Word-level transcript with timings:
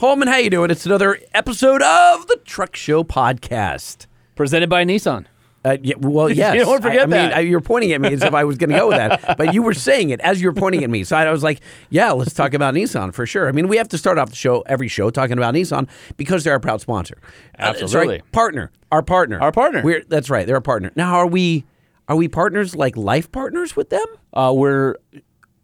Holman, 0.00 0.28
how 0.28 0.36
you 0.36 0.50
doing? 0.50 0.70
It's 0.70 0.84
another 0.84 1.18
episode 1.32 1.80
of 1.80 2.26
the 2.26 2.38
Truck 2.44 2.76
Show 2.76 3.02
podcast. 3.02 4.06
Presented 4.34 4.68
by 4.68 4.84
Nissan. 4.84 5.24
Uh, 5.64 5.78
yeah, 5.82 5.94
well, 5.98 6.30
yes. 6.30 6.54
You 6.54 6.64
don't 6.66 6.82
forget 6.82 7.00
I, 7.00 7.02
I 7.02 7.06
mean, 7.06 7.10
that. 7.10 7.36
I, 7.36 7.40
you're 7.40 7.62
pointing 7.62 7.92
at 7.92 8.00
me 8.00 8.12
as 8.12 8.22
if 8.22 8.34
I 8.34 8.44
was 8.44 8.58
going 8.58 8.70
to 8.70 8.76
go 8.76 8.88
with 8.88 8.98
that, 8.98 9.36
but 9.38 9.54
you 9.54 9.62
were 9.62 9.72
saying 9.72 10.10
it 10.10 10.20
as 10.20 10.42
you 10.42 10.48
were 10.48 10.52
pointing 10.54 10.84
at 10.84 10.90
me. 10.90 11.02
So 11.02 11.16
I 11.16 11.30
was 11.30 11.42
like, 11.42 11.60
"Yeah, 11.88 12.12
let's 12.12 12.34
talk 12.34 12.52
about 12.52 12.74
Nissan 12.74 13.14
for 13.14 13.24
sure." 13.24 13.48
I 13.48 13.52
mean, 13.52 13.68
we 13.68 13.78
have 13.78 13.88
to 13.88 13.98
start 13.98 14.18
off 14.18 14.28
the 14.28 14.36
show 14.36 14.60
every 14.62 14.88
show 14.88 15.08
talking 15.08 15.38
about 15.38 15.54
Nissan 15.54 15.88
because 16.18 16.44
they're 16.44 16.52
our 16.52 16.60
proud 16.60 16.82
sponsor. 16.82 17.16
Uh, 17.58 17.72
sorry, 17.72 17.82
Absolutely. 17.84 18.22
partner, 18.32 18.70
our 18.92 19.02
partner, 19.02 19.40
Our 19.40 19.52
partner. 19.52 19.82
We're 19.82 20.04
that's 20.06 20.28
right, 20.28 20.46
they're 20.46 20.56
a 20.56 20.62
partner. 20.62 20.92
Now, 20.94 21.14
are 21.14 21.26
we 21.26 21.64
are 22.06 22.16
we 22.16 22.28
partners 22.28 22.76
like 22.76 22.96
life 22.96 23.32
partners 23.32 23.74
with 23.74 23.88
them? 23.88 24.06
Uh, 24.34 24.52
we're 24.54 24.96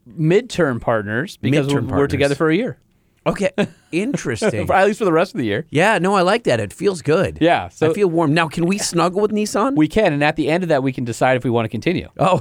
midterm 0.08 0.80
partners 0.80 1.36
because 1.36 1.66
Midterm 1.68 1.88
we're, 1.90 1.98
we're 1.98 2.06
together 2.06 2.34
for 2.34 2.50
a 2.50 2.56
year, 2.56 2.78
Okay, 3.26 3.50
interesting. 3.92 4.68
At 4.70 4.86
least 4.86 4.98
for 4.98 5.04
the 5.04 5.12
rest 5.12 5.34
of 5.34 5.38
the 5.38 5.44
year. 5.44 5.66
Yeah, 5.70 5.98
no, 5.98 6.14
I 6.14 6.22
like 6.22 6.44
that. 6.44 6.58
It 6.60 6.72
feels 6.72 7.02
good. 7.02 7.38
Yeah, 7.40 7.68
so- 7.68 7.90
I 7.90 7.94
feel 7.94 8.08
warm. 8.08 8.34
Now, 8.34 8.48
can 8.48 8.66
we 8.66 8.78
snuggle 8.78 9.20
with 9.20 9.30
Nissan? 9.30 9.76
We 9.76 9.86
can, 9.88 10.12
and 10.12 10.24
at 10.24 10.36
the 10.36 10.48
end 10.48 10.62
of 10.64 10.68
that, 10.70 10.82
we 10.82 10.92
can 10.92 11.04
decide 11.04 11.36
if 11.36 11.44
we 11.44 11.50
want 11.50 11.64
to 11.66 11.68
continue. 11.68 12.08
oh, 12.18 12.40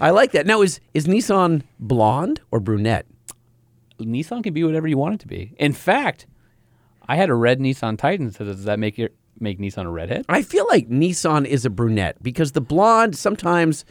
I 0.00 0.10
like 0.10 0.32
that. 0.32 0.44
Now, 0.46 0.62
is 0.62 0.80
is 0.94 1.06
Nissan 1.06 1.62
blonde 1.78 2.40
or 2.50 2.60
brunette? 2.60 3.06
Nissan 3.98 4.42
can 4.42 4.52
be 4.52 4.62
whatever 4.64 4.86
you 4.86 4.98
want 4.98 5.14
it 5.14 5.20
to 5.20 5.26
be. 5.28 5.54
In 5.58 5.72
fact, 5.72 6.26
I 7.08 7.16
had 7.16 7.30
a 7.30 7.34
red 7.34 7.58
Nissan 7.60 7.96
Titan. 7.96 8.30
So 8.30 8.44
does 8.44 8.64
that 8.64 8.78
make 8.78 8.98
it 8.98 9.14
make 9.40 9.58
Nissan 9.58 9.86
a 9.86 9.90
redhead? 9.90 10.26
I 10.28 10.42
feel 10.42 10.66
like 10.68 10.88
Nissan 10.88 11.46
is 11.46 11.64
a 11.64 11.70
brunette 11.70 12.22
because 12.22 12.52
the 12.52 12.60
blonde 12.60 13.16
sometimes 13.16 13.84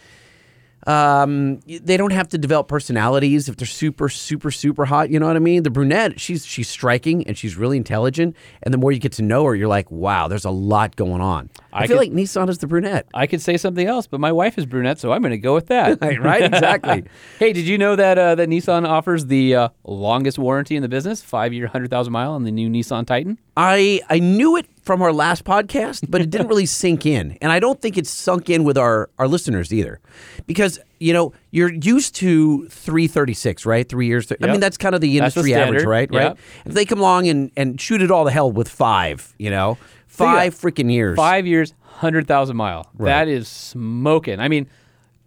um, 0.85 1.59
they 1.65 1.97
don't 1.97 2.11
have 2.11 2.29
to 2.29 2.37
develop 2.37 2.67
personalities 2.67 3.49
if 3.49 3.57
they're 3.57 3.65
super, 3.67 4.07
super, 4.09 4.51
super 4.51 4.85
hot. 4.85 5.09
You 5.09 5.19
know 5.19 5.27
what 5.27 5.35
I 5.35 5.39
mean? 5.39 5.63
The 5.63 5.69
brunette, 5.71 6.19
she's 6.19 6.45
she's 6.45 6.67
striking 6.69 7.25
and 7.27 7.37
she's 7.37 7.55
really 7.55 7.77
intelligent. 7.77 8.35
And 8.63 8.73
the 8.73 8.77
more 8.77 8.91
you 8.91 8.99
get 8.99 9.13
to 9.13 9.21
know 9.21 9.43
her, 9.45 9.55
you're 9.55 9.67
like, 9.67 9.89
wow, 9.89 10.27
there's 10.27 10.45
a 10.45 10.51
lot 10.51 10.95
going 10.95 11.21
on. 11.21 11.49
I, 11.73 11.83
I 11.83 11.87
feel 11.87 11.97
could- 11.97 12.09
like 12.09 12.11
Nissan 12.11 12.49
is 12.49 12.59
the 12.59 12.67
brunette. 12.67 13.07
I 13.13 13.27
could 13.27 13.41
say 13.41 13.57
something 13.57 13.87
else, 13.87 14.07
but 14.07 14.19
my 14.19 14.31
wife 14.31 14.57
is 14.57 14.65
brunette, 14.65 14.99
so 14.99 15.11
I'm 15.11 15.21
going 15.21 15.31
to 15.31 15.37
go 15.37 15.53
with 15.53 15.67
that. 15.67 15.99
right? 16.19 16.43
Exactly. 16.43 17.03
hey, 17.39 17.53
did 17.53 17.67
you 17.67 17.77
know 17.77 17.95
that 17.95 18.17
uh, 18.17 18.35
that 18.35 18.49
Nissan 18.49 18.87
offers 18.87 19.25
the 19.25 19.55
uh, 19.55 19.69
longest 19.83 20.37
warranty 20.37 20.75
in 20.75 20.81
the 20.81 20.89
business, 20.89 21.21
five 21.21 21.53
year, 21.53 21.67
hundred 21.67 21.89
thousand 21.89 22.13
mile 22.13 22.31
on 22.31 22.43
the 22.43 22.51
new 22.51 22.69
Nissan 22.69 23.05
Titan? 23.05 23.37
I 23.57 24.01
I 24.09 24.19
knew 24.19 24.57
it 24.57 24.65
from 24.83 25.01
our 25.01 25.13
last 25.13 25.43
podcast, 25.45 26.05
but 26.09 26.21
it 26.21 26.29
didn't 26.29 26.47
really 26.47 26.65
sink 26.65 27.05
in, 27.05 27.37
and 27.41 27.51
I 27.51 27.59
don't 27.59 27.81
think 27.81 27.97
it's 27.97 28.09
sunk 28.09 28.49
in 28.49 28.63
with 28.63 28.77
our 28.77 29.09
our 29.17 29.27
listeners 29.27 29.73
either, 29.73 29.99
because 30.45 30.79
you 30.99 31.13
know 31.13 31.33
you're 31.51 31.71
used 31.73 32.15
to 32.15 32.67
336, 32.67 33.65
right? 33.65 33.87
Three 33.87 34.07
years. 34.07 34.31
I 34.31 34.35
Yep. 34.39 34.49
mean 34.51 34.59
that's 34.59 34.77
kind 34.77 34.93
of 34.95 35.01
the 35.01 35.17
That's 35.19 35.35
the 35.35 35.39
industry 35.41 35.53
average, 35.55 35.83
right? 35.85 36.09
Yep. 36.11 36.21
Right. 36.23 36.37
If 36.65 36.73
they 36.73 36.85
come 36.85 36.99
along 36.99 37.27
and 37.27 37.51
and 37.55 37.79
shoot 37.79 38.01
it 38.01 38.11
all 38.11 38.25
to 38.25 38.31
hell 38.31 38.51
with 38.51 38.67
five, 38.69 39.33
you 39.37 39.49
know, 39.49 39.77
five 40.07 40.53
freaking 40.53 40.91
years, 40.91 41.15
Five 41.15 41.47
years, 41.47 41.73
hundred 41.81 42.27
thousand 42.27 42.57
mile. 42.57 42.89
That 42.99 43.27
is 43.27 43.47
smoking. 43.47 44.39
I 44.39 44.47
mean, 44.49 44.67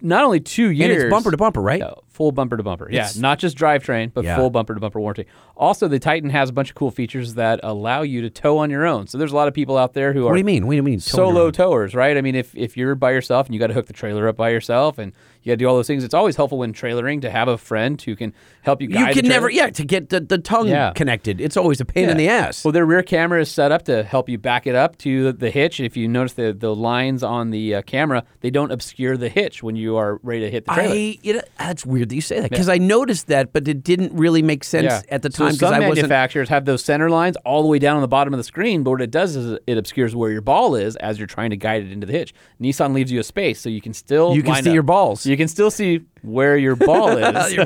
not 0.00 0.24
only 0.24 0.40
two 0.40 0.70
years, 0.70 0.90
and 0.94 1.02
it's 1.04 1.10
bumper 1.10 1.30
to 1.30 1.36
bumper, 1.36 1.60
right? 1.60 1.82
Full 2.08 2.32
bumper 2.32 2.56
to 2.56 2.62
bumper. 2.62 2.88
Yeah, 2.90 3.08
not 3.18 3.38
just 3.38 3.56
drivetrain, 3.56 4.12
but 4.12 4.24
Yeah. 4.24 4.36
full 4.36 4.50
bumper 4.50 4.74
to 4.74 4.80
bumper 4.80 5.00
warranty. 5.00 5.26
Also, 5.56 5.86
the 5.88 5.98
Titan 5.98 6.30
has 6.30 6.50
a 6.50 6.52
bunch 6.52 6.68
of 6.70 6.74
cool 6.74 6.90
features 6.90 7.34
that 7.34 7.60
allow 7.62 8.02
you 8.02 8.20
to 8.22 8.30
tow 8.30 8.58
on 8.58 8.70
your 8.70 8.86
own. 8.86 9.06
So 9.06 9.18
there's 9.18 9.32
a 9.32 9.36
lot 9.36 9.46
of 9.48 9.54
people 9.54 9.76
out 9.76 9.94
there 9.94 10.12
who 10.12 10.22
What 10.22 10.26
are 10.26 10.30
What 10.30 10.34
do 10.34 10.38
you 10.40 10.44
mean? 10.44 10.66
What 10.66 10.72
do 10.72 10.76
you 10.76 10.82
mean? 10.82 11.00
towing 11.00 11.00
solo 11.32 11.50
towers, 11.50 11.94
right? 11.94 12.16
I 12.16 12.20
mean, 12.20 12.34
if 12.34 12.56
if 12.56 12.76
you're 12.76 12.94
by 12.94 13.12
yourself 13.12 13.46
and 13.46 13.54
you 13.54 13.60
got 13.60 13.68
to 13.68 13.74
hook 13.74 13.86
the 13.86 13.92
trailer 13.92 14.26
up 14.28 14.36
by 14.36 14.50
yourself 14.50 14.98
and 14.98 15.12
you 15.48 15.52
got 15.52 15.58
to 15.58 15.64
do 15.64 15.66
all 15.68 15.76
those 15.76 15.86
things, 15.86 16.04
it's 16.04 16.14
always 16.14 16.36
helpful 16.36 16.58
when 16.58 16.72
trailering 16.72 17.22
to 17.22 17.30
have 17.30 17.48
a 17.48 17.56
friend 17.58 18.00
who 18.02 18.14
can 18.14 18.34
help 18.62 18.82
you. 18.82 18.88
You 18.88 19.06
can 19.14 19.26
never, 19.26 19.48
yeah, 19.48 19.70
to 19.70 19.84
get 19.84 20.10
the, 20.10 20.20
the 20.20 20.38
tongue 20.38 20.68
Yeah. 20.68 20.92
connected. 20.94 21.40
It's 21.40 21.56
always 21.56 21.80
a 21.80 21.84
pain 21.84 22.08
in 22.08 22.16
the 22.16 22.28
ass. 22.28 22.64
Well, 22.64 22.72
their 22.72 22.84
rear 22.86 23.02
camera 23.02 23.40
is 23.40 23.50
set 23.50 23.72
up 23.72 23.84
to 23.86 24.02
help 24.02 24.28
you 24.28 24.36
back 24.38 24.66
it 24.66 24.74
up 24.74 24.98
to 24.98 25.32
the, 25.32 25.48
hitch. 25.50 25.80
If 25.80 25.96
you 25.96 26.06
notice 26.08 26.34
the 26.34 26.52
the 26.52 26.74
lines 26.74 27.22
on 27.22 27.50
the 27.50 27.76
uh, 27.76 27.82
camera, 27.82 28.22
they 28.40 28.50
don't 28.50 28.70
obscure 28.70 29.16
the 29.16 29.30
hitch 29.30 29.62
when 29.62 29.76
you 29.76 29.96
are 29.96 30.20
ready 30.22 30.40
to 30.40 30.50
hit 30.50 30.66
the 30.66 30.72
trailer. 30.74 30.94
I, 30.94 31.18
you 31.22 31.32
know, 31.34 31.40
that's 31.58 31.86
weird 31.86 32.10
that 32.10 32.14
you 32.14 32.20
say 32.20 32.40
that 32.40 32.50
because 32.50 32.68
I 32.68 32.76
noticed 32.76 33.28
that, 33.28 33.54
but 33.54 33.66
it 33.66 33.82
didn't 33.82 34.12
really 34.12 34.42
make 34.42 34.62
sense 34.64 35.02
at 35.08 35.22
the 35.22 35.30
time 35.30 35.52
because 35.54 35.60
some 35.60 35.74
I 35.74 35.78
wasn't. 35.80 35.96
manufacturers 36.08 36.50
have 36.50 36.66
those 36.66 36.84
center 36.84 37.08
lines 37.08 37.36
all 37.46 37.62
the 37.62 37.68
way 37.68 37.78
down 37.78 37.96
on 37.96 38.02
the 38.02 38.08
bottom 38.08 38.34
of 38.34 38.38
the 38.38 38.44
screen, 38.44 38.82
but 38.82 38.90
what 38.90 39.00
it 39.00 39.10
does 39.10 39.36
is 39.36 39.58
it 39.66 39.78
obscures 39.78 40.14
where 40.14 40.30
your 40.30 40.42
ball 40.42 40.74
is 40.74 40.96
as 40.96 41.16
you're 41.18 41.26
trying 41.26 41.48
to 41.50 41.56
guide 41.56 41.82
it 41.84 41.90
into 41.92 42.06
the 42.06 42.12
hitch. 42.12 42.34
Nissan 42.60 42.92
leaves 42.92 43.10
you 43.10 43.20
a 43.20 43.24
space 43.24 43.58
so 43.60 43.70
you 43.70 43.80
can 43.80 43.94
still 43.94 44.34
You 44.34 44.42
can 44.42 44.62
see 44.62 44.68
up. 44.70 44.74
your 44.74 44.82
balls. 44.82 45.24
You 45.24 45.37
can 45.38 45.48
still 45.48 45.70
see 45.70 46.00
where 46.22 46.56
your 46.58 46.76
ball 46.76 47.10
is. 47.16 47.56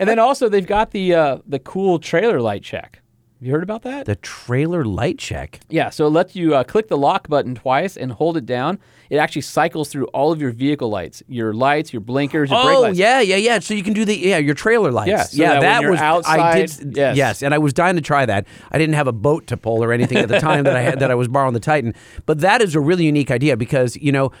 And 0.00 0.08
then 0.08 0.18
also 0.18 0.48
they've 0.48 0.66
got 0.66 0.90
the 0.92 1.14
uh, 1.14 1.38
the 1.46 1.58
cool 1.58 1.98
trailer 1.98 2.40
light 2.40 2.62
check. 2.62 3.02
Have 3.38 3.46
you 3.46 3.52
heard 3.52 3.62
about 3.62 3.82
that? 3.82 4.06
the 4.06 4.16
trailer 4.16 4.84
light 4.84 5.16
check. 5.18 5.60
Yeah, 5.68 5.90
so 5.90 6.06
it 6.08 6.10
lets 6.10 6.34
you 6.34 6.56
uh, 6.56 6.64
click 6.64 6.88
the 6.88 6.96
lock 6.98 7.28
button 7.28 7.54
twice 7.54 7.96
and 7.96 8.10
hold 8.10 8.36
it 8.36 8.44
down. 8.46 8.80
It 9.10 9.18
actually 9.18 9.42
cycles 9.42 9.88
through 9.90 10.06
all 10.08 10.32
of 10.32 10.40
your 10.40 10.50
vehicle 10.50 10.88
lights, 10.90 11.22
your 11.28 11.54
lights, 11.54 11.92
your 11.92 12.00
blinkers, 12.00 12.50
your 12.50 12.60
brake 12.64 12.76
Oh 12.76 12.80
lights. 12.80 12.98
yeah, 12.98 13.20
yeah, 13.20 13.36
yeah. 13.36 13.60
So 13.60 13.74
you 13.74 13.84
can 13.84 13.92
do 13.92 14.04
the 14.04 14.16
yeah 14.16 14.38
your 14.38 14.56
trailer 14.56 14.90
lights. 14.90 15.08
Yeah, 15.08 15.22
so 15.22 15.36
yeah. 15.42 15.60
that 15.60 15.82
you're 15.82 15.92
was 15.92 16.00
I 16.00 16.06
outside- 16.08 16.66
did. 16.92 16.96
yes. 16.96 17.42
and 17.44 17.54
I 17.54 17.58
was 17.58 17.72
dying 17.72 17.94
to 17.94 18.02
try 18.02 18.26
that. 18.26 18.44
I 18.72 18.78
didn't 18.78 18.96
have 18.96 19.06
a 19.06 19.12
boat 19.12 19.46
to 19.48 19.56
pull 19.56 19.84
or 19.84 19.92
anything 19.92 20.18
at 20.18 20.28
the 20.28 20.40
time 20.40 20.64
that 20.64 20.74
I 20.76 20.80
had 20.82 20.98
that 20.98 21.10
I 21.12 21.14
was 21.14 21.28
borrowing 21.28 21.54
the 21.54 21.60
Titan. 21.60 21.94
But 22.26 22.40
that 22.40 22.60
is 22.60 22.74
a 22.74 22.80
really 22.80 23.04
unique 23.04 23.30
idea 23.30 23.56
because 23.56 23.96
you 23.96 24.10
know. 24.12 24.32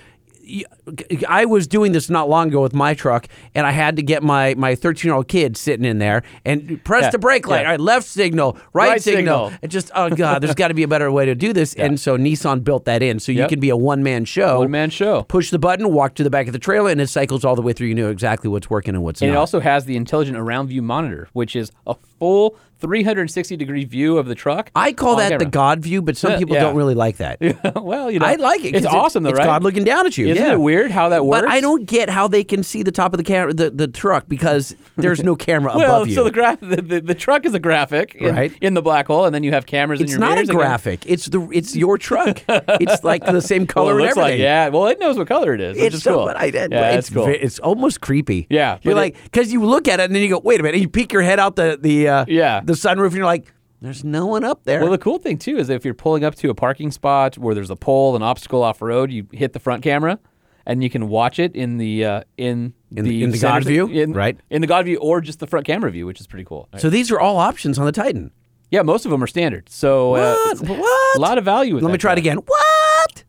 I 1.28 1.44
was 1.44 1.66
doing 1.66 1.92
this 1.92 2.08
not 2.08 2.28
long 2.28 2.48
ago 2.48 2.62
with 2.62 2.74
my 2.74 2.94
truck, 2.94 3.26
and 3.54 3.66
I 3.66 3.70
had 3.72 3.96
to 3.96 4.02
get 4.02 4.22
my 4.22 4.54
my 4.56 4.74
13 4.74 5.08
year 5.08 5.14
old 5.14 5.28
kid 5.28 5.56
sitting 5.56 5.84
in 5.84 5.98
there 5.98 6.22
and 6.44 6.82
press 6.84 7.04
Yeah, 7.04 7.10
the 7.10 7.18
brake 7.18 7.46
light. 7.46 7.60
yeah. 7.60 7.66
All 7.66 7.70
right, 7.72 7.80
left 7.80 8.06
signal, 8.06 8.56
right, 8.72 8.88
Right 8.90 9.02
signal. 9.02 9.46
signal. 9.48 9.58
It 9.62 9.68
just 9.68 9.90
oh 9.94 10.10
god, 10.10 10.42
there's 10.42 10.54
got 10.54 10.68
to 10.68 10.74
be 10.74 10.82
a 10.82 10.88
better 10.88 11.10
way 11.12 11.26
to 11.26 11.34
do 11.34 11.52
this. 11.52 11.74
And 11.74 11.98
so 12.00 12.16
Nissan 12.16 12.64
built 12.64 12.84
that 12.86 13.02
in, 13.02 13.20
so 13.20 13.32
you 13.32 13.46
can 13.46 13.60
be 13.60 13.70
a 13.70 13.76
one 13.76 14.02
man 14.02 14.24
show. 14.24 14.58
One 14.60 14.70
man 14.70 14.90
show. 14.90 15.22
Push 15.24 15.50
the 15.50 15.58
button, 15.58 15.92
walk 15.92 16.14
to 16.14 16.24
the 16.24 16.30
back 16.30 16.46
of 16.46 16.52
the 16.52 16.58
trailer, 16.58 16.90
and 16.90 17.00
it 17.00 17.08
cycles 17.08 17.44
all 17.44 17.56
the 17.56 17.62
way 17.62 17.72
through. 17.72 17.88
You 17.88 17.94
know 17.94 18.10
exactly 18.10 18.48
what's 18.50 18.70
working 18.70 18.94
and 18.94 19.04
what's 19.04 19.20
And 19.22 19.30
not. 19.30 19.36
it 19.36 19.38
also 19.38 19.60
has 19.60 19.84
the 19.84 19.96
intelligent 19.96 20.36
around 20.38 20.68
view 20.68 20.82
monitor, 20.82 21.28
which 21.32 21.54
is 21.56 21.70
a 21.86 21.94
full 22.18 22.56
360 22.80 23.56
degree 23.56 23.84
view 23.84 24.18
of 24.18 24.26
the 24.26 24.34
truck. 24.34 24.70
I 24.74 24.92
call 24.92 25.12
on 25.12 25.18
that 25.18 25.38
the. 25.38 25.44
God 25.46 25.80
view, 25.80 26.02
but 26.02 26.16
some 26.16 26.32
Yeah, 26.32 26.38
people 26.38 26.54
yeah. 26.56 26.62
don't 26.62 26.76
really 26.76 26.94
like 26.94 27.16
that. 27.18 27.38
well, 27.82 28.10
you 28.10 28.18
know, 28.18 28.26
I 28.26 28.34
like 28.36 28.64
it. 28.64 28.74
It's 28.74 28.86
awesome, 28.86 29.22
though, 29.24 29.30
it's 29.30 29.38
right? 29.38 29.46
God 29.46 29.62
looking 29.62 29.84
down 29.84 30.06
at 30.06 30.16
you. 30.16 30.28
Isn't 30.28 30.44
yeah. 30.44 30.52
it 30.52 30.60
weird 30.60 30.90
how 30.90 31.08
that 31.10 31.26
works? 31.26 31.42
But 31.42 31.50
I 31.50 31.60
don't 31.60 31.84
get 31.86 32.08
how 32.10 32.28
they 32.28 32.44
can 32.44 32.62
see 32.62 32.82
the 32.82 32.92
top 32.92 33.12
of 33.12 33.18
the 33.18 33.24
camera, 33.24 33.52
the, 33.52 33.70
the 33.70 33.88
truck, 33.88 34.28
because 34.28 34.74
there's 34.96 35.22
no 35.22 35.34
camera 35.36 35.72
Well, 35.76 35.96
above 35.96 36.08
you. 36.08 36.14
so 36.14 36.24
the, 36.24 36.30
graph, 36.30 36.60
the, 36.60 36.76
the 36.82 37.00
the 37.00 37.14
truck 37.14 37.44
is 37.46 37.54
a 37.54 37.58
graphic 37.60 38.14
in, 38.14 38.34
Right. 38.34 38.52
in 38.60 38.74
the 38.74 38.82
black 38.82 39.06
hole, 39.06 39.24
and 39.24 39.34
then 39.34 39.42
you 39.42 39.52
have 39.52 39.66
cameras 39.66 40.00
in 40.00 40.04
it's 40.04 40.12
your 40.12 40.20
not 40.20 40.38
a 40.38 40.44
graphic. 40.46 41.04
It's 41.06 41.26
the 41.26 41.48
it's 41.52 41.74
your 41.76 41.98
truck. 41.98 42.42
it's 42.48 43.02
like 43.04 43.24
the 43.24 43.40
same 43.42 43.66
color 43.66 43.94
Well, 43.94 44.04
it 44.04 44.06
looks 44.08 44.16
like 44.16 44.38
yeah. 44.38 44.68
Well, 44.68 44.86
it 44.86 44.98
knows 45.00 45.16
what 45.18 45.26
color 45.28 45.54
it 45.54 45.60
is, 45.60 45.76
It's 45.78 46.02
so, 46.02 46.16
cool. 46.16 46.26
but 46.26 46.36
I. 46.36 46.46
Yeah, 46.46 46.90
it's 46.92 47.08
it's 47.08 47.14
cool. 47.14 47.26
it's 47.26 47.58
almost 47.60 48.00
creepy. 48.00 48.46
Yeah, 48.50 48.78
you're 48.82 48.94
like 48.94 49.16
because 49.24 49.52
you 49.52 49.64
look 49.64 49.88
at 49.88 50.00
it 50.00 50.04
and 50.04 50.14
then 50.14 50.22
you 50.22 50.28
go, 50.30 50.38
wait 50.38 50.60
a 50.60 50.62
minute. 50.62 50.76
And 50.76 50.82
you 50.82 50.88
peek 50.88 51.12
your 51.12 51.22
head 51.22 51.38
out 51.38 51.56
the 51.56 51.78
the 51.80 52.08
uh, 52.08 52.24
Yeah. 52.28 52.60
The 52.68 52.74
sunroof 52.74 53.06
and 53.06 53.16
you're 53.16 53.24
like, 53.26 53.52
there's 53.80 54.04
no 54.04 54.26
one 54.26 54.44
up 54.44 54.64
there. 54.64 54.80
Well, 54.80 54.90
the 54.90 54.98
cool 54.98 55.18
thing 55.18 55.38
too 55.38 55.56
is 55.58 55.68
if 55.68 55.84
you're 55.84 55.94
pulling 55.94 56.24
up 56.24 56.34
to 56.36 56.50
a 56.50 56.54
parking 56.54 56.90
spot 56.90 57.36
where 57.38 57.54
there's 57.54 57.70
a 57.70 57.76
pole, 57.76 58.14
an 58.16 58.22
obstacle 58.22 58.62
off 58.62 58.80
road, 58.82 59.10
you 59.10 59.26
hit 59.32 59.52
the 59.52 59.60
front 59.60 59.82
camera, 59.82 60.18
and 60.66 60.82
you 60.82 60.90
can 60.90 61.08
watch 61.08 61.38
it 61.38 61.54
in 61.56 61.78
the 61.78 62.04
uh, 62.04 62.22
in, 62.36 62.74
In- 62.94 63.04
the 63.04 63.22
in 63.24 63.30
the 63.30 63.38
God 63.38 63.64
view? 63.64 63.86
in, 63.88 64.12
Right. 64.12 64.38
In 64.50 64.60
the 64.60 64.66
God 64.66 64.84
view, 64.84 64.98
or 64.98 65.20
just 65.20 65.38
the 65.40 65.46
front 65.46 65.64
camera 65.66 65.90
view, 65.90 66.06
which 66.06 66.20
is 66.20 66.26
pretty 66.26 66.44
cool. 66.44 66.68
so 66.78 66.90
these 66.90 67.10
are 67.10 67.18
all 67.20 67.36
options 67.38 67.78
on 67.78 67.86
the 67.86 67.92
Titan. 67.92 68.32
Yeah, 68.70 68.82
most 68.82 69.04
of 69.06 69.10
them 69.10 69.22
are 69.22 69.26
standard. 69.26 69.68
So 69.70 70.14
uh, 70.14 70.36
What? 70.58 71.16
a 71.16 71.20
lot 71.20 71.38
of 71.38 71.44
value. 71.44 71.74
With 71.76 71.84
Let 71.84 71.92
me 71.92 71.98
try 71.98 72.12
it 72.12 72.18
again. 72.18 72.36
What? 72.38 73.24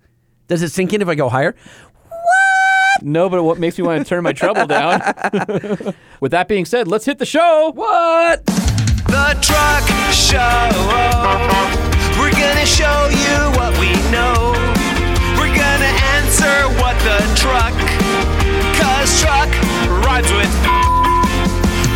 Does 0.48 0.62
it 0.64 0.70
sink 0.70 0.92
in 0.94 1.02
if 1.02 1.08
I 1.08 1.16
go 1.16 1.30
higher? 1.30 1.56
What? 2.10 3.04
No, 3.04 3.30
but 3.30 3.44
what 3.44 3.58
makes 3.60 3.78
me 3.78 3.86
want 3.86 4.00
to 4.04 4.10
turn 4.10 4.24
my 4.24 4.34
treble 4.34 4.66
down? 4.68 5.00
with 6.20 6.32
that 6.32 6.48
being 6.50 6.66
said, 6.66 6.88
let's 6.90 7.06
hit 7.06 7.20
the 7.20 7.26
show. 7.26 7.72
What? 7.74 8.42
The 9.10 9.34
Truck 9.42 9.86
Show. 10.14 10.70
We're 12.22 12.30
gonna 12.30 12.66
show 12.66 13.10
you 13.10 13.38
what 13.58 13.74
we 13.82 13.90
know. 14.14 14.54
We're 15.34 15.50
gonna 15.50 15.94
answer 16.14 16.70
what 16.78 16.94
the 17.02 17.18
truck. 17.34 17.74
Cause 18.78 19.10
truck 19.20 19.50
rhymes 20.06 20.30
with 20.30 20.54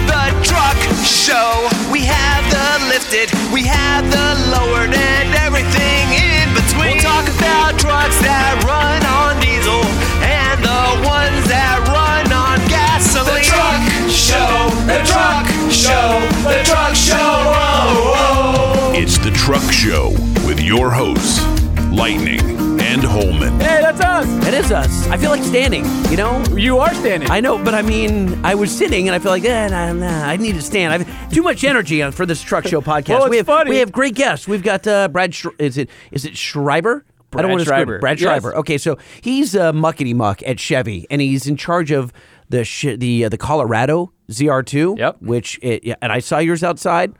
the 0.10 0.26
truck 0.42 0.80
show. 1.06 1.70
We 1.92 2.02
have 2.02 2.44
the 2.50 2.90
lifted, 2.90 3.30
we 3.54 3.62
have 3.62 4.10
the 4.10 4.28
lowered, 4.50 4.94
and 4.94 5.36
everything 5.46 6.18
in 6.18 6.50
between. 6.58 6.98
We'll 6.98 7.06
talk 7.06 7.30
about 7.30 7.78
trucks 7.78 8.18
that 8.26 8.58
run 8.66 9.06
on 9.06 9.40
diesel 9.40 9.86
truck 16.74 16.96
show. 16.96 17.14
Oh, 17.18 18.14
oh. 18.16 18.92
It's 18.96 19.18
the 19.20 19.30
Truck 19.32 19.62
Show 19.72 20.10
with 20.48 20.60
your 20.60 20.90
hosts, 20.90 21.40
Lightning 21.92 22.40
and 22.40 22.64
and 22.84 23.04
Holman. 23.04 23.60
Hey, 23.60 23.80
that's 23.82 24.02
us. 24.02 24.28
It 24.48 24.54
is 24.56 24.72
us. 24.72 25.08
I 25.08 25.18
feel 25.18 25.30
like 25.30 25.44
standing, 25.44 25.86
you 26.12 26.18
know? 26.18 26.44
You 26.56 26.80
are 26.80 26.94
standing. 26.96 27.30
I 27.32 27.40
know, 27.40 27.64
but 27.64 27.74
I 27.76 27.82
mean, 27.84 28.44
I 28.44 28.56
was 28.56 28.76
sitting 28.76 29.08
and 29.08 29.16
I 29.16 29.20
feel 29.20 29.32
like, 29.32 29.46
eh, 29.46 29.68
nah, 29.68 29.94
nah, 29.94 30.26
I 30.28 30.36
need 30.38 30.56
to 30.56 30.62
stand. 30.62 30.92
I've 30.94 31.32
too 31.32 31.44
much 31.44 31.64
energy 31.64 32.02
on- 32.02 32.12
for 32.12 32.26
this 32.26 32.42
truck 32.42 32.68
show 32.68 32.82
podcast. 32.92 33.10
Well, 33.10 33.24
it's 33.26 33.30
we 33.30 33.38
have 33.38 33.46
funny. 33.46 33.70
we 33.70 33.78
have 33.78 33.92
great 33.92 34.16
guests. 34.16 34.48
We've 34.48 34.64
got 34.64 34.86
uh, 34.88 35.08
Brad. 35.10 35.34
Sh- 35.36 35.46
is 35.60 35.78
it 35.78 35.90
is 36.12 36.26
it 36.26 36.36
Schreiber? 36.36 37.06
I 37.08 37.14
Brad 37.32 37.44
don't 37.44 37.52
want 37.52 37.62
to 37.62 37.66
Schreiber. 37.66 37.96
it. 37.98 38.02
Brad 38.02 38.20
Yes. 38.20 38.28
Schreiber. 38.28 38.56
Okay, 38.58 38.78
so 38.78 38.98
he's 39.22 39.56
uh, 39.56 39.72
muckety 39.72 40.14
muck 40.16 40.42
at 40.46 40.60
Chevy, 40.60 41.06
and 41.10 41.22
he's 41.22 41.48
in 41.48 41.56
charge 41.56 41.92
of 41.92 42.12
the 42.50 42.64
sh- 42.64 42.98
the 42.98 43.26
uh, 43.26 43.30
the 43.30 43.38
Colorado 43.38 44.12
ZR2. 44.30 44.98
Yep. 44.98 45.22
Which 45.22 45.60
it, 45.62 45.84
yeah, 45.84 45.96
and 46.02 46.12
I 46.12 46.20
saw 46.20 46.40
yours 46.40 46.64
outside. 46.64 47.14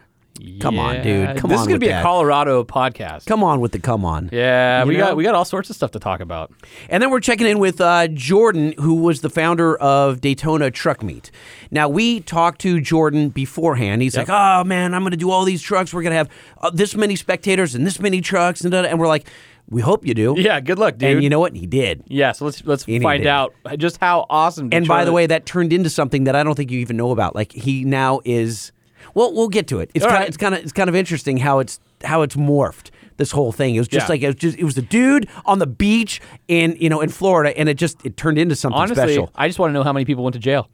Come 0.60 0.80
on, 0.80 1.04
dude. 1.04 1.38
Come 1.38 1.38
this 1.38 1.44
on 1.44 1.50
This 1.50 1.62
is 1.62 1.68
gonna 1.68 1.80
be 1.80 1.88
that. 1.90 2.00
a 2.00 2.04
Colorado 2.04 2.64
podcast. 2.64 3.28
Come 3.28 3.44
on 3.44 3.62
with 3.62 3.72
the 3.72 3.80
come 3.80 4.04
on. 4.04 4.30
Yeah, 4.34 4.82
You 4.82 4.88
we 4.88 4.98
know? 4.98 5.06
got 5.10 5.16
we 5.18 5.24
got 5.24 5.36
all 5.36 5.46
sorts 5.46 5.70
of 5.70 5.76
stuff 5.76 5.92
to 5.92 6.00
talk 6.00 6.22
about. 6.22 6.52
And 6.90 7.04
then 7.04 7.12
we're 7.12 7.20
checking 7.20 7.46
in 7.46 7.60
with 7.60 7.80
uh, 7.80 8.08
Jordan, 8.08 8.74
who 8.80 8.96
was 8.96 9.22
the 9.22 9.30
founder 9.30 9.76
of 9.78 10.22
Daytona 10.22 10.72
Truck 10.72 11.04
Meet. 11.04 11.30
Now, 11.70 11.88
we 11.88 12.20
talked 12.20 12.62
to 12.62 12.82
Jordan 12.82 13.30
beforehand. 13.30 14.02
He's 14.02 14.18
like, 14.18 14.28
oh, 14.30 14.64
man, 14.64 14.96
I'm 14.96 15.04
going 15.04 15.12
to 15.12 15.18
do 15.18 15.30
all 15.30 15.46
these 15.46 15.62
trucks. 15.62 15.94
We're 15.94 16.02
going 16.02 16.12
to 16.12 16.18
have 16.18 16.30
uh, 16.62 16.72
this 16.72 16.96
many 16.96 17.16
spectators 17.16 17.76
and 17.76 17.86
this 17.86 18.00
many 18.00 18.20
trucks. 18.20 18.62
And, 18.62 18.72
da- 18.72 18.82
da." 18.82 18.88
and 18.90 19.00
we're 19.00 19.08
like, 19.08 19.28
we 19.70 19.82
hope 19.82 20.06
you 20.06 20.14
do. 20.14 20.36
Yeah, 20.38 20.60
good 20.60 20.78
luck, 20.80 20.98
dude. 20.98 21.10
And 21.10 21.24
you 21.24 21.30
know 21.30 21.40
what? 21.40 21.56
He 21.56 21.66
did. 21.66 22.04
yeah, 22.08 22.32
so 22.32 22.46
let's 22.46 22.64
let's 22.66 22.84
And 22.86 22.94
he 22.96 23.00
find 23.00 23.24
did. 23.24 23.30
out 23.30 23.54
just 23.78 23.98
how 24.00 24.26
awesome. 24.30 24.70
And 24.72 24.88
by 24.88 25.06
the 25.06 25.12
way, 25.12 25.26
that 25.28 25.46
turned 25.46 25.74
into 25.74 25.90
something 25.90 26.26
that 26.26 26.36
I 26.36 26.44
don't 26.44 26.56
think 26.56 26.70
you 26.72 26.80
even 26.80 26.98
know 26.98 27.12
about. 27.12 27.34
Like, 27.36 27.52
he 27.52 27.84
now 27.84 28.20
is. 28.26 28.72
Well, 29.16 29.34
we'll 29.34 29.50
get 29.50 29.68
to 29.68 29.80
it. 29.80 29.92
It's 29.94 30.04
All 30.06 30.10
kind 30.12 30.18
of 30.18 30.22
right. 30.22 30.28
it's 30.30 30.38
kind 30.38 30.56
of 30.56 30.62
it's 30.64 30.72
kind 30.74 30.90
of 30.90 30.96
interesting 30.96 31.38
how 31.38 31.60
it's 31.60 31.80
how 32.04 32.22
it's 32.22 32.36
morphed. 32.36 32.90
This 33.18 33.32
whole 33.32 33.52
thing. 33.52 33.76
It 33.76 33.80
was 33.80 33.88
just 33.88 34.08
Yeah. 34.08 34.14
like 34.14 34.22
it 34.24 34.28
was 34.28 34.36
just 34.36 34.58
it 34.58 34.64
was 34.64 34.78
a 34.78 34.82
dude 34.82 35.28
on 35.46 35.60
the 35.60 35.68
beach 35.68 36.20
in 36.48 36.76
you 36.80 36.90
know 36.90 37.00
in 37.02 37.10
Florida, 37.10 37.56
and 37.58 37.70
it 37.70 37.76
just 37.78 38.04
it 38.06 38.18
turned 38.18 38.38
into 38.40 38.56
something 38.56 38.80
honestly, 38.80 38.96
special. 39.14 39.30
I 39.36 39.48
just 39.48 39.60
want 39.60 39.70
to 39.70 39.74
know 39.74 39.84
how 39.84 39.94
many 39.94 40.06
people 40.06 40.24
went 40.24 40.34
to 40.34 40.40
jail. 40.40 40.68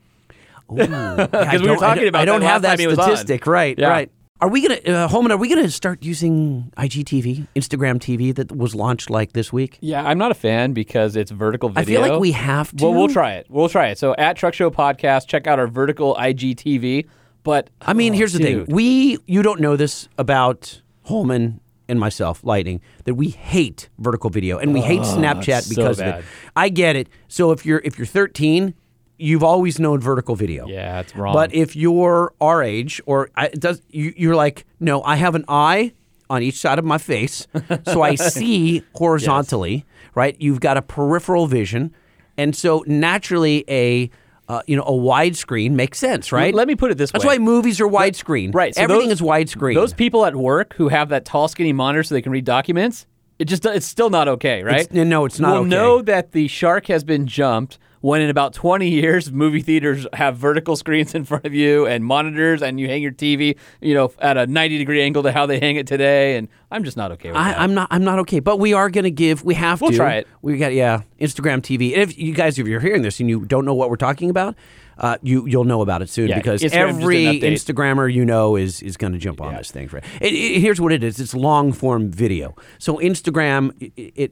Because 0.74 0.88
we 1.62 1.70
were 1.70 1.76
talking 1.78 2.08
about 2.08 2.22
I 2.22 2.26
don't 2.26 2.42
that 2.42 2.48
have 2.48 2.54
last 2.56 2.62
that 2.64 2.70
time 2.70 2.80
he 2.80 2.88
was 2.88 3.00
on. 3.00 3.06
statistic. 3.06 3.46
Right, 3.48 3.78
Yeah. 3.78 3.88
right. 3.90 4.12
Are 4.42 4.48
we 4.48 4.62
gonna, 4.62 4.80
uh, 4.86 5.08
Holman? 5.10 5.34
Are 5.34 5.38
we 5.38 5.50
gonna 5.50 5.70
start 5.70 6.02
using 6.02 6.72
IGTV, 6.78 7.48
Instagram 7.58 8.00
TV 8.00 8.34
that 8.36 8.56
was 8.56 8.74
launched 8.74 9.10
like 9.10 9.34
this 9.34 9.52
week? 9.52 9.78
Yeah, 9.82 10.02
I'm 10.02 10.18
not 10.18 10.32
a 10.32 10.36
fan 10.36 10.72
because 10.72 11.18
it's 11.18 11.30
vertical 11.30 11.68
video. 11.68 12.00
I 12.00 12.04
feel 12.04 12.14
like 12.14 12.22
we 12.22 12.32
have 12.32 12.74
to. 12.78 12.86
Well, 12.86 12.94
we'll 12.94 13.10
try 13.10 13.34
it. 13.34 13.48
We'll 13.50 13.68
try 13.68 13.88
it. 13.88 13.98
So 13.98 14.16
at 14.18 14.38
Truck 14.38 14.54
Show 14.54 14.72
Podcast, 14.72 15.28
check 15.28 15.46
out 15.46 15.60
our 15.60 15.68
vertical 15.68 16.16
IGTV. 16.16 17.06
But 17.44 17.70
I 17.82 17.92
mean, 17.92 18.14
oh, 18.14 18.18
here's 18.18 18.32
the 18.32 18.40
dude. 18.40 18.68
thing: 18.68 18.76
we, 18.76 19.18
you 19.26 19.44
don't 19.44 19.60
know 19.60 19.76
this 19.76 20.08
about 20.18 20.82
Holman 21.04 21.60
and 21.90 22.00
myself, 22.00 22.42
Lightning, 22.46 22.80
that 23.04 23.16
we 23.16 23.30
hate 23.30 23.90
vertical 23.98 24.30
video 24.30 24.58
and 24.58 24.74
we 24.74 24.80
hate 24.80 25.02
Snapchat 25.02 25.58
Oh, 25.58 25.62
so 25.62 25.76
because 25.76 26.00
of 26.00 26.08
it. 26.08 26.26
I 26.56 26.70
get 26.70 26.96
it. 26.96 27.10
So 27.28 27.52
if 27.52 27.66
you're 27.66 27.82
if 27.84 27.98
you're 27.98 28.08
13, 28.08 28.74
you've 29.20 29.44
always 29.44 29.80
known 29.80 30.00
vertical 30.00 30.36
video. 30.36 30.68
Yeah, 30.68 31.02
it's 31.02 31.16
wrong. 31.16 31.34
But 31.34 31.54
if 31.54 31.76
you're 31.76 32.34
our 32.42 32.64
age, 32.64 33.02
or 33.06 33.30
I, 33.36 33.50
does, 33.50 33.82
you, 33.90 34.14
you're 34.18 34.36
like, 34.36 34.66
no, 34.80 35.04
I 35.04 35.16
have 35.18 35.36
an 35.36 35.46
eye 35.48 35.94
on 36.30 36.42
each 36.44 36.58
side 36.60 36.80
of 36.80 36.86
my 36.86 36.98
face, 36.98 37.48
so 37.86 38.02
I 38.02 38.16
see 38.16 38.84
horizontally. 38.96 39.86
Right? 40.16 40.36
You've 40.40 40.60
got 40.60 40.78
a 40.78 40.82
peripheral 40.82 41.48
vision, 41.48 41.94
and 42.38 42.56
so 42.56 42.84
naturally 42.88 43.64
a 43.70 44.10
uh, 44.48 44.62
you 44.66 44.76
know 44.76 44.84
a 44.84 44.92
widescreen 44.92 45.72
makes 45.72 46.00
sense, 46.00 46.32
right? 46.32 46.54
Let 46.54 46.68
me 46.68 46.76
put 46.76 46.90
it 46.92 46.98
this 46.98 47.12
That's 47.12 47.24
way. 47.24 47.30
That's 47.30 47.40
why 47.40 47.46
movies 47.46 47.80
are 47.80 47.88
widescreen. 47.88 48.54
Right. 48.54 48.74
so 48.74 48.82
Everything 48.82 49.10
those- 49.10 49.22
is 49.22 49.26
widescreen. 49.28 49.76
Those 49.76 49.94
people 49.94 50.26
at 50.26 50.36
work 50.36 50.74
who 50.76 50.88
have 50.88 51.10
that 51.10 51.26
tall, 51.26 51.48
skinny 51.48 51.74
monitor 51.74 52.02
so 52.04 52.16
they 52.16 52.22
can 52.22 52.32
read 52.32 52.46
documents, 52.46 53.06
it 53.38 53.46
just 53.46 53.66
it's 53.66 53.86
still 53.86 54.10
not 54.10 54.28
okay, 54.28 54.64
right? 54.64 54.82
It's- 54.82 55.08
no, 55.08 55.26
it's 55.26 55.40
not 55.40 55.52
We'll 55.52 55.60
okay. 55.62 55.70
know 55.70 56.02
that 56.02 56.32
the 56.32 56.48
shark 56.48 56.88
has 56.88 57.04
been 57.04 57.28
jumped 57.28 57.78
when 58.02 58.22
in 58.22 58.30
about 58.30 58.54
20 58.54 58.88
years 58.90 59.32
movie 59.32 59.62
theaters 59.62 60.08
have 60.14 60.38
vertical 60.38 60.76
screens 60.76 61.14
in 61.16 61.26
front 61.26 61.46
of 61.46 61.54
you 61.54 61.86
and 61.86 62.06
monitors 62.06 62.62
and 62.62 62.80
you 62.80 62.88
hang 62.88 63.02
your 63.02 63.12
TV, 63.12 63.58
you 63.82 63.94
know, 63.94 64.12
at 64.20 64.38
a 64.38 64.48
90 64.48 64.78
degree 64.78 65.02
angle 65.02 65.24
to 65.24 65.32
how 65.32 65.46
they 65.46 65.60
hang 65.60 65.76
it 65.76 65.88
today 65.88 66.38
and 66.38 66.48
I'm 66.72 66.84
just 66.84 66.98
not 66.98 67.12
okay 67.14 67.30
with 67.30 67.38
I, 67.38 67.52
that. 67.52 67.60
I'm 67.60 67.74
not. 67.74 67.88
I'm 67.90 68.04
not 68.04 68.20
okay. 68.20 68.40
But 68.40 68.58
we 68.58 68.74
are 68.74 68.90
going 68.90 69.04
to 69.04 69.12
give. 69.12 69.44
We 69.44 69.56
have 69.56 69.82
We'll 69.82 69.90
to. 69.92 69.98
try 69.98 70.16
it. 70.16 70.28
We 70.42 70.58
got 70.58 70.74
yeah. 70.74 71.02
Instagram 71.20 71.62
TV. 71.62 71.94
And 71.94 72.02
if 72.04 72.18
you 72.18 72.34
guys, 72.34 72.60
if 72.60 72.68
you're 72.68 72.80
hearing 72.80 73.02
this 73.02 73.20
and 73.20 73.28
you 73.30 73.44
don't 73.46 73.66
know 73.66 73.74
what 73.74 73.90
we're 73.90 73.96
talking 73.96 74.30
about, 74.30 74.56
uh, 75.00 75.18
you 75.22 75.46
you'll 75.48 75.64
know 75.64 75.82
about 75.82 76.02
it 76.02 76.10
soon 76.10 76.28
Yeah, 76.28 76.38
because 76.38 76.62
Instagram 76.62 76.74
every 76.74 77.18
did 77.18 77.44
an 77.44 77.52
update. 77.52 77.54
Instagrammer 77.54 78.14
you 78.14 78.26
know 78.26 78.56
is 78.56 78.82
is 78.82 78.98
going 78.98 79.14
to 79.14 79.20
jump 79.20 79.42
on 79.42 79.56
this 79.56 79.72
thing. 79.72 79.88
For 79.88 79.98
it, 79.98 80.06
it, 80.22 80.60
here's 80.60 80.80
what 80.80 80.92
it 80.92 81.04
is. 81.04 81.20
It's 81.20 81.34
long 81.34 81.72
form 81.72 82.12
video. 82.12 82.56
So 82.78 82.98
Instagram, 82.98 83.72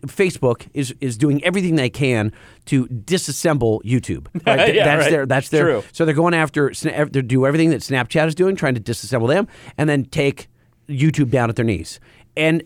Facebook 0.02 0.68
is 0.74 0.94
is 1.02 1.18
doing 1.18 1.44
everything 1.44 1.76
they 1.76 1.90
can 1.90 2.32
to 2.66 2.86
disassemble 2.88 3.82
YouTube. 3.84 4.28
Right? 4.48 4.76
Yeah, 4.76 4.86
that's 4.86 5.02
right. 5.04 5.12
their. 5.12 5.26
That's 5.26 5.50
their. 5.50 5.64
True. 5.64 5.84
So 5.92 6.06
they're 6.06 6.14
going 6.14 6.34
after. 6.34 6.72
They 6.72 7.22
do 7.22 7.46
everything 7.46 7.72
that 7.72 7.82
Snapchat 7.82 8.28
is 8.28 8.36
doing, 8.36 8.56
trying 8.56 8.76
to 8.76 8.82
disassemble 8.82 9.28
them, 9.28 9.48
and 9.78 9.90
then 9.90 10.06
take 10.06 10.48
YouTube 10.88 11.30
down 11.30 11.50
at 11.50 11.58
their 11.58 11.66
knees. 11.66 12.00
And 12.38 12.64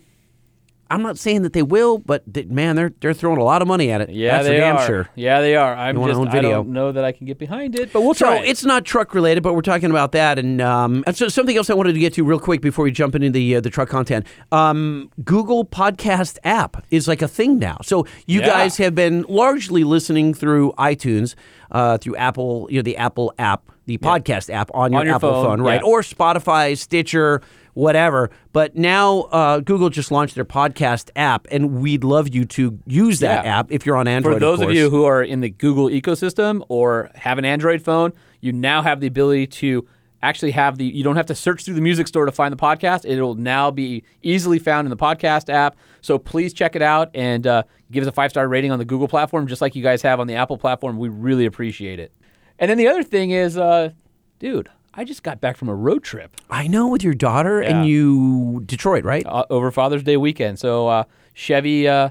I'm 0.92 1.02
not 1.02 1.18
saying 1.18 1.42
that 1.42 1.52
they 1.54 1.62
will, 1.62 1.98
but 1.98 2.22
th- 2.32 2.48
man, 2.48 2.76
they're 2.76 2.92
they're 3.00 3.14
throwing 3.14 3.38
a 3.38 3.44
lot 3.44 3.62
of 3.62 3.68
money 3.68 3.90
at 3.90 4.00
it. 4.02 4.10
yeah, 4.10 4.32
That's 4.36 4.48
they 4.48 4.54
for 4.56 4.60
damn 4.60 4.76
are. 4.76 4.86
sure. 4.86 5.08
Yeah, 5.14 5.40
they 5.40 5.56
are. 5.56 5.74
I'm 5.74 5.96
just 5.96 6.20
I 6.34 6.40
don't 6.40 6.68
know 6.68 6.92
that 6.92 7.04
I 7.04 7.12
can 7.12 7.26
get 7.26 7.38
behind 7.38 7.74
it, 7.76 7.92
but 7.92 8.02
we'll 8.02 8.14
So 8.14 8.26
try. 8.26 8.36
it. 8.38 8.48
it's 8.48 8.64
not 8.64 8.84
truck 8.84 9.14
related, 9.14 9.42
but 9.42 9.54
we're 9.54 9.62
talking 9.62 9.90
about 9.90 10.12
that, 10.12 10.38
and 10.38 10.60
um, 10.60 11.02
and 11.06 11.16
so 11.16 11.28
something 11.28 11.56
else 11.56 11.70
I 11.70 11.74
wanted 11.74 11.94
to 11.94 12.00
get 12.00 12.12
to 12.14 12.24
real 12.24 12.38
quick 12.38 12.60
before 12.60 12.84
we 12.84 12.90
jump 12.92 13.14
into 13.14 13.30
the 13.30 13.56
uh, 13.56 13.60
the 13.60 13.70
truck 13.70 13.88
content. 13.88 14.26
Um, 14.52 15.10
Google 15.24 15.64
Podcast 15.64 16.38
app 16.44 16.84
is 16.90 17.08
like 17.08 17.22
a 17.22 17.28
thing 17.28 17.58
now. 17.58 17.78
So 17.82 18.06
you 18.26 18.40
Yeah. 18.40 18.46
guys 18.46 18.76
have 18.76 18.94
been 18.94 19.22
largely 19.28 19.84
listening 19.84 20.34
through 20.34 20.72
iTunes, 20.78 21.34
uh, 21.70 21.98
through 21.98 22.16
Apple, 22.16 22.66
you 22.70 22.76
know, 22.76 22.82
the 22.82 22.96
Apple 22.98 23.32
app, 23.38 23.62
the 23.86 23.98
podcast 23.98 24.52
app 24.52 24.70
on 24.74 24.92
your, 24.92 25.00
On 25.00 25.06
your 25.06 25.14
Apple 25.16 25.30
phone, 25.32 25.44
phone, 25.58 25.60
right, 25.62 25.80
yeah. 25.82 25.88
or 25.90 26.02
Spotify, 26.02 26.76
Stitcher. 26.76 27.40
Whatever, 27.74 28.30
but 28.52 28.76
now 28.76 29.20
uh, 29.32 29.60
Google 29.60 29.88
just 29.88 30.10
launched 30.10 30.34
their 30.34 30.44
podcast 30.44 31.08
app, 31.16 31.46
and 31.50 31.80
we'd 31.80 32.04
love 32.04 32.34
you 32.34 32.44
to 32.44 32.78
use 32.86 33.20
that 33.20 33.46
Yeah. 33.46 33.58
app 33.60 33.72
if 33.72 33.86
you're 33.86 33.96
on 33.96 34.06
Android. 34.06 34.34
For 34.34 34.40
those 34.40 34.60
of, 34.60 34.66
course. 34.66 34.76
you 34.76 34.90
who 34.90 35.04
are 35.04 35.22
in 35.22 35.40
the 35.40 35.48
Google 35.48 35.88
ecosystem 35.88 36.62
or 36.68 37.10
have 37.14 37.38
an 37.38 37.46
Android 37.46 37.80
phone, 37.80 38.12
you 38.42 38.52
now 38.52 38.82
have 38.82 39.00
the 39.00 39.06
ability 39.06 39.46
to 39.46 39.86
actually 40.22 40.50
have 40.52 40.76
the 40.76 40.84
you 40.84 41.02
don't 41.02 41.16
have 41.16 41.24
to 41.26 41.34
search 41.34 41.64
through 41.64 41.74
the 41.74 41.80
music 41.80 42.06
store 42.08 42.26
to 42.26 42.32
find 42.32 42.52
the 42.52 42.58
podcast. 42.58 43.08
It'll 43.08 43.36
now 43.36 43.70
be 43.70 44.04
easily 44.22 44.58
found 44.58 44.84
in 44.84 44.90
the 44.90 44.96
podcast 44.96 45.48
app. 45.48 45.74
So 46.02 46.18
please 46.18 46.52
check 46.52 46.76
it 46.76 46.82
out 46.82 47.10
and 47.14 47.46
uh, 47.46 47.62
give 47.90 48.02
us 48.02 48.08
a 48.08 48.12
five 48.12 48.30
star 48.30 48.46
rating 48.48 48.70
on 48.70 48.78
the 48.80 48.84
Google 48.84 49.08
platform, 49.08 49.46
just 49.46 49.62
like 49.62 49.74
you 49.74 49.82
guys 49.82 50.02
have 50.02 50.20
on 50.20 50.26
the 50.26 50.34
Apple 50.34 50.58
platform. 50.58 50.98
We 50.98 51.08
really 51.08 51.46
appreciate 51.46 51.98
it. 51.98 52.12
And 52.58 52.70
then 52.70 52.76
the 52.76 52.86
other 52.88 53.02
thing 53.02 53.30
is, 53.30 53.56
uh, 53.56 53.90
dude, 54.38 54.68
I 54.94 55.04
just 55.04 55.22
got 55.22 55.40
back 55.40 55.56
from 55.56 55.68
a 55.68 55.74
road 55.74 56.02
trip 56.04 56.36
I 56.50 56.66
know 56.66 56.86
with 56.88 57.02
your 57.02 57.14
daughter 57.14 57.60
and 57.60 57.86
you 57.86 58.62
Detroit, 58.66 59.04
right? 59.04 59.24
uh, 59.26 59.44
over 59.50 59.70
Father's 59.70 60.02
Day 60.02 60.16
weekend. 60.16 60.58
So 60.58 60.88
uh, 60.88 61.04
Chevy 61.34 61.88
uh, 61.88 62.10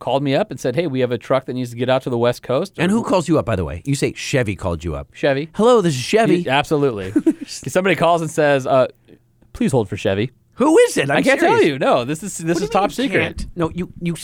called 0.00 0.22
me 0.22 0.34
up 0.34 0.50
and 0.50 0.58
said, 0.58 0.74
"Hey, 0.74 0.86
we 0.86 1.00
have 1.00 1.12
a 1.12 1.18
truck 1.18 1.46
that 1.46 1.54
needs 1.54 1.70
to 1.70 1.76
get 1.76 1.88
out 1.88 2.02
to 2.02 2.10
the 2.10 2.18
West 2.18 2.42
Coast." 2.42 2.74
And 2.78 2.90
who 2.90 3.02
calls 3.04 3.28
you 3.28 3.38
up, 3.38 3.44
by 3.46 3.54
the 3.56 3.64
way? 3.64 3.82
You 3.84 3.94
say 3.94 4.12
Chevy 4.14 4.56
called 4.56 4.82
you 4.84 4.94
up. 4.96 5.12
Chevy. 5.14 5.48
Hello, 5.54 5.80
this 5.80 5.94
is 5.94 6.00
Chevy. 6.00 6.38
Yeah, 6.38 6.58
Absolutely. 6.58 7.12
Somebody 7.46 7.94
calls 7.96 8.20
and 8.20 8.30
says, 8.30 8.66
uh, 8.66 8.88
"Please 9.52 9.72
hold 9.72 9.88
for 9.88 9.96
Chevy." 9.96 10.32
Who 10.54 10.76
is 10.78 10.96
it? 10.96 11.08
I'm 11.08 11.18
I 11.18 11.22
can't 11.22 11.38
serious. 11.38 11.60
tell 11.60 11.68
you. 11.68 11.78
No, 11.78 12.04
this 12.04 12.22
is 12.24 12.36
this 12.38 12.60
is 12.60 12.68
top 12.68 12.90
secret. 12.90 13.20
can't? 13.38 13.46
No, 13.56 13.70
you 13.70 13.92
you. 14.00 14.16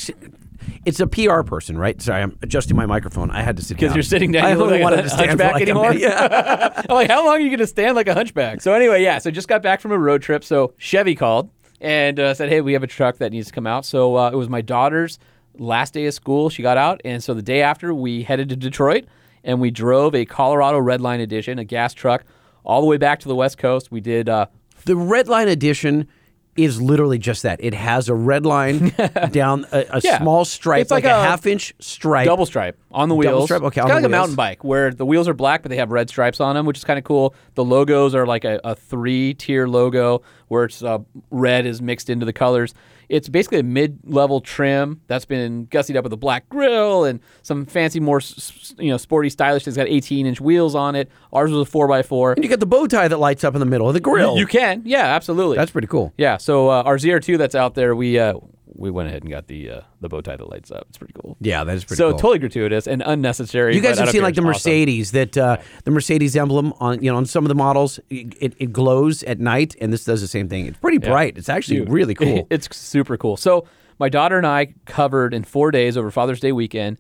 It's 0.85 1.01
a 1.01 1.07
PR 1.07 1.43
person, 1.43 1.79
right? 1.79 2.01
Sorry, 2.01 2.23
I'm 2.23 2.39
adjusting 2.43 2.77
my 2.77 2.87
microphone. 2.87 3.31
I 3.31 3.43
had 3.43 3.57
to 3.57 3.63
sit 3.63 3.77
down 3.79 3.89
Because 3.89 3.97
you're 3.97 4.03
sitting 4.03 4.33
down, 4.33 4.45
I 4.45 4.53
you 4.53 4.61
only 4.63 4.75
like 4.75 4.83
wanted 4.83 4.99
a 5.01 5.03
to 5.03 5.09
stand 5.11 5.29
hunchback 5.31 5.53
like 5.55 5.63
anymore? 5.63 5.95
Yeah. 5.95 6.85
I'm 6.89 6.95
like, 6.95 7.11
how 7.11 7.25
long 7.25 7.37
are 7.37 7.41
you 7.41 7.49
going 7.49 7.59
to 7.61 7.67
stand 7.67 7.97
like 7.97 8.09
a 8.09 8.15
hunchback? 8.15 8.61
So 8.61 8.73
anyway, 8.75 9.03
yeah. 9.03 9.19
So 9.19 9.31
just 9.31 9.49
got 9.49 9.63
back 9.63 9.81
from 9.81 9.93
a 9.93 9.99
road 9.99 10.23
trip. 10.23 10.45
So 10.45 10.75
Chevy 10.79 11.15
called 11.15 11.51
and 11.81 12.19
uh, 12.21 12.35
said, 12.35 12.49
"Hey, 12.49 12.61
we 12.61 12.73
have 12.75 12.83
a 12.83 12.87
truck 12.87 13.17
that 13.19 13.33
needs 13.33 13.49
to 13.49 13.53
come 13.53 13.67
out." 13.67 13.85
So 13.85 14.17
uh, 14.17 14.31
it 14.31 14.37
was 14.37 14.49
my 14.49 14.61
daughter's 14.61 15.19
last 15.59 15.95
day 15.95 16.07
of 16.07 16.15
school. 16.15 16.51
She 16.51 16.63
got 16.63 16.77
out, 16.77 17.01
and 17.05 17.23
so 17.23 17.35
the 17.35 17.43
day 17.43 17.63
after, 17.63 17.95
we 17.95 18.23
headed 18.23 18.49
to 18.51 18.57
Detroit 18.57 19.05
and 19.43 19.61
we 19.61 19.71
drove 19.71 20.15
a 20.15 20.25
Colorado 20.25 20.81
Redline 20.81 21.21
Edition, 21.21 21.59
a 21.59 21.65
gas 21.65 21.93
truck, 21.93 22.25
all 22.65 22.81
the 22.81 22.87
way 22.87 22.97
back 22.97 23.21
to 23.21 23.29
the 23.29 23.35
West 23.37 23.59
Coast. 23.59 23.91
We 23.93 24.01
did. 24.01 24.29
Uh, 24.29 24.47
The 24.87 24.95
Redline 24.95 25.49
edition 25.49 26.09
is 26.57 26.81
literally 26.81 27.19
just 27.19 27.43
that. 27.43 27.63
It 27.63 27.75
has 27.75 28.09
a 28.09 28.15
red 28.15 28.47
line 28.47 28.95
down 29.31 29.67
a, 29.73 29.85
a 29.91 30.01
Yeah. 30.05 30.19
small 30.19 30.45
stripe, 30.45 30.83
It's 30.83 30.91
like 30.91 31.05
like, 31.05 31.13
a, 31.13 31.17
a 31.17 31.23
half 31.23 31.47
inch 31.47 31.75
stripe. 31.81 32.27
double 32.27 32.47
stripe 32.47 32.79
on 32.93 33.09
the 33.09 33.15
Double 33.17 33.37
wheels. 33.39 33.45
stripe? 33.47 33.63
Okay, 33.63 33.81
it's 33.81 33.87
kind 33.91 33.91
of 33.99 34.03
like 34.03 34.05
a 34.05 34.09
mountain 34.09 34.37
bike 34.37 34.63
where 34.65 34.91
the 34.93 35.05
wheels 35.07 35.27
are 35.29 35.35
black, 35.35 35.63
but 35.63 35.71
they 35.71 35.77
have 35.77 35.91
red 35.91 36.09
stripes 36.09 36.41
on 36.41 36.55
them, 36.55 36.65
which 36.67 36.79
is 36.79 36.85
kind 36.85 36.99
of 36.99 37.05
cool. 37.05 37.35
The 37.55 37.65
logos 37.65 38.15
are 38.15 38.27
like 38.27 38.45
a, 38.45 38.61
a 38.65 38.75
three-tier 38.75 39.67
logo 39.67 40.23
where 40.49 40.65
it's 40.65 40.83
uh, 40.83 40.99
red 41.31 41.67
is 41.67 41.83
mixed 41.83 42.09
into 42.11 42.25
the 42.27 42.33
colors. 42.33 42.75
It's 43.09 43.29
basically 43.29 43.59
a 43.59 43.63
mid-level 43.63 44.41
trim 44.41 45.01
that's 45.07 45.25
been 45.25 45.67
gussied 45.67 45.97
up 45.97 46.05
with 46.05 46.13
a 46.13 46.17
black 46.17 46.49
grill 46.49 47.05
and 47.05 47.21
some 47.43 47.67
fancy, 47.67 48.01
more 48.01 48.21
you 48.79 48.91
know, 48.91 48.97
sporty, 48.97 49.29
stylish. 49.31 49.67
It's 49.67 49.77
got 49.77 49.87
18-inch 49.87 50.41
wheels 50.41 50.75
on 50.75 50.95
it. 50.95 51.11
Ours 51.33 51.51
was 51.51 51.69
a 51.69 51.71
four 51.71 51.93
x 51.93 52.09
four. 52.09 52.33
And 52.33 52.43
you 52.45 52.51
got 52.51 52.61
the 52.61 52.67
bow 52.67 52.87
tie 52.87 53.09
that 53.09 53.19
lights 53.19 53.45
up 53.45 53.55
in 53.55 53.61
the 53.61 53.67
middle 53.67 53.89
of 53.89 53.95
the 53.95 54.01
grill. 54.01 54.39
You 54.39 54.47
can, 54.47 54.83
yeah, 54.85 55.07
absolutely. 55.07 55.57
That's 55.57 55.71
pretty 55.71 55.89
cool. 55.89 56.13
Yeah, 56.17 56.37
so 56.37 56.71
uh, 56.71 56.83
our 56.83 56.97
ZR2 56.97 57.39
that's 57.39 57.55
out 57.55 57.75
there, 57.75 57.95
we 57.95 58.19
uh, 58.19 58.35
we 58.77 58.91
went 58.91 59.09
ahead 59.09 59.23
and 59.23 59.31
got 59.31 59.47
the 59.47 59.71
uh, 59.71 59.81
the 60.01 60.09
bow 60.09 60.21
tie 60.21 60.37
that 60.37 60.49
lights 60.49 60.71
up. 60.71 60.87
It's 60.89 60.99
pretty 60.99 61.15
cool. 61.21 61.37
Yeah, 61.41 61.65
that 61.65 61.77
is 61.77 61.85
pretty 61.85 61.99
so 61.99 62.11
cool. 62.11 62.19
totally 62.19 62.39
gratuitous 62.41 62.87
and 62.87 63.03
unnecessary. 63.05 63.75
You 63.75 63.81
guys 63.81 63.99
have 63.99 64.11
seen 64.11 64.23
like 64.23 64.35
the 64.35 64.41
It's 64.41 64.45
awesome. 64.57 64.71
Mercedes 64.71 65.13
that 65.13 65.37
uh, 65.39 65.59
the 65.85 65.91
Mercedes 65.91 66.37
emblem 66.37 66.73
on 66.81 67.03
you 67.03 67.11
know 67.11 67.17
on 67.17 67.27
some 67.27 67.45
of 67.45 67.49
the 67.49 67.55
models 67.55 68.01
it, 68.11 68.55
it 68.59 68.73
glows 68.73 69.23
at 69.25 69.39
night 69.41 69.77
and 69.81 69.93
this 69.93 70.05
does 70.05 70.21
the 70.21 70.29
same 70.29 70.49
thing. 70.49 70.67
It's 70.67 70.79
pretty 70.79 70.99
bright. 70.99 71.39
It's 71.39 71.49
actually 71.49 71.79
Dude, 71.79 71.91
really 71.91 72.15
cool. 72.15 72.47
it's 72.51 72.75
super 72.77 73.17
cool. 73.17 73.37
So 73.37 73.67
my 73.99 74.09
daughter 74.09 74.37
and 74.37 74.47
I 74.47 74.75
covered 74.87 75.33
in 75.35 75.45
four 75.45 75.71
days 75.71 75.97
over 75.97 76.11
Father's 76.11 76.41
Day 76.41 76.53
weekend, 76.53 76.99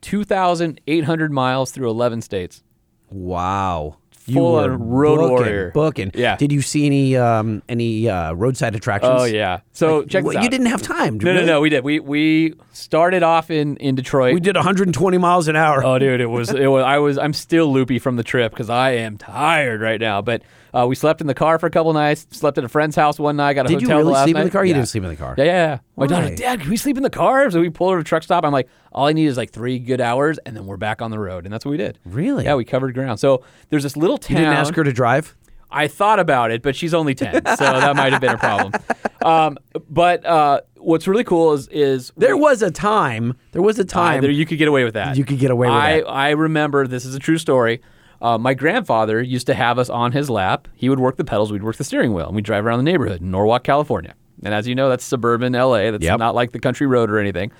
two 0.00 0.24
thousand 0.24 0.80
eight 0.86 1.04
hundred 1.04 1.32
miles 1.32 1.70
through 1.70 1.88
eleven 1.90 2.20
states. 2.22 2.62
wow. 3.10 3.96
Full 4.32 4.56
on 4.56 4.88
road 4.88 5.16
booking, 5.16 5.28
warrior. 5.30 5.70
Booking. 5.72 6.10
Yeah. 6.14 6.36
Did 6.36 6.50
you 6.50 6.62
see 6.62 6.86
any 6.86 7.16
um, 7.16 7.62
any 7.68 8.08
uh, 8.08 8.32
roadside 8.32 8.74
attractions? 8.74 9.12
Oh 9.14 9.24
yeah. 9.24 9.60
So 9.74 10.04
check 10.04 10.24
Well, 10.24 10.32
this 10.32 10.38
out. 10.38 10.44
you 10.44 10.48
didn't 10.50 10.66
have 10.66 10.80
time. 10.80 11.18
No, 11.18 11.34
no, 11.34 11.44
no. 11.44 11.60
We 11.60 11.68
did. 11.68 11.84
We 11.84 12.00
we 12.00 12.54
started 12.72 13.22
off 13.22 13.50
in 13.50 13.76
in 13.76 13.94
Detroit. 13.96 14.32
We 14.32 14.40
did 14.40 14.56
120 14.56 15.18
miles 15.18 15.48
an 15.48 15.56
hour. 15.56 15.84
Oh, 15.84 15.98
dude, 15.98 16.20
it 16.22 16.26
was 16.26 16.50
it 16.50 16.68
was. 16.68 16.84
I 16.84 16.98
was. 16.98 17.18
I'm 17.18 17.34
still 17.34 17.70
loopy 17.70 17.98
from 17.98 18.16
the 18.16 18.22
trip 18.24 18.52
because 18.52 18.70
I 18.70 18.92
am 18.92 19.18
tired 19.18 19.80
right 19.82 20.00
now. 20.00 20.22
But 20.22 20.42
uh, 20.74 20.86
we 20.86 20.94
slept 20.94 21.20
in 21.20 21.26
the 21.26 21.34
car 21.34 21.58
for 21.58 21.66
a 21.66 21.70
couple 21.70 21.92
nights. 21.92 22.26
Slept 22.30 22.58
at 22.58 22.64
a 22.64 22.68
friend's 22.68 22.96
house 22.96 23.18
one 23.18 23.36
night. 23.36 23.54
Got 23.54 23.66
a 23.66 23.68
Did 23.68 23.82
you 23.82 23.88
really 23.88 24.04
last 24.04 24.24
sleep 24.24 24.36
in 24.36 24.44
the 24.44 24.50
car? 24.50 24.64
You 24.64 24.70
Yeah. 24.70 24.76
didn't 24.78 24.88
sleep 24.88 25.04
in 25.04 25.10
the 25.10 25.16
car. 25.16 25.34
Yeah, 25.38 25.44
yeah. 25.44 25.52
yeah. 25.52 25.78
My 25.96 26.06
daughter's 26.06 26.30
Why? 26.30 26.36
Dad, 26.36 26.60
can 26.60 26.70
we 26.70 26.76
sleep 26.76 26.96
in 26.96 27.02
the 27.02 27.10
car? 27.10 27.50
So 27.50 27.60
we 27.60 27.70
pulled 27.70 27.90
over 27.90 27.98
to 27.98 28.00
a 28.00 28.04
truck 28.04 28.22
stop. 28.24 28.44
I'm 28.44 28.52
like, 28.52 28.68
all 28.92 29.06
I 29.06 29.12
need 29.12 29.26
is 29.26 29.36
like 29.36 29.50
three 29.52 29.78
good 29.78 30.00
hours, 30.00 30.38
and 30.44 30.56
then 30.56 30.66
we're 30.66 30.76
back 30.76 31.00
on 31.00 31.10
the 31.10 31.18
road. 31.18 31.44
And 31.44 31.52
that's 31.52 31.64
what 31.64 31.70
we 31.70 31.76
did. 31.76 31.98
Really? 32.04 32.44
Yeah, 32.44 32.56
we 32.56 32.64
covered 32.64 32.92
ground. 32.94 33.20
So 33.20 33.44
there's 33.70 33.84
this 33.84 33.96
little 33.96 34.18
town. 34.18 34.38
You 34.38 34.44
didn't 34.44 34.56
ask 34.58 34.74
her 34.74 34.84
to 34.84 34.92
drive? 34.92 35.36
I 35.70 35.88
thought 35.88 36.20
about 36.20 36.52
it, 36.52 36.62
but 36.62 36.76
she's 36.76 36.94
only 36.94 37.16
10, 37.16 37.34
so 37.34 37.64
that 37.64 37.96
might 37.96 38.12
have 38.12 38.20
been 38.20 38.34
a 38.34 38.38
problem. 38.38 38.72
Um, 39.24 39.56
but 39.88 40.24
uh, 40.26 40.60
what's 40.76 41.08
really 41.08 41.24
cool 41.24 41.54
is 41.54 41.66
is 41.68 42.12
There 42.14 42.36
was 42.36 42.60
a 42.60 42.70
time. 42.70 43.38
There 43.52 43.62
was 43.62 43.78
a 43.78 43.84
time. 43.84 44.20
there, 44.20 44.30
you 44.30 44.44
could 44.44 44.58
get 44.58 44.68
away 44.68 44.84
with 44.84 44.92
that. 44.94 45.16
You 45.16 45.24
could 45.24 45.38
get 45.38 45.50
away 45.50 45.68
with 45.68 45.74
I, 45.74 46.00
that. 46.00 46.06
I 46.10 46.30
remember 46.32 46.86
this 46.86 47.06
is 47.06 47.14
a 47.14 47.18
true 47.18 47.38
story. 47.38 47.80
Uh, 48.24 48.38
my 48.38 48.54
grandfather 48.54 49.20
used 49.22 49.46
to 49.48 49.54
have 49.54 49.78
us 49.78 49.90
on 49.90 50.12
his 50.12 50.30
lap. 50.30 50.66
He 50.74 50.88
would 50.88 50.98
work 50.98 51.16
the 51.18 51.24
pedals, 51.24 51.52
we'd 51.52 51.62
work 51.62 51.76
the 51.76 51.84
steering 51.84 52.14
wheel, 52.14 52.26
and 52.26 52.34
we'd 52.34 52.44
drive 52.44 52.64
around 52.64 52.78
the 52.78 52.90
neighborhood 52.90 53.20
in 53.20 53.30
Norwalk, 53.30 53.64
California. 53.64 54.14
And 54.42 54.54
as 54.54 54.66
you 54.66 54.74
know, 54.74 54.88
that's 54.88 55.04
suburban 55.04 55.52
LA. 55.52 55.90
That's 55.90 56.02
Yep. 56.02 56.18
not 56.18 56.34
like 56.34 56.52
the 56.52 56.58
country 56.58 56.86
road 56.86 57.10
or 57.10 57.18
anything. 57.18 57.52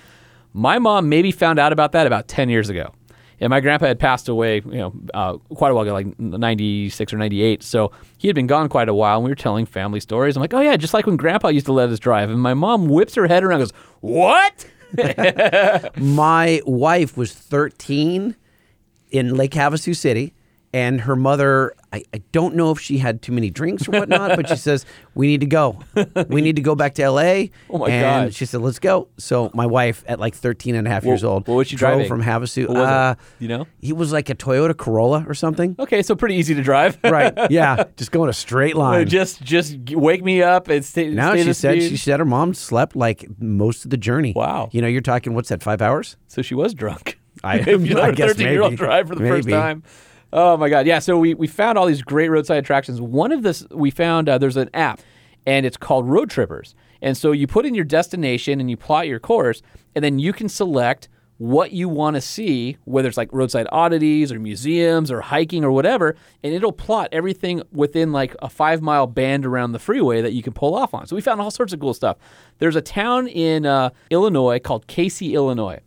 My 0.53 0.79
mom 0.79 1.07
maybe 1.07 1.31
found 1.31 1.59
out 1.59 1.71
about 1.71 1.91
that 1.93 2.07
about 2.07 2.27
10 2.27 2.49
years 2.49 2.69
ago. 2.69 2.93
And 3.39 3.49
my 3.49 3.59
grandpa 3.59 3.87
had 3.87 3.99
passed 3.99 4.29
away, 4.29 4.61
you 4.65 4.77
know, 4.77 4.93
uh, 5.13 5.33
quite 5.53 5.71
a 5.71 5.75
while 5.75 5.83
ago, 5.83 5.93
like 5.93 6.17
96 6.19 7.13
or 7.13 7.17
98. 7.17 7.61
So 7.63 7.91
he 8.17 8.27
had 8.29 8.35
been 8.35 8.47
gone 8.47 8.69
quite 8.69 8.87
a 8.89 8.93
while, 8.93 9.17
and 9.17 9.25
we 9.25 9.29
were 9.31 9.35
telling 9.35 9.65
family 9.65 9.99
stories. 9.99 10.35
I'm 10.37 10.41
like, 10.41 10.53
oh, 10.53 10.61
yeah, 10.61 10.77
just 10.77 10.93
like 10.93 11.05
when 11.05 11.17
grandpa 11.17 11.49
used 11.49 11.65
to 11.65 11.73
let 11.73 11.89
us 11.89 11.99
drive. 11.99 12.29
And 12.29 12.41
my 12.41 12.53
mom 12.53 12.87
whips 12.87 13.13
her 13.15 13.27
head 13.27 13.43
around 13.43 13.61
and 13.61 13.69
goes, 13.69 13.79
what? 13.99 14.65
My 16.01 16.61
wife 16.65 17.17
was 17.17 17.33
13 17.33 18.35
in 19.11 19.35
Lake 19.35 19.51
Havasu 19.51 19.95
City, 19.95 20.33
and 20.75 20.99
her 21.01 21.15
mother, 21.15 21.73
I, 21.93 22.03
I 22.13 22.17
don't 22.33 22.55
know 22.55 22.71
if 22.71 22.79
she 22.81 22.97
had 22.97 23.21
too 23.21 23.31
many 23.31 23.49
drinks 23.49 23.87
or 23.87 23.91
whatnot, 23.91 24.35
but 24.35 24.49
she 24.49 24.55
says, 24.67 24.85
We 25.13 25.27
need 25.27 25.39
to 25.39 25.47
go. 25.47 25.79
We 26.27 26.41
need 26.41 26.57
to 26.57 26.61
go 26.61 26.75
back 26.75 26.95
to 26.95 27.09
LA. 27.09 27.45
Oh 27.69 27.77
my 27.79 27.89
and 27.89 28.25
God. 28.27 28.33
she 28.35 28.45
said, 28.45 28.59
Let's 28.61 28.79
go. 28.79 29.07
So 29.17 29.49
my 29.53 29.65
wife, 29.65 30.03
at 30.07 30.19
like 30.19 30.35
13 30.35 30.75
and 30.75 30.85
a 30.85 30.89
half 30.91 31.05
years 31.05 31.23
old, 31.23 31.47
what 31.47 31.55
was 31.55 31.67
she 31.67 31.75
drove 31.77 31.93
driving? 31.93 32.07
from 32.09 32.21
Havasu. 32.23 32.67
What 32.67 32.77
was 32.77 32.87
it? 32.89 32.93
uh, 32.93 33.15
You 33.39 33.47
know? 33.47 33.67
He 33.81 33.93
was 33.93 34.11
like 34.11 34.29
a 34.29 34.35
Toyota 34.35 34.75
Corolla 34.75 35.25
or 35.27 35.33
something. 35.33 35.75
Okay, 35.79 36.01
so 36.03 36.15
pretty 36.15 36.35
easy 36.35 36.53
to 36.55 36.61
drive. 36.61 36.97
right. 37.03 37.33
Yeah. 37.49 37.85
Just 37.95 38.11
going 38.11 38.29
a 38.29 38.33
straight 38.33 38.75
line. 38.75 39.07
just 39.07 39.41
just 39.41 39.77
wake 39.91 40.23
me 40.23 40.41
up 40.41 40.67
and 40.67 40.83
stay. 40.83 41.09
now 41.09 41.31
stay 41.33 41.43
she 41.43 41.53
said 41.53 41.71
speed. 41.77 41.89
she 41.89 41.97
said 41.97 42.19
her 42.19 42.25
mom 42.25 42.53
slept 42.53 42.95
like 42.95 43.25
most 43.39 43.85
of 43.85 43.91
the 43.91 43.97
journey. 43.97 44.33
Wow. 44.35 44.69
You 44.73 44.81
know, 44.81 44.87
you're 44.87 45.01
talking 45.01 45.33
what's 45.35 45.49
that? 45.49 45.63
Five 45.63 45.81
hours? 45.81 46.17
so 46.27 46.41
she 46.41 46.53
was 46.55 46.73
drunk. 46.73 47.17
I- 47.43 47.59
if 47.59 47.67
you 47.87 47.95
let 47.95 48.03
I 48.03 48.07
a 48.09 48.11
guess 48.13 48.29
thirteen 48.31 48.47
year 48.49 48.61
old 48.63 48.75
drive 48.75 49.07
for 49.07 49.15
the 49.15 49.27
first 49.27 49.47
time. 49.49 49.83
Oh 50.37 50.57
my 50.57 50.67
god, 50.67 50.85
yeah. 50.85 50.99
So 50.99 51.17
we 51.17 51.33
we 51.33 51.47
found 51.47 51.77
all 51.77 51.85
these 51.85 52.01
great 52.01 52.27
roadside 52.27 52.57
attractions. 52.57 52.99
One 52.99 53.31
of 53.31 53.41
this 53.41 53.65
we 53.71 53.89
found 53.89 54.27
uh, 54.27 54.37
there's 54.37 54.57
an 54.57 54.69
app, 54.73 54.99
and 55.47 55.65
it's 55.65 55.77
called 55.77 56.05
Roadtrippers. 56.07 56.73
And 57.01 57.15
so 57.15 57.31
you 57.31 57.47
put 57.47 57.65
in 57.65 57.73
your 57.73 57.85
destination 57.85 58.59
and 58.59 58.69
you 58.69 58.75
plot 58.75 59.07
your 59.07 59.19
course, 59.19 59.61
and 59.95 60.03
then 60.03 60.19
you 60.19 60.33
can 60.33 60.49
select 60.49 61.07
what 61.37 61.71
you 61.71 61.87
want 61.87 62.15
to 62.15 62.21
see, 62.21 62.75
whether 62.83 63.07
it's 63.07 63.17
like 63.17 63.31
roadside 63.31 63.67
oddities 63.71 64.29
or 64.29 64.39
museums 64.39 65.09
or 65.09 65.21
hiking 65.21 65.63
or 65.63 65.71
whatever, 65.71 66.17
and 66.43 66.53
it'll 66.53 66.73
plot 66.73 67.07
everything 67.13 67.61
within 67.71 68.11
like 68.11 68.35
a 68.39 68.49
five 68.49 68.81
mile 68.81 69.07
band 69.07 69.45
around 69.45 69.71
the 69.71 69.79
freeway 69.79 70.21
that 70.21 70.33
you 70.33 70.43
can 70.43 70.51
pull 70.51 70.75
off 70.75 70.93
on. 70.93 71.07
So 71.07 71.15
we 71.15 71.21
found 71.21 71.39
all 71.39 71.51
sorts 71.51 71.71
of 71.71 71.79
cool 71.79 71.93
stuff. 71.93 72.17
There's 72.57 72.75
a 72.75 72.81
town 72.81 73.27
in 73.27 73.65
uh, 73.65 73.91
Illinois 74.09 74.59
called 74.59 74.87
Casey, 74.87 75.33
Illinois 75.33 75.79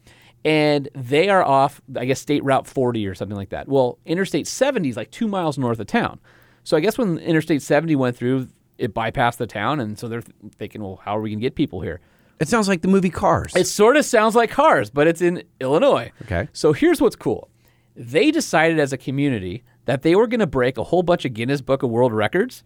and 0.44 0.88
they 0.94 1.28
are 1.28 1.42
off, 1.42 1.80
I 1.96 2.04
guess, 2.04 2.20
State 2.20 2.44
Route 2.44 2.66
40 2.66 3.06
or 3.06 3.14
something 3.14 3.36
like 3.36 3.50
that. 3.50 3.68
Well, 3.68 3.98
Interstate 4.06 4.46
70 4.46 4.88
is 4.90 4.96
like 4.96 5.10
two 5.10 5.28
miles 5.28 5.58
north 5.58 5.78
of 5.80 5.86
town. 5.86 6.20
So 6.64 6.76
I 6.76 6.80
guess 6.80 6.98
when 6.98 7.18
Interstate 7.18 7.62
70 7.62 7.96
went 7.96 8.16
through, 8.16 8.48
it 8.78 8.94
bypassed 8.94 9.38
the 9.38 9.46
town, 9.46 9.80
and 9.80 9.98
so 9.98 10.06
they're 10.06 10.22
thinking, 10.56 10.82
well, 10.82 11.00
how 11.04 11.16
are 11.16 11.20
we 11.20 11.30
going 11.30 11.40
to 11.40 11.42
get 11.42 11.54
people 11.54 11.80
here? 11.80 12.00
It 12.40 12.46
sounds 12.48 12.68
like 12.68 12.82
the 12.82 12.88
movie 12.88 13.10
Cars. 13.10 13.56
It 13.56 13.66
sort 13.66 13.96
of 13.96 14.04
sounds 14.04 14.36
like 14.36 14.50
cars, 14.50 14.90
but 14.90 15.08
it's 15.08 15.20
in 15.20 15.42
Illinois. 15.60 16.12
Okay. 16.22 16.48
So 16.52 16.72
here's 16.72 17.00
what's 17.00 17.16
cool. 17.16 17.48
They 17.96 18.30
decided 18.30 18.78
as 18.78 18.92
a 18.92 18.96
community 18.96 19.64
that 19.86 20.02
they 20.02 20.14
were 20.14 20.28
going 20.28 20.38
to 20.40 20.46
break 20.46 20.78
a 20.78 20.84
whole 20.84 21.02
bunch 21.02 21.24
of 21.24 21.34
Guinness 21.34 21.60
Book 21.60 21.82
of 21.82 21.90
World 21.90 22.12
Records, 22.12 22.62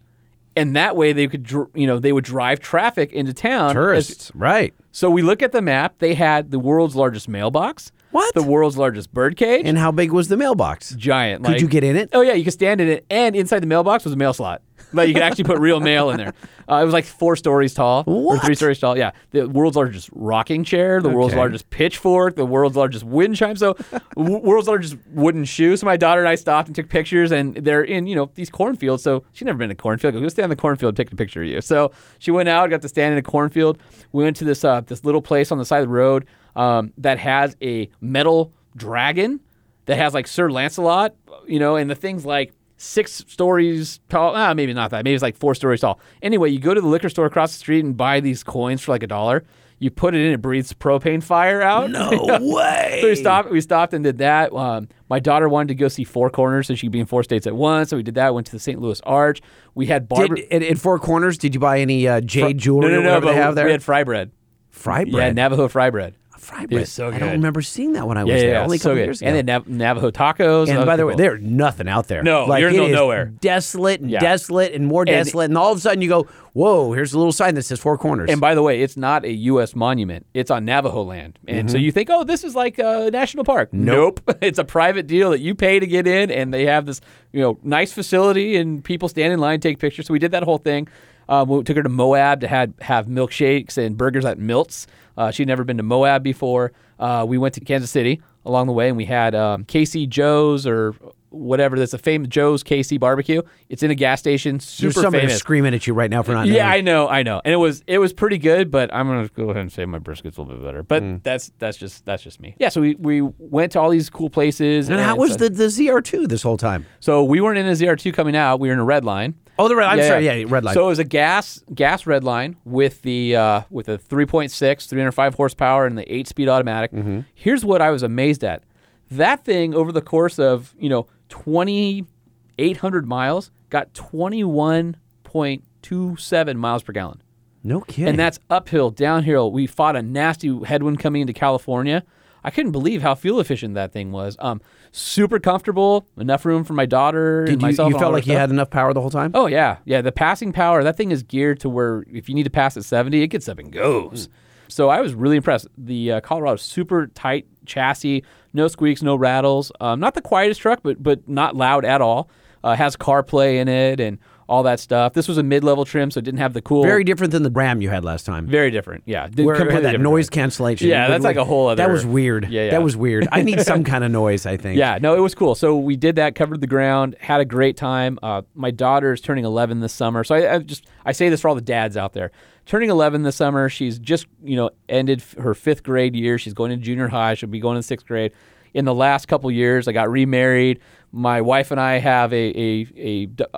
and 0.55 0.75
that 0.75 0.95
way 0.95 1.13
they 1.13 1.27
could, 1.27 1.49
you 1.73 1.87
know, 1.87 1.99
they 1.99 2.11
would 2.13 2.23
drive 2.23 2.59
traffic 2.59 3.11
into 3.11 3.33
town. 3.33 3.69
as- 3.69 3.73
Tourists. 3.73 4.31
right. 4.35 4.73
so 4.91 5.09
we 5.09 5.21
look 5.21 5.41
at 5.41 5.51
the 5.51 5.61
map. 5.61 5.95
They 5.99 6.13
had 6.13 6.51
the 6.51 6.59
world's 6.59 6.95
largest 6.95 7.27
mailbox. 7.27 7.91
What? 8.11 8.33
The 8.35 8.43
world's 8.43 8.77
largest 8.77 9.11
bird 9.11 9.37
cage. 9.37 9.63
And 9.65 9.75
how 9.77 9.91
big 9.91 10.11
was 10.11 10.27
the 10.27 10.37
mailbox? 10.37 10.91
giant. 10.95 11.43
Could 11.43 11.53
like- 11.53 11.61
you 11.61 11.67
get 11.67 11.83
in 11.83 11.95
it? 11.95 12.09
Oh 12.13 12.21
yeah, 12.21 12.33
you 12.33 12.43
could 12.43 12.53
stand 12.53 12.79
in 12.79 12.87
it, 12.87 13.05
and 13.09 13.35
inside 13.35 13.59
the 13.61 13.67
mailbox 13.67 14.03
was 14.03 14.13
a 14.13 14.17
mail 14.17 14.33
slot. 14.33 14.61
Like 14.93 15.07
you 15.07 15.13
could 15.13 15.23
actually 15.23 15.43
put 15.45 15.59
real 15.59 15.79
mail 15.79 16.09
in 16.11 16.17
there. 16.17 16.33
Uh, 16.69 16.75
it 16.75 16.85
was 16.85 16.93
like 16.93 17.05
four 17.05 17.35
stories 17.35 17.73
tall 17.73 18.03
or 18.07 18.37
three 18.39 18.55
stories 18.55 18.79
tall. 18.79 18.97
Yeah, 18.97 19.11
the 19.31 19.49
world's 19.49 19.75
largest 19.75 20.09
rocking 20.13 20.63
chair, 20.63 21.01
the 21.01 21.09
world's 21.09 21.33
largest 21.39 21.69
pitchfork, 21.69 22.35
the 22.35 22.45
world's 22.45 22.75
largest 22.77 23.03
wind 23.03 23.35
chime. 23.35 23.55
So, 23.57 23.73
w- 24.15 24.37
world's 24.39 24.67
largest 24.67 24.95
wooden 25.11 25.45
shoe. 25.45 25.75
So 25.75 25.85
my 25.85 25.97
daughter 25.97 26.21
and 26.21 26.29
I 26.29 26.35
stopped 26.35 26.67
and 26.69 26.75
took 26.75 26.89
pictures, 26.89 27.31
and 27.31 27.55
they're 27.55 27.83
in 27.83 28.07
you 28.07 28.15
know 28.15 28.31
these 28.35 28.49
cornfields. 28.49 29.03
So 29.03 29.23
she'd 29.33 29.45
never 29.45 29.57
been 29.57 29.71
a 29.71 29.75
cornfield. 29.75 30.13
Go 30.13 30.27
stand 30.29 30.45
in 30.45 30.49
the 30.51 30.55
cornfield, 30.55 30.95
take 30.95 31.11
a 31.11 31.15
picture 31.15 31.41
of 31.41 31.49
you. 31.49 31.59
So 31.61 31.91
she 32.19 32.31
went 32.31 32.47
out, 32.49 32.69
got 32.69 32.81
to 32.83 32.87
stand 32.89 33.11
in 33.13 33.17
a 33.17 33.23
cornfield. 33.23 33.77
We 34.11 34.23
went 34.23 34.35
to 34.37 34.45
this 34.45 34.63
uh, 34.63 34.81
this 34.81 35.03
little 35.03 35.21
place 35.21 35.51
on 35.51 35.57
the 35.57 35.65
side 35.65 35.81
of 35.81 35.87
the 35.89 35.93
road 35.93 36.25
um, 36.55 36.93
that 36.97 37.19
has 37.19 37.57
a 37.61 37.89
metal 37.99 38.53
dragon 38.75 39.39
that 39.85 39.97
has 39.97 40.13
like 40.13 40.27
Sir 40.27 40.49
Lancelot, 40.49 41.13
you 41.47 41.59
know, 41.59 41.75
and 41.75 41.89
the 41.89 41.95
thing's 41.95 42.25
like 42.25 42.53
six 42.83 43.23
stories 43.27 43.99
tall. 44.09 44.35
Ah, 44.35 44.53
maybe 44.53 44.73
not 44.73 44.91
that. 44.91 45.03
Maybe 45.03 45.13
it's 45.13 45.23
like 45.23 45.37
four 45.37 45.55
stories 45.55 45.81
tall. 45.81 45.99
Anyway, 46.21 46.49
you 46.49 46.59
go 46.59 46.73
to 46.73 46.81
the 46.81 46.87
liquor 46.87 47.09
store 47.09 47.25
across 47.25 47.53
the 47.53 47.59
street 47.59 47.83
and 47.83 47.95
buy 47.95 48.19
these 48.19 48.43
coins 48.43 48.81
for 48.81 48.91
like 48.91 49.03
a 49.03 49.07
dollar. 49.07 49.43
You 49.79 49.89
put 49.89 50.15
it 50.15 50.21
in, 50.21 50.31
it 50.31 50.41
breathes 50.41 50.71
propane 50.71 51.21
fire 51.21 51.61
out. 51.61 51.89
No 51.89 52.09
way. 52.39 52.81
So 53.01 53.09
we 53.09 53.15
stopped. 53.15 53.49
We 53.49 53.59
stopped 53.59 53.93
and 53.93 54.03
did 54.03 54.19
that. 54.19 54.53
Um, 54.53 54.87
my 55.09 55.19
daughter 55.19 55.49
wanted 55.49 55.69
to 55.69 55.75
go 55.75 55.87
see 55.89 56.05
Four 56.05 56.29
Corners, 56.29 56.67
so 56.67 56.75
she'd 56.75 56.91
be 56.91 56.99
in 56.99 57.05
four 57.05 57.23
states 57.23 57.45
at 57.47 57.55
once. 57.55 57.89
So 57.89 57.97
we 57.97 58.03
did 58.03 58.15
that. 58.15 58.33
Went 58.33 58.45
to 58.47 58.53
the 58.53 58.59
St. 58.59 58.79
Louis 58.79 59.01
Arch. 59.01 59.41
We 59.75 59.87
had 59.87 60.07
barber. 60.07 60.35
Did, 60.35 60.51
at, 60.53 60.63
at 60.63 60.77
Four 60.77 60.99
Corners, 60.99 61.37
did 61.37 61.53
you 61.53 61.59
buy 61.59 61.81
any 61.81 62.07
uh, 62.07 62.21
jade 62.21 62.59
jewelry 62.59 62.91
no, 62.91 63.01
no, 63.01 63.01
or 63.01 63.03
no, 63.03 63.21
but 63.21 63.33
they 63.33 63.35
have 63.35 63.55
there? 63.55 63.65
we 63.65 63.71
had 63.71 63.83
fry 63.83 64.03
bread. 64.05 64.31
fry 64.69 65.03
bread. 65.03 65.35
Yeah. 65.35 65.43
Navajo 65.43 65.67
fry 65.67 65.89
bread. 65.89 66.15
Fry 66.43 66.65
bread. 66.65 66.87
so 66.87 67.09
I 67.09 67.17
don't 67.17 67.31
remember 67.31 67.61
seeing 67.61 67.93
that 67.93 68.07
when 68.07 68.17
I 68.17 68.23
was 68.23 68.31
Yeah, 68.33 68.37
there. 68.39 68.51
yeah. 68.53 68.63
Only 68.63 68.77
a 68.77 68.79
so 68.79 68.89
couple 68.89 68.95
good. 68.95 69.05
years 69.05 69.21
ago. 69.21 69.27
And 69.27 69.37
then 69.37 69.45
Nav- 69.45 69.67
Navajo 69.67 70.11
tacos. 70.11 70.69
And 70.69 70.85
by 70.85 70.95
the 70.95 71.05
way, 71.05 71.15
there's 71.15 71.41
nothing 71.41 71.87
out 71.87 72.07
there. 72.07 72.23
No, 72.23 72.45
like, 72.45 72.61
you're 72.61 72.69
in 72.69 72.91
nowhere. 72.91 73.25
Desolate 73.25 74.01
and 74.01 74.09
Yeah. 74.09 74.19
desolate 74.19 74.73
and 74.73 74.85
more 74.85 75.05
desolate. 75.05 75.49
And 75.49 75.57
all 75.57 75.71
of 75.71 75.77
a 75.77 75.81
sudden 75.81 76.01
you 76.01 76.09
go, 76.09 76.27
whoa, 76.53 76.93
here's 76.93 77.13
a 77.13 77.17
little 77.17 77.31
sign 77.31 77.55
that 77.55 77.63
says 77.63 77.79
Four 77.79 77.97
Corners. 77.97 78.29
And 78.29 78.39
by 78.39 78.55
the 78.55 78.61
way, 78.61 78.81
it's 78.81 78.95
not 78.95 79.25
a 79.25 79.31
U.S. 79.31 79.75
monument. 79.75 80.25
It's 80.33 80.51
on 80.51 80.65
Navajo 80.65 81.01
land. 81.03 81.39
And 81.47 81.69
so 81.69 81.77
mm-hmm. 81.77 81.85
you 81.85 81.91
think, 81.91 82.09
oh, 82.11 82.23
this 82.23 82.43
is 82.43 82.55
like 82.55 82.77
a 82.79 83.09
national 83.11 83.43
park. 83.43 83.69
Nope. 83.73 84.21
it's 84.41 84.59
a 84.59 84.63
private 84.63 85.07
deal 85.07 85.31
that 85.31 85.39
you 85.39 85.55
pay 85.55 85.79
to 85.79 85.87
get 85.87 86.07
in, 86.07 86.29
and 86.31 86.53
they 86.53 86.65
have 86.65 86.85
this, 86.85 87.01
you 87.31 87.41
know, 87.41 87.59
nice 87.63 87.91
facility, 87.91 88.55
and 88.55 88.83
people 88.83 89.09
stand 89.09 89.33
in 89.33 89.39
line, 89.39 89.59
take 89.59 89.79
pictures. 89.79 90.07
So 90.07 90.13
we 90.13 90.19
did 90.19 90.31
that 90.31 90.43
whole 90.43 90.59
thing. 90.59 90.87
Um, 91.29 91.47
we 91.49 91.63
took 91.63 91.77
her 91.77 91.83
to 91.83 91.89
Moab 91.89 92.41
to 92.41 92.47
had, 92.47 92.73
have 92.81 93.07
milkshakes 93.07 93.77
and 93.77 93.97
burgers 93.97 94.25
at 94.25 94.37
Milt's. 94.39 94.87
Uh, 95.17 95.31
she'd 95.31 95.47
never 95.47 95.63
been 95.63 95.77
to 95.77 95.83
Moab 95.83 96.23
before. 96.23 96.71
Uh, 96.99 97.25
we 97.27 97.37
went 97.37 97.53
to 97.55 97.61
Kansas 97.61 97.91
City 97.91 98.21
along 98.45 98.67
the 98.67 98.73
way, 98.73 98.87
and 98.87 98.97
we 98.97 99.05
had 99.05 99.35
um, 99.35 99.63
Casey 99.65 100.07
Joe's 100.07 100.65
or 100.67 100.95
whatever. 101.29 101.77
That's 101.79 101.93
a 101.93 101.97
famous 101.97 102.27
Joe's 102.29 102.63
KC 102.63 102.99
barbecue. 102.99 103.41
It's 103.69 103.81
in 103.83 103.89
a 103.91 103.95
gas 103.95 104.19
station. 104.19 104.59
Super 104.59 104.93
There's 104.93 105.01
somebody 105.03 105.21
famous. 105.27 105.37
screaming 105.39 105.73
at 105.73 105.87
you 105.87 105.93
right 105.93 106.09
now 106.09 106.21
for 106.23 106.33
not 106.33 106.47
Yeah, 106.47 106.69
I 106.69 106.81
know, 106.81 107.07
I 107.07 107.23
know, 107.23 107.41
and 107.43 107.53
it 107.53 107.57
was 107.57 107.83
it 107.87 107.97
was 107.99 108.11
pretty 108.13 108.37
good. 108.37 108.69
But 108.71 108.93
I'm 108.93 109.07
gonna 109.07 109.27
go 109.29 109.45
ahead 109.49 109.57
and 109.61 109.71
say 109.71 109.85
my 109.85 109.99
brisket's 109.99 110.37
a 110.37 110.41
little 110.41 110.57
bit 110.57 110.63
better. 110.65 110.83
But 110.83 111.01
Hmm. 111.03 111.15
that's 111.23 111.51
that's 111.59 111.77
just 111.77 112.05
that's 112.05 112.23
just 112.23 112.39
me. 112.39 112.55
Yeah, 112.59 112.69
so 112.69 112.81
we, 112.81 112.95
we 112.95 113.21
went 113.21 113.71
to 113.73 113.79
all 113.79 113.89
these 113.89 114.09
cool 114.09 114.29
places. 114.29 114.89
And 114.89 114.99
how 114.99 115.15
was 115.15 115.37
the, 115.37 115.49
the 115.49 115.65
ZR2 115.65 116.27
this 116.27 116.43
whole 116.43 116.57
time? 116.57 116.85
So 116.99 117.23
we 117.23 117.41
weren't 117.41 117.57
in 117.57 117.67
a 117.67 117.71
ZR2 117.71 118.13
coming 118.13 118.35
out. 118.35 118.59
We 118.59 118.67
were 118.69 118.73
in 118.73 118.79
a 118.79 118.83
red 118.85 119.03
line. 119.05 119.35
Oh, 119.59 119.67
the 119.67 119.75
red. 119.75 119.87
I'm 119.87 120.01
sorry. 120.01 120.25
Yeah, 120.25 120.45
red 120.47 120.63
line. 120.63 120.73
So 120.73 120.85
it 120.85 120.89
was 120.89 120.99
a 120.99 121.03
gas 121.03 121.63
gas 121.73 122.07
red 122.07 122.23
line 122.23 122.55
with 122.65 123.01
the 123.03 123.35
uh, 123.35 123.61
with 123.69 123.87
a 123.89 123.97
3.6, 123.97 124.87
305 124.89 125.33
horsepower, 125.35 125.85
and 125.85 125.97
the 125.97 126.11
eight 126.13 126.27
speed 126.27 126.49
automatic. 126.49 126.91
Mm-hmm. 126.91 127.21
Here's 127.35 127.63
what 127.63 127.81
I 127.81 127.91
was 127.91 128.01
amazed 128.03 128.43
at: 128.43 128.63
that 129.11 129.45
thing 129.45 129.75
over 129.75 129.91
the 129.91 130.01
course 130.01 130.39
of 130.39 130.73
you 130.79 130.89
know 130.89 131.05
2,800 131.29 133.07
miles 133.07 133.51
got 133.69 133.93
21.27 133.93 136.55
miles 136.55 136.83
per 136.83 136.93
gallon. 136.93 137.21
no 137.63 137.81
kidding. 137.81 138.07
And 138.09 138.19
that's 138.19 138.39
uphill, 138.49 138.89
downhill. 138.91 139.51
We 139.51 139.67
fought 139.67 139.95
a 139.95 140.01
nasty 140.01 140.63
headwind 140.65 140.99
coming 140.99 141.21
into 141.21 141.33
California. 141.33 142.03
I 142.43 142.51
couldn't 142.51 142.71
believe 142.73 143.01
how 143.01 143.15
fuel 143.15 143.39
efficient 143.39 143.73
that 143.75 143.93
thing 143.93 144.11
was. 144.11 144.35
Um, 144.39 144.61
super 144.93 145.39
comfortable, 145.39 146.07
enough 146.17 146.45
room 146.45 146.63
for 146.63 146.73
my 146.73 146.85
daughter 146.85 147.39
and 147.39 147.47
Did 147.47 147.61
you, 147.61 147.67
myself. 147.67 147.89
you 147.89 147.95
and 147.95 148.01
felt 148.01 148.13
like 148.13 148.25
you 148.25 148.37
had 148.37 148.49
enough 148.51 148.69
power 148.69 148.93
the 148.93 149.01
whole 149.01 149.09
time? 149.09 149.31
Oh 149.33 149.47
yeah, 149.47 149.77
yeah. 149.83 150.01
The 150.01 150.11
passing 150.11 150.53
power 150.53 150.83
that 150.83 150.95
thing 150.95 151.11
is 151.11 151.23
geared 151.23 151.59
to 151.61 151.69
where 151.69 152.05
if 152.11 152.29
you 152.29 152.35
need 152.35 152.43
to 152.43 152.49
pass 152.49 152.77
at 152.77 152.85
seventy, 152.85 153.21
it 153.21 153.27
gets 153.27 153.49
up 153.49 153.59
and 153.59 153.71
goes. 153.71 154.29
So 154.69 154.89
I 154.89 155.01
was 155.01 155.13
really 155.13 155.35
impressed. 155.35 155.67
The 155.77 156.13
uh, 156.13 156.21
Colorado 156.21 156.55
super 156.55 157.07
tight 157.07 157.45
chassis, 157.65 158.23
no 158.53 158.67
squeaks, 158.67 159.01
no 159.01 159.15
rattles. 159.15 159.71
Um, 159.81 159.99
not 159.99 160.13
the 160.13 160.21
quietest 160.21 160.61
truck, 160.61 160.79
but 160.83 161.01
but 161.01 161.27
not 161.27 161.55
loud 161.55 161.83
at 161.85 161.99
all. 162.01 162.29
Uh, 162.63 162.75
has 162.75 162.95
CarPlay 162.95 163.55
in 163.55 163.67
it 163.67 163.99
and 163.99 164.19
all 164.49 164.63
that 164.63 164.79
stuff. 164.79 165.13
This 165.13 165.27
was 165.27 165.37
a 165.37 165.43
mid-level 165.43 165.85
trim, 165.85 166.11
so 166.11 166.19
it 166.19 166.23
didn't 166.25 166.39
have 166.39 166.53
the 166.53 166.61
cool. 166.61 166.83
Very 166.83 167.03
different 167.03 167.31
than 167.31 167.43
the 167.43 167.49
Ram 167.49 167.81
you 167.81 167.89
had 167.89 168.03
last 168.03 168.25
time. 168.25 168.47
very 168.47 168.71
different. 168.71 169.03
Yeah, 169.05 169.27
did- 169.27 169.45
Where 169.45 169.55
it 169.55 169.71
had 169.71 169.83
that 169.83 169.99
noise 170.01 170.29
cancellation. 170.29 170.87
Yeah, 170.89 171.07
that's 171.07 171.23
like 171.23 171.35
a 171.37 171.45
whole 171.45 171.67
other. 171.67 171.77
That 171.83 171.89
was 171.91 172.05
weird. 172.05 172.49
Yeah, 172.49 172.65
yeah. 172.65 172.71
That 172.71 172.83
was 172.83 172.97
weird. 172.97 173.27
I 173.31 173.41
need 173.41 173.61
some 173.61 173.83
kind 173.91 174.03
of 174.03 174.11
noise. 174.11 174.45
I 174.45 174.57
think. 174.57 174.77
Yeah, 174.77 174.99
no, 175.01 175.15
it 175.15 175.19
was 175.21 175.33
cool. 175.35 175.55
So 175.55 175.77
we 175.77 175.95
did 175.95 176.15
that, 176.17 176.35
covered 176.35 176.61
the 176.61 176.67
ground, 176.67 177.15
had 177.19 177.41
a 177.41 177.45
great 177.45 177.77
time. 177.77 178.19
Uh, 178.21 178.41
my 178.55 178.71
daughter 178.71 179.13
is 179.13 179.21
turning 179.21 179.45
11 179.45 179.79
this 179.79 179.93
summer, 179.93 180.23
so 180.23 180.35
I, 180.35 180.55
I 180.55 180.59
just 180.59 180.85
I 181.05 181.11
say 181.13 181.29
this 181.29 181.41
for 181.41 181.47
all 181.49 181.55
the 181.55 181.61
dads 181.61 181.95
out 181.97 182.13
there. 182.13 182.31
Turning 182.65 182.89
11 182.89 183.23
this 183.23 183.35
summer, 183.35 183.67
she's 183.69 183.99
just 183.99 184.25
you 184.43 184.55
know 184.55 184.69
ended 184.89 185.23
her 185.39 185.53
fifth 185.53 185.83
grade 185.83 186.15
year. 186.15 186.37
She's 186.37 186.53
going 186.53 186.71
to 186.71 186.77
junior 186.77 187.07
high. 187.09 187.33
She'll 187.33 187.49
be 187.49 187.59
going 187.59 187.75
to 187.77 187.83
sixth 187.83 188.05
grade. 188.05 188.31
In 188.73 188.85
the 188.85 188.93
last 188.93 189.27
couple 189.27 189.51
years, 189.51 189.87
I 189.87 189.91
got 189.91 190.09
remarried. 190.09 190.79
My 191.11 191.41
wife 191.41 191.69
and 191.69 191.79
I 191.79 191.99
have 191.99 192.33
a 192.33 192.87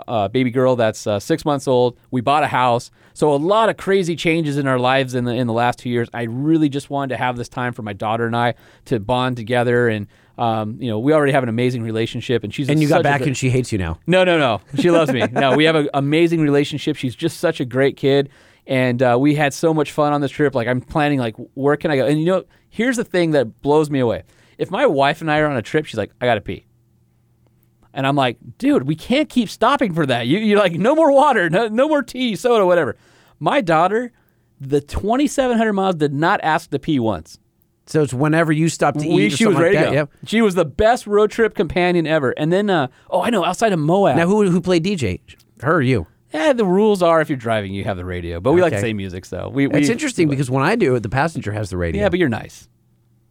uh, 0.07 0.27
baby 0.27 0.51
girl 0.51 0.75
that's 0.75 1.07
uh, 1.07 1.19
six 1.21 1.45
months 1.45 1.69
old. 1.69 1.97
We 2.11 2.19
bought 2.19 2.43
a 2.43 2.47
house, 2.47 2.91
so 3.13 3.33
a 3.33 3.37
lot 3.37 3.69
of 3.69 3.77
crazy 3.77 4.17
changes 4.17 4.57
in 4.57 4.67
our 4.67 4.77
lives 4.77 5.15
in 5.15 5.23
the 5.23 5.31
in 5.33 5.47
the 5.47 5.53
last 5.53 5.79
two 5.79 5.89
years. 5.89 6.09
I 6.13 6.23
really 6.23 6.67
just 6.67 6.89
wanted 6.89 7.15
to 7.15 7.17
have 7.17 7.37
this 7.37 7.47
time 7.47 7.71
for 7.71 7.81
my 7.81 7.93
daughter 7.93 8.25
and 8.25 8.35
I 8.35 8.55
to 8.85 8.99
bond 8.99 9.37
together 9.37 9.87
and. 9.87 10.07
Um, 10.37 10.81
you 10.81 10.89
know, 10.89 10.99
we 10.99 11.13
already 11.13 11.31
have 11.31 11.43
an 11.43 11.47
amazing 11.47 11.81
relationship, 11.81 12.43
and 12.43 12.53
she's 12.53 12.67
And 12.67 12.81
you 12.81 12.89
got 12.89 13.03
back 13.03 13.19
great- 13.19 13.27
and 13.27 13.37
she 13.37 13.49
hates 13.49 13.71
you 13.71 13.77
now. 13.77 13.99
no, 14.05 14.25
no, 14.25 14.37
no. 14.37 14.59
She 14.77 14.91
loves 14.91 15.09
me. 15.13 15.23
No, 15.31 15.55
we 15.55 15.63
have 15.63 15.77
an 15.77 15.87
amazing 15.93 16.41
relationship. 16.41 16.97
She's 16.97 17.15
just 17.15 17.39
such 17.39 17.61
a 17.61 17.65
great 17.65 17.95
kid, 17.95 18.27
and 18.67 19.01
uh, 19.01 19.15
we 19.17 19.35
had 19.35 19.53
so 19.53 19.73
much 19.73 19.93
fun 19.93 20.11
on 20.11 20.19
this 20.19 20.31
trip. 20.31 20.53
Like 20.53 20.67
I'm 20.67 20.81
planning, 20.81 21.19
like 21.19 21.37
where 21.53 21.77
can 21.77 21.89
I 21.89 21.95
go? 21.95 22.05
And 22.05 22.19
you 22.19 22.25
know, 22.25 22.43
here's 22.67 22.97
the 22.97 23.05
thing 23.05 23.31
that 23.31 23.61
blows 23.61 23.89
me 23.89 24.01
away. 24.01 24.23
If 24.57 24.71
my 24.71 24.85
wife 24.85 25.21
and 25.21 25.31
I 25.31 25.39
are 25.39 25.47
on 25.47 25.57
a 25.57 25.61
trip, 25.61 25.85
she's 25.85 25.97
like, 25.97 26.11
I 26.21 26.25
gotta 26.25 26.41
pee. 26.41 26.65
And 27.93 28.05
I'm 28.05 28.15
like, 28.15 28.37
dude, 28.57 28.83
we 28.83 28.95
can't 28.95 29.29
keep 29.29 29.49
stopping 29.49 29.93
for 29.93 30.05
that. 30.05 30.27
You, 30.27 30.39
you're 30.39 30.59
like, 30.59 30.73
no 30.73 30.95
more 30.95 31.11
water, 31.11 31.49
no, 31.49 31.67
no 31.69 31.87
more 31.87 32.03
tea, 32.03 32.35
soda, 32.35 32.65
whatever. 32.65 32.97
My 33.39 33.61
daughter, 33.61 34.11
the 34.59 34.81
2,700 34.81 35.71
miles, 35.73 35.95
did 35.95 36.13
not 36.13 36.41
ask 36.43 36.69
to 36.71 36.79
pee 36.79 36.99
once. 36.99 37.39
So 37.87 38.01
it's 38.01 38.13
whenever 38.13 38.51
you 38.51 38.67
stop 38.67 38.95
to 38.95 39.05
eat. 39.07 39.13
We, 39.13 39.27
or 39.27 39.29
she 39.29 39.45
was 39.45 39.57
ready 39.57 39.75
like 39.75 39.85
to 39.85 39.91
go. 39.91 39.95
Yep. 39.95 40.11
She 40.25 40.41
was 40.41 40.55
the 40.55 40.65
best 40.65 41.05
road 41.07 41.31
trip 41.31 41.53
companion 41.55 42.07
ever. 42.07 42.31
And 42.31 42.51
then, 42.51 42.69
uh, 42.69 42.87
oh, 43.09 43.21
I 43.21 43.29
know, 43.29 43.45
outside 43.45 43.73
of 43.73 43.79
Moab. 43.79 44.17
Now 44.17 44.27
who 44.27 44.49
who 44.49 44.59
played 44.59 44.83
DJ? 44.83 45.19
Her 45.61 45.75
or 45.75 45.81
you? 45.81 46.07
Yeah, 46.33 46.51
the 46.51 46.65
rules 46.65 47.01
are 47.01 47.21
if 47.21 47.29
you're 47.29 47.37
driving, 47.37 47.73
you 47.73 47.83
have 47.85 47.95
the 47.95 48.03
radio. 48.03 48.41
But 48.41 48.53
we 48.53 48.61
like 48.61 48.71
the 48.71 48.77
Okay. 48.77 48.87
same 48.87 48.97
music, 48.97 49.23
so 49.23 49.49
we. 49.49 49.67
It's 49.67 49.87
we, 49.87 49.91
interesting 49.91 50.27
because 50.27 50.49
when 50.49 50.63
I 50.63 50.75
do 50.75 50.95
it, 50.95 51.03
the 51.03 51.09
passenger 51.09 51.51
has 51.53 51.69
the 51.69 51.77
radio. 51.77 52.01
Yeah, 52.01 52.09
but 52.09 52.19
you're 52.19 52.27
nice. 52.27 52.67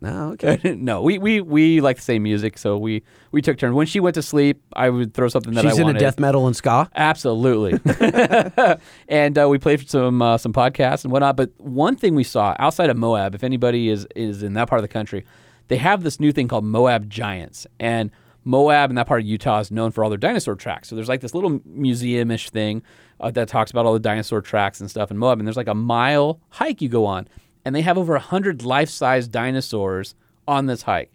Oh, 0.06 0.32
okay. 0.32 0.74
no, 0.78 1.02
we, 1.02 1.18
we 1.18 1.40
we 1.40 1.80
like 1.80 1.96
the 1.96 2.02
same 2.02 2.22
music, 2.22 2.58
so 2.58 2.76
we 2.76 3.02
we 3.32 3.42
took 3.42 3.58
turns. 3.58 3.74
When 3.74 3.86
she 3.86 4.00
went 4.00 4.14
to 4.14 4.22
sleep, 4.22 4.62
I 4.74 4.90
would 4.90 5.14
throw 5.14 5.28
something 5.28 5.54
that 5.54 5.62
She's 5.62 5.72
I 5.72 5.74
into 5.74 5.84
wanted. 5.84 5.98
death 5.98 6.18
metal 6.18 6.46
and 6.46 6.56
ska. 6.56 6.90
Absolutely. 6.94 7.78
and 9.08 9.38
uh, 9.38 9.48
we 9.48 9.58
played 9.58 9.88
some 9.88 10.22
uh, 10.22 10.38
some 10.38 10.52
podcasts 10.52 11.04
and 11.04 11.12
whatnot. 11.12 11.36
But 11.36 11.50
one 11.58 11.96
thing 11.96 12.14
we 12.14 12.24
saw 12.24 12.54
outside 12.58 12.90
of 12.90 12.96
Moab, 12.96 13.34
if 13.34 13.44
anybody 13.44 13.88
is 13.88 14.06
is 14.14 14.42
in 14.42 14.54
that 14.54 14.68
part 14.68 14.78
of 14.78 14.82
the 14.82 14.88
country, 14.88 15.24
they 15.68 15.76
have 15.76 16.02
this 16.02 16.20
new 16.20 16.32
thing 16.32 16.48
called 16.48 16.64
Moab 16.64 17.08
Giants, 17.08 17.66
and 17.80 18.10
Moab 18.44 18.90
in 18.90 18.96
that 18.96 19.06
part 19.06 19.22
of 19.22 19.26
Utah 19.26 19.60
is 19.60 19.70
known 19.70 19.90
for 19.90 20.04
all 20.04 20.10
their 20.10 20.18
dinosaur 20.18 20.54
tracks. 20.54 20.88
So 20.88 20.96
there's 20.96 21.08
like 21.08 21.20
this 21.20 21.34
little 21.34 21.60
museum-ish 21.64 22.50
thing 22.50 22.82
uh, 23.20 23.30
that 23.30 23.48
talks 23.48 23.70
about 23.70 23.86
all 23.86 23.94
the 23.94 23.98
dinosaur 23.98 24.42
tracks 24.42 24.80
and 24.80 24.90
stuff 24.90 25.10
in 25.10 25.16
Moab. 25.16 25.38
And 25.38 25.46
there's 25.46 25.56
like 25.56 25.66
a 25.68 25.74
mile 25.74 26.40
hike 26.50 26.82
you 26.82 26.88
go 26.88 27.06
on, 27.06 27.26
and 27.64 27.74
they 27.74 27.82
have 27.82 27.98
over 27.98 28.16
hundred 28.18 28.64
life-size 28.64 29.28
dinosaurs 29.28 30.14
on 30.46 30.66
this 30.66 30.82
hike. 30.82 31.10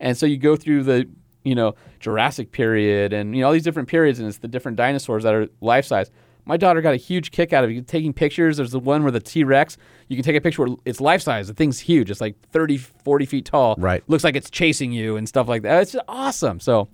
And 0.00 0.16
so 0.16 0.26
you 0.26 0.36
go 0.36 0.56
through 0.56 0.84
the 0.84 1.08
you 1.44 1.54
know 1.54 1.74
Jurassic 2.00 2.52
period 2.52 3.12
and 3.12 3.34
you 3.34 3.40
know 3.40 3.48
all 3.48 3.52
these 3.52 3.64
different 3.64 3.88
periods, 3.88 4.18
and 4.18 4.28
it's 4.28 4.38
the 4.38 4.48
different 4.48 4.76
dinosaurs 4.76 5.24
that 5.24 5.34
are 5.34 5.48
life 5.60 5.86
size. 5.86 6.10
My 6.44 6.56
daughter 6.56 6.80
got 6.80 6.94
a 6.94 6.98
huge 6.98 7.30
kick 7.30 7.52
out 7.52 7.62
of 7.62 7.70
it. 7.70 7.86
taking 7.86 8.14
pictures. 8.14 8.56
There's 8.56 8.70
the 8.70 8.78
one 8.78 9.02
where 9.02 9.12
the 9.12 9.20
T 9.20 9.44
Rex, 9.44 9.76
you 10.08 10.16
can 10.16 10.24
take 10.24 10.36
a 10.36 10.40
picture 10.40 10.64
where 10.64 10.76
it's 10.86 11.00
life 11.00 11.20
size. 11.20 11.48
The 11.48 11.54
thing's 11.54 11.78
huge. 11.78 12.10
It's 12.10 12.22
like 12.22 12.36
30, 12.52 12.78
40 12.78 13.26
feet 13.26 13.44
tall. 13.44 13.74
Right. 13.76 14.02
Looks 14.08 14.24
like 14.24 14.34
it's 14.34 14.48
chasing 14.48 14.90
you 14.90 15.16
and 15.16 15.28
stuff 15.28 15.46
like 15.46 15.60
that. 15.62 15.82
It's 15.82 15.92
just 15.92 16.04
awesome. 16.08 16.58
So 16.58 16.88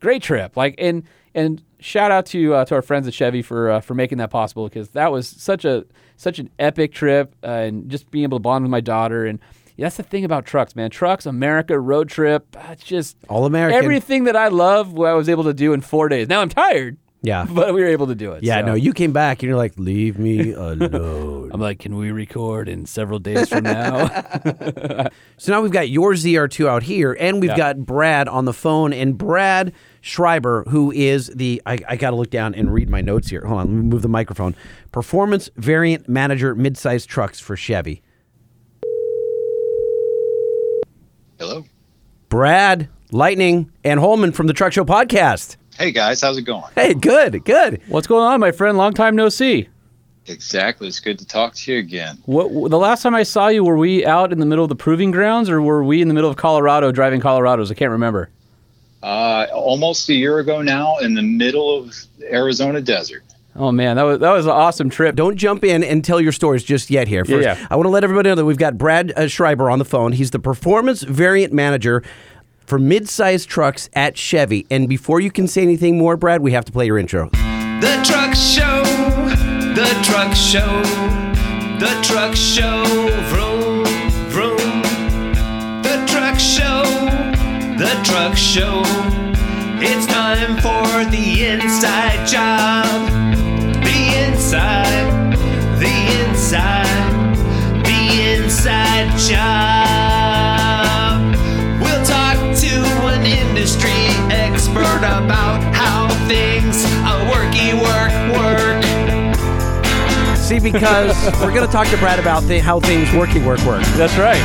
great 0.00 0.22
trip. 0.22 0.56
Like 0.56 0.74
and 0.78 1.04
and 1.34 1.62
shout 1.78 2.10
out 2.10 2.26
to 2.26 2.54
uh, 2.54 2.64
to 2.64 2.74
our 2.74 2.82
friends 2.82 3.06
at 3.06 3.14
Chevy 3.14 3.42
for 3.42 3.70
uh, 3.70 3.80
for 3.80 3.94
making 3.94 4.18
that 4.18 4.30
possible 4.30 4.68
because 4.68 4.90
that 4.90 5.12
was 5.12 5.28
such 5.28 5.64
a 5.64 5.84
such 6.16 6.38
an 6.38 6.50
epic 6.58 6.92
trip 6.92 7.34
uh, 7.44 7.46
and 7.48 7.88
just 7.90 8.10
being 8.10 8.24
able 8.24 8.38
to 8.38 8.42
bond 8.42 8.64
with 8.64 8.70
my 8.70 8.80
daughter 8.80 9.24
and 9.26 9.38
that's 9.78 9.96
the 9.96 10.02
thing 10.02 10.26
about 10.26 10.44
trucks, 10.44 10.76
man. 10.76 10.90
Trucks, 10.90 11.24
America, 11.24 11.80
road 11.80 12.10
trip. 12.10 12.54
uh, 12.54 12.66
It's 12.72 12.84
just 12.84 13.16
All 13.30 13.46
American. 13.46 13.82
Everything 13.82 14.24
that 14.24 14.36
I 14.36 14.48
love, 14.48 14.92
what 14.92 15.08
I 15.08 15.14
was 15.14 15.26
able 15.26 15.44
to 15.44 15.54
do 15.54 15.72
in 15.72 15.80
four 15.80 16.10
days. 16.10 16.28
Now 16.28 16.42
I'm 16.42 16.50
tired, 16.50 16.98
Yeah. 17.22 17.46
but 17.50 17.74
we 17.74 17.82
were 17.82 17.88
able 17.88 18.06
to 18.06 18.14
do 18.14 18.32
it. 18.32 18.42
Yeah, 18.42 18.60
so. 18.60 18.66
no, 18.68 18.74
you 18.74 18.92
came 18.94 19.12
back 19.12 19.42
and 19.42 19.48
you're 19.48 19.58
like, 19.58 19.74
leave 19.78 20.18
me 20.18 20.52
alone. 20.52 21.50
I'm 21.54 21.60
like, 21.60 21.78
can 21.78 21.96
we 21.96 22.10
record 22.10 22.68
in 22.68 22.86
several 22.86 23.18
days 23.18 23.48
from 23.50 23.64
now? 23.64 24.06
so 25.36 25.52
now 25.52 25.60
we've 25.60 25.70
got 25.70 25.90
your 25.90 26.12
ZR2 26.14 26.66
out 26.66 26.82
here, 26.82 27.16
and 27.20 27.40
we've 27.40 27.50
Yeah. 27.50 27.56
got 27.56 27.78
Brad 27.80 28.26
on 28.28 28.46
the 28.46 28.52
phone, 28.54 28.92
and 28.92 29.18
Brad 29.18 29.72
Schreiber, 30.00 30.64
who 30.68 30.90
is 30.92 31.26
the, 31.28 31.60
I, 31.66 31.78
I 31.88 31.96
got 31.96 32.10
to 32.10 32.16
look 32.16 32.30
down 32.30 32.54
and 32.54 32.72
read 32.72 32.88
my 32.88 33.02
notes 33.02 33.28
here. 33.28 33.44
Hold 33.44 33.60
on, 33.60 33.66
let 33.66 33.74
me 33.76 33.82
move 33.82 34.02
the 34.02 34.08
microphone. 34.08 34.54
Performance 34.92 35.50
Variant 35.56 36.08
Manager 36.08 36.54
Midsize 36.56 37.06
Trucks 37.06 37.38
for 37.38 37.54
Chevy. 37.54 38.02
Hello. 41.38 41.64
Brad, 42.28 42.88
Lightning, 43.12 43.72
and 43.84 43.98
Holman 44.00 44.32
from 44.32 44.46
the 44.46 44.52
Truck 44.52 44.72
Show 44.72 44.84
podcast. 44.84 45.56
Hey 45.80 45.92
guys, 45.92 46.20
how's 46.20 46.36
it 46.36 46.42
going? 46.42 46.70
Hey, 46.74 46.92
good, 46.92 47.42
good. 47.42 47.80
What's 47.88 48.06
going 48.06 48.22
on, 48.22 48.38
my 48.38 48.52
friend? 48.52 48.76
Long 48.76 48.92
time 48.92 49.16
no 49.16 49.30
see. 49.30 49.66
Exactly. 50.26 50.86
It's 50.86 51.00
good 51.00 51.18
to 51.18 51.24
talk 51.24 51.54
to 51.54 51.72
you 51.72 51.78
again. 51.78 52.18
What 52.26 52.70
the 52.70 52.76
last 52.76 53.02
time 53.02 53.14
I 53.14 53.22
saw 53.22 53.48
you, 53.48 53.64
were 53.64 53.78
we 53.78 54.04
out 54.04 54.30
in 54.30 54.40
the 54.40 54.44
middle 54.44 54.62
of 54.62 54.68
the 54.68 54.76
proving 54.76 55.10
grounds, 55.10 55.48
or 55.48 55.62
were 55.62 55.82
we 55.82 56.02
in 56.02 56.08
the 56.08 56.12
middle 56.12 56.28
of 56.28 56.36
Colorado 56.36 56.92
driving 56.92 57.22
Colorados? 57.22 57.70
I 57.70 57.74
can't 57.74 57.92
remember. 57.92 58.28
Uh, 59.02 59.46
almost 59.54 60.06
a 60.10 60.14
year 60.14 60.40
ago 60.40 60.60
now, 60.60 60.98
in 60.98 61.14
the 61.14 61.22
middle 61.22 61.74
of 61.74 61.96
Arizona 62.24 62.82
desert. 62.82 63.24
Oh 63.56 63.72
man, 63.72 63.96
that 63.96 64.02
was 64.02 64.18
that 64.18 64.32
was 64.32 64.44
an 64.44 64.52
awesome 64.52 64.90
trip. 64.90 65.16
Don't 65.16 65.38
jump 65.38 65.64
in 65.64 65.82
and 65.82 66.04
tell 66.04 66.20
your 66.20 66.32
stories 66.32 66.62
just 66.62 66.90
yet 66.90 67.08
here. 67.08 67.24
First, 67.24 67.42
yeah. 67.42 67.66
I 67.70 67.76
want 67.76 67.86
to 67.86 67.90
let 67.90 68.04
everybody 68.04 68.28
know 68.28 68.34
that 68.34 68.44
we've 68.44 68.58
got 68.58 68.76
Brad 68.76 69.12
uh, 69.16 69.28
Schreiber 69.28 69.70
on 69.70 69.78
the 69.78 69.86
phone. 69.86 70.12
He's 70.12 70.30
the 70.30 70.38
Performance 70.38 71.04
Variant 71.04 71.54
Manager 71.54 72.04
for 72.70 72.78
midsize 72.78 73.48
trucks 73.48 73.90
at 73.94 74.16
Chevy. 74.16 74.64
And 74.70 74.88
before 74.88 75.18
you 75.18 75.32
can 75.32 75.48
say 75.48 75.62
anything 75.62 75.98
more, 75.98 76.16
Brad, 76.16 76.40
we 76.40 76.52
have 76.52 76.64
to 76.66 76.72
play 76.72 76.86
your 76.86 76.98
intro. 76.98 77.28
The 77.80 78.00
truck 78.04 78.32
show, 78.36 78.84
the 79.74 79.90
truck 80.04 80.36
show, 80.36 80.80
the 81.80 81.98
truck 82.00 82.36
show, 82.36 82.84
vroom, 83.26 83.84
vroom. 84.30 84.82
The 85.82 86.04
truck 86.06 86.38
show, 86.38 86.84
the 87.76 87.90
truck 88.04 88.36
show. 88.36 88.82
It's 89.82 90.06
time 90.06 90.56
for 90.58 91.10
the 91.10 91.46
inside 91.46 92.24
job. 92.28 93.10
The 93.82 94.28
inside, 94.28 95.34
the 95.80 96.28
inside, 96.28 97.34
the 97.84 98.36
inside 98.36 99.18
job. 99.18 99.99
About 105.02 105.49
See, 110.50 110.58
because 110.58 111.14
we're 111.40 111.54
going 111.54 111.64
to 111.64 111.70
talk 111.70 111.86
to 111.90 111.96
Brad 111.98 112.18
about 112.18 112.42
the, 112.42 112.58
how 112.58 112.80
things 112.80 113.08
worky 113.10 113.38
work 113.46 113.60
work. 113.60 113.84
That's 113.94 114.18
right. 114.18 114.36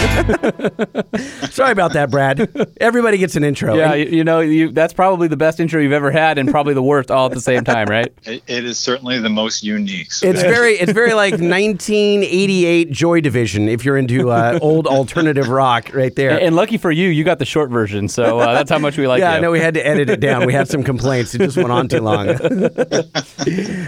Sorry 1.50 1.72
about 1.72 1.94
that, 1.94 2.10
Brad. 2.10 2.74
Everybody 2.78 3.16
gets 3.16 3.36
an 3.36 3.44
intro. 3.44 3.74
Yeah, 3.74 3.92
And- 3.94 4.10
you, 4.10 4.18
you 4.18 4.24
know, 4.24 4.40
you, 4.40 4.70
that's 4.70 4.92
probably 4.92 5.28
the 5.28 5.38
best 5.38 5.58
intro 5.58 5.80
you've 5.80 5.92
ever 5.92 6.10
had, 6.10 6.36
and 6.36 6.50
probably 6.50 6.74
the 6.74 6.82
worst 6.82 7.10
all 7.10 7.24
at 7.24 7.32
the 7.32 7.40
same 7.40 7.64
time, 7.64 7.86
right? 7.88 8.12
It, 8.30 8.42
it 8.46 8.64
is 8.64 8.78
certainly 8.78 9.18
the 9.18 9.30
most 9.30 9.62
unique. 9.64 10.12
So 10.12 10.28
It's 10.28 10.42
very, 10.42 10.72
it's 10.72 10.92
very 10.92 11.14
like 11.14 11.32
1988 11.32 12.90
Joy 12.90 13.20
Division. 13.22 13.68
If 13.68 13.84
you're 13.84 13.96
into 13.96 14.30
uh, 14.30 14.58
old 14.60 14.86
alternative 14.86 15.48
rock, 15.48 15.94
right 15.94 16.14
there. 16.14 16.38
And 16.38 16.54
lucky 16.54 16.76
for 16.76 16.92
you, 16.92 17.08
you 17.08 17.24
got 17.24 17.38
the 17.38 17.46
short 17.46 17.70
version, 17.70 18.08
so 18.08 18.38
uh, 18.40 18.52
that's 18.52 18.70
how 18.70 18.78
much 18.78 18.98
we 18.98 19.08
like 19.08 19.20
yeah, 19.20 19.36
you. 19.36 19.40
no, 19.40 19.50
we 19.50 19.58
had 19.58 19.72
to 19.74 19.86
edit 19.86 20.10
it 20.10 20.20
down. 20.20 20.46
We 20.46 20.52
had 20.52 20.68
some 20.68 20.82
complaints. 20.84 21.34
It 21.34 21.38
just 21.38 21.56
went 21.56 21.72
on 21.72 21.88
too 21.88 22.00
long. 22.00 22.36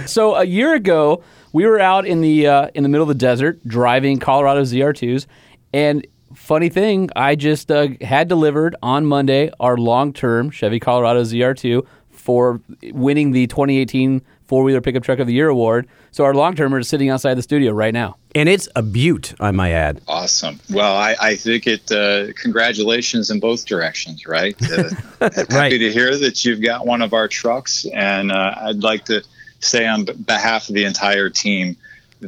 So 0.07 0.35
a 0.35 0.45
year 0.45 0.75
ago, 0.75 1.23
we 1.53 1.67
were 1.67 1.81
out 1.81 2.07
in 2.07 2.21
the 2.21 2.47
uh, 2.47 2.69
in 2.75 2.83
the 2.83 2.89
middle 2.89 3.03
of 3.03 3.09
the 3.09 3.15
desert 3.15 3.61
driving 3.67 4.19
Colorado 4.19 4.63
ZR2s, 4.63 5.27
and 5.73 6.07
funny 6.35 6.69
thing, 6.69 7.11
I 7.15 7.35
just 7.35 7.71
uh, 7.71 7.89
had 8.01 8.29
delivered 8.29 8.77
on 8.83 9.07
Monday 9.07 9.51
our 9.61 9.77
long 9.77 10.13
term 10.13 10.51
Chevy 10.51 10.81
Colorado 10.81 11.23
ZR2 11.23 11.87
for 12.11 12.61
winning 12.93 13.33
the 13.33 13.47
2018 13.47 14.23
Four 14.47 14.65
Wheeler 14.65 14.83
Pickup 14.83 15.03
Truck 15.03 15.19
of 15.19 15.27
the 15.27 15.33
Year 15.33 15.49
award. 15.49 15.89
So 16.11 16.25
our 16.25 16.35
long 16.35 16.55
termer 16.55 16.79
is 16.79 16.87
sitting 16.87 17.09
outside 17.09 17.35
the 17.35 17.43
studio 17.43 17.73
right 17.73 17.95
now. 17.95 18.17
And 18.35 18.51
it's 18.51 18.69
a 18.77 18.83
beaut, 18.83 19.35
I 19.41 19.51
might 19.51 19.73
add. 19.73 20.03
awesome. 20.07 20.61
Well, 20.71 20.95
I, 20.95 21.17
I 21.19 21.37
think 21.37 21.67
it. 21.67 21.91
Uh, 21.91 22.33
congratulations 22.35 23.31
in 23.31 23.41
both 23.41 23.65
directions, 23.65 24.27
right? 24.27 24.55
Uh, 24.71 24.91
happy 25.49 25.79
to 25.79 25.91
hear 25.91 26.19
that 26.19 26.45
you've 26.45 26.61
got 26.61 26.87
one 26.87 27.01
of 27.01 27.15
our 27.15 27.29
trucks, 27.29 27.87
and 27.95 28.31
uh, 28.31 28.55
I'd 28.59 28.83
like 28.83 29.07
to 29.07 29.23
say 29.63 29.87
on 29.87 30.05
behalf 30.05 30.69
of 30.69 30.75
the 30.75 30.85
entire 30.85 31.31
team, 31.31 31.77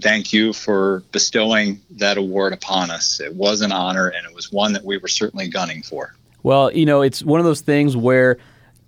thank 0.01 0.33
you 0.33 0.53
for 0.53 1.03
bestowing 1.13 1.81
that 1.91 2.17
award 2.17 2.53
upon 2.53 2.91
us. 2.91 3.21
It 3.21 3.35
was 3.35 3.61
an 3.61 3.73
honor, 3.73 4.09
and 4.09 4.27
it 4.27 4.35
was 4.35 4.51
one 4.51 4.73
that 4.73 4.85
we 4.85 4.99
were 4.99 5.09
certainly 5.09 5.49
gunning 5.49 5.83
for. 5.83 6.15
Well, 6.43 6.73
you 6.73 6.87
know, 6.87 7.03
it's 7.03 7.23
one 7.23 7.41
of 7.41 7.47
those 7.47 7.61
things 7.61 7.97
where 7.97 8.39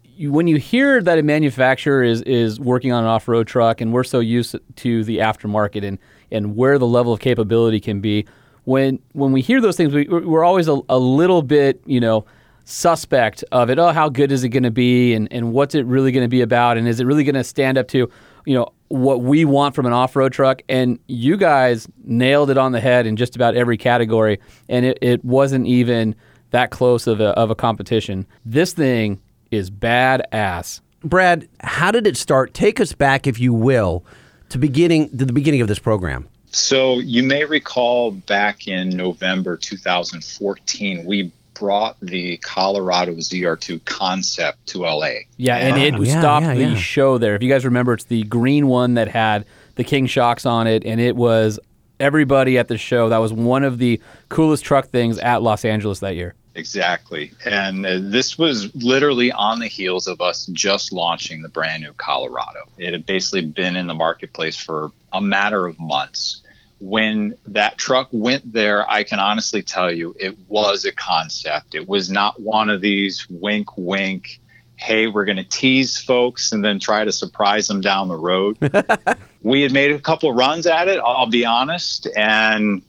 you, 0.05 0.33
when 0.33 0.47
you 0.47 0.57
hear 0.57 1.03
that 1.03 1.19
a 1.19 1.23
manufacturer 1.23 2.03
is 2.03 2.23
is 2.23 2.59
working 2.59 2.93
on 2.93 3.05
an 3.05 3.09
off-road 3.09 3.47
truck, 3.47 3.81
and 3.81 3.93
we're 3.93 4.05
so 4.05 4.21
used 4.21 4.57
to 4.77 5.05
the 5.05 5.19
aftermarket 5.19 5.85
and 5.85 5.99
and 6.31 6.57
where 6.57 6.79
the 6.79 6.87
level 6.87 7.13
of 7.13 7.21
capability 7.21 7.81
can 7.81 8.01
be, 8.01 8.27
when 8.65 8.99
when 9.13 9.33
we 9.33 9.41
hear 9.41 9.61
those 9.61 9.77
things, 9.77 9.95
we, 9.95 10.09
we're 10.09 10.45
always 10.45 10.69
a, 10.69 10.81
a 10.89 10.99
little 10.99 11.43
bit, 11.43 11.81
you 11.87 12.01
know, 12.01 12.25
suspect 12.65 13.45
of 13.53 13.71
it. 13.71 13.79
Oh, 13.79 13.93
how 13.93 14.09
good 14.09 14.33
is 14.33 14.43
it 14.43 14.49
going 14.49 14.65
to 14.65 14.71
be, 14.71 15.15
and 15.15 15.33
and 15.33 15.53
what's 15.53 15.75
it 15.75 15.87
really 15.87 16.13
going 16.13 16.25
to 16.25 16.29
be 16.29 16.41
about, 16.41 16.77
and 16.77 16.89
is 16.89 16.99
it 16.99 17.05
really 17.05 17.25
going 17.25 17.37
to 17.37 17.45
stand 17.45 17.79
up 17.79 17.89
to, 17.89 18.11
you 18.47 18.55
know, 18.55 18.73
what 18.89 19.21
we 19.21 19.45
want 19.45 19.75
from 19.75 19.85
an 19.85 19.93
off-road 19.93 20.33
truck? 20.33 20.63
And 20.69 20.99
you 21.09 21.37
guys 21.37 21.87
nailed 22.05 22.49
it 22.49 22.57
on 22.57 22.73
the 22.73 22.81
head 22.81 23.07
in 23.07 23.17
just 23.17 23.37
about 23.37 23.55
every 23.55 23.77
category, 23.77 24.41
and 24.69 24.87
it, 24.87 24.99
it 25.03 25.25
wasn't 25.25 25.67
even 25.67 26.15
that 26.51 26.71
close 26.71 27.07
of 27.07 27.21
a, 27.21 27.31
of 27.31 27.51
a 27.51 27.55
competition. 27.55 28.27
This 28.45 28.73
thing 28.73 29.21
is 29.51 29.71
badass. 29.71 30.81
Brad, 31.05 31.49
how 31.61 31.91
did 31.91 32.07
it 32.07 32.17
start? 32.17 32.55
Take 32.55 32.81
us 32.81 32.93
back, 32.93 33.27
if 33.27 33.39
you 33.39 33.53
will, 33.53 34.05
to 34.49 34.59
beginning 34.59 35.11
to 35.19 35.25
the 35.25 35.33
beginning 35.33 35.61
of 35.61 35.69
this 35.69 35.79
program. 35.79 36.29
So 36.47 37.01
you 37.01 37.23
may 37.23 37.45
recall 37.45 38.13
back 38.13 38.67
in 38.67 38.89
November 38.91 39.57
2014, 39.57 41.05
we 41.05 41.31
brought 41.59 41.97
the 42.01 42.37
Colorado 42.39 43.13
ZR2 43.15 43.85
concept 43.85 44.67
to 44.69 44.81
LA. 44.81 45.11
Yeah, 45.37 45.57
and 45.57 45.81
it 45.81 45.95
Oh, 45.95 46.03
yeah, 46.03 46.19
stopped 46.21 46.47
yeah, 46.47 46.55
the 46.55 46.61
yeah. 46.61 46.75
show 46.77 47.19
there. 47.19 47.35
If 47.35 47.43
you 47.43 47.49
guys 47.51 47.65
remember, 47.65 47.93
it's 47.95 48.05
the 48.05 48.23
green 48.25 48.67
one 48.69 48.95
that 48.95 49.09
had 49.09 49.45
the 49.77 49.85
King 49.85 50.07
shocks 50.07 50.47
on 50.47 50.67
it, 50.67 50.85
and 50.85 51.01
it 51.01 51.17
was 51.17 51.59
everybody 52.01 52.59
at 52.59 52.69
the 52.69 52.79
show. 52.79 53.09
That 53.09 53.19
was 53.19 53.33
one 53.33 53.65
of 53.65 53.79
the 53.79 54.01
coolest 54.29 54.65
truck 54.65 54.89
things 54.89 55.19
at 55.19 55.43
Los 55.43 55.65
Angeles 55.65 56.01
that 56.01 56.15
year. 56.15 56.35
Exactly. 56.55 57.33
And 57.45 57.85
uh, 57.85 57.99
this 58.01 58.39
was 58.39 58.75
literally 58.75 59.31
on 59.31 59.59
the 59.61 59.67
heels 59.69 60.07
of 60.07 60.23
us 60.23 60.47
just 60.47 60.91
launching 60.91 61.43
the 61.43 61.51
brand 61.51 61.83
new 61.83 61.93
Colorado. 61.93 62.61
It 62.79 62.93
had 62.93 63.05
basically 63.05 63.43
been 63.43 63.77
in 63.77 63.87
the 63.87 63.95
marketplace 63.95 64.57
for 64.57 64.91
a 65.13 65.21
matter 65.21 65.67
of 65.67 65.79
months. 65.79 66.41
When 66.79 67.35
that 67.47 67.79
truck 67.79 68.09
went 68.13 68.53
there, 68.53 68.89
I 68.91 69.03
can 69.03 69.19
honestly 69.19 69.63
tell 69.63 69.91
you 69.91 70.15
it 70.19 70.37
was 70.49 70.85
a 70.85 70.93
concept. 70.93 71.75
It 71.75 71.89
was 71.89 72.11
not 72.11 72.41
one 72.41 72.69
of 72.69 72.81
these 72.81 73.27
wink, 73.31 73.77
wink, 73.77 74.41
hey, 74.77 75.07
we're 75.07 75.25
going 75.25 75.37
to 75.37 75.45
tease 75.45 75.99
folks 75.99 76.53
and 76.53 76.65
then 76.65 76.79
try 76.79 77.05
to 77.05 77.13
surprise 77.13 77.67
them 77.67 77.81
down 77.81 78.09
the 78.09 78.17
road. 78.17 78.59
we 79.43 79.63
had 79.63 79.73
made 79.73 79.93
a 79.93 79.99
couple 79.99 80.33
runs 80.33 80.67
at 80.67 80.89
it, 80.89 81.01
I'll 81.05 81.27
be 81.27 81.45
honest. 81.47 82.07
And 82.15 82.83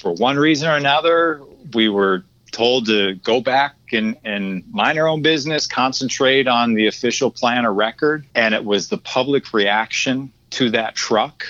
for 0.00 0.12
one 0.12 0.36
reason 0.36 0.68
or 0.68 0.76
another, 0.76 1.42
we 1.74 1.88
were 1.88 2.24
told 2.50 2.86
to 2.86 3.14
go 3.16 3.40
back 3.40 3.76
and, 3.92 4.16
and 4.24 4.64
mind 4.72 4.98
our 4.98 5.06
own 5.06 5.22
business, 5.22 5.66
concentrate 5.66 6.48
on 6.48 6.74
the 6.74 6.86
official 6.86 7.30
plan 7.30 7.64
of 7.64 7.76
record. 7.76 8.26
And 8.34 8.54
it 8.54 8.64
was 8.64 8.88
the 8.88 8.98
public 8.98 9.52
reaction 9.52 10.32
to 10.50 10.70
that 10.70 10.94
truck. 10.94 11.46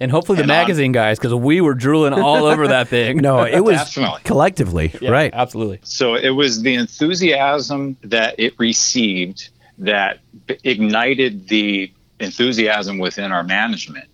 And 0.00 0.10
hopefully 0.10 0.36
the 0.36 0.42
And 0.44 0.50
on- 0.50 0.56
magazine 0.56 0.92
guys, 0.92 1.18
because 1.18 1.34
we 1.34 1.60
were 1.60 1.74
drooling 1.74 2.14
all 2.14 2.46
over 2.46 2.66
that 2.68 2.88
thing. 2.88 3.18
No, 3.22 3.42
it 3.44 3.60
was 3.60 3.76
Definitely. 3.76 4.20
collectively, 4.24 4.94
Yeah, 5.00 5.10
right? 5.10 5.30
Absolutely. 5.32 5.80
So 5.82 6.14
it 6.14 6.30
was 6.30 6.62
the 6.62 6.74
enthusiasm 6.74 7.96
that 8.02 8.34
it 8.38 8.54
received 8.58 9.50
that 9.78 10.20
ignited 10.64 11.48
the 11.48 11.92
enthusiasm 12.18 12.98
within 12.98 13.32
our 13.32 13.42
management. 13.42 14.06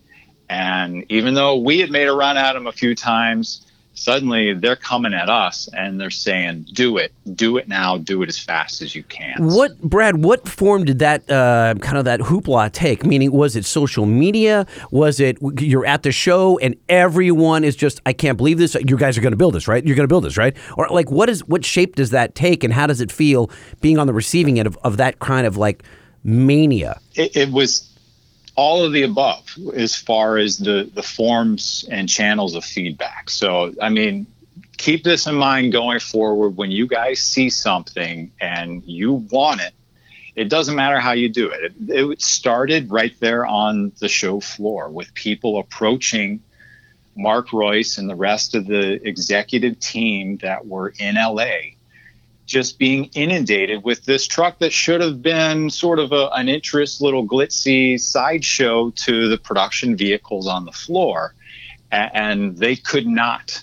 And 0.48 1.04
even 1.08 1.34
though 1.34 1.56
we 1.56 1.80
had 1.80 1.90
made 1.90 2.06
a 2.08 2.12
run 2.12 2.36
at 2.36 2.52
them 2.52 2.66
a 2.66 2.72
few 2.72 2.94
times, 2.94 3.65
suddenly 3.96 4.54
they're 4.54 4.76
coming 4.76 5.12
at 5.14 5.28
us 5.28 5.68
and 5.72 6.00
they're 6.00 6.10
saying, 6.10 6.66
do 6.72 6.98
it, 6.98 7.12
do 7.34 7.56
it 7.56 7.66
now, 7.66 7.98
do 7.98 8.22
it 8.22 8.28
as 8.28 8.38
fast 8.38 8.82
as 8.82 8.94
you 8.94 9.02
can. 9.02 9.34
What, 9.38 9.80
Brad? 9.80 10.22
What 10.22 10.48
form 10.48 10.84
did 10.84 11.00
that 11.00 11.28
uh, 11.30 11.74
kind 11.80 11.98
of 11.98 12.04
that 12.04 12.20
hoopla 12.20 12.70
take? 12.72 13.04
Meaning, 13.04 13.32
was 13.32 13.56
it 13.56 13.64
social 13.64 14.06
media? 14.06 14.66
Was 14.90 15.18
it 15.18 15.38
you're 15.60 15.86
at 15.86 16.02
the 16.02 16.12
show 16.12 16.58
and 16.58 16.76
everyone 16.88 17.64
is 17.64 17.74
just, 17.74 18.00
I 18.06 18.12
can't 18.12 18.36
believe 18.36 18.58
this. 18.58 18.74
You 18.74 18.96
guys 18.96 19.18
are 19.18 19.22
going 19.22 19.32
to 19.32 19.36
build 19.36 19.54
this, 19.54 19.66
right? 19.66 19.84
You're 19.84 19.96
going 19.96 20.04
to 20.04 20.12
build 20.12 20.24
this, 20.24 20.36
right? 20.36 20.56
Or 20.76 20.86
like, 20.90 21.10
what 21.10 21.28
is 21.28 21.44
what 21.48 21.64
shape 21.64 21.96
does 21.96 22.10
that 22.10 22.34
take, 22.34 22.62
and 22.62 22.72
how 22.72 22.86
does 22.86 23.00
it 23.00 23.10
feel 23.10 23.50
being 23.80 23.98
on 23.98 24.06
the 24.06 24.12
receiving 24.12 24.58
end 24.58 24.66
of, 24.66 24.78
of 24.84 24.98
that 24.98 25.18
kind 25.18 25.46
of 25.46 25.56
like 25.56 25.82
mania? 26.22 27.00
it, 27.16 27.36
it 27.36 27.50
was 27.50 27.90
all 28.56 28.82
of 28.82 28.92
the 28.92 29.02
above 29.02 29.56
as 29.74 29.94
far 29.94 30.38
as 30.38 30.58
the 30.58 30.90
the 30.94 31.02
forms 31.02 31.84
and 31.90 32.08
channels 32.08 32.54
of 32.54 32.64
feedback 32.64 33.30
so 33.30 33.72
i 33.80 33.88
mean 33.88 34.26
keep 34.78 35.04
this 35.04 35.26
in 35.26 35.34
mind 35.34 35.72
going 35.72 36.00
forward 36.00 36.56
when 36.56 36.70
you 36.70 36.86
guys 36.86 37.20
see 37.20 37.48
something 37.48 38.30
and 38.40 38.82
you 38.84 39.12
want 39.30 39.60
it 39.60 39.72
it 40.34 40.50
doesn't 40.50 40.76
matter 40.76 41.00
how 41.00 41.12
you 41.12 41.30
do 41.30 41.48
it. 41.48 41.72
it 41.88 42.10
it 42.10 42.22
started 42.22 42.90
right 42.90 43.14
there 43.20 43.46
on 43.46 43.92
the 44.00 44.08
show 44.08 44.40
floor 44.40 44.88
with 44.88 45.12
people 45.14 45.58
approaching 45.58 46.40
mark 47.16 47.52
royce 47.52 47.98
and 47.98 48.08
the 48.08 48.16
rest 48.16 48.54
of 48.54 48.66
the 48.66 49.06
executive 49.06 49.78
team 49.80 50.36
that 50.38 50.66
were 50.66 50.92
in 50.98 51.14
la 51.16 51.46
just 52.46 52.78
being 52.78 53.10
inundated 53.14 53.82
with 53.82 54.04
this 54.04 54.26
truck 54.26 54.60
that 54.60 54.72
should 54.72 55.00
have 55.00 55.20
been 55.20 55.68
sort 55.68 55.98
of 55.98 56.12
a, 56.12 56.28
an 56.30 56.48
interest 56.48 57.02
little 57.02 57.26
glitzy 57.26 58.00
sideshow 58.00 58.90
to 58.90 59.28
the 59.28 59.36
production 59.36 59.96
vehicles 59.96 60.46
on 60.46 60.64
the 60.64 60.72
floor. 60.72 61.34
And 61.90 62.56
they 62.56 62.76
could 62.76 63.06
not 63.06 63.62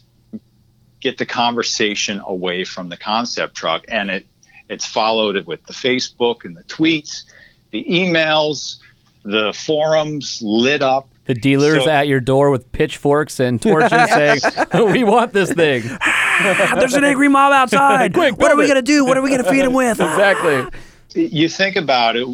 get 1.00 1.18
the 1.18 1.26
conversation 1.26 2.22
away 2.26 2.64
from 2.66 2.90
the 2.90 2.98
concept 2.98 3.56
truck. 3.56 3.86
And 3.88 4.10
it, 4.10 4.28
it's 4.70 4.86
followed 4.86 5.38
it 5.38 5.48
with 5.48 5.66
the 5.66 5.74
Facebook 5.74 6.46
and 6.46 6.56
the 6.56 6.64
tweets, 6.64 7.24
the 7.72 7.86
emails, 7.86 8.78
the 9.24 9.54
forums 9.54 10.42
lit 10.42 10.82
up. 10.82 11.08
The 11.26 11.34
dealers 11.34 11.86
So- 11.86 11.90
at 11.90 12.08
your 12.08 12.20
door 12.20 12.50
with 12.52 12.72
pitchforks 12.72 13.40
and 13.40 13.62
torches 13.62 13.90
saying, 14.10 14.40
"We 14.92 15.04
want 15.04 15.34
this 15.34 15.52
thing." 15.54 15.84
There's 16.76 16.94
an 16.96 17.04
angry 17.04 17.30
mob 17.30 17.54
outside. 17.54 18.14
Quick, 18.14 18.38
what 18.38 18.52
are 18.52 18.58
we 18.58 18.66
it. 18.66 18.68
gonna 18.68 18.82
do? 18.82 19.06
What 19.06 19.18
are 19.18 19.22
we 19.22 19.30
gonna 19.30 19.44
feed 19.44 19.64
him 19.64 19.74
with? 19.74 20.00
exactly. 20.02 20.68
you 21.14 21.48
think 21.48 21.76
about 21.76 22.16
it, 22.16 22.26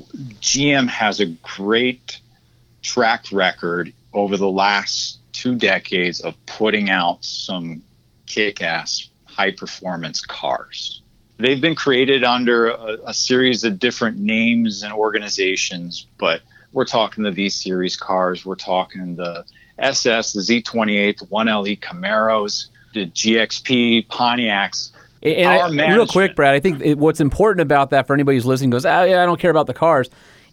GM 0.41 0.87
has 0.87 1.19
a 1.19 1.27
great 1.27 2.19
track 2.81 3.25
record 3.31 3.93
over 4.13 4.37
the 4.37 4.49
last 4.49 5.19
two 5.33 5.55
decades 5.55 6.21
of 6.21 6.33
putting 6.45 6.89
out 6.89 7.23
some 7.23 7.83
kick 8.25 8.61
ass 8.63 9.09
high 9.25 9.51
performance 9.51 10.21
cars. 10.21 11.01
They've 11.37 11.61
been 11.61 11.75
created 11.75 12.23
under 12.23 12.69
a, 12.69 12.97
a 13.07 13.13
series 13.13 13.63
of 13.63 13.79
different 13.79 14.17
names 14.17 14.81
and 14.83 14.91
organizations, 14.93 16.07
but 16.17 16.41
we're 16.71 16.85
talking 16.85 17.23
the 17.23 17.31
V 17.31 17.49
Series 17.49 17.97
cars, 17.97 18.45
we're 18.45 18.55
talking 18.55 19.15
the 19.15 19.45
SS, 19.77 20.33
the 20.33 20.41
Z28, 20.41 21.19
the 21.19 21.25
1LE 21.25 21.79
Camaros, 21.79 22.67
the 22.93 23.07
GXP 23.07 24.07
Pontiacs. 24.07 24.91
And 25.21 25.79
I- 25.79 25.93
real 25.93 26.07
quick, 26.07 26.35
Brad, 26.35 26.53
I 26.53 26.59
think 26.59 26.81
it, 26.81 26.97
what's 26.97 27.19
important 27.19 27.61
about 27.61 27.89
that 27.89 28.07
for 28.07 28.13
anybody 28.13 28.37
who's 28.37 28.45
listening 28.45 28.69
goes, 28.69 28.85
oh, 28.85 29.03
yeah, 29.03 29.21
I 29.21 29.25
don't 29.25 29.39
care 29.39 29.51
about 29.51 29.67
the 29.67 29.73
cars, 29.73 30.09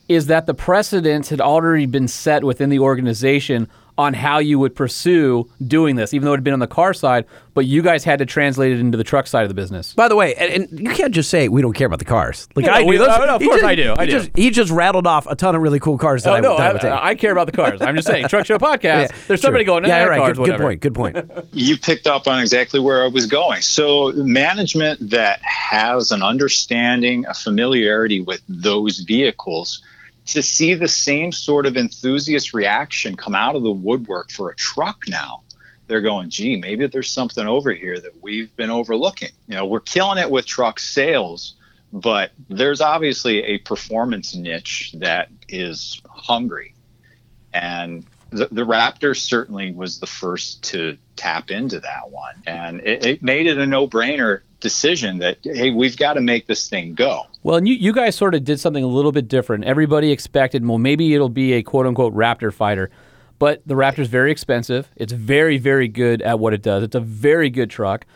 is 0.08 0.26
that 0.26 0.46
the 0.46 0.54
precedents 0.54 1.28
had 1.28 1.40
already 1.40 1.86
been 1.86 2.08
set 2.08 2.44
within 2.44 2.70
the 2.70 2.78
organization 2.78 3.68
on 3.98 4.12
how 4.14 4.38
you 4.38 4.58
would 4.58 4.74
pursue 4.74 5.48
doing 5.66 5.96
this, 5.96 6.12
even 6.12 6.26
though 6.26 6.32
it 6.34 6.36
had 6.36 6.44
been 6.44 6.52
on 6.52 6.58
the 6.58 6.66
car 6.66 6.92
side, 6.92 7.24
but 7.54 7.64
you 7.64 7.80
guys 7.80 8.04
had 8.04 8.18
to 8.18 8.26
translate 8.26 8.72
it 8.72 8.78
into 8.80 8.98
the 8.98 9.04
truck 9.04 9.26
side 9.26 9.42
of 9.42 9.48
the 9.48 9.54
business. 9.54 9.94
By 9.94 10.08
the 10.08 10.16
way, 10.16 10.34
and, 10.34 10.52
and 10.70 10.80
you 10.80 10.90
can't 10.90 11.14
just 11.14 11.30
say 11.30 11.48
we 11.48 11.62
don't 11.62 11.72
care 11.72 11.86
about 11.86 11.98
the 12.00 12.04
cars. 12.04 12.46
Like 12.54 12.66
Yeah, 12.66 12.74
I 12.74 12.80
do. 12.82 12.86
we- 12.88 12.96
Those- 12.98 13.08
no, 13.08 13.24
no, 13.24 13.36
of 13.36 13.42
course 13.42 13.54
just- 13.56 13.64
I 13.64 13.74
do, 13.74 13.94
I 13.96 14.04
he 14.04 14.10
do. 14.10 14.18
Just, 14.18 14.36
he 14.36 14.50
just 14.50 14.70
rattled 14.70 15.06
off 15.06 15.26
a 15.26 15.34
ton 15.34 15.54
of 15.54 15.62
really 15.62 15.80
cool 15.80 15.96
cars 15.96 16.24
that 16.24 16.34
I, 16.34 16.38
Oh, 16.38 16.42
no, 16.42 16.56
that 16.58 16.66
I 16.68 16.72
would 16.72 16.82
take. 16.82 16.92
I, 16.92 17.08
I 17.10 17.14
care 17.14 17.32
about 17.32 17.46
the 17.46 17.52
cars. 17.52 17.80
I'm 17.80 17.96
just 17.96 18.06
saying, 18.06 18.28
Truck 18.28 18.44
Show 18.44 18.58
Podcast. 18.58 18.82
Yeah, 18.84 19.06
There's 19.06 19.26
sure. 19.26 19.36
somebody 19.38 19.64
going, 19.64 19.84
Yeah, 19.86 19.96
"Eh, 20.00 20.04
right. 20.04 20.18
cars, 20.18 20.36
good, 20.38 20.46
good 20.46 20.60
point. 20.60 20.80
Good 20.80 20.94
point. 20.94 21.16
you 21.52 21.78
picked 21.78 22.06
up 22.06 22.26
on 22.28 22.38
exactly 22.40 22.80
where 22.80 23.02
I 23.02 23.08
was 23.08 23.24
going. 23.26 23.62
So, 23.62 24.12
management 24.14 25.10
that 25.10 25.40
has 25.42 26.12
an 26.12 26.22
understanding, 26.22 27.24
a 27.26 27.32
familiarity 27.34 28.20
with 28.20 28.42
those 28.48 28.98
vehicles, 29.00 29.80
to 30.26 30.42
see 30.42 30.74
the 30.74 30.88
same 30.88 31.32
sort 31.32 31.66
of 31.66 31.76
enthusiast 31.76 32.52
reaction 32.52 33.16
come 33.16 33.34
out 33.34 33.56
of 33.56 33.62
the 33.62 33.70
woodwork 33.70 34.30
for 34.30 34.50
a 34.50 34.56
truck 34.56 35.04
now, 35.08 35.42
they're 35.86 36.00
going, 36.00 36.30
gee, 36.30 36.56
maybe 36.56 36.86
there's 36.86 37.10
something 37.10 37.46
over 37.46 37.72
here 37.72 37.98
that 38.00 38.22
we've 38.22 38.54
been 38.56 38.70
overlooking. 38.70 39.30
You 39.46 39.54
know, 39.54 39.66
we're 39.66 39.80
killing 39.80 40.18
it 40.18 40.30
with 40.30 40.44
truck 40.44 40.80
sales, 40.80 41.54
but 41.92 42.32
there's 42.48 42.80
obviously 42.80 43.42
a 43.44 43.58
performance 43.58 44.34
niche 44.34 44.92
that 44.98 45.28
is 45.48 46.00
hungry. 46.08 46.74
And 47.54 48.04
the, 48.30 48.48
the 48.50 48.66
Raptor 48.66 49.16
certainly 49.16 49.72
was 49.72 50.00
the 50.00 50.06
first 50.06 50.64
to 50.64 50.98
tap 51.16 51.50
into 51.50 51.80
that 51.80 52.10
one. 52.10 52.34
And 52.46 52.80
it, 52.80 53.04
it 53.04 53.22
made 53.22 53.46
it 53.46 53.58
a 53.58 53.66
no 53.66 53.88
brainer 53.88 54.40
decision 54.60 55.18
that, 55.18 55.38
hey, 55.42 55.70
we've 55.70 55.96
got 55.96 56.14
to 56.14 56.20
make 56.20 56.46
this 56.46 56.68
thing 56.68 56.94
go. 56.94 57.26
Well, 57.42 57.56
and 57.56 57.68
you, 57.68 57.74
you 57.74 57.92
guys 57.92 58.16
sort 58.16 58.34
of 58.34 58.44
did 58.44 58.60
something 58.60 58.82
a 58.84 58.88
little 58.88 59.12
bit 59.12 59.28
different. 59.28 59.64
Everybody 59.64 60.12
expected, 60.12 60.66
well, 60.66 60.78
maybe 60.78 61.14
it'll 61.14 61.28
be 61.28 61.54
a 61.54 61.62
quote 61.62 61.86
unquote 61.86 62.14
Raptor 62.14 62.52
fighter. 62.52 62.90
But 63.38 63.62
the 63.66 63.74
Raptor's 63.74 64.08
very 64.08 64.30
expensive. 64.30 64.90
It's 64.96 65.12
very, 65.12 65.58
very 65.58 65.88
good 65.88 66.22
at 66.22 66.38
what 66.38 66.54
it 66.54 66.62
does. 66.62 66.82
It's 66.82 66.94
a 66.94 67.00
very 67.00 67.50
good 67.50 67.68
truck. 67.68 68.06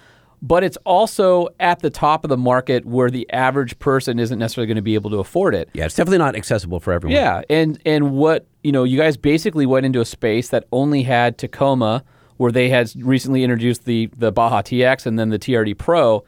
But 0.42 0.64
it's 0.64 0.78
also 0.86 1.48
at 1.60 1.80
the 1.80 1.90
top 1.90 2.24
of 2.24 2.30
the 2.30 2.38
market 2.38 2.86
where 2.86 3.10
the 3.10 3.30
average 3.30 3.78
person 3.78 4.18
isn't 4.18 4.38
necessarily 4.38 4.66
going 4.66 4.76
to 4.76 4.82
be 4.82 4.94
able 4.94 5.10
to 5.10 5.18
afford 5.18 5.54
it. 5.54 5.68
Yeah, 5.74 5.84
it's 5.84 5.94
definitely 5.94 6.16
not 6.16 6.34
accessible 6.34 6.80
for 6.80 6.94
everyone. 6.94 7.14
Yeah, 7.14 7.42
and 7.50 7.78
and 7.84 8.12
what 8.12 8.46
you 8.62 8.72
know, 8.72 8.84
you 8.84 8.98
guys 8.98 9.18
basically 9.18 9.66
went 9.66 9.84
into 9.84 10.00
a 10.00 10.04
space 10.06 10.48
that 10.48 10.64
only 10.72 11.02
had 11.02 11.36
Tacoma, 11.36 12.04
where 12.40 12.50
they 12.50 12.70
had 12.70 12.90
recently 12.96 13.44
introduced 13.44 13.84
the 13.84 14.08
the 14.16 14.32
Baja 14.32 14.62
TX 14.62 15.04
and 15.04 15.18
then 15.18 15.28
the 15.28 15.38
TRD 15.38 15.76
Pro, 15.76 16.24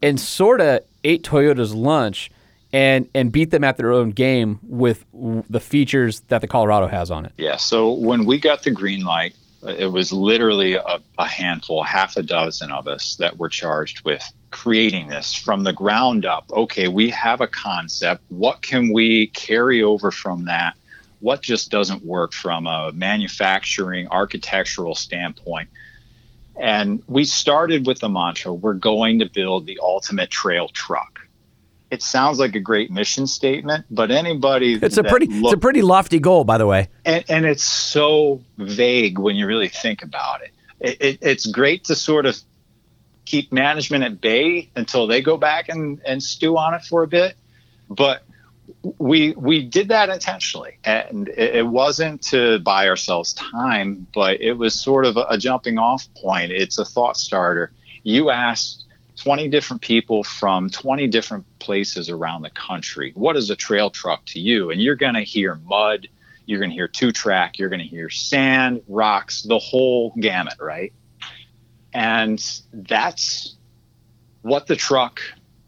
and 0.00 0.20
sort 0.20 0.60
of 0.60 0.82
ate 1.02 1.24
Toyota's 1.24 1.74
lunch, 1.74 2.30
and 2.72 3.08
and 3.16 3.32
beat 3.32 3.50
them 3.50 3.64
at 3.64 3.76
their 3.76 3.90
own 3.90 4.10
game 4.10 4.60
with 4.62 5.04
the 5.12 5.58
features 5.58 6.20
that 6.28 6.40
the 6.40 6.46
Colorado 6.46 6.86
has 6.86 7.10
on 7.10 7.26
it. 7.26 7.32
Yeah. 7.36 7.56
So 7.56 7.92
when 7.94 8.26
we 8.26 8.38
got 8.38 8.62
the 8.62 8.70
green 8.70 9.02
light, 9.04 9.34
uh, 9.64 9.70
it 9.70 9.86
was 9.86 10.12
literally 10.12 10.74
a, 10.74 11.00
a 11.18 11.26
handful, 11.26 11.82
half 11.82 12.16
a 12.16 12.22
dozen 12.22 12.70
of 12.70 12.86
us 12.86 13.16
that 13.16 13.36
were 13.36 13.48
charged 13.48 14.04
with 14.04 14.22
creating 14.52 15.08
this 15.08 15.34
from 15.34 15.64
the 15.64 15.72
ground 15.72 16.24
up. 16.24 16.44
Okay, 16.52 16.86
we 16.86 17.10
have 17.10 17.40
a 17.40 17.48
concept. 17.48 18.22
What 18.28 18.62
can 18.62 18.92
we 18.92 19.26
carry 19.28 19.82
over 19.82 20.12
from 20.12 20.44
that? 20.44 20.76
What 21.26 21.42
just 21.42 21.72
doesn't 21.72 22.04
work 22.04 22.32
from 22.32 22.68
a 22.68 22.92
manufacturing, 22.92 24.06
architectural 24.12 24.94
standpoint? 24.94 25.68
And 26.54 27.02
we 27.08 27.24
started 27.24 27.84
with 27.84 27.98
the 27.98 28.08
mantra 28.08 28.54
we're 28.54 28.74
going 28.74 29.18
to 29.18 29.26
build 29.28 29.66
the 29.66 29.80
ultimate 29.82 30.30
trail 30.30 30.68
truck. 30.68 31.18
It 31.90 32.00
sounds 32.00 32.38
like 32.38 32.54
a 32.54 32.60
great 32.60 32.92
mission 32.92 33.26
statement, 33.26 33.86
but 33.90 34.12
anybody 34.12 34.74
It's 34.74 34.98
a 34.98 35.02
pretty 35.02 35.26
it's 35.28 35.52
a 35.52 35.56
pretty 35.56 35.82
lofty 35.82 36.20
goal, 36.20 36.44
by 36.44 36.58
the 36.58 36.66
way. 36.68 36.90
and, 37.04 37.24
and 37.28 37.44
it's 37.44 37.64
so 37.64 38.40
vague 38.56 39.18
when 39.18 39.34
you 39.34 39.48
really 39.48 39.68
think 39.68 40.04
about 40.04 40.42
it. 40.42 40.52
It, 40.78 40.96
it. 41.00 41.18
It's 41.22 41.46
great 41.46 41.82
to 41.86 41.96
sort 41.96 42.26
of 42.26 42.38
keep 43.24 43.52
management 43.52 44.04
at 44.04 44.20
bay 44.20 44.70
until 44.76 45.08
they 45.08 45.22
go 45.22 45.36
back 45.36 45.70
and, 45.70 46.00
and 46.06 46.22
stew 46.22 46.56
on 46.56 46.74
it 46.74 46.82
for 46.82 47.02
a 47.02 47.08
bit. 47.08 47.34
But 47.90 48.22
we 48.98 49.32
we 49.32 49.62
did 49.62 49.88
that 49.88 50.08
intentionally, 50.08 50.78
and 50.84 51.28
it, 51.28 51.56
it 51.56 51.66
wasn't 51.66 52.22
to 52.22 52.58
buy 52.60 52.88
ourselves 52.88 53.32
time, 53.34 54.06
but 54.14 54.40
it 54.40 54.54
was 54.54 54.74
sort 54.74 55.04
of 55.04 55.16
a, 55.16 55.26
a 55.30 55.38
jumping 55.38 55.78
off 55.78 56.06
point. 56.14 56.52
It's 56.52 56.78
a 56.78 56.84
thought 56.84 57.16
starter. 57.16 57.72
You 58.02 58.30
asked 58.30 58.86
20 59.16 59.48
different 59.48 59.82
people 59.82 60.22
from 60.22 60.70
20 60.70 61.06
different 61.08 61.44
places 61.58 62.10
around 62.10 62.42
the 62.42 62.50
country, 62.50 63.12
what 63.14 63.36
is 63.36 63.50
a 63.50 63.56
trail 63.56 63.90
truck 63.90 64.24
to 64.26 64.40
you? 64.40 64.70
And 64.70 64.80
you're 64.80 64.94
going 64.96 65.14
to 65.14 65.22
hear 65.22 65.54
mud, 65.54 66.08
you're 66.44 66.58
going 66.58 66.70
to 66.70 66.76
hear 66.76 66.88
two 66.88 67.12
track, 67.12 67.58
you're 67.58 67.68
going 67.68 67.80
to 67.80 67.86
hear 67.86 68.10
sand, 68.10 68.82
rocks, 68.88 69.42
the 69.42 69.58
whole 69.58 70.12
gamut, 70.20 70.56
right? 70.60 70.92
And 71.92 72.42
that's 72.72 73.56
what 74.42 74.66
the 74.66 74.76
truck 74.76 75.20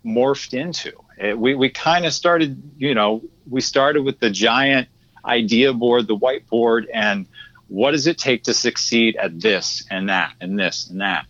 morphed 0.04 0.52
into. 0.52 0.92
It, 1.20 1.38
we 1.38 1.54
we 1.54 1.68
kind 1.68 2.06
of 2.06 2.12
started, 2.12 2.62
you 2.76 2.94
know, 2.94 3.22
we 3.48 3.60
started 3.60 4.02
with 4.02 4.20
the 4.20 4.30
giant 4.30 4.88
idea 5.24 5.72
board, 5.72 6.06
the 6.06 6.16
whiteboard, 6.16 6.86
and 6.92 7.26
what 7.68 7.90
does 7.90 8.06
it 8.06 8.18
take 8.18 8.44
to 8.44 8.54
succeed 8.54 9.16
at 9.16 9.40
this 9.40 9.84
and 9.90 10.08
that 10.08 10.34
and 10.40 10.58
this 10.58 10.88
and 10.88 11.00
that, 11.00 11.26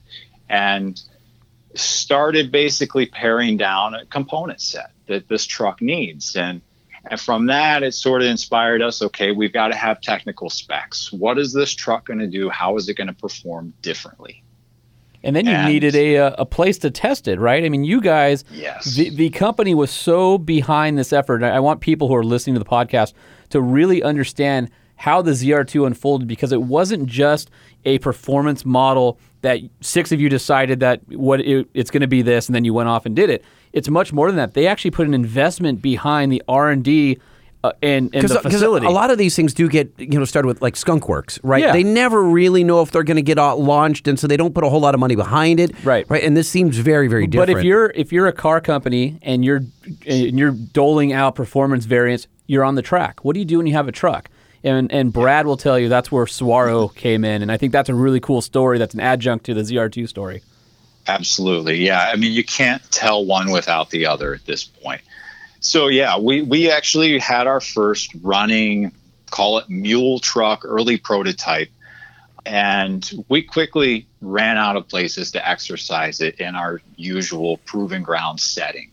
and 0.49 1.01
started 1.75 2.51
basically 2.51 3.07
paring 3.07 3.57
down 3.57 3.95
a 3.95 4.05
component 4.07 4.61
set 4.61 4.93
that 5.07 5.29
this 5.29 5.47
truck 5.47 5.81
needs. 5.81 6.37
And 6.37 6.61
and 7.11 7.19
from 7.19 7.47
that 7.47 7.83
it 7.83 7.93
sort 7.93 8.23
of 8.23 8.29
inspired 8.29 8.83
us 8.83 9.01
okay 9.01 9.31
we've 9.31 9.53
got 9.53 9.69
to 9.69 9.77
have 9.77 10.01
technical 10.01 10.51
specs. 10.51 11.13
What 11.13 11.39
is 11.39 11.53
this 11.53 11.75
truck 11.75 12.07
going 12.07 12.19
to 12.19 12.27
do? 12.27 12.51
How 12.51 12.77
is 12.77 12.89
it 12.89 12.95
going 12.95 13.07
to 13.07 13.15
perform 13.15 13.73
differently 13.81 14.43
And 15.25 15.35
then 15.35 15.47
you 15.47 15.53
And- 15.53 15.73
needed 15.73 15.95
a 15.97 16.17
uh, 16.19 16.35
a 16.39 16.47
place 16.47 16.79
to 16.79 16.91
test 16.91 17.27
it, 17.29 17.41
right? 17.41 17.65
I 17.65 17.69
mean, 17.69 17.85
you 17.85 18.01
guys, 18.01 18.45
Yes. 18.53 18.95
the 18.95 19.11
the 19.11 19.31
company 19.31 19.75
was 19.75 19.91
so 19.91 20.39
behind 20.39 20.97
this 20.99 21.13
effort. 21.13 21.43
I 21.43 21.61
want 21.61 21.81
people 21.81 22.07
who 22.09 22.15
are 22.15 22.25
listening 22.25 22.55
to 22.55 22.61
the 22.61 22.65
podcast 22.65 23.13
to 23.51 23.61
really 23.61 24.03
understand 24.03 24.71
how 24.97 25.23
the 25.23 25.31
ZR2 25.33 25.87
unfolded 25.87 26.27
because 26.29 26.53
it 26.53 26.63
wasn't 26.63 27.07
just 27.07 27.51
a 27.85 27.99
performance 27.99 28.65
model 28.65 29.19
that 29.43 29.61
six 29.81 30.11
of 30.11 30.21
you 30.21 30.29
decided 30.29 30.81
that 30.81 31.01
what 31.09 31.41
it, 31.41 31.69
it's 31.75 31.91
going 31.91 32.01
to 32.01 32.09
be 32.09 32.21
this, 32.23 32.49
and 32.49 32.55
then 32.55 32.65
you 32.65 32.75
went 32.75 32.89
off 32.89 33.07
and 33.07 33.15
did 33.15 33.31
it. 33.31 33.45
It's 33.73 33.89
much 33.89 34.13
more 34.13 34.27
than 34.29 34.37
that. 34.37 34.55
They 34.55 34.67
actually 34.67 34.91
put 34.91 35.07
an 35.07 35.15
investment 35.15 35.81
behind 35.83 36.33
the 36.33 36.43
R 36.49 36.71
and 36.71 36.83
D 36.83 37.19
uh, 37.65 37.73
and 37.83 38.15
and 38.15 38.29
the 38.29 38.41
facility. 38.41 38.87
a 38.87 38.91
lot 38.91 39.11
of 39.11 39.19
these 39.19 39.35
things 39.35 39.53
do 39.53 39.69
get 39.69 39.93
you 39.99 40.19
know 40.19 40.25
started 40.25 40.47
with 40.47 40.63
like 40.63 40.75
skunkworks 40.75 41.41
right 41.43 41.63
Yeah. 41.63 41.73
they 41.73 41.83
never 41.83 42.23
really 42.23 42.63
know 42.63 42.83
if 42.83 42.91
they're 42.93 43.03
going 43.03 43.17
to 43.17 43.23
get 43.23 43.39
out 43.39 43.59
launched 43.59 44.07
and 44.07 44.19
so 44.19 44.27
they 44.29 44.37
don't 44.37 44.55
put 44.55 44.63
a 44.65 44.69
whole 44.69 44.81
lot 44.81 44.95
of 44.95 45.01
money 45.01 45.17
behind 45.17 45.59
it 45.59 45.73
Right. 45.85 46.07
right 46.09 46.23
and 46.23 46.37
this 46.37 46.49
seems 46.49 46.77
very 46.79 47.09
very 47.09 47.27
different 47.27 47.49
But 47.53 47.59
if 47.59 47.65
you're 47.65 47.91
if 47.97 48.13
you're 48.13 48.29
a 48.29 48.33
car 48.33 48.61
company 48.61 49.19
and 49.23 49.45
you're 49.45 49.63
and 50.07 50.39
you're 50.39 50.53
doling 50.53 51.13
out 51.13 51.35
performance 51.35 51.85
variants, 51.85 52.27
you're 52.47 52.65
on 52.65 52.75
the 52.77 52.83
track. 52.83 53.25
What 53.25 53.35
do 53.35 53.41
you 53.41 53.45
do 53.47 53.57
when 53.59 53.67
you 53.67 53.73
have 53.75 53.89
a 53.89 53.93
truck? 53.93 54.29
And 54.65 54.91
and 54.93 55.13
Brad 55.13 55.47
will 55.47 55.57
tell 55.57 55.79
you 55.79 55.89
that's 55.89 56.11
where 56.13 56.25
Suaro 56.27 56.95
came 57.05 57.25
in, 57.25 57.43
and 57.43 57.51
I 57.51 57.57
think 57.57 57.73
that's 57.73 57.89
a 57.89 57.95
really 57.95 58.21
cool 58.21 58.41
story. 58.43 58.79
That's 58.79 58.95
an 58.95 59.01
adjunct 59.01 59.47
to 59.47 59.55
the 59.55 59.63
ZR2 59.63 60.09
story. 60.09 60.43
Absolutely. 61.07 61.77
Yeah. 61.85 62.11
I 62.13 62.17
mean, 62.17 62.33
you 62.33 62.45
can't 62.45 62.83
tell 62.91 63.25
one 63.25 63.51
without 63.51 63.91
the 63.91 64.07
other 64.07 64.35
at 64.35 64.45
this 64.47 64.65
point. 64.65 65.01
So, 65.61 65.89
yeah, 65.89 66.19
we, 66.19 66.43
we 66.43 66.71
actually 66.71 67.19
had 67.19 67.47
our 67.47 67.61
first 67.61 68.11
running, 68.23 68.93
call 69.31 69.59
it 69.59 69.69
mule 69.69 70.21
truck, 70.21 70.65
early 70.65 70.99
prototype. 70.99 71.71
And 72.47 73.25
we 73.29 73.43
quickly 73.43 74.07
ran 74.21 74.57
out 74.57 74.77
of 74.77 74.89
places 74.89 75.33
to 75.33 75.49
exercise 75.49 76.21
it 76.21 76.37
in 76.41 76.55
our 76.55 76.81
usual 76.97 77.59
proving 77.59 78.03
ground 78.03 78.41
setting. 78.41 78.91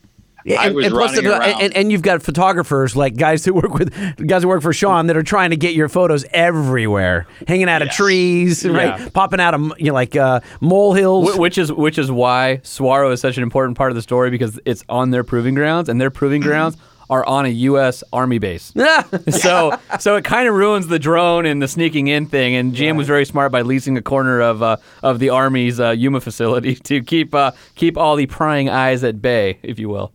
Yeah, 0.48 0.62
I 0.62 0.66
and, 0.68 0.76
was 0.76 0.86
and 0.86 0.94
plus 0.94 1.12
running 1.18 1.30
the- 1.32 1.40
around. 1.40 1.62
and, 1.62 1.76
and 1.76 1.92
you've 1.92 2.04
got 2.04 2.22
photographers 2.22 2.96
like 2.96 3.18
guys 3.18 3.44
who 3.44 3.54
work 3.56 3.74
with 3.74 3.92
guys 4.28 4.44
who 4.44 4.48
work 4.48 4.62
for 4.62 4.74
Sean 4.74 5.08
that 5.08 5.18
are 5.18 5.24
trying 5.24 5.50
to 5.50 5.58
get 5.58 5.74
your 5.74 5.90
photos 5.90 6.24
everywhere, 6.32 7.26
hanging 7.48 7.68
out 7.68 7.82
of 7.82 7.90
trees, 7.90 8.64
right, 8.64 9.00
Yeah. 9.00 9.10
popping 9.10 9.40
out 9.40 9.56
of 9.56 9.62
you 9.80 9.88
know 9.88 9.94
like 9.94 10.16
uh, 10.16 10.42
molehills. 10.62 11.34
Wh- 11.36 11.40
Which 11.40 11.58
is 11.58 11.72
which 11.72 11.98
is 11.98 12.12
why 12.12 12.60
Suaro 12.64 13.12
is 13.12 13.20
such 13.22 13.38
an 13.38 13.44
important 13.44 13.76
part 13.76 13.92
of 13.92 13.96
the 13.96 14.02
story 14.04 14.30
because 14.30 14.60
it's 14.66 14.84
on 14.88 15.10
their 15.12 15.24
proving 15.24 15.56
grounds, 15.56 15.90
and 15.90 16.00
their 16.00 16.12
proving 16.12 16.42
grounds 16.42 16.78
are 17.10 17.26
on 17.26 17.46
a 17.46 17.50
U.S. 17.50 18.04
Army 18.14 18.40
base. 18.40 18.72
so 19.30 19.78
so 20.00 20.16
it 20.16 20.24
kind 20.26 20.48
of 20.48 20.56
ruins 20.56 20.88
the 20.88 21.00
drone 21.00 21.46
and 21.46 21.62
the 21.62 21.68
sneaking 21.68 22.08
in 22.08 22.26
thing. 22.28 22.56
And 22.56 22.74
GM 22.74 22.98
was 22.98 23.08
very 23.08 23.26
smart 23.26 23.52
by 23.52 23.62
leasing 23.62 23.98
a 23.98 24.02
corner 24.02 24.42
of 24.42 24.62
uh, 24.64 24.78
of 25.04 25.20
the 25.20 25.30
Army's 25.30 25.80
uh, 25.80 25.90
Yuma 25.92 26.20
facility 26.22 26.76
to 26.84 27.02
keep 27.02 27.34
uh, 27.34 27.52
keep 27.76 27.98
all 27.98 28.16
the 28.16 28.26
prying 28.28 28.70
eyes 28.70 29.04
at 29.04 29.22
bay, 29.22 29.58
if 29.64 29.80
you 29.80 29.90
will. 29.90 30.12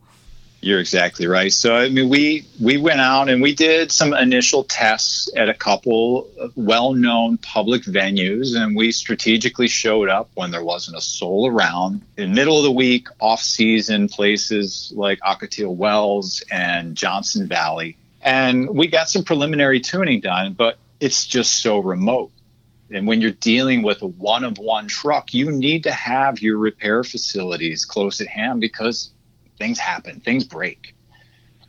You're 0.63 0.79
exactly 0.79 1.25
right. 1.25 1.51
So 1.51 1.75
I 1.75 1.89
mean, 1.89 2.07
we 2.07 2.45
we 2.59 2.77
went 2.77 3.01
out 3.01 3.29
and 3.29 3.41
we 3.41 3.55
did 3.55 3.91
some 3.91 4.13
initial 4.13 4.63
tests 4.63 5.27
at 5.35 5.49
a 5.49 5.55
couple 5.55 6.29
well-known 6.55 7.39
public 7.39 7.81
venues, 7.83 8.55
and 8.55 8.75
we 8.75 8.91
strategically 8.91 9.67
showed 9.67 10.07
up 10.07 10.29
when 10.35 10.51
there 10.51 10.63
wasn't 10.63 10.97
a 10.97 11.01
soul 11.01 11.47
around. 11.47 12.03
In 12.15 12.35
middle 12.35 12.57
of 12.57 12.63
the 12.63 12.71
week, 12.71 13.07
off-season 13.19 14.07
places 14.07 14.93
like 14.95 15.19
Ocotillo 15.21 15.75
Wells 15.75 16.43
and 16.51 16.95
Johnson 16.95 17.47
Valley, 17.47 17.97
and 18.21 18.69
we 18.69 18.85
got 18.85 19.09
some 19.09 19.23
preliminary 19.23 19.79
tuning 19.79 20.19
done, 20.19 20.53
but 20.53 20.77
it's 20.99 21.25
just 21.25 21.63
so 21.63 21.79
remote. 21.79 22.31
And 22.91 23.07
when 23.07 23.19
you're 23.19 23.31
dealing 23.31 23.81
with 23.81 24.03
a 24.03 24.07
one 24.07 24.43
of 24.43 24.59
one 24.59 24.87
truck, 24.87 25.33
you 25.33 25.51
need 25.51 25.83
to 25.83 25.91
have 25.91 26.39
your 26.39 26.59
repair 26.59 27.03
facilities 27.03 27.83
close 27.83 28.21
at 28.21 28.27
hand 28.27 28.61
because 28.61 29.09
things 29.61 29.77
happen, 29.77 30.19
things 30.21 30.43
break. 30.43 30.95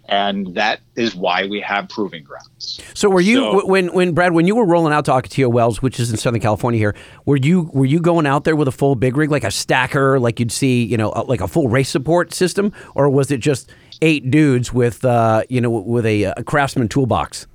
And 0.09 0.55
that 0.57 0.81
is 0.96 1.14
why 1.14 1.46
we 1.46 1.61
have 1.61 1.88
proving 1.88 2.24
grounds. 2.24 2.81
So 2.92 3.09
were 3.09 3.20
you 3.20 3.37
So- 3.37 3.66
when 3.66 3.92
when 3.94 4.12
Brad 4.12 4.33
when 4.33 4.46
you 4.46 4.57
were 4.57 4.66
rolling 4.66 4.92
out 4.92 5.05
to 5.05 5.12
Ocotillo 5.12 5.50
Wells, 5.52 5.81
which 5.81 6.00
is 6.00 6.11
in 6.11 6.16
Southern 6.16 6.40
California 6.40 6.78
here, 6.78 6.94
were 7.24 7.37
you 7.37 7.70
were 7.72 7.85
you 7.87 8.00
going 8.00 8.26
out 8.26 8.44
there 8.44 8.57
with 8.57 8.66
a 8.66 8.72
full 8.72 8.94
big 8.96 9.16
rig 9.16 9.31
like 9.31 9.44
a 9.44 9.50
stacker, 9.50 10.18
like 10.18 10.40
you'd 10.40 10.50
see, 10.50 10.83
you 10.85 10.96
know, 10.96 11.11
uh, 11.11 11.24
like 11.28 11.40
a 11.40 11.46
full 11.48 11.68
race 11.68 11.88
support 11.88 12.35
system, 12.35 12.72
or 12.96 13.09
was 13.11 13.31
it 13.31 13.38
just 13.38 13.70
eight 14.00 14.28
dudes 14.31 14.72
with 14.72 15.05
uh, 15.05 15.42
you 15.48 15.61
know 15.61 15.70
with 15.70 16.05
a, 16.05 16.24
a 16.37 16.42
craftsman 16.42 16.88
toolbox? 16.88 17.46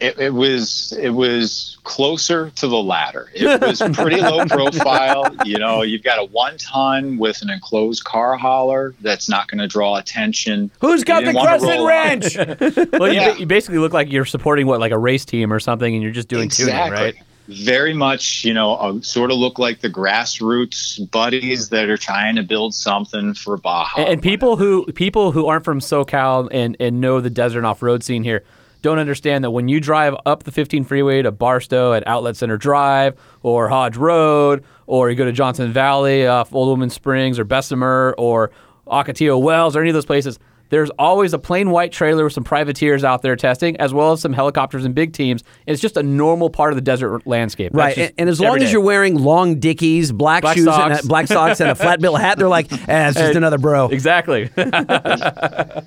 It, 0.00 0.16
it 0.18 0.32
was 0.34 0.92
it 1.00 1.10
was 1.10 1.76
closer 1.82 2.50
to 2.50 2.68
the 2.68 2.76
latter. 2.80 3.28
It 3.34 3.60
was 3.60 3.80
pretty 3.94 4.20
low 4.20 4.44
profile. 4.46 5.34
You 5.44 5.58
know, 5.58 5.82
you've 5.82 6.04
got 6.04 6.20
a 6.20 6.24
one 6.24 6.56
ton 6.58 7.18
with 7.18 7.42
an 7.42 7.50
enclosed 7.50 8.04
car 8.04 8.36
hauler 8.36 8.94
that's 9.00 9.28
not 9.28 9.48
going 9.48 9.58
to 9.58 9.66
draw 9.66 9.96
attention. 9.96 10.70
Who's 10.80 11.02
got 11.02 11.24
the 11.24 11.32
didn't 11.32 11.42
crescent 11.42 11.70
roll 11.78 11.86
wrench? 11.88 12.36
Well, 12.98 13.12
you, 13.12 13.20
Yeah. 13.20 13.32
ba- 13.32 13.40
you 13.40 13.46
basically 13.46 13.78
look 13.78 13.92
like 13.92 14.12
you're 14.12 14.24
supporting 14.24 14.66
what, 14.68 14.78
like 14.78 14.92
a 14.92 14.98
race 14.98 15.24
team 15.24 15.52
or 15.52 15.58
something, 15.58 15.92
and 15.92 16.02
you're 16.02 16.12
just 16.12 16.28
doing 16.28 16.48
tuning, 16.48 16.74
right? 16.74 17.14
Very 17.48 17.94
much, 17.94 18.44
you 18.44 18.52
know, 18.54 18.74
uh, 18.74 19.00
sort 19.00 19.30
of 19.32 19.38
look 19.38 19.58
like 19.58 19.80
the 19.80 19.88
grassroots 19.88 21.10
buddies 21.10 21.70
that 21.70 21.88
are 21.88 21.96
trying 21.96 22.36
to 22.36 22.42
build 22.42 22.74
something 22.74 23.34
for 23.34 23.56
Baja. 23.56 24.00
And, 24.00 24.08
and 24.14 24.22
people 24.22 24.56
who 24.56 24.84
people 24.92 25.32
who 25.32 25.46
aren't 25.46 25.64
from 25.64 25.80
SoCal 25.80 26.48
and 26.52 26.76
and 26.78 27.00
know 27.00 27.20
the 27.20 27.30
desert 27.30 27.64
off 27.64 27.82
road 27.82 28.04
scene 28.04 28.22
here 28.22 28.44
don't 28.82 28.98
understand 28.98 29.44
that 29.44 29.50
when 29.50 29.68
you 29.68 29.80
drive 29.80 30.14
up 30.24 30.44
the 30.44 30.52
15 30.52 30.84
freeway 30.84 31.22
to 31.22 31.32
Barstow 31.32 31.92
at 31.92 32.06
Outlet 32.06 32.36
Center 32.36 32.56
Drive 32.56 33.14
or 33.42 33.68
Hodge 33.68 33.96
Road, 33.96 34.64
or 34.86 35.10
you 35.10 35.16
go 35.16 35.24
to 35.24 35.32
Johnson 35.32 35.72
Valley 35.72 36.26
off 36.26 36.54
Old 36.54 36.68
Woman 36.68 36.90
Springs 36.90 37.38
or 37.38 37.44
Bessemer 37.44 38.14
or 38.18 38.50
Ocotillo 38.86 39.40
Wells 39.40 39.76
or 39.76 39.80
any 39.80 39.90
of 39.90 39.94
those 39.94 40.06
places. 40.06 40.38
There's 40.70 40.90
always 40.98 41.32
a 41.32 41.38
plain 41.38 41.70
white 41.70 41.92
trailer 41.92 42.24
with 42.24 42.32
some 42.32 42.44
privateers 42.44 43.04
out 43.04 43.22
there 43.22 43.36
testing, 43.36 43.76
as 43.78 43.94
well 43.94 44.12
as 44.12 44.20
some 44.20 44.32
helicopters 44.32 44.84
and 44.84 44.94
big 44.94 45.12
teams. 45.12 45.42
It's 45.66 45.80
just 45.80 45.96
a 45.96 46.02
normal 46.02 46.50
part 46.50 46.72
of 46.72 46.76
the 46.76 46.82
desert 46.82 47.26
landscape. 47.26 47.72
That's 47.72 47.96
Right, 47.96 47.98
and, 47.98 48.14
and 48.18 48.28
as 48.28 48.40
every 48.40 48.48
long 48.48 48.56
as 48.58 48.64
day. 48.64 48.72
you're 48.72 48.80
wearing 48.80 49.14
long 49.14 49.60
dickies, 49.60 50.12
black, 50.12 50.42
Black 50.42 50.56
shoes, 50.56 50.66
and 50.66 50.74
socks. 50.74 51.04
a, 51.04 51.08
black 51.08 51.26
socks, 51.26 51.60
and 51.60 51.70
a 51.70 51.74
flat 51.74 52.00
bill 52.00 52.16
hat, 52.16 52.38
they're 52.38 52.48
like, 52.48 52.70
eh, 52.72 53.08
it's 53.08 53.18
just 53.18 53.36
another 53.36 53.58
bro. 53.58 53.88
exactly. 53.88 54.50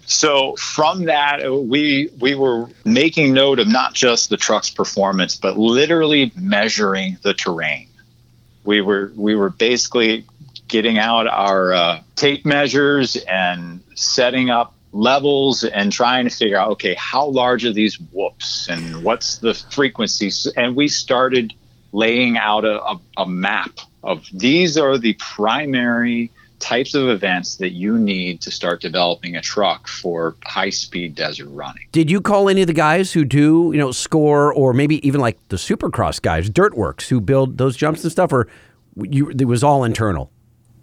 So 0.05 0.55
from 0.57 1.05
that, 1.05 1.45
uh, 1.45 1.53
we 1.53 2.09
we 2.19 2.35
were 2.35 2.67
making 2.85 3.33
note 3.33 3.59
of 3.59 3.67
not 3.67 3.93
just 3.93 4.29
the 4.29 4.37
truck's 4.37 4.69
performance, 4.69 5.35
but 5.35 5.57
literally 5.57 6.31
measuring 6.35 7.17
the 7.21 7.33
terrain. 7.33 7.87
We 8.63 8.81
were 8.81 9.11
we 9.15 9.35
were 9.35 9.49
basically 9.49 10.25
getting 10.67 10.97
out 10.97 11.27
our 11.27 11.73
uh, 11.73 11.99
tape 12.15 12.45
measures 12.45 13.15
and 13.27 13.81
setting 14.01 14.49
up 14.49 14.73
levels 14.93 15.63
and 15.63 15.91
trying 15.91 16.27
to 16.27 16.35
figure 16.35 16.57
out 16.57 16.69
okay 16.69 16.93
how 16.95 17.25
large 17.25 17.63
are 17.63 17.71
these 17.71 17.95
whoops 18.11 18.67
and 18.69 19.03
what's 19.03 19.37
the 19.37 19.53
frequencies 19.53 20.47
and 20.57 20.75
we 20.75 20.87
started 20.87 21.53
laying 21.93 22.37
out 22.37 22.65
a, 22.65 22.83
a, 22.83 22.99
a 23.17 23.25
map 23.25 23.71
of 24.03 24.25
these 24.33 24.77
are 24.77 24.97
the 24.97 25.13
primary 25.13 26.29
types 26.59 26.93
of 26.93 27.09
events 27.09 27.55
that 27.55 27.71
you 27.71 27.97
need 27.97 28.39
to 28.41 28.51
start 28.51 28.81
developing 28.81 29.35
a 29.35 29.41
truck 29.41 29.87
for 29.87 30.35
high 30.45 30.69
speed 30.69 31.15
desert 31.15 31.47
running. 31.49 31.87
Did 31.91 32.11
you 32.11 32.21
call 32.21 32.49
any 32.49 32.61
of 32.61 32.67
the 32.67 32.73
guys 32.73 33.11
who 33.11 33.25
do, 33.25 33.71
you 33.73 33.79
know, 33.79 33.91
score 33.91 34.53
or 34.53 34.71
maybe 34.71 35.05
even 35.05 35.19
like 35.19 35.37
the 35.49 35.57
Supercross 35.57 36.21
guys, 36.21 36.49
Dirtworks, 36.49 37.07
who 37.07 37.19
build 37.19 37.57
those 37.57 37.75
jumps 37.75 38.03
and 38.03 38.11
stuff, 38.11 38.31
or 38.31 38.47
you? 38.95 39.31
It 39.31 39.45
was 39.45 39.63
all 39.63 39.83
internal. 39.83 40.31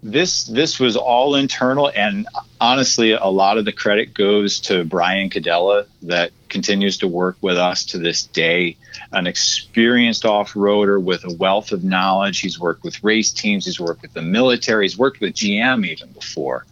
This 0.01 0.45
this 0.45 0.79
was 0.79 0.95
all 0.95 1.35
internal 1.35 1.91
and 1.93 2.25
honestly 2.61 3.11
a 3.11 3.25
lot 3.27 3.57
of 3.57 3.65
the 3.65 3.73
credit 3.73 4.13
goes 4.13 4.59
to 4.61 4.85
Brian 4.85 5.29
Cadella 5.29 5.85
that 6.03 6.31
continues 6.47 6.97
to 6.99 7.07
work 7.07 7.35
with 7.41 7.57
us 7.57 7.83
to 7.87 7.97
this 7.97 8.23
day. 8.23 8.77
An 9.11 9.27
experienced 9.27 10.23
off-roader 10.23 11.01
with 11.03 11.25
a 11.25 11.33
wealth 11.33 11.71
of 11.73 11.83
knowledge. 11.83 12.39
He's 12.39 12.57
worked 12.59 12.83
with 12.83 13.03
race 13.03 13.31
teams, 13.31 13.65
he's 13.65 13.79
worked 13.79 14.01
with 14.03 14.13
the 14.13 14.21
military, 14.21 14.85
he's 14.85 14.97
worked 14.97 15.19
with 15.19 15.33
GM 15.33 15.85
even 15.85 16.11
before. 16.13 16.65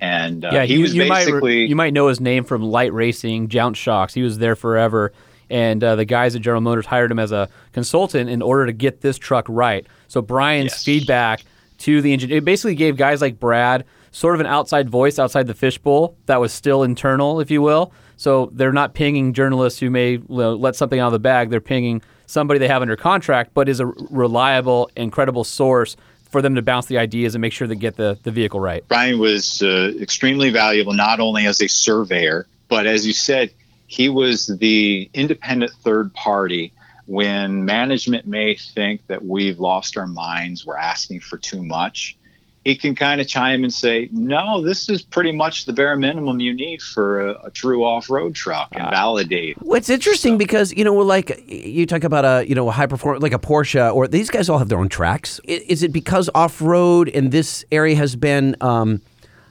And 0.00 0.44
uh, 0.44 0.50
Yeah, 0.52 0.64
he 0.64 0.74
you, 0.74 0.80
was 0.82 0.94
you 0.94 1.04
might 1.06 1.24
basically 1.26 1.56
re- 1.56 1.66
you 1.66 1.76
might 1.76 1.92
know 1.92 2.06
his 2.08 2.20
name 2.20 2.44
from 2.44 2.62
light 2.62 2.92
racing, 2.92 3.48
Jounce 3.48 3.78
Shocks. 3.78 4.14
He 4.14 4.22
was 4.22 4.38
there 4.38 4.54
forever, 4.56 5.12
and 5.50 5.82
uh, 5.82 5.96
the 5.96 6.04
guys 6.04 6.36
at 6.36 6.42
General 6.42 6.60
Motors 6.60 6.86
hired 6.86 7.10
him 7.10 7.18
as 7.18 7.32
a 7.32 7.48
consultant 7.72 8.28
in 8.30 8.40
order 8.42 8.66
to 8.66 8.72
get 8.72 9.00
this 9.00 9.18
truck 9.18 9.46
right. 9.48 9.86
So 10.08 10.20
Brian's 10.22 10.72
Yes. 10.72 10.84
feedback 10.84 11.44
to 11.82 12.00
the 12.00 12.12
engineer 12.12 12.38
it 12.38 12.44
basically 12.44 12.74
gave 12.74 12.96
guys 12.96 13.20
like 13.20 13.38
Brad 13.38 13.84
sort 14.12 14.34
of 14.34 14.40
an 14.40 14.46
outside 14.46 14.88
voice 14.88 15.18
outside 15.18 15.46
the 15.46 15.54
fishbowl 15.54 16.16
that 16.26 16.40
was 16.40 16.52
still 16.52 16.82
internal, 16.82 17.40
if 17.40 17.50
you 17.50 17.62
will. 17.62 17.92
So 18.16 18.50
they're 18.52 18.72
not 18.72 18.94
pinging 18.94 19.32
journalists 19.32 19.80
who 19.80 19.90
may 19.90 20.12
you 20.12 20.24
know, 20.28 20.54
let 20.54 20.76
something 20.76 21.00
out 21.00 21.06
of 21.06 21.12
the 21.12 21.18
bag. 21.18 21.50
They're 21.50 21.60
pinging 21.60 22.02
somebody 22.26 22.58
they 22.58 22.68
have 22.68 22.82
under 22.82 22.94
contract, 22.94 23.52
but 23.54 23.68
is 23.68 23.80
a 23.80 23.86
reliable 23.86 24.90
and 24.96 25.10
credible 25.10 25.44
source 25.44 25.96
for 26.30 26.40
them 26.40 26.54
to 26.54 26.62
bounce 26.62 26.86
the 26.86 26.98
ideas 26.98 27.34
and 27.34 27.42
make 27.42 27.52
sure 27.52 27.66
they 27.66 27.74
get 27.74 27.96
the, 27.96 28.18
the 28.22 28.30
vehicle 28.30 28.60
right. 28.60 28.86
Brian 28.88 29.18
was 29.18 29.60
uh, 29.62 29.92
extremely 30.00 30.50
valuable, 30.50 30.92
not 30.92 31.20
only 31.20 31.46
as 31.46 31.60
a 31.60 31.68
surveyor, 31.68 32.46
but 32.68 32.86
as 32.86 33.06
you 33.06 33.12
said, 33.12 33.50
he 33.86 34.08
was 34.08 34.46
the 34.46 35.10
independent 35.12 35.72
third 35.82 36.14
party 36.14 36.72
when 37.06 37.64
management 37.64 38.26
may 38.26 38.54
think 38.54 39.06
that 39.08 39.24
we've 39.24 39.58
lost 39.58 39.96
our 39.96 40.06
minds, 40.06 40.64
we're 40.64 40.76
asking 40.76 41.20
for 41.20 41.36
too 41.36 41.62
much. 41.62 42.16
He 42.64 42.76
can 42.76 42.94
kind 42.94 43.20
of 43.20 43.26
chime 43.26 43.64
and 43.64 43.74
say, 43.74 44.08
No, 44.12 44.62
this 44.62 44.88
is 44.88 45.02
pretty 45.02 45.32
much 45.32 45.64
the 45.64 45.72
bare 45.72 45.96
minimum 45.96 46.38
you 46.38 46.54
need 46.54 46.80
for 46.80 47.28
a, 47.28 47.46
a 47.46 47.50
true 47.50 47.84
off 47.84 48.08
road 48.08 48.36
truck 48.36 48.68
and 48.70 48.88
validate. 48.88 49.60
Well, 49.60 49.76
it's 49.76 49.90
interesting 49.90 50.38
because 50.38 50.72
you 50.72 50.84
know, 50.84 50.94
like 50.94 51.42
you 51.48 51.86
talk 51.86 52.04
about 52.04 52.24
a 52.24 52.48
you 52.48 52.54
know 52.54 52.68
a 52.68 52.72
high 52.72 52.86
performance, 52.86 53.20
like 53.20 53.32
a 53.32 53.38
Porsche, 53.38 53.92
or 53.92 54.06
these 54.06 54.30
guys 54.30 54.48
all 54.48 54.58
have 54.58 54.68
their 54.68 54.78
own 54.78 54.88
tracks. 54.88 55.40
Is 55.44 55.82
it 55.82 55.92
because 55.92 56.30
off 56.36 56.62
road 56.62 57.08
in 57.08 57.30
this 57.30 57.64
area 57.72 57.96
has 57.96 58.14
been, 58.14 58.54
um, 58.60 59.00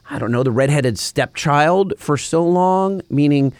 I 0.10 0.18
don't 0.18 0.32
know, 0.32 0.44
the 0.44 0.52
redheaded 0.52 0.98
stepchild 0.98 1.94
for 1.98 2.16
so 2.16 2.48
long? 2.48 3.02
Meaning, 3.10 3.52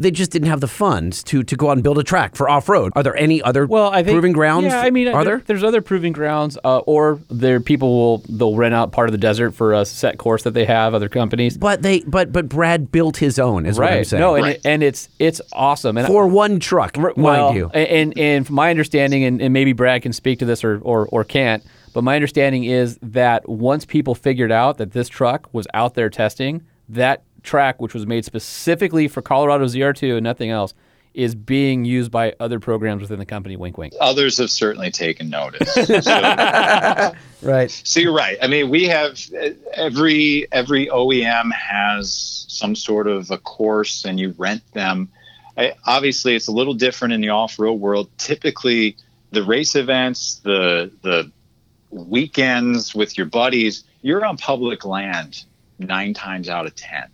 they 0.00 0.10
just 0.10 0.30
didn't 0.32 0.48
have 0.48 0.60
the 0.60 0.66
funds 0.68 1.22
to 1.24 1.42
to 1.44 1.54
go 1.56 1.68
out 1.68 1.72
and 1.72 1.82
build 1.82 1.98
a 1.98 2.02
track 2.02 2.34
for 2.34 2.48
off 2.48 2.68
road. 2.68 2.92
Are 2.96 3.02
there 3.02 3.16
any 3.16 3.42
other 3.42 3.66
Well, 3.66 3.90
I 3.90 4.02
think 4.02 4.14
proving 4.14 4.32
grounds? 4.32 4.66
Yeah, 4.66 4.80
I 4.80 4.90
mean, 4.90 5.08
are 5.08 5.24
there- 5.24 5.36
there? 5.36 5.42
There's 5.46 5.62
other 5.62 5.80
proving 5.82 6.12
grounds, 6.12 6.58
uh, 6.64 6.78
or 6.78 7.20
there 7.28 7.60
people 7.60 7.90
will 7.96 8.24
they'll 8.28 8.56
rent 8.56 8.74
out 8.74 8.92
part 8.92 9.08
of 9.08 9.12
the 9.12 9.18
desert 9.18 9.52
for 9.52 9.74
a 9.74 9.84
set 9.84 10.18
course 10.18 10.42
that 10.44 10.54
they 10.54 10.64
have. 10.64 10.94
Other 10.94 11.08
companies, 11.08 11.56
But 11.58 11.82
they, 11.82 12.00
but 12.00 12.32
but 12.32 12.48
Brad 12.48 12.90
built 12.90 13.18
his 13.18 13.38
own, 13.38 13.66
is 13.66 13.78
what 13.78 13.92
I'm 13.92 14.04
saying. 14.04 14.20
No, 14.20 14.34
and, 14.34 14.44
Right. 14.44 14.56
it, 14.56 14.62
and 14.66 14.82
it's 14.82 15.08
it's 15.18 15.40
awesome. 15.52 15.98
And 15.98 16.06
for 16.06 16.26
one 16.26 16.58
truck, 16.60 16.96
R- 16.96 17.12
mind 17.16 17.18
well, 17.18 17.54
you. 17.54 17.70
And 17.74 18.16
and 18.18 18.46
from 18.46 18.56
my 18.56 18.70
understanding, 18.70 19.22
and, 19.24 19.40
and 19.42 19.52
maybe 19.52 19.72
Brad 19.72 20.02
can 20.02 20.12
speak 20.12 20.38
to 20.40 20.44
this 20.46 20.64
or, 20.64 20.78
or 20.82 21.06
or 21.12 21.22
can't, 21.24 21.62
but 21.92 22.02
my 22.04 22.14
understanding 22.14 22.64
is 22.64 22.98
that 23.02 23.48
once 23.48 23.84
people 23.84 24.14
figured 24.14 24.50
out 24.52 24.78
that 24.78 24.92
this 24.92 25.08
truck 25.08 25.48
was 25.52 25.66
out 25.74 25.94
there 25.94 26.08
testing, 26.08 26.62
that 26.88 27.22
track, 27.42 27.80
which 27.80 27.94
was 27.94 28.06
made 28.06 28.24
specifically 28.24 29.08
for 29.08 29.22
Colorado 29.22 29.66
ZR2 29.66 30.16
and 30.16 30.24
nothing 30.24 30.50
else, 30.50 30.74
is 31.14 31.34
being 31.34 31.84
used 31.84 32.10
by 32.10 32.34
other 32.38 32.60
programs 32.60 33.02
within 33.02 33.18
the 33.18 33.26
company. 33.26 33.56
Wink, 33.56 33.76
wink. 33.76 33.94
Others 34.00 34.38
have 34.38 34.50
certainly 34.50 34.90
taken 34.90 35.28
notice. 35.28 35.68
So, 37.42 37.48
right. 37.48 37.70
So 37.70 38.00
you're 38.00 38.14
right. 38.14 38.36
I 38.42 38.46
mean, 38.46 38.68
we 38.68 38.86
have 38.88 39.18
every 39.74 40.46
every 40.52 40.86
OEM 40.86 41.52
has 41.52 42.44
some 42.48 42.76
sort 42.76 43.06
of 43.06 43.30
a 43.30 43.38
course, 43.38 44.04
and 44.04 44.20
you 44.20 44.34
rent 44.36 44.62
them. 44.72 45.08
I, 45.56 45.74
obviously, 45.86 46.36
it's 46.36 46.48
a 46.48 46.52
little 46.52 46.74
different 46.74 47.14
in 47.14 47.20
the 47.20 47.30
off-road 47.30 47.80
world. 47.80 48.08
Typically, 48.18 48.96
the 49.30 49.42
race 49.42 49.74
events, 49.74 50.36
the 50.44 50.92
the 51.02 51.30
weekends 51.90 52.94
with 52.94 53.16
your 53.16 53.26
buddies, 53.26 53.84
you're 54.02 54.24
on 54.24 54.36
public 54.36 54.84
land 54.84 55.44
nine 55.78 56.14
times 56.14 56.48
out 56.48 56.66
of 56.66 56.74
ten. 56.76 57.08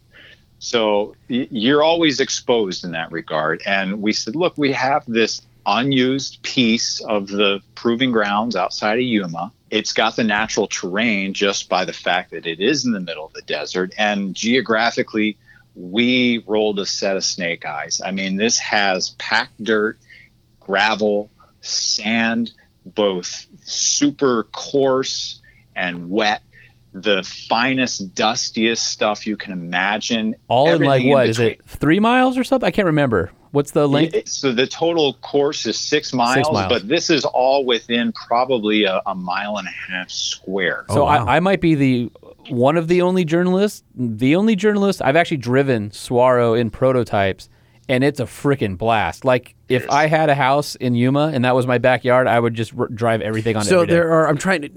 So 0.67 1.15
you're 1.29 1.85
always 1.85 2.19
exposed 2.19 2.85
in 2.85 2.91
that 2.91 3.13
regard. 3.13 3.63
And 3.65 4.03
we 4.03 4.13
said, 4.13 4.35
look, 4.35 4.59
we 4.59 4.73
have 4.73 5.05
this 5.07 5.43
unused 5.65 6.43
piece 6.43 7.01
of 7.03 7.29
the 7.29 7.61
proving 7.77 8.11
grounds 8.11 8.57
outside 8.57 8.99
of 8.99 9.05
Yuma. 9.05 9.53
It's 9.71 9.93
got 9.93 10.17
the 10.17 10.25
natural 10.25 10.67
terrain 10.67 11.35
just 11.35 11.69
by 11.69 11.85
the 11.85 11.93
fact 11.93 12.33
that 12.33 12.47
it 12.47 12.59
is 12.59 12.85
in 12.85 12.91
the 12.91 12.99
middle 12.99 13.27
of 13.27 13.33
the 13.33 13.43
desert. 13.43 13.95
And 13.97 14.35
geographically, 14.35 15.39
we 15.77 16.43
rolled 16.49 16.81
a 16.81 16.87
set 16.87 17.17
of 17.17 17.23
snake 17.23 17.65
eyes. 17.65 18.01
I 18.05 18.11
mean, 18.11 18.35
this 18.35 18.59
has 18.59 19.11
packed 19.21 19.63
dirt, 19.63 20.01
gravel, 20.59 21.31
sand, 21.61 22.51
both 22.85 23.47
super 23.63 24.49
coarse 24.51 25.41
and 25.77 26.11
wet. 26.11 26.43
The 27.03 27.23
finest, 27.49 28.15
dustiest 28.15 28.89
stuff 28.89 29.27
you 29.27 29.37
can 29.37 29.53
imagine. 29.53 30.35
All 30.49 30.69
in 30.73 30.81
like 30.83 31.01
Everything 31.01 31.11
what 31.11 31.29
is 31.29 31.37
between. 31.37 31.53
it? 31.53 31.65
Three 31.67 32.01
miles 32.01 32.39
or 32.39 32.45
something? 32.45 32.67
I 32.67 32.71
can't 32.71 32.87
remember. 32.87 33.31
What's 33.53 33.71
the 33.73 33.87
length? 33.87 34.15
It- 34.15 34.29
so 34.29 34.53
the 34.53 34.67
total 34.67 35.15
course 35.15 35.67
is 35.67 35.79
six 35.79 36.13
miles, 36.13 36.51
miles. 36.53 36.69
but 36.73 36.89
this 36.89 37.11
is 37.11 37.25
all 37.25 37.65
within 37.65 38.13
probably 38.13 38.85
a, 38.85 39.01
a 39.07 39.15
mile 39.15 39.57
and 39.59 39.67
a 39.69 39.93
half 39.93 40.11
square. 40.11 40.85
So 40.91 41.03
Oh, 41.03 41.05
wow. 41.05 41.27
I, 41.27 41.37
I 41.37 41.41
might 41.41 41.61
be 41.61 41.75
the 41.75 42.11
one 42.49 42.77
of 42.77 42.89
the 42.89 43.03
only 43.03 43.25
journalists, 43.25 43.83
the 43.95 44.37
only 44.37 44.57
journalist 44.57 45.03
I've 45.03 45.17
actually 45.17 45.39
driven 45.39 45.91
Saguaro 45.91 46.55
in 46.55 46.71
prototypes, 46.71 47.49
and 47.89 48.03
it's 48.05 48.21
a 48.21 48.25
freaking 48.25 48.77
blast. 48.77 49.25
Like 49.25 49.55
if 49.69 49.89
I 49.91 50.07
had 50.07 50.29
a 50.29 50.35
house 50.35 50.75
in 50.77 50.95
Yuma 50.95 51.31
and 51.35 51.45
that 51.45 51.55
was 51.55 51.67
my 51.67 51.79
backyard, 51.79 52.27
I 52.27 52.39
would 52.39 52.55
just 52.55 52.73
r- 52.79 52.89
drive 52.89 53.21
everything 53.21 53.57
on 53.57 53.63
it. 53.63 53.67
So 53.67 53.77
every 53.77 53.87
day. 53.89 53.93
there 53.95 54.13
are. 54.13 54.29
I'm 54.29 54.39
trying 54.39 54.63
to. 54.63 54.71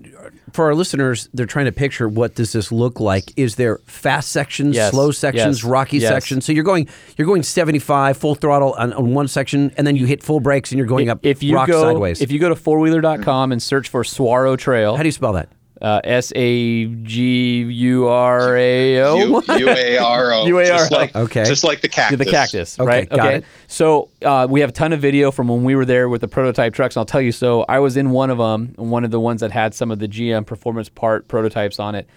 For 0.53 0.65
our 0.65 0.73
listeners, 0.73 1.29
they're 1.33 1.45
trying 1.45 1.65
to 1.65 1.71
picture 1.71 2.09
what 2.09 2.33
does 2.33 2.51
this 2.53 2.71
look 2.71 2.99
like. 2.99 3.31
Is 3.37 3.55
there 3.55 3.77
fast 3.85 4.31
sections, 4.31 4.75
Yes, 4.75 4.91
slow 4.91 5.11
sections, 5.11 5.59
yes, 5.59 5.63
rocky 5.63 5.97
yes. 5.99 6.09
sections? 6.09 6.43
So 6.45 6.51
you're 6.53 6.63
going 6.63 6.87
you're 7.17 7.27
going 7.27 7.43
75 7.43 8.17
full 8.17 8.33
throttle 8.35 8.73
on, 8.73 8.91
on 8.93 9.13
one 9.13 9.27
section, 9.27 9.71
and 9.77 9.85
then 9.85 9.95
you 9.95 10.05
hit 10.07 10.23
full 10.23 10.39
brakes, 10.39 10.71
and 10.71 10.77
you're 10.79 10.87
going 10.87 11.09
up 11.09 11.19
if 11.23 11.43
you 11.43 11.53
rock 11.55 11.67
go 11.67 11.83
sideways. 11.83 12.21
if 12.21 12.31
you 12.31 12.39
go 12.39 12.49
to 12.49 12.55
fourwheeler.com 12.55 13.51
and 13.51 13.61
search 13.61 13.89
for 13.89 14.03
Saguaro 14.03 14.55
Trail, 14.55 14.95
How 14.97 15.03
do 15.03 15.07
you 15.07 15.11
spell 15.13 15.33
that? 15.33 15.49
Uh, 15.81 16.01
S 16.03 16.33
A 16.35 16.85
G 16.85 17.61
U 17.63 18.07
R 18.07 18.57
A 18.57 18.95
U 18.95 19.35
O. 19.37 19.43
A 19.47 19.97
R 19.97 20.33
O. 20.33 20.45
Like, 20.91 21.15
Okay. 21.15 21.45
Just 21.45 21.63
like 21.63 21.81
the 21.81 21.87
cactus. 21.87 22.17
The 22.19 22.25
cactus, 22.25 22.79
Okay, 22.79 22.87
right? 22.87 23.09
got 23.09 23.19
okay. 23.19 23.35
it. 23.37 23.45
So 23.67 24.09
uh, 24.23 24.47
we 24.49 24.59
have 24.61 24.69
a 24.69 24.73
ton 24.73 24.93
of 24.93 24.99
video 24.99 25.31
from 25.31 25.47
when 25.47 25.63
we 25.63 25.75
were 25.75 25.85
there 25.85 26.09
with 26.09 26.21
the 26.21 26.27
prototype 26.27 26.73
trucks. 26.73 26.95
And 26.95 27.01
I'll 27.01 27.05
tell 27.05 27.21
you, 27.21 27.31
so 27.31 27.65
I 27.69 27.79
was 27.79 27.97
in 27.97 28.11
one 28.11 28.29
of 28.29 28.37
them, 28.37 28.73
one 28.77 29.03
of 29.05 29.11
the 29.11 29.19
ones 29.19 29.41
that 29.41 29.51
had 29.51 29.73
some 29.73 29.91
of 29.91 29.99
the 29.99 30.07
GM 30.07 30.45
performance 30.45 30.89
part 30.89 31.27
prototypes 31.27 31.79
on 31.79 31.95
it, 31.95 32.07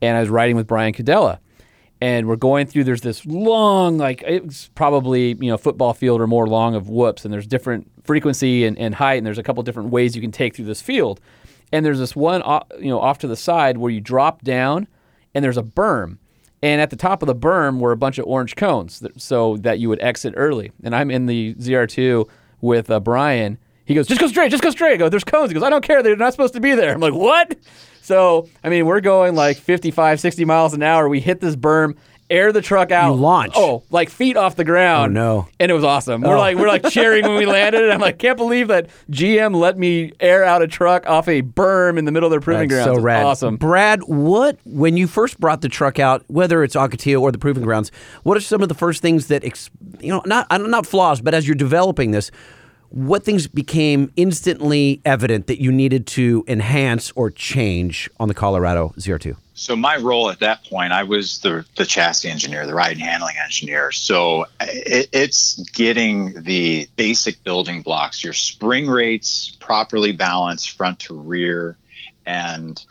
and 0.00 0.16
I 0.16 0.20
was 0.20 0.28
riding 0.30 0.56
with 0.56 0.66
Brian 0.66 0.92
Cadella. 0.92 1.40
And 2.02 2.26
we're 2.26 2.36
going 2.36 2.66
through. 2.66 2.84
There's 2.84 3.02
this 3.02 3.26
long, 3.26 3.98
like 3.98 4.22
it's 4.26 4.68
probably 4.74 5.32
you 5.38 5.50
know 5.50 5.58
football 5.58 5.92
field 5.92 6.22
or 6.22 6.26
more 6.26 6.46
long 6.46 6.74
of 6.74 6.88
whoops, 6.88 7.26
and 7.26 7.34
there's 7.34 7.46
different 7.46 7.90
frequency 8.04 8.64
and, 8.64 8.78
and 8.78 8.94
height, 8.94 9.18
and 9.18 9.26
there's 9.26 9.36
a 9.36 9.42
couple 9.42 9.62
different 9.62 9.90
ways 9.90 10.16
you 10.16 10.22
can 10.22 10.32
take 10.32 10.56
through 10.56 10.64
this 10.64 10.80
field. 10.80 11.20
And 11.72 11.84
there's 11.86 11.98
this 11.98 12.16
one 12.16 12.42
you 12.78 12.88
know, 12.88 13.00
off 13.00 13.18
to 13.18 13.28
the 13.28 13.36
side 13.36 13.78
where 13.78 13.90
you 13.90 14.00
drop 14.00 14.42
down, 14.42 14.88
and 15.34 15.44
there's 15.44 15.56
a 15.56 15.62
berm. 15.62 16.18
And 16.62 16.80
at 16.80 16.90
the 16.90 16.96
top 16.96 17.22
of 17.22 17.26
the 17.26 17.34
berm 17.34 17.78
were 17.78 17.92
a 17.92 17.96
bunch 17.96 18.18
of 18.18 18.26
orange 18.26 18.54
cones, 18.56 19.00
th- 19.00 19.12
so 19.16 19.56
that 19.58 19.78
you 19.78 19.88
would 19.88 20.02
exit 20.02 20.34
early. 20.36 20.72
And 20.82 20.94
I'm 20.94 21.10
in 21.10 21.26
the 21.26 21.54
ZR2 21.54 22.28
with 22.60 22.90
uh, 22.90 23.00
Brian. 23.00 23.58
He 23.86 23.94
goes, 23.94 24.06
"Just 24.06 24.20
go 24.20 24.26
straight, 24.26 24.50
just 24.50 24.62
go 24.62 24.70
straight." 24.70 24.94
I 24.94 24.96
go, 24.98 25.08
"There's 25.08 25.24
cones." 25.24 25.50
He 25.50 25.54
goes, 25.54 25.62
"I 25.62 25.70
don't 25.70 25.82
care. 25.82 26.02
They're 26.02 26.16
not 26.16 26.32
supposed 26.32 26.54
to 26.54 26.60
be 26.60 26.74
there." 26.74 26.92
I'm 26.92 27.00
like, 27.00 27.14
"What?" 27.14 27.56
So 28.02 28.48
I 28.62 28.68
mean, 28.68 28.86
we're 28.86 29.00
going 29.00 29.34
like 29.34 29.56
55, 29.56 30.20
60 30.20 30.44
miles 30.44 30.74
an 30.74 30.82
hour. 30.82 31.08
We 31.08 31.20
hit 31.20 31.40
this 31.40 31.56
berm, 31.56 31.96
air 32.30 32.52
the 32.52 32.62
truck 32.62 32.90
out, 32.90 33.14
You 33.14 33.20
launch. 33.20 33.52
Oh, 33.56 33.82
like 33.90 34.08
feet 34.08 34.36
off 34.36 34.56
the 34.56 34.64
ground. 34.64 35.16
Oh, 35.16 35.20
no. 35.20 35.48
And 35.58 35.70
it 35.70 35.74
was 35.74 35.84
awesome. 35.84 36.22
We're 36.22 36.36
oh. 36.36 36.38
like 36.38 36.56
we're 36.56 36.68
like 36.68 36.88
cheering 36.88 37.24
when 37.24 37.36
we 37.36 37.46
landed. 37.46 37.82
And 37.82 37.92
I'm 37.92 38.00
like, 38.00 38.18
can't 38.18 38.36
believe 38.36 38.68
that 38.68 38.88
GM 39.10 39.54
let 39.54 39.76
me 39.76 40.12
air 40.20 40.44
out 40.44 40.62
a 40.62 40.68
truck 40.68 41.06
off 41.08 41.28
a 41.28 41.42
berm 41.42 41.98
in 41.98 42.04
the 42.04 42.12
middle 42.12 42.26
of 42.26 42.30
their 42.30 42.40
proving 42.40 42.68
That's 42.68 42.84
grounds. 42.84 42.98
so 42.98 43.02
rad. 43.02 43.26
Awesome. 43.26 43.56
Brad, 43.56 44.02
what 44.04 44.58
when 44.64 44.96
you 44.96 45.06
first 45.06 45.40
brought 45.40 45.60
the 45.60 45.68
truck 45.68 45.98
out, 45.98 46.24
whether 46.28 46.62
it's 46.62 46.76
Ocotillo 46.76 47.20
or 47.20 47.32
the 47.32 47.38
Proving 47.38 47.64
Grounds, 47.64 47.90
what 48.22 48.36
are 48.36 48.40
some 48.40 48.62
of 48.62 48.68
the 48.68 48.74
first 48.74 49.02
things 49.02 49.26
that 49.26 49.44
you 50.00 50.10
know 50.10 50.22
not 50.26 50.48
don't- 50.48 50.70
not 50.70 50.86
flaws, 50.86 51.20
but 51.20 51.34
as 51.34 51.46
you're 51.48 51.56
developing 51.56 52.12
this, 52.12 52.30
what 52.90 53.24
things 53.24 53.46
became 53.46 54.12
instantly 54.16 55.00
evident 55.04 55.46
that 55.46 55.60
you 55.60 55.72
needed 55.72 56.06
to 56.08 56.44
enhance 56.48 57.12
or 57.14 57.30
change 57.30 58.10
on 58.18 58.28
the 58.28 58.34
Colorado 58.34 58.92
ZR2? 58.98 59.36
So 59.60 59.76
my 59.76 59.98
role 59.98 60.30
at 60.30 60.40
that 60.40 60.64
point, 60.64 60.90
I 60.94 61.02
was 61.02 61.40
the 61.40 61.66
the 61.76 61.84
chassis 61.84 62.30
engineer, 62.30 62.66
the 62.66 62.72
ride 62.72 62.92
and 62.92 63.02
handling 63.02 63.36
engineer. 63.44 63.92
So 63.92 64.46
it, 64.58 65.10
it's 65.12 65.56
getting 65.72 66.44
the 66.44 66.88
basic 66.96 67.44
building 67.44 67.82
blocks, 67.82 68.24
your 68.24 68.32
spring 68.32 68.88
rates 68.88 69.54
properly 69.60 70.12
balanced 70.12 70.70
front 70.78 71.00
to 71.00 71.14
rear, 71.14 71.76
and 72.24 72.82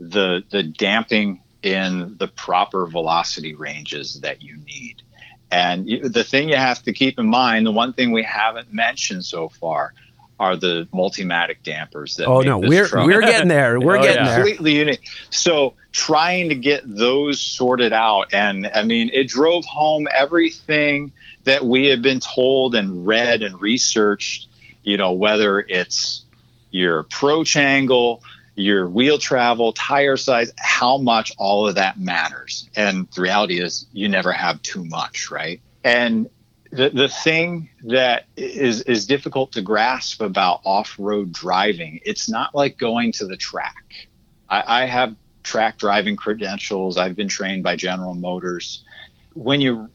the 0.00 0.42
the 0.48 0.62
damping 0.62 1.42
in 1.62 2.16
the 2.16 2.28
proper 2.28 2.86
velocity 2.86 3.54
ranges 3.54 4.20
that 4.22 4.40
you 4.40 4.56
need. 4.56 5.02
And 5.50 5.86
the 5.86 6.24
thing 6.24 6.48
you 6.48 6.56
have 6.56 6.82
to 6.84 6.94
keep 6.94 7.18
in 7.18 7.26
mind, 7.26 7.66
the 7.66 7.70
one 7.70 7.92
thing 7.92 8.12
we 8.12 8.22
haven't 8.22 8.72
mentioned 8.72 9.26
so 9.26 9.50
far, 9.50 9.92
are 10.40 10.56
the 10.56 10.88
multimatic 10.92 11.56
dampers 11.62 12.16
that 12.16 12.26
Oh 12.26 12.38
make 12.38 12.46
no, 12.46 12.60
this 12.60 12.68
we're 12.70 12.88
truck 12.88 13.06
we're 13.06 13.20
getting 13.20 13.48
there. 13.48 13.78
We're 13.80 13.98
Oh, 13.98 14.02
getting 14.02 14.24
yeah. 14.24 14.28
there. 14.36 14.36
completely 14.44 14.76
unique. 14.78 15.08
So 15.30 15.74
trying 15.92 16.48
to 16.48 16.54
get 16.54 16.82
those 16.84 17.40
sorted 17.40 17.92
out, 17.92 18.34
and 18.34 18.68
I 18.74 18.82
mean, 18.82 19.10
it 19.12 19.28
drove 19.28 19.64
home 19.64 20.08
everything 20.12 21.12
that 21.44 21.64
we 21.64 21.86
had 21.86 22.02
been 22.02 22.20
told 22.20 22.74
and 22.74 23.06
read 23.06 23.42
and 23.42 23.60
researched. 23.60 24.48
You 24.82 24.96
know, 24.96 25.12
whether 25.12 25.60
it's 25.60 26.24
your 26.70 26.98
approach 26.98 27.56
angle, 27.56 28.22
your 28.56 28.88
wheel 28.88 29.18
travel, 29.18 29.72
tire 29.72 30.16
size, 30.16 30.52
how 30.58 30.98
much 30.98 31.32
all 31.38 31.68
of 31.68 31.76
that 31.76 31.98
matters. 31.98 32.68
And 32.76 33.08
the 33.14 33.22
reality 33.22 33.60
is, 33.60 33.86
you 33.92 34.08
never 34.08 34.32
have 34.32 34.60
too 34.62 34.84
much, 34.84 35.30
right? 35.30 35.60
And 35.84 36.28
the, 36.74 36.90
the 36.90 37.08
thing 37.08 37.70
that 37.84 38.24
is 38.36 38.82
is 38.82 39.06
difficult 39.06 39.52
to 39.52 39.62
grasp 39.62 40.20
about 40.20 40.60
off-road 40.64 41.32
driving 41.32 42.00
it's 42.04 42.28
not 42.28 42.54
like 42.54 42.78
going 42.78 43.12
to 43.12 43.26
the 43.26 43.36
track. 43.36 43.84
I, 44.48 44.82
I 44.82 44.86
have 44.86 45.14
track 45.42 45.78
driving 45.78 46.16
credentials. 46.16 46.96
I've 46.96 47.16
been 47.16 47.28
trained 47.28 47.62
by 47.62 47.76
general 47.76 48.14
motors. 48.14 48.84
When 49.34 49.60
you 49.60 49.90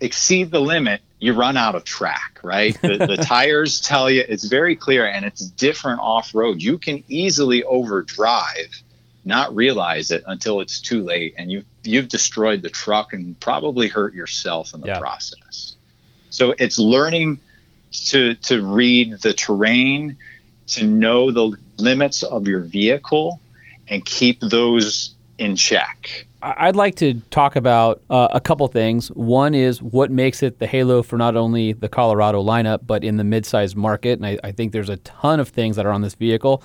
exceed 0.00 0.50
the 0.50 0.60
limit 0.60 1.00
you 1.18 1.32
run 1.34 1.56
out 1.56 1.74
of 1.74 1.84
track 1.84 2.40
right? 2.42 2.80
The, 2.82 2.98
the 2.98 3.16
tires 3.24 3.80
tell 3.80 4.10
you 4.10 4.24
it's 4.28 4.44
very 4.44 4.76
clear 4.76 5.06
and 5.06 5.24
it's 5.24 5.40
different 5.40 6.00
off-road. 6.00 6.60
You 6.60 6.78
can 6.78 7.04
easily 7.08 7.62
overdrive 7.62 8.82
not 9.24 9.54
realize 9.54 10.10
it 10.10 10.24
until 10.26 10.60
it's 10.60 10.80
too 10.80 11.04
late 11.04 11.34
and 11.38 11.50
you 11.50 11.64
you've 11.84 12.08
destroyed 12.08 12.62
the 12.62 12.70
truck 12.70 13.12
and 13.12 13.38
probably 13.38 13.88
hurt 13.88 14.14
yourself 14.14 14.74
in 14.74 14.80
the 14.80 14.88
Yeah. 14.88 14.98
process 14.98 15.71
so 16.32 16.54
it's 16.58 16.78
learning 16.78 17.38
to 18.06 18.34
to 18.34 18.62
read 18.62 19.20
the 19.20 19.34
terrain, 19.34 20.16
to 20.68 20.84
know 20.84 21.30
the 21.30 21.56
limits 21.76 22.22
of 22.22 22.48
your 22.48 22.60
vehicle, 22.60 23.38
and 23.88 24.04
keep 24.04 24.40
those 24.40 25.14
in 25.38 25.56
check. 25.56 26.26
I'd 26.40 26.74
like 26.74 26.96
to 26.96 27.20
talk 27.30 27.54
about 27.54 28.02
uh, 28.10 28.28
a 28.32 28.40
couple 28.40 28.66
things. 28.66 29.08
One 29.08 29.54
is 29.54 29.80
what 29.80 30.10
makes 30.10 30.42
it 30.42 30.58
the 30.58 30.66
halo 30.66 31.02
for 31.02 31.16
not 31.16 31.36
only 31.36 31.72
the 31.72 31.88
Colorado 31.88 32.42
lineup, 32.42 32.80
but 32.84 33.04
in 33.04 33.16
the 33.16 33.24
mid-sized 33.24 33.76
market. 33.76 34.18
And 34.18 34.26
I, 34.26 34.38
I 34.42 34.50
think 34.50 34.72
there's 34.72 34.88
a 34.88 34.96
ton 34.98 35.38
of 35.38 35.50
things 35.50 35.76
that 35.76 35.86
are 35.86 35.92
on 35.92 36.00
this 36.00 36.14
vehicle. 36.14 36.64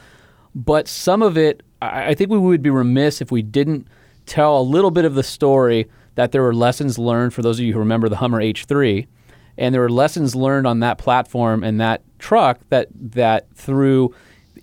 But 0.56 0.88
some 0.88 1.22
of 1.22 1.38
it, 1.38 1.62
I, 1.80 2.08
I 2.08 2.14
think 2.16 2.32
we 2.32 2.40
would 2.40 2.64
be 2.64 2.72
remiss 2.72 3.22
if 3.22 3.32
we 3.32 3.44
didn't 3.44 3.88
tell 4.26 4.60
a 4.60 4.64
little 4.64 4.90
bit 4.90 5.06
of 5.06 5.14
the 5.14 5.22
story 5.22 5.88
that 6.16 6.32
there 6.32 6.42
were 6.42 6.56
lessons 6.56 6.98
learned 6.98 7.36
for 7.36 7.44
those 7.44 7.60
of 7.60 7.66
you 7.66 7.74
who 7.74 7.80
remember 7.80 8.10
the 8.10 8.16
Hummer 8.16 8.42
H3. 8.42 9.06
And 9.58 9.74
there 9.74 9.82
were 9.82 9.90
lessons 9.90 10.36
learned 10.36 10.68
on 10.68 10.80
that 10.82 10.98
platform 10.98 11.64
and 11.64 11.80
that 11.82 12.02
truck 12.20 12.60
that 12.70 12.88
that 12.94 13.48
through 13.56 14.14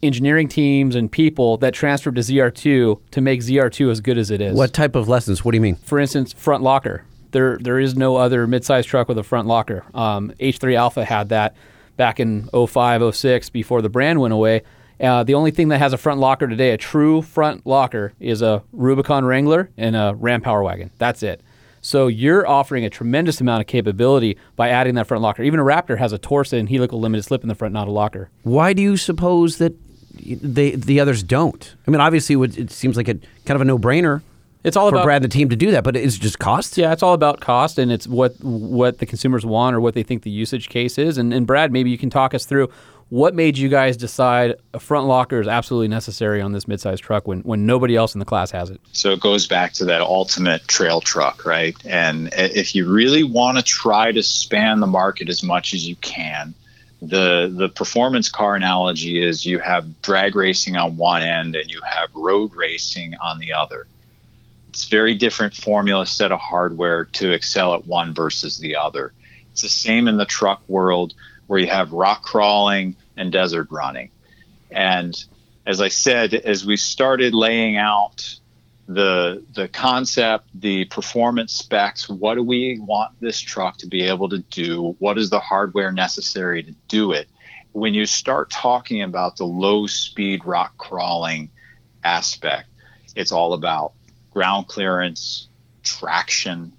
engineering 0.03 0.49
teams 0.49 0.95
and 0.95 1.11
people 1.11 1.57
that 1.59 1.72
transferred 1.72 2.14
to 2.16 2.20
ZR2 2.20 3.01
to 3.11 3.20
make 3.20 3.40
ZR2 3.40 3.90
as 3.90 4.01
good 4.01 4.18
as 4.18 4.30
it 4.30 4.40
is 4.40 4.57
What 4.57 4.72
type 4.74 4.95
of 4.97 5.09
lessons? 5.09 5.45
What 5.45 5.53
do 5.53 5.57
you 5.57 5.62
mean? 5.62 5.76
for 5.76 5.99
instance, 5.99 6.32
front 6.32 6.62
locker. 6.62 7.05
There, 7.30 7.59
there 7.59 7.80
is 7.80 7.97
no 7.97 8.16
other 8.16 8.47
midsize 8.47 8.84
truck 8.84 9.09
with 9.09 9.18
a 9.18 9.22
front 9.24 9.49
locker. 9.49 9.84
Um, 9.95 10.32
H3 10.38 10.76
Alpha 10.76 11.05
had 11.05 11.30
that 11.30 11.57
back 11.97 12.20
in 12.20 12.49
05, 12.49 13.14
06 13.14 13.51
before 13.51 13.82
the 13.82 13.88
brand 13.88 14.20
went 14.20 14.34
away. 14.34 14.62
Uh, 15.01 15.24
the 15.24 15.34
only 15.34 15.51
thing 15.51 15.68
that 15.68 15.78
has 15.78 15.92
a 15.92 15.99
front 15.99 16.20
locker 16.20 16.47
today, 16.47 16.70
a 16.70 16.76
true 16.76 17.20
front 17.22 17.66
locker, 17.66 18.12
is 18.20 18.42
a 18.42 18.62
Rubicon 18.72 19.24
Wrangler 19.24 19.70
and 19.76 19.97
a 19.97 20.14
Ram 20.16 20.40
Power 20.42 20.62
Wagon. 20.62 20.90
That's 20.99 21.22
it. 21.24 21.40
So 21.85 22.07
you're 22.07 22.49
offering 22.49 22.87
a 22.87 22.91
tremendous 22.91 23.43
amount 23.43 23.61
of 23.61 23.66
capability 23.66 24.39
by 24.57 24.70
adding 24.70 24.95
that 24.95 25.07
front 25.07 25.22
locker. 25.22 25.43
Even 25.43 25.61
a 25.61 25.62
Raptor 25.62 25.99
has 25.99 26.14
a 26.14 26.18
Torsen 26.18 26.61
and 26.61 26.68
helical 26.68 26.99
limited 26.99 27.24
slip 27.24 27.43
in 27.43 27.49
the 27.49 27.55
front, 27.55 27.74
not 27.74 27.89
a 27.89 27.91
locker. 27.91 28.30
Why 28.43 28.72
do 28.72 28.80
you 28.80 28.97
suppose 28.97 29.59
that 29.59 29.74
they 30.14 30.70
the 30.70 30.99
others 30.99 31.22
don't? 31.22 31.74
I 31.87 31.91
mean, 31.91 32.01
obviously, 32.01 32.37
it 32.41 32.70
seems 32.70 32.97
like 32.97 33.09
a 33.09 33.14
kind 33.45 33.57
of 33.57 33.61
a 33.61 33.66
no 33.66 33.78
brainer 33.78 34.22
It's 34.64 34.78
all 34.78 34.89
for 34.89 34.97
about 34.97 35.05
Brad 35.05 35.22
and 35.22 35.30
the 35.30 35.37
team 35.37 35.51
to 35.51 35.57
do 35.57 35.72
that, 35.72 35.85
but 35.85 35.95
it's 35.95 36.16
just 36.16 36.39
cost. 36.39 36.78
Yeah, 36.78 36.93
it's 36.93 37.03
all 37.03 37.12
about 37.12 37.41
cost 37.41 37.78
and 37.78 37.93
it's 37.93 38.09
what 38.09 38.32
what 38.41 38.97
the 38.99 39.05
consumers 39.05 39.45
want 39.45 39.76
or 39.76 39.80
what 39.80 39.93
they 39.93 40.03
think 40.03 40.22
the 40.22 40.30
usage 40.30 40.70
case 40.70 40.97
is. 40.97 41.18
And, 41.18 41.35
and 41.35 41.47
Brad, 41.47 41.70
maybe 41.70 41.91
you 41.91 41.99
can 41.99 42.09
talk 42.09 42.32
us 42.32 42.47
through 42.47 42.70
what 43.09 43.34
made 43.34 43.57
you 43.59 43.68
guys 43.68 43.96
decide 43.96 44.57
a 44.72 44.80
front 44.80 45.07
locker 45.07 45.40
is 45.40 45.48
absolutely 45.48 45.88
necessary 45.88 46.40
on 46.40 46.52
this 46.52 46.64
midsize 46.64 46.98
truck 46.98 47.28
when, 47.28 47.40
when 47.40 47.66
nobody 47.66 47.96
else 47.96 48.14
in 48.14 48.18
the 48.18 48.24
class 48.24 48.50
has 48.50 48.70
it. 48.70 48.80
So 48.92 49.12
it 49.12 49.20
goes 49.20 49.46
back 49.46 49.72
to 49.74 49.84
that 49.86 50.00
ultimate 50.00 50.66
trail 50.66 51.00
truck, 51.00 51.44
right? 51.44 51.76
And 51.84 52.30
if 52.32 52.74
you 52.74 52.90
really 52.90 53.22
want 53.22 53.59
to 53.59 53.64
try 53.64 54.12
to 54.12 54.22
span 54.22 54.80
the 54.80 54.86
market 54.86 55.28
as 55.28 55.42
much 55.42 55.74
as 55.74 55.86
you 55.86 55.96
can, 55.96 56.55
the 57.02 57.52
the 57.55 57.68
performance 57.68 58.30
car 58.30 58.55
analogy 58.55 59.22
is 59.22 59.44
you 59.44 59.59
have 59.59 60.00
drag 60.00 60.34
racing 60.34 60.76
on 60.76 60.96
one 60.96 61.22
end 61.22 61.55
and 61.55 61.70
you 61.70 61.80
have 61.82 62.09
road 62.14 62.55
racing 62.55 63.14
on 63.22 63.38
the 63.38 63.52
other. 63.52 63.86
It's 64.70 64.86
very 64.86 65.14
different 65.14 65.55
formula 65.55 66.07
set 66.07 66.32
of 66.32 66.40
hardware 66.40 67.05
to 67.05 67.32
excel 67.32 67.74
at 67.74 67.86
one 67.86 68.14
versus 68.14 68.59
the 68.59 68.76
other. 68.76 69.12
It's 69.52 69.62
the 69.62 69.68
same 69.68 70.09
in 70.09 70.16
the 70.16 70.24
truck 70.24 70.62
world 70.68 71.14
where 71.47 71.59
you 71.59 71.66
have 71.66 71.92
rock 71.92 72.22
crawling 72.22 72.97
and 73.16 73.32
desert 73.32 73.68
running. 73.70 74.11
And 74.70 75.14
as 75.66 75.80
I 75.80 75.88
said, 75.88 76.34
as 76.34 76.66
we 76.66 76.76
started 76.76 77.34
laying 77.34 77.76
out 77.76 78.38
the 78.86 79.42
the 79.55 79.68
concept, 79.68 80.49
the 80.55 80.84
performance 80.86 81.53
specs, 81.53 82.09
what 82.09 82.34
do 82.34 82.42
we 82.42 82.78
want 82.80 83.18
this 83.20 83.40
truck 83.40 83.78
to 83.78 83.86
be 83.86 84.03
able 84.03 84.28
to 84.28 84.38
do? 84.38 84.95
What 84.99 85.16
is 85.16 85.30
the 85.30 85.40
hardware 85.40 85.90
necessary 85.90 86.62
to 86.62 86.72
do 86.88 87.12
it? 87.12 87.28
When 87.72 87.95
you 87.95 88.07
start 88.07 88.51
talking 88.51 89.03
about 89.03 89.36
the 89.36 89.47
low 89.47 89.86
speed 89.86 90.45
rock 90.45 90.76
crawling 90.76 91.51
aspect, 92.05 92.68
it's 93.16 93.32
all 93.32 93.55
about 93.55 93.92
ground 94.32 94.66
clearance, 94.68 95.49
traction, 95.82 96.72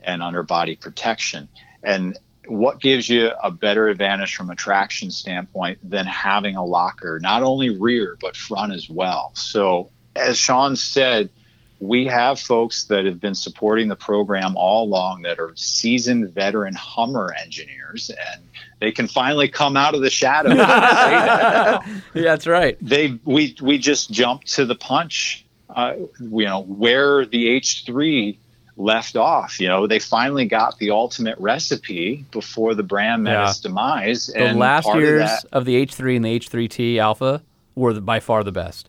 and 0.00 0.22
underbody 0.22 0.74
protection. 0.76 1.48
And 1.82 2.18
what 2.46 2.80
gives 2.80 3.08
you 3.08 3.30
a 3.42 3.50
better 3.50 3.88
advantage 3.88 4.34
from 4.34 4.50
a 4.50 4.56
traction 4.56 5.10
standpoint 5.10 5.78
than 5.88 6.06
having 6.06 6.56
a 6.56 6.64
locker, 6.64 7.18
not 7.20 7.42
only 7.42 7.70
rear, 7.70 8.16
but 8.20 8.36
front 8.36 8.72
as 8.72 8.88
well? 8.90 9.32
So, 9.34 9.90
as 10.16 10.36
Sean 10.36 10.76
said, 10.76 11.30
we 11.78 12.06
have 12.06 12.38
folks 12.38 12.84
that 12.84 13.04
have 13.06 13.20
been 13.20 13.34
supporting 13.34 13.88
the 13.88 13.96
program 13.96 14.56
all 14.56 14.84
along 14.84 15.22
that 15.22 15.40
are 15.40 15.52
seasoned 15.56 16.30
veteran 16.32 16.74
Hummer 16.74 17.34
engineers, 17.42 18.10
and 18.10 18.42
they 18.80 18.92
can 18.92 19.08
finally 19.08 19.48
come 19.48 19.76
out 19.76 19.94
of 19.94 20.00
the 20.00 20.10
say 20.10 20.26
that 20.44 21.82
Yeah, 22.14 22.22
that's 22.22 22.46
right. 22.46 22.76
they 22.80 23.18
we 23.24 23.56
we 23.60 23.78
just 23.78 24.10
jumped 24.10 24.48
to 24.54 24.64
the 24.64 24.74
punch 24.74 25.44
uh, 25.70 25.94
you 26.20 26.44
know 26.44 26.62
where 26.62 27.24
the 27.24 27.46
h3 27.60 28.36
left 28.78 29.16
off 29.16 29.60
you 29.60 29.68
know 29.68 29.86
they 29.86 29.98
finally 29.98 30.46
got 30.46 30.78
the 30.78 30.90
ultimate 30.90 31.38
recipe 31.38 32.24
before 32.30 32.74
the 32.74 32.82
brand 32.82 33.22
met 33.24 33.32
Yeah. 33.32 33.50
its 33.50 33.60
demise 33.60 34.26
The 34.28 34.38
and 34.46 34.58
last 34.58 34.86
years 34.94 35.22
of 35.22 35.28
that 35.28 35.44
of, 35.52 35.64
the 35.66 35.86
H3 35.86 36.16
and 36.16 36.24
the 36.24 36.38
H3T 36.40 36.96
Alpha 36.98 37.42
were 37.74 37.92
the, 37.92 38.00
by 38.00 38.18
far 38.18 38.42
the 38.42 38.52
best. 38.52 38.88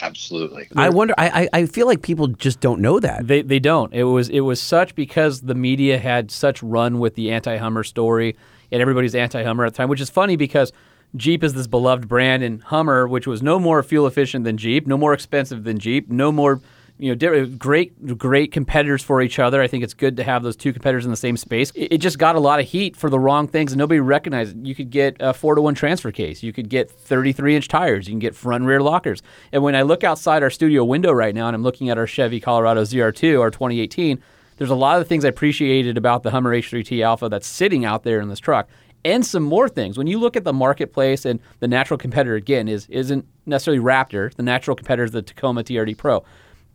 absolutely 0.00 0.68
I 0.76 0.88
wonder. 0.90 1.14
I, 1.16 1.48
I 1.52 1.60
I 1.60 1.66
feel 1.66 1.86
like 1.86 2.02
people 2.02 2.26
just 2.28 2.60
don't 2.60 2.80
know 2.80 3.00
that. 3.00 3.26
They 3.26 3.42
they 3.42 3.58
don't. 3.58 3.92
It 3.94 4.04
was 4.04 4.28
it 4.28 4.40
was 4.40 4.60
such 4.60 4.94
because 4.94 5.42
the 5.42 5.54
media 5.54 5.98
had 5.98 6.30
such 6.30 6.62
run 6.62 6.98
with 6.98 7.14
the 7.14 7.30
anti-Hummer 7.30 7.84
story 7.84 8.36
and 8.72 8.82
everybody's 8.82 9.14
anti-Hummer 9.14 9.64
at 9.64 9.72
the 9.72 9.76
time, 9.76 9.88
which 9.88 10.00
is 10.00 10.10
funny 10.10 10.36
because 10.36 10.72
Jeep 11.16 11.44
is 11.44 11.54
this 11.54 11.66
beloved 11.66 12.08
brand 12.08 12.42
and 12.42 12.62
Hummer, 12.64 13.06
which 13.06 13.26
was 13.26 13.40
no 13.42 13.58
more 13.60 13.82
fuel 13.82 14.06
efficient 14.06 14.44
than 14.44 14.56
Jeep, 14.56 14.86
no 14.86 14.96
more 14.98 15.14
expensive 15.14 15.64
than 15.64 15.78
Jeep, 15.78 16.10
no 16.10 16.32
more 16.32 16.60
you 16.98 17.14
know 17.14 17.46
great 17.46 18.18
great 18.18 18.52
competitors 18.52 19.02
for 19.02 19.20
each 19.20 19.38
other. 19.38 19.60
I 19.60 19.66
think 19.66 19.82
it's 19.82 19.94
good 19.94 20.16
to 20.18 20.24
have 20.24 20.42
those 20.42 20.56
two 20.56 20.72
competitors 20.72 21.04
in 21.04 21.10
the 21.10 21.16
same 21.16 21.36
space. 21.36 21.72
It, 21.74 21.98
just 21.98 22.18
got 22.18 22.36
a 22.36 22.40
lot 22.40 22.60
of 22.60 22.66
heat 22.66 22.96
for 22.96 23.10
the 23.10 23.18
wrong 23.18 23.48
things 23.48 23.72
and 23.72 23.78
nobody 23.78 23.98
recognized 23.98 24.56
it. 24.56 24.66
You 24.66 24.74
could 24.74 24.90
get 24.90 25.16
a 25.18 25.32
4 25.32 25.56
to 25.56 25.62
1 25.62 25.74
transfer 25.74 26.12
case, 26.12 26.42
you 26.42 26.52
could 26.52 26.68
get 26.68 26.90
33 26.90 27.56
inch 27.56 27.68
tires, 27.68 28.06
you 28.06 28.12
can 28.12 28.20
get 28.20 28.36
front 28.36 28.62
and 28.62 28.68
rear 28.68 28.80
lockers. 28.80 29.22
And 29.52 29.62
when 29.62 29.74
I 29.74 29.82
look 29.82 30.04
outside 30.04 30.42
our 30.42 30.50
studio 30.50 30.84
window 30.84 31.12
right 31.12 31.34
now 31.34 31.48
and 31.48 31.54
I'm 31.54 31.62
looking 31.62 31.90
at 31.90 31.98
our 31.98 32.06
Chevy 32.06 32.40
Colorado 32.40 32.82
ZR2, 32.82 33.40
our 33.40 33.50
2018, 33.50 34.22
there's 34.56 34.70
a 34.70 34.76
lot 34.76 35.00
of 35.00 35.08
things 35.08 35.24
I 35.24 35.28
appreciated 35.28 35.98
about 35.98 36.22
the 36.22 36.30
Hummer 36.30 36.54
H3T 36.56 37.02
Alpha 37.02 37.28
that's 37.28 37.46
sitting 37.46 37.84
out 37.84 38.04
there 38.04 38.20
in 38.20 38.28
this 38.28 38.38
truck, 38.38 38.68
and 39.04 39.26
some 39.26 39.42
more 39.42 39.68
things. 39.68 39.98
When 39.98 40.06
you 40.06 40.18
look 40.18 40.36
at 40.36 40.44
the 40.44 40.52
marketplace 40.52 41.24
and 41.24 41.40
the 41.60 41.68
natural 41.68 41.98
competitor 41.98 42.36
again 42.36 42.68
is 42.68 42.86
isn't 42.88 43.26
necessarily 43.46 43.82
Raptor. 43.82 44.32
The 44.32 44.42
natural 44.42 44.76
competitor 44.76 45.04
is 45.04 45.10
the 45.10 45.22
Tacoma 45.22 45.64
TRD 45.64 45.98
Pro. 45.98 46.24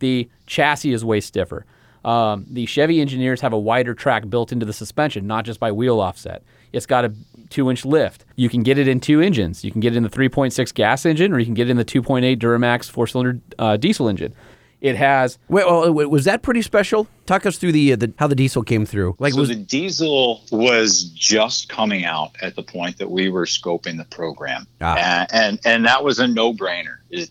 The 0.00 0.28
chassis 0.46 0.92
is 0.92 1.04
way 1.04 1.20
stiffer. 1.20 1.64
Um, 2.04 2.46
the 2.50 2.66
Chevy 2.66 3.00
engineers 3.00 3.42
have 3.42 3.52
a 3.52 3.58
wider 3.58 3.94
track 3.94 4.28
built 4.28 4.52
into 4.52 4.66
the 4.66 4.72
suspension, 4.72 5.26
not 5.26 5.44
just 5.44 5.60
by 5.60 5.70
wheel 5.70 6.00
offset. 6.00 6.42
It's 6.72 6.86
got 6.86 7.04
a 7.04 7.12
two-inch 7.50 7.84
lift. 7.84 8.24
You 8.36 8.48
can 8.48 8.62
get 8.62 8.78
it 8.78 8.88
in 8.88 9.00
two 9.00 9.20
engines. 9.20 9.64
You 9.64 9.70
can 9.70 9.80
get 9.80 9.92
it 9.92 9.96
in 9.96 10.02
the 10.02 10.08
3.6 10.08 10.72
gas 10.74 11.04
engine, 11.04 11.32
or 11.32 11.38
you 11.38 11.44
can 11.44 11.54
get 11.54 11.68
it 11.68 11.70
in 11.70 11.76
the 11.76 11.84
2.8 11.84 12.38
Duramax 12.38 12.90
four-cylinder 12.90 13.40
uh, 13.58 13.76
diesel 13.76 14.08
engine. 14.08 14.34
It 14.80 14.96
has 14.96 15.38
Wait, 15.48 15.64
oh, 15.66 15.92
wait, 15.92 16.06
was 16.08 16.24
that 16.24 16.40
pretty 16.42 16.62
special? 16.62 17.06
Talk 17.26 17.44
us 17.44 17.58
through 17.58 17.72
the, 17.72 17.92
uh, 17.92 17.96
the 17.96 18.12
how 18.18 18.26
the 18.26 18.34
diesel 18.34 18.62
came 18.62 18.86
through. 18.86 19.14
Like, 19.18 19.34
so 19.34 19.40
was 19.40 19.50
the 19.50 19.54
diesel 19.56 20.42
was 20.50 21.04
just 21.04 21.68
coming 21.68 22.04
out 22.06 22.30
at 22.40 22.56
the 22.56 22.62
point 22.62 22.96
that 22.98 23.10
we 23.10 23.28
were 23.28 23.44
scoping 23.44 23.98
the 23.98 24.06
program, 24.06 24.66
Ah. 24.80 24.96
and, 24.96 25.28
and 25.32 25.60
and 25.66 25.84
that 25.84 26.02
was 26.02 26.18
a 26.18 26.26
no-brainer. 26.26 26.96
If 27.10 27.28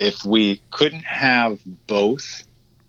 if 0.00 0.24
we 0.24 0.60
couldn't 0.72 1.04
have 1.04 1.60
both, 1.86 2.42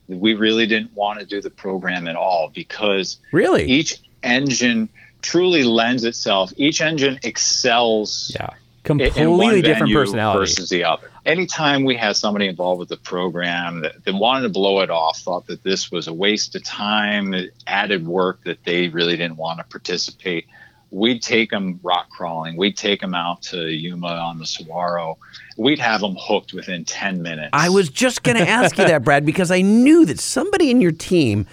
we 0.08 0.34
really 0.34 0.66
didn't 0.66 0.95
want 0.95 1.20
to 1.20 1.26
do 1.26 1.39
the 1.39 1.52
program 1.52 2.08
at 2.08 2.16
all 2.16 2.49
because 2.54 3.18
really? 3.32 3.66
each 3.66 3.99
engine 4.24 4.89
truly 5.22 5.64
lends 5.64 6.04
itself. 6.06 6.52
Each 6.58 6.82
engine 6.82 7.20
excels 7.22 8.32
yeah 8.34 8.49
in- 8.86 8.99
in 8.99 9.06
one 9.06 9.14
completely 9.16 9.62
different 9.62 9.80
venue 9.82 9.95
personality. 9.95 10.39
versus 10.39 10.70
the 10.70 10.84
other. 10.86 11.11
Anytime 11.32 11.86
we 11.86 11.95
had 11.95 12.15
somebody 12.17 12.47
involved 12.47 12.79
with 12.79 12.89
the 12.89 12.97
program 12.97 13.82
that, 13.82 14.03
that 14.03 14.13
wanted 14.13 14.43
to 14.43 14.49
blow 14.49 14.82
it 14.82 14.89
off, 14.89 15.19
thought 15.19 15.47
that 15.47 15.63
this 15.63 15.89
was 15.89 16.07
a 16.07 16.13
waste 16.13 16.55
of 16.55 16.63
time, 16.63 17.34
added 17.67 18.05
work 18.05 18.43
that 18.43 18.63
they 18.65 18.89
really 18.89 19.15
didn't 19.15 19.38
want 19.38 19.59
to 19.59 19.63
participate, 19.63 20.45
we'd 20.91 21.21
take 21.21 21.49
them 21.49 21.79
rock 21.82 22.09
crawling. 22.09 22.57
We'd 22.57 22.77
take 22.77 22.99
them 22.99 23.15
out 23.15 23.41
to 23.43 23.69
Yuma 23.69 24.07
on 24.07 24.39
the 24.39 24.45
Saguaro. 24.45 25.17
We'd 25.57 25.79
have 25.79 26.01
them 26.01 26.15
hooked 26.19 26.53
within 26.53 26.84
10 26.84 27.21
minutes. 27.21 27.51
I 27.53 27.69
was 27.69 27.89
just 27.89 28.23
going 28.23 28.38
to 28.38 28.47
ask 28.47 28.77
you 28.77 28.86
that, 28.86 29.03
Brad, 29.03 29.25
because 29.25 29.51
I 29.51 29.61
knew 29.61 30.05
that 30.05 30.19
somebody 30.19 30.69
in 30.69 30.82
your 30.82 30.91
team, 30.91 31.47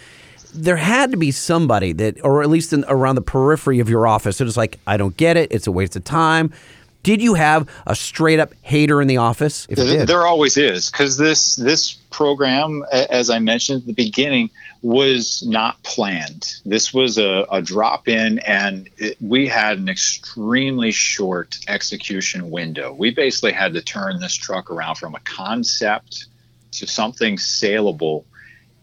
there 0.53 0.77
had 0.77 1.13
to 1.13 1.17
be 1.17 1.31
somebody 1.31 1.93
that, 1.93 2.17
or 2.25 2.43
at 2.43 2.51
least 2.51 2.73
in, 2.73 2.85
around 2.89 3.15
the 3.15 3.23
periphery 3.23 3.79
of 3.79 3.89
your 3.89 4.07
office, 4.07 4.39
that 4.39 4.49
is 4.49 4.57
like, 4.57 4.81
I 4.87 4.97
don't 4.97 5.17
get 5.17 5.37
it. 5.37 5.53
It's 5.53 5.67
a 5.67 5.73
waste 5.73 5.95
of 5.95 6.05
time. 6.05 6.53
Did 7.03 7.23
you 7.23 7.35
have 7.35 7.69
a 7.87 7.95
straight 7.95 8.39
up 8.41 8.53
hater 8.63 9.01
in 9.01 9.09
the 9.09 9.17
office? 9.19 9.67
If 9.71 9.77
There- 9.79 10.07
There 10.07 10.27
always 10.27 10.57
is 10.57 10.91
because 10.91 11.17
this 11.17 11.57
this 11.57 11.93
program, 12.11 12.85
as 12.93 13.31
I 13.31 13.39
mentioned 13.39 13.83
at 13.83 13.87
the 13.87 13.93
beginning, 13.95 14.51
was 14.83 15.43
not 15.47 15.83
planned. 15.83 16.47
This 16.65 16.93
was 16.93 17.19
a, 17.19 17.47
a 17.51 17.63
drop 17.63 18.09
in, 18.09 18.39
and 18.41 18.89
it, 18.97 19.17
we 19.21 19.47
had 19.49 19.79
an 19.79 19.89
extremely 19.89 20.91
short 20.93 21.59
execution 21.69 22.51
window. 22.51 22.93
We 22.93 23.11
basically 23.11 23.53
had 23.53 23.73
to 23.75 23.83
turn 23.83 24.21
this 24.21 24.35
truck 24.35 24.71
around 24.71 24.97
from 24.97 25.15
a 25.15 25.21
concept 25.21 26.27
to 26.73 26.87
something 26.87 27.39
saleable 27.39 28.25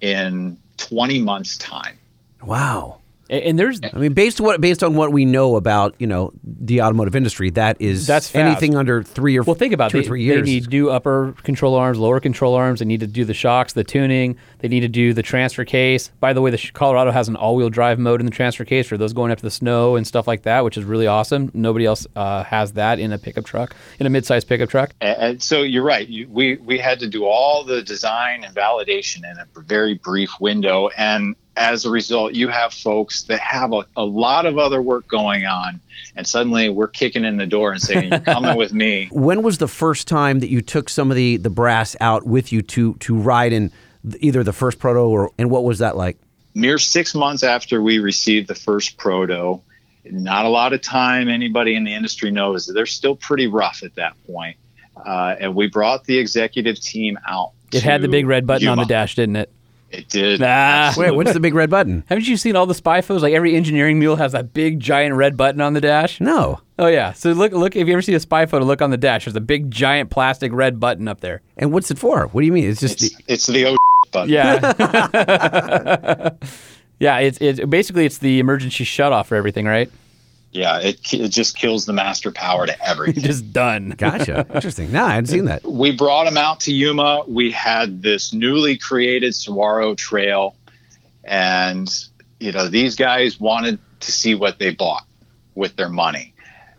in 0.02 0.58
20 0.78 1.22
months' 1.22 1.58
time. 1.58 1.98
wow. 2.42 3.00
And, 3.30 3.44
and 3.44 3.60
there's 3.60 3.80
I 3.84 3.98
mean, 3.98 4.14
based 4.14 4.40
on 4.40 4.46
what 4.46 4.62
based 4.62 4.84
on 4.84 4.96
what 4.96 5.12
we 5.12 5.26
know 5.26 5.56
about 5.56 5.96
you 6.00 6.08
know 6.08 6.32
the 6.44 6.82
automotive 6.82 7.16
industry, 7.16 7.50
that 7.52 7.78
is 7.80 8.06
That's 8.08 8.30
fast. 8.30 8.46
anything 8.46 8.76
under 8.76 9.04
three 9.04 9.38
or 9.38 9.44
Well, 9.44 9.56
think 9.56 9.74
about 9.74 9.92
two 9.92 9.98
it. 9.98 10.02
or 10.02 10.04
They, 10.04 10.08
three 10.08 10.30
they 10.30 10.42
need 10.42 10.70
new 10.70 10.90
upper 10.90 11.34
control 11.44 11.76
arms, 11.76 11.98
lower 11.98 12.20
control 12.20 12.54
arms. 12.56 12.80
They 12.80 12.86
need 12.86 13.00
to 13.02 13.08
do 13.08 13.26
the 13.26 13.34
shocks, 13.34 13.74
the 13.74 13.84
tuning. 13.84 14.38
They 14.60 14.68
need 14.68 14.82
to 14.82 14.88
do 14.88 15.14
the 15.14 15.24
transfer 15.24 15.66
case. 15.66 16.10
By 16.20 16.34
the 16.34 16.42
way, 16.42 16.52
the 16.52 16.58
Colorado 16.74 17.12
has 17.12 17.28
an 17.28 17.36
all-wheel 17.36 17.70
drive 17.70 18.00
mode 18.00 18.20
in 18.20 18.26
the 18.26 18.32
transfer 18.32 18.66
case 18.66 18.88
for 18.88 18.98
those 18.98 19.14
going 19.14 19.32
up 19.32 19.38
to 19.40 19.44
the 19.44 19.52
snow 19.52 19.96
and 19.96 20.06
stuff 20.06 20.28
like 20.28 20.44
that, 20.44 20.64
which 20.64 20.78
is 20.78 20.84
really 20.84 21.08
awesome. 21.08 21.52
Nobody 21.54 21.86
else 21.86 22.08
uh, 22.16 22.44
has 22.44 22.74
that 22.74 23.00
in 23.00 23.12
a 23.12 23.18
pickup 23.18 23.46
truck, 23.46 23.76
in 24.00 24.06
a 24.06 24.10
mid-sized 24.10 24.48
pickup 24.48 24.70
truck. 24.70 24.92
And, 25.02 25.18
and 25.18 25.44
so 25.44 25.62
you're 25.62 25.84
right. 25.84 26.08
You, 26.08 26.28
we 26.30 26.58
we 26.58 26.78
had 26.78 27.00
to 27.00 27.08
do 27.08 27.26
all 27.26 27.64
the 27.64 27.82
design 27.82 28.44
and 28.44 28.56
validation 28.56 29.18
in 29.30 29.38
a 29.38 29.46
very 29.62 29.96
brief 29.96 30.32
window, 30.40 30.90
and 30.98 31.36
as 31.58 31.86
a 31.86 31.90
result, 31.90 32.34
you 32.34 32.48
have 32.50 32.74
folks 32.74 33.24
that 33.24 33.40
have 33.40 33.74
a, 33.74 33.86
a 33.96 34.04
lot 34.04 34.46
of 34.46 34.58
other 34.58 34.82
work 34.82 35.08
going 35.08 35.46
on, 35.46 35.80
and 36.16 36.28
suddenly 36.28 36.70
we're 36.70 36.88
kicking 36.88 37.24
in 37.24 37.38
the 37.38 37.46
door 37.46 37.72
and 37.72 37.82
saying, 37.82 38.10
"You're 38.10 38.20
coming 38.20 38.58
with 38.58 38.74
me." 38.74 39.08
when 39.12 39.42
was 39.42 39.58
the 39.58 39.68
first 39.68 40.08
time 40.08 40.40
that 40.40 40.50
you 40.50 40.62
took 40.62 40.90
some 40.90 41.12
of 41.12 41.16
the 41.16 41.38
the 41.38 41.50
brass 41.50 41.96
out 42.02 42.26
with 42.26 42.52
you 42.52 42.62
to 42.62 42.96
to 42.96 43.16
ride 43.16 43.54
in 43.54 43.72
either 44.20 44.44
the 44.44 44.54
first 44.54 44.80
proto 44.80 45.00
or 45.00 45.32
and 45.38 45.50
what 45.50 45.64
was 45.64 45.80
that 45.80 45.96
like? 45.96 46.18
Mere 46.54 46.78
six 46.78 47.16
months 47.16 47.44
after 47.44 47.82
we 47.82 48.00
received 48.00 48.48
the 48.48 48.56
first 48.56 48.98
proto, 48.98 49.62
not 50.06 50.46
a 50.46 50.50
lot 50.50 50.74
of 50.74 50.82
time. 50.82 51.28
Anybody 51.28 51.76
in 51.76 51.84
the 51.84 51.94
industry 51.94 52.32
knows 52.32 52.68
that 52.68 52.74
they're 52.74 52.86
still 52.86 53.16
pretty 53.16 53.48
rough 53.48 53.84
at 53.84 53.96
that 53.96 54.14
point. 54.26 54.58
Uh, 54.96 55.36
and 55.40 55.56
we 55.56 55.68
brought 55.68 56.06
the 56.06 56.18
executive 56.18 56.80
team 56.80 57.20
out. 57.28 57.52
It 57.74 57.84
had 57.84 58.02
the 58.02 58.08
big 58.08 58.26
red 58.26 58.48
button 58.48 58.68
on 58.68 58.78
the 58.78 58.86
dash, 58.86 59.16
didn't 59.16 59.36
it? 59.36 59.52
It 59.92 60.10
did. 60.10 60.42
Ah. 60.44 60.94
Wait, 60.98 61.12
what's 61.12 61.34
the 61.34 61.40
big 61.40 61.54
red 61.54 61.70
button? 61.70 62.04
Haven't 62.08 62.28
you 62.28 62.38
seen 62.38 62.56
all 62.56 62.66
the 62.66 62.74
spy 62.74 63.02
photos? 63.02 63.22
Like 63.24 63.34
every 63.34 63.56
engineering 63.56 63.98
mule 64.00 64.16
has 64.18 64.34
that 64.34 64.54
big 64.54 64.80
giant 64.80 65.16
red 65.16 65.38
button 65.38 65.62
on 65.62 65.74
the 65.74 65.82
dash. 65.82 66.20
No. 66.20 66.60
Oh 66.78 66.88
yeah. 66.88 67.14
So 67.14 67.32
look, 67.32 67.54
look. 67.54 67.76
If 67.76 67.88
you 67.88 67.94
ever 67.94 68.02
see 68.02 68.14
a 68.14 68.20
spy 68.20 68.46
photo, 68.46 68.66
look 68.66 68.82
on 68.82 68.90
the 68.92 68.98
dash. 68.98 69.26
There's 69.26 69.36
a 69.36 69.42
big 69.42 69.72
giant 69.72 70.10
plastic 70.10 70.52
red 70.52 70.80
button 70.80 71.08
up 71.08 71.22
there. 71.22 71.42
And 71.58 71.72
what's 71.72 71.90
it 71.92 71.98
for? 72.00 72.28
What 72.28 72.42
do 72.42 72.46
you 72.48 72.52
mean? 72.54 72.70
It's 72.70 72.82
just 72.82 73.04
It's, 73.04 73.16
it's 73.28 73.46
the 73.46 73.68
oh 73.68 73.78
button. 74.12 74.30
Yeah. 74.30 74.60
yeah. 77.00 77.20
It's 77.20 77.38
it's 77.40 77.60
basically 77.66 78.06
it's 78.06 78.18
the 78.18 78.40
emergency 78.40 78.84
shut 78.84 79.14
off 79.14 79.28
for 79.28 79.36
everything, 79.36 79.66
right? 79.66 79.90
Yeah, 80.56 80.80
it, 80.80 81.14
it 81.14 81.28
just 81.30 81.58
kills 81.58 81.86
the 81.86 81.92
master 81.94 82.32
power 82.32 82.66
to 82.66 82.88
everything. 82.88 83.24
Just 83.24 83.52
done. 83.52 83.90
gotcha. 83.98 84.48
Interesting. 84.54 84.92
No, 84.92 85.04
I 85.04 85.16
hadn't 85.16 85.28
seen 85.28 85.46
that. 85.46 85.64
we 85.64 85.92
brought 85.96 86.28
him 86.28 86.38
out 86.38 86.62
to 86.62 86.74
Yuma. 86.74 87.24
We 87.28 87.52
had 87.52 88.02
this 88.02 88.32
newly 88.34 88.78
created 88.78 89.36
Saguaro 89.36 89.96
Trail, 89.96 90.56
and 91.26 91.94
you 92.40 92.52
know 92.54 92.68
these 92.70 92.96
guys 92.96 93.40
wanted 93.40 93.80
to 94.00 94.12
see 94.12 94.34
what 94.34 94.58
they 94.60 94.72
bought 94.72 95.06
with 95.56 95.76
their 95.76 95.90
money. 95.90 96.34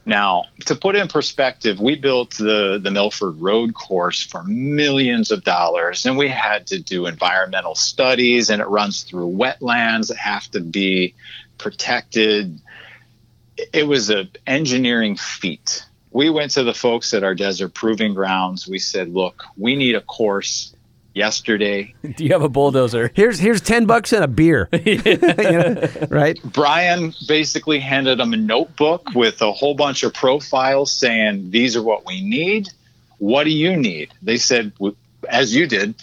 Now, 0.08 0.44
to 0.66 0.76
put 0.76 0.94
in 0.94 1.08
perspective, 1.08 1.80
we 1.80 1.96
built 1.96 2.36
the, 2.36 2.78
the 2.80 2.92
Milford 2.92 3.40
Road 3.40 3.74
course 3.74 4.22
for 4.22 4.44
millions 4.44 5.32
of 5.32 5.42
dollars, 5.42 6.06
and 6.06 6.16
we 6.16 6.28
had 6.28 6.68
to 6.68 6.78
do 6.78 7.06
environmental 7.06 7.74
studies, 7.74 8.48
and 8.48 8.62
it 8.62 8.68
runs 8.68 9.02
through 9.02 9.28
wetlands 9.36 10.08
that 10.08 10.16
have 10.18 10.48
to 10.52 10.60
be 10.60 11.12
protected. 11.58 12.60
It 13.72 13.86
was 13.86 14.10
an 14.10 14.30
engineering 14.46 15.16
feat. 15.16 15.84
We 16.10 16.30
went 16.30 16.52
to 16.52 16.62
the 16.62 16.74
folks 16.74 17.12
at 17.14 17.24
our 17.24 17.34
desert 17.34 17.74
proving 17.74 18.14
grounds. 18.14 18.66
We 18.66 18.78
said, 18.78 19.12
look, 19.12 19.44
we 19.56 19.76
need 19.76 19.94
a 19.94 20.00
course 20.00 20.74
yesterday. 21.16 21.94
Do 22.16 22.24
you 22.24 22.32
have 22.32 22.42
a 22.42 22.48
bulldozer? 22.48 23.10
Here's 23.14 23.38
here's 23.38 23.60
ten 23.60 23.86
bucks 23.86 24.12
and 24.12 24.22
a 24.22 24.28
beer. 24.28 24.68
You 24.86 25.58
know, 25.58 25.88
right? 26.10 26.38
Brian 26.44 27.14
basically 27.26 27.80
handed 27.80 28.18
them 28.18 28.32
a 28.32 28.36
notebook 28.36 29.08
with 29.14 29.40
a 29.42 29.52
whole 29.52 29.74
bunch 29.74 30.02
of 30.02 30.12
profiles 30.12 30.92
saying, 30.92 31.50
These 31.50 31.76
are 31.76 31.82
what 31.82 32.06
we 32.06 32.22
need. 32.22 32.68
What 33.18 33.44
do 33.44 33.50
you 33.50 33.76
need? 33.76 34.12
They 34.22 34.36
said, 34.36 34.72
As 35.28 35.54
you 35.54 35.66
did, 35.66 35.94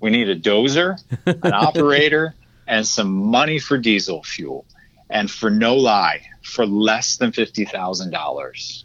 we 0.00 0.10
need 0.10 0.28
a 0.28 0.38
dozer, 0.38 1.00
an 1.26 1.52
operator, 1.52 2.34
and 2.66 2.86
some 2.86 3.10
money 3.10 3.58
for 3.58 3.78
diesel 3.78 4.22
fuel. 4.22 4.64
And 5.10 5.30
for 5.30 5.50
no 5.50 5.76
lie, 5.76 6.22
for 6.44 6.66
less 6.66 7.16
than 7.16 7.32
$50,000, 7.32 8.84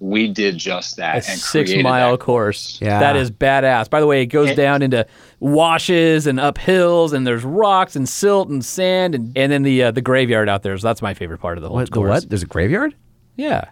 we 0.00 0.28
did 0.28 0.56
just 0.56 0.96
that. 0.96 1.26
A 1.28 1.30
and 1.32 1.38
six 1.38 1.72
mile 1.82 2.12
that 2.12 2.20
course. 2.20 2.78
Yeah. 2.80 3.00
That 3.00 3.16
is 3.16 3.30
badass. 3.30 3.90
By 3.90 4.00
the 4.00 4.06
way, 4.06 4.22
it 4.22 4.26
goes 4.26 4.48
And- 4.48 4.56
down 4.56 4.82
into 4.82 5.06
washes 5.40 6.26
and 6.26 6.40
up 6.40 6.56
hills, 6.58 7.12
and 7.12 7.26
there's 7.26 7.44
rocks 7.44 7.96
and 7.96 8.08
silt 8.08 8.48
and 8.48 8.64
sand, 8.64 9.14
and, 9.14 9.36
and 9.36 9.52
then 9.52 9.62
the 9.62 9.82
uh, 9.84 9.90
the 9.90 10.00
graveyard 10.00 10.48
out 10.48 10.62
there. 10.62 10.76
So 10.78 10.86
that's 10.86 11.02
my 11.02 11.12
favorite 11.14 11.38
part 11.38 11.58
of 11.58 11.62
the 11.62 11.68
whole 11.68 11.76
What, 11.76 11.86
the 11.90 11.92
course. 11.92 12.08
what? 12.08 12.28
There's 12.30 12.42
a 12.42 12.46
graveyard? 12.46 12.94
Yeah. 13.36 13.64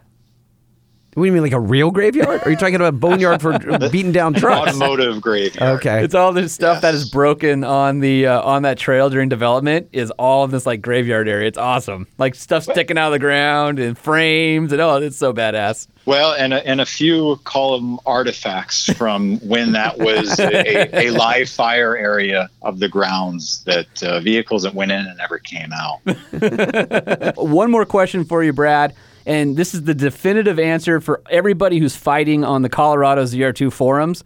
What 1.14 1.24
do 1.24 1.26
you 1.26 1.32
mean, 1.32 1.42
like 1.42 1.52
a 1.52 1.60
real 1.60 1.90
graveyard? 1.90 2.42
Are 2.44 2.50
you 2.50 2.56
talking 2.56 2.76
about 2.76 2.88
a 2.88 2.92
boneyard 2.92 3.40
for 3.40 3.58
beating 3.90 4.12
down 4.12 4.34
trucks? 4.34 4.68
automotive 4.68 5.20
graveyard. 5.20 5.78
Okay. 5.78 6.04
It's 6.04 6.14
all 6.14 6.32
this 6.32 6.52
stuff 6.52 6.82
that 6.82 6.94
is 6.94 7.10
broken 7.10 7.64
on 7.64 8.00
the 8.00 8.26
uh, 8.26 8.42
on 8.42 8.62
that 8.62 8.78
trail 8.78 9.10
during 9.10 9.28
development 9.28 9.88
is 9.92 10.10
all 10.12 10.44
in 10.44 10.50
this 10.50 10.66
like 10.66 10.82
graveyard 10.82 11.28
area. 11.28 11.48
It's 11.48 11.58
awesome. 11.58 12.06
Like 12.18 12.34
stuff 12.34 12.62
sticking 12.64 12.98
out 12.98 13.06
of 13.06 13.12
the 13.12 13.18
ground 13.18 13.78
and 13.78 13.96
frames 13.98 14.70
and 14.70 14.80
oh, 14.80 14.96
it's 14.96 15.16
so 15.16 15.32
badass. 15.32 15.88
Well, 16.04 16.32
and 16.34 16.54
a, 16.54 16.66
and 16.66 16.80
a 16.80 16.86
few 16.86 17.36
call 17.44 17.78
them 17.78 17.98
artifacts 18.06 18.90
from 18.94 19.38
when 19.40 19.72
that 19.72 19.98
was 19.98 20.38
a, 20.38 20.96
a 20.96 21.10
live 21.18 21.50
fire 21.50 21.96
area 21.96 22.48
of 22.62 22.78
the 22.78 22.88
grounds 22.88 23.62
that 23.64 24.02
uh, 24.02 24.20
vehicles 24.20 24.62
that 24.62 24.72
went 24.72 24.92
in 24.92 25.04
and 25.04 25.18
never 25.18 25.38
came 25.38 25.70
out. 25.72 27.36
One 27.36 27.70
more 27.70 27.84
question 27.84 28.24
for 28.24 28.42
you, 28.42 28.52
Brad. 28.52 28.94
And 29.28 29.58
this 29.58 29.74
is 29.74 29.84
the 29.84 29.94
definitive 29.94 30.58
answer 30.58 31.02
for 31.02 31.22
everybody 31.28 31.78
who's 31.78 31.94
fighting 31.94 32.44
on 32.44 32.62
the 32.62 32.70
Colorado 32.70 33.24
ZR2 33.24 33.70
forums. 33.70 34.24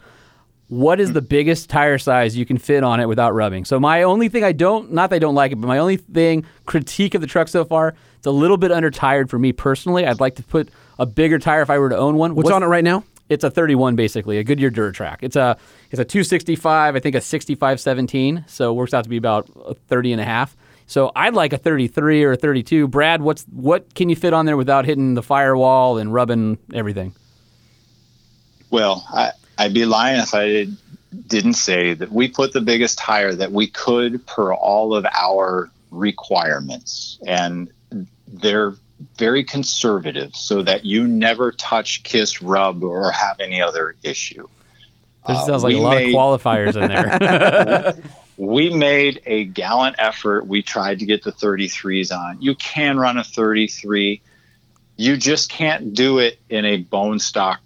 What 0.69 1.01
is 1.01 1.09
hmm. 1.09 1.15
the 1.15 1.23
biggest 1.23 1.69
tire 1.69 1.99
size 1.99 2.37
you 2.37 2.47
can 2.47 2.57
fit 2.57 2.85
on 2.85 3.01
it 3.01 3.09
without 3.09 3.35
rubbing? 3.35 3.65
So 3.65 3.81
my 3.81 4.05
only 4.05 4.29
thing 4.29 4.45
I 4.45 4.53
don't, 4.53 4.93
not 4.93 5.11
that 5.11 5.17
I 5.17 5.19
don't 5.19 5.35
like 5.35 5.51
it, 5.51 5.57
but 5.57 5.67
my 5.67 5.79
only 5.79 5.97
thing 5.97 6.47
critique 6.67 7.17
of 7.17 7.21
the 7.21 7.27
truck 7.27 7.49
so 7.49 7.65
far, 7.65 7.95
it's 8.17 8.29
a 8.29 8.31
little 8.31 8.57
bit 8.57 8.71
under 8.71 8.93
tired 8.93 9.29
for 9.29 9.41
me 9.41 9.53
personally. 9.53 10.07
I'd 10.07 10.21
like 10.21 10.37
to 10.37 10.45
put 10.45 10.69
a 11.01 11.05
bigger 11.05 11.41
tire 11.41 11.63
if 11.63 11.69
I 11.69 11.81
were 11.81 11.89
to 11.89 11.99
own 11.99 12.17
one. 12.17 12.37
What's 12.37 12.51
on 12.51 12.63
it 12.63 12.67
right 12.67 12.85
now? 12.85 13.03
It's 13.29 13.43
a 13.43 13.51
31 13.51 13.97
basically, 13.97 14.39
a 14.39 14.45
Goodyear 14.45 14.71
DuraTrac. 14.71 15.19
It's 15.23 15.37
a 15.37 15.57
it's 15.91 15.99
a 15.99 16.05
265, 16.05 16.95
I 16.95 17.01
think 17.01 17.17
a 17.17 17.21
6517, 17.21 18.45
so 18.47 18.71
it 18.71 18.75
works 18.75 18.95
out 18.95 19.03
to 19.03 19.11
be 19.11 19.17
about 19.17 19.51
30 19.89 20.13
and 20.13 20.21
a 20.21 20.25
half. 20.25 20.57
So 20.93 21.11
I'd 21.17 21.33
like 21.33 21.55
a 21.55 21.59
33 21.59 22.23
or 22.23 22.33
a 22.33 22.37
32. 22.37 22.87
Brad, 22.87 23.23
what's 23.23 23.45
what 23.45 23.95
can 23.95 24.11
you 24.11 24.15
fit 24.17 24.35
on 24.35 24.45
there 24.45 24.59
without 24.59 24.85
hitting 24.85 25.15
the 25.15 25.23
firewall 25.23 25.97
and 25.97 26.13
rubbing 26.13 26.59
everything? 26.75 27.15
Well, 28.71 29.03
I, 29.11 29.31
I'd 29.57 29.73
be 29.73 29.87
lying 29.87 30.21
if 30.21 30.35
I 30.35 30.67
didn't 31.29 31.55
say 31.55 31.95
that 31.95 32.13
we 32.13 32.29
put 32.29 32.53
the 32.53 32.61
biggest 32.61 32.99
tire 32.99 33.35
that 33.35 33.53
we 33.53 33.69
could 33.69 34.27
per 34.27 34.53
all 34.53 34.95
of 34.95 35.07
our 35.19 35.71
requirements. 35.91 37.19
And 37.27 37.71
they're 38.29 38.75
very 39.17 39.45
conservative 39.45 40.37
so 40.37 40.61
that 40.63 40.85
you 40.85 41.07
never 41.09 41.53
touch, 41.53 42.03
kiss, 42.03 42.43
rub, 42.43 42.83
or 42.85 43.11
have 43.13 43.41
any 43.41 43.63
other 43.63 43.97
issue. 44.03 44.47
This 45.27 45.39
Uh, 45.39 45.47
sounds 45.47 45.63
like 45.65 45.75
a 45.75 45.79
lot 45.79 45.95
made- 45.97 46.09
of 46.09 46.15
qualifiers 46.15 46.77
in 46.77 46.89
there. 46.89 47.95
we 48.43 48.71
made 48.71 49.23
a 49.25 49.45
gallant 49.45 49.95
effort. 50.01 50.49
We 50.49 50.63
tried 50.63 50.99
to 50.99 51.07
get 51.07 51.23
the 51.23 51.31
33s 51.31 52.11
on. 52.11 52.43
You 52.43 52.57
can 52.57 52.99
run 52.99 53.17
a 53.17 53.23
33. 53.23 54.21
You 54.97 55.17
just 55.17 55.49
can't 55.49 55.95
do 55.95 56.19
it 56.19 56.41
in 56.51 56.65
a 56.65 56.79
bone 56.79 57.21
stock 57.21 57.61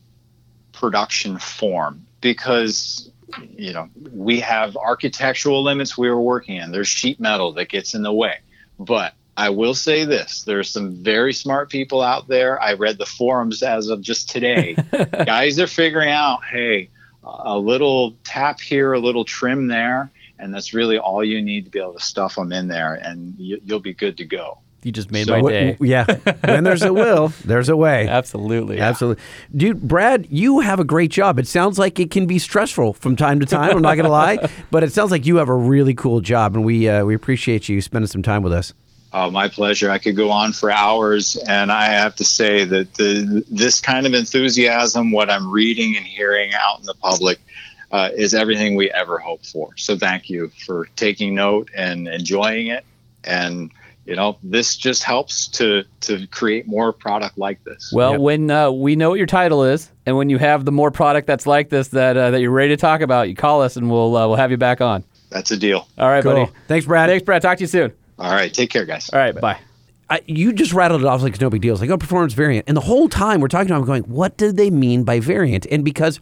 production 0.72 1.38
form 1.38 2.04
because 2.20 3.10
you 3.56 3.72
know 3.72 3.88
we 4.12 4.40
have 4.40 4.76
architectural 4.76 5.62
limits 5.62 5.96
we 5.96 6.10
were 6.10 6.20
working 6.20 6.56
in. 6.56 6.72
There's 6.72 6.88
sheet 6.88 7.18
metal 7.18 7.52
that 7.52 7.70
gets 7.70 7.94
in 7.94 8.02
the 8.02 8.12
way. 8.12 8.40
But 8.78 9.14
I 9.34 9.48
will 9.48 9.74
say 9.74 10.04
this: 10.04 10.42
there's 10.42 10.68
some 10.68 10.96
very 10.96 11.32
smart 11.32 11.70
people 11.70 12.02
out 12.02 12.28
there. 12.28 12.62
I 12.62 12.74
read 12.74 12.98
the 12.98 13.06
forums 13.06 13.62
as 13.62 13.88
of 13.88 14.02
just 14.02 14.28
today. 14.28 14.76
Guys 15.24 15.58
are 15.58 15.66
figuring 15.66 16.10
out, 16.10 16.44
hey, 16.44 16.90
a 17.24 17.58
little 17.58 18.14
tap 18.24 18.60
here, 18.60 18.92
a 18.92 19.00
little 19.00 19.24
trim 19.24 19.68
there, 19.68 20.10
and 20.38 20.52
that's 20.54 20.74
really 20.74 20.98
all 20.98 21.24
you 21.24 21.40
need 21.42 21.64
to 21.66 21.70
be 21.70 21.78
able 21.80 21.94
to 21.94 22.00
stuff 22.00 22.34
them 22.36 22.52
in 22.52 22.68
there, 22.68 22.94
and 22.94 23.34
you, 23.38 23.60
you'll 23.64 23.80
be 23.80 23.94
good 23.94 24.16
to 24.18 24.24
go. 24.24 24.58
you 24.82 24.92
just 24.92 25.10
made 25.10 25.26
So 25.26 25.32
my 25.32 25.42
what- 25.42 25.50
day. 25.50 25.76
Yeah. 25.80 26.04
when 26.44 26.62
there's 26.64 26.82
a 26.82 26.92
will, 26.92 27.32
there's 27.44 27.68
a 27.68 27.76
way. 27.76 28.06
Absolutely. 28.06 28.78
Absolutely. 28.78 29.22
Dude, 29.56 29.80
Brad, 29.80 30.26
you 30.30 30.60
have 30.60 30.78
a 30.78 30.84
great 30.84 31.10
job. 31.10 31.38
It 31.38 31.46
sounds 31.48 31.78
like 31.78 31.98
it 31.98 32.10
can 32.10 32.26
be 32.26 32.38
stressful 32.38 32.92
from 32.92 33.16
time 33.16 33.40
to 33.40 33.46
time. 33.46 33.76
I'm 33.76 33.82
not 33.82 33.94
going 33.96 34.04
to 34.04 34.10
lie, 34.10 34.48
but 34.70 34.84
it 34.84 34.92
sounds 34.92 35.10
like 35.10 35.26
you 35.26 35.36
have 35.36 35.48
a 35.48 35.54
really 35.56 35.94
cool 35.94 36.20
job, 36.20 36.54
and 36.54 36.64
we, 36.64 36.88
uh, 36.88 37.04
we 37.04 37.14
appreciate 37.14 37.68
you 37.68 37.80
spending 37.80 38.06
some 38.06 38.22
time 38.22 38.42
with 38.42 38.52
us. 38.52 38.72
Oh, 39.12 39.30
my 39.30 39.48
pleasure. 39.48 39.90
I 39.90 39.96
could 39.98 40.14
go 40.14 40.30
on 40.30 40.52
for 40.52 40.70
hours, 40.70 41.36
and 41.36 41.72
I 41.72 41.86
have 41.86 42.16
to 42.16 42.24
say 42.24 42.64
that 42.64 42.92
the, 42.94 43.44
this 43.50 43.80
kind 43.80 44.06
of 44.06 44.12
enthusiasm, 44.12 45.10
what 45.10 45.30
I'm 45.30 45.50
reading 45.50 45.96
and 45.96 46.04
hearing 46.04 46.52
out 46.54 46.80
in 46.80 46.84
the 46.86 46.94
public, 46.94 47.38
uh, 47.92 48.10
is 48.14 48.34
everything 48.34 48.76
we 48.76 48.90
ever 48.90 49.18
hoped 49.18 49.46
for. 49.46 49.70
So 49.76 49.96
thank 49.96 50.28
you 50.28 50.50
for 50.66 50.88
taking 50.96 51.34
note 51.34 51.70
and 51.74 52.08
enjoying 52.08 52.68
it. 52.68 52.84
And 53.24 53.70
you 54.04 54.14
know, 54.14 54.38
this 54.42 54.76
just 54.76 55.02
helps 55.02 55.48
to 55.48 55.82
to 56.02 56.26
create 56.28 56.68
more 56.68 56.92
product 56.92 57.36
like 57.38 57.62
this. 57.64 57.90
Well, 57.92 58.12
Yep. 58.12 58.20
when 58.20 58.50
uh, 58.50 58.70
we 58.70 58.94
know 58.94 59.10
what 59.10 59.18
your 59.18 59.26
title 59.26 59.64
is, 59.64 59.90
and 60.06 60.16
when 60.16 60.30
you 60.30 60.38
have 60.38 60.64
the 60.64 60.70
more 60.70 60.92
product 60.92 61.26
that's 61.26 61.44
like 61.46 61.70
this 61.70 61.88
that 61.88 62.16
uh, 62.16 62.30
that 62.30 62.40
you're 62.40 62.52
ready 62.52 62.68
to 62.68 62.76
talk 62.76 63.00
about, 63.00 63.28
you 63.28 63.34
call 63.34 63.62
us 63.62 63.76
and 63.76 63.90
we'll 63.90 64.16
uh, 64.16 64.26
we'll 64.28 64.36
have 64.36 64.52
you 64.52 64.56
back 64.56 64.80
on. 64.80 65.02
That's 65.30 65.50
a 65.50 65.56
deal. 65.56 65.88
All 65.98 66.08
right, 66.08 66.22
buddy. 66.22 66.48
Thanks, 66.68 66.86
Brad. 66.86 67.08
Thanks, 67.10 67.24
Brad. 67.24 67.42
Talk 67.42 67.58
to 67.58 67.64
you 67.64 67.68
soon. 67.68 67.92
All 68.18 68.30
right, 68.30 68.52
take 68.54 68.70
care, 68.70 68.84
guys. 68.84 69.10
All 69.10 69.18
right, 69.18 69.34
bye. 69.34 69.58
I, 70.08 70.22
you 70.26 70.52
just 70.52 70.72
rattled 70.72 71.00
it 71.00 71.06
off 71.06 71.20
like 71.20 71.32
it's 71.32 71.40
no 71.40 71.50
big 71.50 71.62
deal. 71.62 71.74
It's 71.74 71.80
like, 71.80 71.90
oh, 71.90 71.98
performance 71.98 72.32
variant. 72.32 72.66
And 72.68 72.76
the 72.76 72.80
whole 72.82 73.08
time 73.08 73.40
we're 73.40 73.48
talking 73.48 73.66
to 73.68 73.74
him, 73.74 73.80
I'm 73.80 73.86
going, 73.86 74.04
what 74.04 74.36
do 74.36 74.52
they 74.52 74.70
mean 74.70 75.02
by 75.02 75.18
variant? 75.18 75.66
And 75.68 75.84
because 75.84 76.20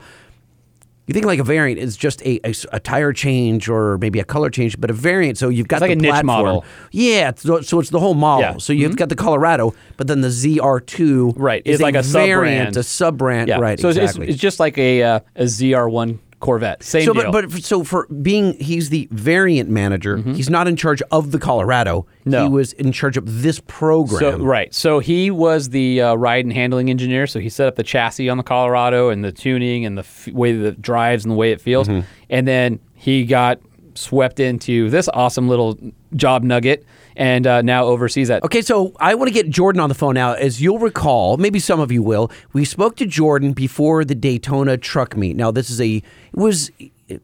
you 1.06 1.12
think 1.12 1.26
like 1.26 1.38
a 1.38 1.44
variant 1.44 1.78
is 1.80 1.96
just 1.96 2.22
a 2.26 2.40
a 2.72 2.80
tire 2.80 3.12
change 3.12 3.68
or 3.68 3.98
maybe 3.98 4.20
a 4.20 4.24
color 4.24 4.48
change, 4.50 4.80
but 4.80 4.90
a 4.90 4.94
variant, 4.94 5.36
so 5.38 5.48
you've 5.50 5.68
got 5.68 5.76
It's 5.76 5.80
like 5.82 5.90
the 5.90 5.94
a 5.98 6.02
niche 6.02 6.10
platform. 6.22 6.44
model. 6.46 6.64
Yeah, 6.92 7.28
it's, 7.30 7.42
so 7.42 7.60
so 7.60 7.78
it's 7.80 7.90
the 7.90 8.00
whole 8.00 8.14
model. 8.14 8.40
Yeah. 8.42 8.50
Mm-hmm. 8.50 8.58
So 8.60 8.72
you've 8.72 8.96
got 8.96 9.08
the 9.10 9.16
Colorado, 9.16 9.74
but 9.96 10.06
then 10.06 10.20
the 10.22 10.28
ZR2 10.28 11.34
Right, 11.36 11.62
is 11.64 11.80
like 11.80 11.94
a 11.94 12.02
variant, 12.02 12.74
sub-brand. 12.74 12.76
a 12.76 12.82
sub 12.82 13.18
brand. 13.18 13.48
Yeah. 13.48 13.58
Right, 13.58 13.78
So 13.78 13.88
it's- 13.90 14.02
exactly. 14.02 14.26
it's, 14.28 14.34
it's 14.34 14.42
just 14.42 14.60
like 14.60 14.78
a 14.78 15.02
uh, 15.02 15.20
a 15.36 15.44
ZR1 15.44 16.18
Corvette. 16.44 16.82
Same 16.82 17.06
so, 17.06 17.14
deal. 17.14 17.32
but, 17.32 17.50
but 17.50 17.64
so 17.64 17.82
for 17.82 18.06
being, 18.08 18.52
he's 18.60 18.90
the 18.90 19.08
variant 19.10 19.70
manager. 19.70 20.18
He's 20.18 20.50
not 20.50 20.68
in 20.68 20.76
charge 20.76 21.00
of 21.10 21.30
the 21.30 21.38
Colorado. 21.38 22.02
Mm-hmm. 22.02 22.30
No. 22.30 22.42
he 22.44 22.50
was 22.50 22.74
in 22.74 22.92
charge 22.92 23.16
of 23.16 23.42
this 23.42 23.60
program. 23.60 24.20
So 24.20 24.38
right, 24.38 24.74
so 24.74 24.98
he 24.98 25.30
was 25.30 25.70
the 25.70 26.02
uh, 26.02 26.14
ride 26.16 26.44
and 26.44 26.52
handling 26.52 26.90
engineer. 26.90 27.26
So 27.26 27.40
he 27.40 27.48
set 27.48 27.66
up 27.66 27.76
the 27.76 27.82
chassis 27.82 28.28
on 28.28 28.36
the 28.36 28.42
Colorado 28.42 29.08
and 29.08 29.24
the 29.24 29.32
tuning 29.32 29.86
and 29.86 29.96
the 29.96 30.02
f- 30.02 30.28
way 30.28 30.52
that 30.52 30.66
it 30.66 30.82
drives 30.82 31.24
and 31.24 31.32
the 31.32 31.36
way 31.36 31.50
it 31.50 31.62
feels. 31.62 31.88
Mm-hmm. 31.88 32.06
And 32.28 32.46
then 32.46 32.80
he 32.94 33.24
got 33.24 33.60
swept 33.94 34.38
into 34.38 34.90
this 34.90 35.08
awesome 35.14 35.48
little 35.48 35.78
job 36.14 36.42
nugget, 36.42 36.84
and 37.16 37.46
uh, 37.46 37.62
now 37.62 37.84
oversees 37.84 38.28
that. 38.28 38.42
Okay, 38.44 38.62
so 38.62 38.92
I 38.98 39.14
want 39.14 39.28
to 39.28 39.34
get 39.34 39.48
Jordan 39.50 39.80
on 39.80 39.88
the 39.88 39.94
phone 39.94 40.14
now. 40.14 40.32
As 40.34 40.60
you'll 40.60 40.78
recall, 40.78 41.36
maybe 41.36 41.58
some 41.58 41.80
of 41.80 41.90
you 41.92 42.02
will, 42.02 42.30
we 42.52 42.64
spoke 42.64 42.96
to 42.96 43.06
Jordan 43.06 43.52
before 43.52 44.04
the 44.04 44.14
Daytona 44.14 44.76
truck 44.76 45.16
meet. 45.16 45.36
Now, 45.36 45.50
this 45.50 45.70
is 45.70 45.80
a, 45.80 45.96
it 45.96 46.02
was, 46.32 46.70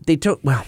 Daytona, 0.05 0.39
well, 0.43 0.65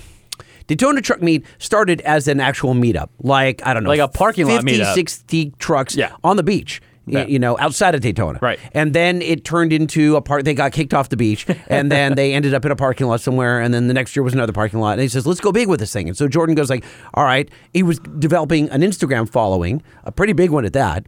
Daytona 0.67 1.01
truck 1.01 1.23
meet 1.23 1.45
started 1.59 2.01
as 2.03 2.29
an 2.29 2.41
actual 2.41 2.75
meetup. 2.75 3.09
Like, 3.21 3.65
I 3.67 3.75
don't 3.75 3.83
know. 3.85 3.91
Like 3.91 4.01
a 4.01 4.09
parking 4.09 4.47
lot 4.47 4.63
50, 4.65 4.79
meetup. 4.79 4.95
60 4.95 5.53
trucks 5.59 5.97
Yeah. 5.97 6.13
on 6.25 6.37
the 6.37 6.43
beach. 6.43 6.81
Yeah. 7.05 7.25
you 7.27 7.39
know, 7.39 7.59
outside 7.59 7.95
of 7.97 8.01
Daytona. 8.01 8.39
Right. 8.41 8.59
And 8.73 8.93
then 8.95 9.23
it 9.23 9.45
turned 9.45 9.73
into 9.73 10.15
a 10.17 10.21
part. 10.23 10.45
They 10.45 10.55
got 10.55 10.73
kicked 10.73 10.95
off 10.95 11.09
the 11.09 11.17
beach, 11.17 11.47
and 11.69 11.91
then 11.91 12.15
they 12.15 12.33
ended 12.33 12.55
up 12.55 12.65
in 12.65 12.71
a 12.71 12.77
parking 12.77 13.07
lot 13.09 13.21
somewhere. 13.21 13.61
And 13.61 13.75
then 13.75 13.89
the 13.89 13.95
next 13.95 14.15
year 14.15 14.23
was 14.23 14.35
another 14.35 14.53
parking 14.53 14.79
lot. 14.79 14.93
And 14.93 15.01
he 15.03 15.09
says, 15.09 15.27
"Let's 15.27 15.41
go 15.41 15.51
big 15.53 15.69
with 15.69 15.81
this 15.81 15.93
thing." 15.93 16.09
And 16.09 16.17
so 16.17 16.29
Jordan 16.29 16.55
goes 16.55 16.71
like, 16.71 16.85
"All 17.15 17.25
right." 17.25 17.51
He 17.73 17.83
was 17.83 17.99
developing 18.19 18.69
an 18.71 18.83
Instagram 18.83 19.29
following, 19.29 19.83
a 20.05 20.13
pretty 20.13 20.33
big 20.33 20.51
one 20.51 20.65
at 20.65 20.73
that, 20.75 21.05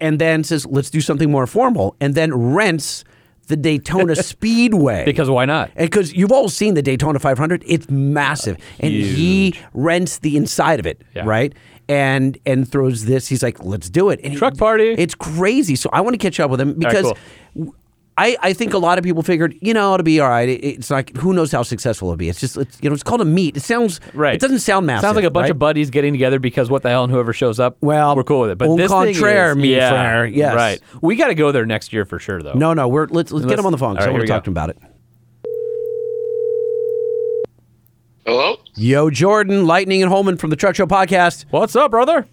and 0.00 0.18
then 0.20 0.44
says, 0.44 0.64
"Let's 0.66 0.90
do 0.90 1.00
something 1.00 1.30
more 1.30 1.46
formal." 1.46 1.96
And 2.00 2.14
then 2.14 2.32
rents 2.34 3.02
the 3.48 3.56
Daytona 3.56 4.16
Speedway 4.22 5.04
Because 5.04 5.30
why 5.30 5.44
not? 5.44 5.70
and 5.76 5.88
because 5.88 6.12
you've 6.12 6.32
all 6.32 6.48
seen 6.48 6.74
the 6.74 6.82
Daytona 6.82 7.18
500, 7.20 7.62
it's 7.66 7.88
massive, 7.88 8.56
and 8.80 8.92
he 8.92 9.54
rents 9.72 10.18
the 10.18 10.36
inside 10.36 10.80
of 10.80 10.86
it, 10.86 11.00
Yeah. 11.14 11.22
right? 11.24 11.52
And 11.88 12.36
and 12.44 12.68
throws 12.68 13.04
this. 13.04 13.28
He's 13.28 13.42
like, 13.44 13.62
"Let's 13.62 13.88
do 13.88 14.10
it!" 14.10 14.18
And 14.24 14.32
he- 14.32 14.38
Truck 14.38 14.56
party. 14.56 14.94
It's 14.98 15.14
crazy. 15.14 15.76
So 15.76 15.88
I 15.92 16.00
want 16.00 16.14
to 16.14 16.18
catch 16.18 16.40
up 16.40 16.50
with 16.50 16.60
him 16.60 16.74
because. 16.74 17.02
cool. 17.04 17.18
w- 17.56 17.72
I, 18.18 18.34
I 18.40 18.52
think 18.54 18.72
a 18.72 18.78
lot 18.78 18.96
of 18.96 19.04
people 19.04 19.22
figured, 19.22 19.54
you 19.60 19.74
know, 19.74 19.92
it'll 19.92 20.02
be 20.02 20.20
all 20.20 20.30
right. 20.30 20.48
It- 20.48 20.64
it's 20.64 20.90
like 20.90 21.14
who 21.18 21.34
knows 21.34 21.52
how 21.52 21.62
successful 21.62 22.08
it'll 22.08 22.16
be. 22.16 22.30
It's 22.30 22.40
just, 22.40 22.56
it's, 22.56 22.78
you 22.80 22.88
know, 22.88 22.94
it's 22.94 23.02
called 23.02 23.20
a 23.20 23.26
meet. 23.26 23.58
It 23.58 23.60
sounds 23.60 24.00
Right. 24.14 24.34
It 24.34 24.40
doesn't 24.40 24.60
sound 24.60 24.86
massive. 24.86 25.04
It 25.04 25.06
sounds 25.06 25.16
like 25.16 25.26
a 25.26 25.30
bunch 25.30 25.44
right? 25.44 25.50
of 25.50 25.58
buddies 25.58 25.90
getting 25.90 26.14
together 26.14 26.38
because 26.38 26.70
what 26.70 26.82
the 26.82 26.88
hell 26.88 27.04
and 27.04 27.12
whoever 27.12 27.34
shows 27.34 27.60
up, 27.60 27.76
Well, 27.82 28.16
we're 28.16 28.24
cool 28.24 28.40
with 28.40 28.52
it. 28.52 28.56
But 28.56 28.74
this 28.76 28.90
thing 28.90 29.12
contraire, 29.12 29.50
is, 29.50 29.56
mi 29.58 29.76
yeah, 29.76 29.90
frere, 29.90 30.24
yes. 30.24 30.54
right. 30.54 30.80
We 31.02 31.16
got 31.16 31.28
to 31.28 31.34
go 31.34 31.52
there 31.52 31.66
next 31.66 31.92
year 31.92 32.06
for 32.06 32.18
sure, 32.18 32.42
though. 32.42 32.54
No, 32.54 32.72
no, 32.72 32.88
we're 32.88 33.06
let's 33.08 33.32
let's 33.32 33.44
get 33.44 33.58
him 33.58 33.66
on 33.66 33.72
the 33.72 33.76
phone. 33.76 33.96
right, 33.96 34.08
I 34.08 34.10
want 34.10 34.22
to 34.22 34.26
talk 34.26 34.44
go. 34.44 34.44
to 34.46 34.50
him 34.50 34.54
about 34.54 34.70
it. 34.70 34.78
Hello? 38.26 38.56
Yo, 38.74 39.08
Jordan, 39.08 39.66
Lightning 39.66 40.02
and 40.02 40.10
Holman 40.10 40.36
from 40.36 40.50
the 40.50 40.56
Truck 40.56 40.74
Show 40.74 40.86
podcast. 40.86 41.44
What's 41.50 41.76
up, 41.76 41.92
brother? 41.92 42.26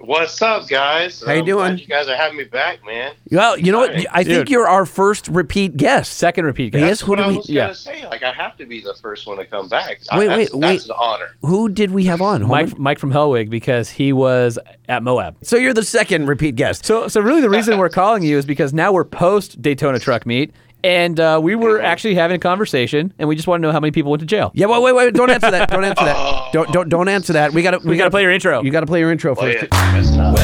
What's 0.00 0.40
up, 0.40 0.68
guys? 0.68 1.20
How 1.24 1.32
you 1.32 1.40
I'm 1.40 1.44
doing? 1.44 1.66
glad 1.66 1.80
You 1.80 1.86
guys 1.86 2.08
are 2.08 2.16
having 2.16 2.36
me 2.38 2.44
back, 2.44 2.84
man. 2.84 3.14
Well, 3.30 3.58
you 3.58 3.70
know 3.72 3.78
what? 3.80 3.90
Sorry. 3.92 4.06
I 4.12 4.22
think 4.24 4.46
Dude. 4.46 4.50
you're 4.50 4.68
our 4.68 4.84
first 4.86 5.26
repeat 5.28 5.76
guest. 5.76 6.14
Second 6.14 6.44
repeat. 6.44 6.72
guys. 6.72 6.80
Yes, 6.80 6.88
That's 6.90 7.00
who 7.02 7.10
what 7.10 7.16
do 7.16 7.22
I 7.22 7.28
we- 7.28 7.36
was 7.38 7.48
yeah. 7.48 7.62
gonna 7.64 7.74
say. 7.74 8.06
Like, 8.08 8.22
I 8.22 8.32
have 8.32 8.56
to 8.58 8.66
be 8.66 8.80
the 8.80 8.94
first 9.02 9.26
one 9.26 9.36
to 9.38 9.44
come 9.44 9.68
back. 9.68 9.98
I- 10.10 10.18
Wait, 10.18 10.26
that's, 10.28 10.52
wait, 10.52 10.60
That's 10.60 10.84
wait. 10.84 10.90
an 10.90 10.96
honor. 11.00 11.28
Who 11.42 11.68
did 11.68 11.90
we 11.92 12.04
have 12.04 12.20
on? 12.22 12.42
Holman? 12.42 12.68
Mike, 12.70 12.78
Mike 12.78 12.98
from 13.00 13.12
Hellwig 13.12 13.48
because 13.50 13.90
he 13.90 14.12
was 14.12 14.58
at 14.88 15.02
Moab. 15.04 15.36
So 15.42 15.56
you're 15.56 15.74
the 15.74 15.84
second 15.84 16.26
repeat 16.26 16.54
guest. 16.56 16.84
So, 16.84 17.06
so 17.08 17.20
really, 17.20 17.40
the 17.40 17.50
reason 17.50 17.78
we're 17.78 17.88
calling 17.88 18.22
you 18.24 18.38
is 18.38 18.46
because 18.46 18.72
now 18.72 18.92
we're 18.92 19.04
post 19.04 19.60
Daytona 19.62 19.98
Truck 20.00 20.26
Meet, 20.26 20.52
and 20.84 21.18
uh, 21.20 21.40
we 21.42 21.54
were 21.54 21.80
actually 21.80 22.14
having 22.14 22.36
a 22.36 22.38
conversation, 22.38 23.12
and 23.18 23.28
we 23.28 23.36
just 23.36 23.46
want 23.48 23.60
to 23.60 23.66
know 23.66 23.72
how 23.72 23.80
many 23.80 23.90
people 23.92 24.10
went 24.10 24.20
to 24.20 24.26
jail. 24.26 24.50
Yeah, 24.54 24.66
wait, 24.66 24.82
wait, 24.82 24.92
wait! 24.94 25.14
Don't 25.14 25.30
answer 25.30 25.50
that. 25.50 25.68
Don't 25.70 25.84
answer 25.84 26.04
that. 26.04 26.42
Don't, 26.52 26.70
don't, 26.70 26.88
don't 26.90 27.08
answer 27.08 27.32
that. 27.32 27.52
We 27.54 27.62
got 27.62 27.70
to, 27.80 27.88
We 27.88 27.96
got 27.96 28.04
to 28.04 28.10
play 28.10 28.20
your 28.22 28.30
intro. 28.30 28.62
You 28.62 28.70
got 28.70 28.80
to 28.80 28.86
play 28.86 28.98
your 29.00 29.10
intro 29.10 29.32
Oh, 29.32 29.36
first. 29.36 29.62
yeah, 29.62 29.68
that's 29.94 30.10
not- 30.10 30.38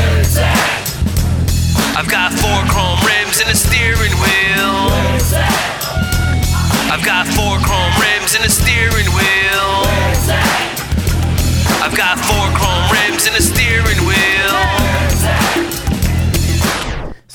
I've 1.98 2.08
got 2.08 2.32
four 2.32 2.62
chrome 2.72 2.98
rims 3.04 3.40
and 3.40 3.50
a 3.50 3.54
steering 3.56 4.12
wheel. 4.22 4.88
I've 6.90 7.04
got 7.04 7.26
four 7.26 7.58
chrome 7.58 7.92
rims 8.00 8.34
and 8.34 8.44
a 8.46 8.48
steering 8.48 9.04
wheel. 9.12 9.84
I've 11.84 11.96
got 11.96 12.18
four 12.18 12.46
chrome 12.56 12.88
rims 12.90 13.26
and 13.26 13.36
a 13.36 13.42
steering 13.42 13.98
wheel. 14.06 15.47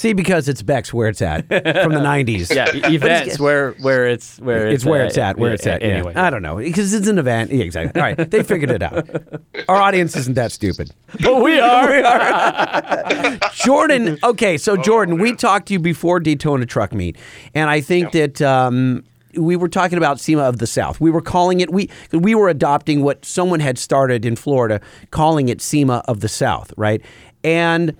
See, 0.03 0.11
because 0.11 0.49
it's 0.49 0.61
Beck's 0.61 0.93
where 0.93 1.07
it's 1.07 1.21
at 1.21 1.47
from 1.47 1.93
the 1.93 1.99
'90s. 2.01 2.53
yeah, 2.53 2.65
events 2.89 3.39
where 3.39 3.71
where 3.79 4.05
it's 4.05 4.37
where 4.37 4.67
It's 4.67 4.83
it's, 4.83 4.85
where 4.85 5.05
it's 5.05 5.17
at, 5.17 5.37
where 5.37 5.53
it's 5.53 5.65
at. 5.65 5.81
Anyway, 5.81 6.11
yeah. 6.11 6.25
I 6.25 6.29
don't 6.29 6.41
know 6.41 6.57
because 6.57 6.93
it's 6.93 7.07
an 7.07 7.17
event. 7.17 7.51
Yeah, 7.53 7.63
exactly. 7.63 8.01
All 8.01 8.07
right, 8.09 8.29
they 8.29 8.43
figured 8.43 8.69
it 8.69 8.81
out. 8.81 9.07
Our 9.69 9.77
audience 9.77 10.17
isn't 10.17 10.33
that 10.33 10.51
stupid. 10.51 10.91
but 11.21 11.35
we 11.41 11.57
are. 11.61 11.89
we 11.89 12.01
are. 12.03 13.39
Jordan, 13.53 14.17
okay, 14.25 14.57
so 14.57 14.75
Jordan, 14.75 15.19
we 15.19 15.37
talked 15.37 15.69
to 15.69 15.73
you 15.73 15.79
before 15.79 16.19
Daytona 16.19 16.65
Truck 16.65 16.91
Meet, 16.91 17.15
and 17.55 17.69
I 17.69 17.79
think 17.79 18.11
that 18.11 18.41
um, 18.41 19.05
we 19.37 19.55
were 19.55 19.69
talking 19.69 19.97
about 19.97 20.19
SEMA 20.19 20.41
of 20.41 20.57
the 20.57 20.67
South. 20.67 20.99
We 20.99 21.11
were 21.11 21.21
calling 21.21 21.61
it 21.61 21.71
we 21.71 21.89
we 22.11 22.35
were 22.35 22.49
adopting 22.49 23.03
what 23.03 23.23
someone 23.23 23.61
had 23.61 23.77
started 23.77 24.25
in 24.25 24.35
Florida, 24.35 24.81
calling 25.11 25.47
it 25.47 25.61
SEMA 25.61 26.03
of 26.09 26.19
the 26.19 26.27
South, 26.27 26.73
right? 26.75 27.01
And 27.45 27.95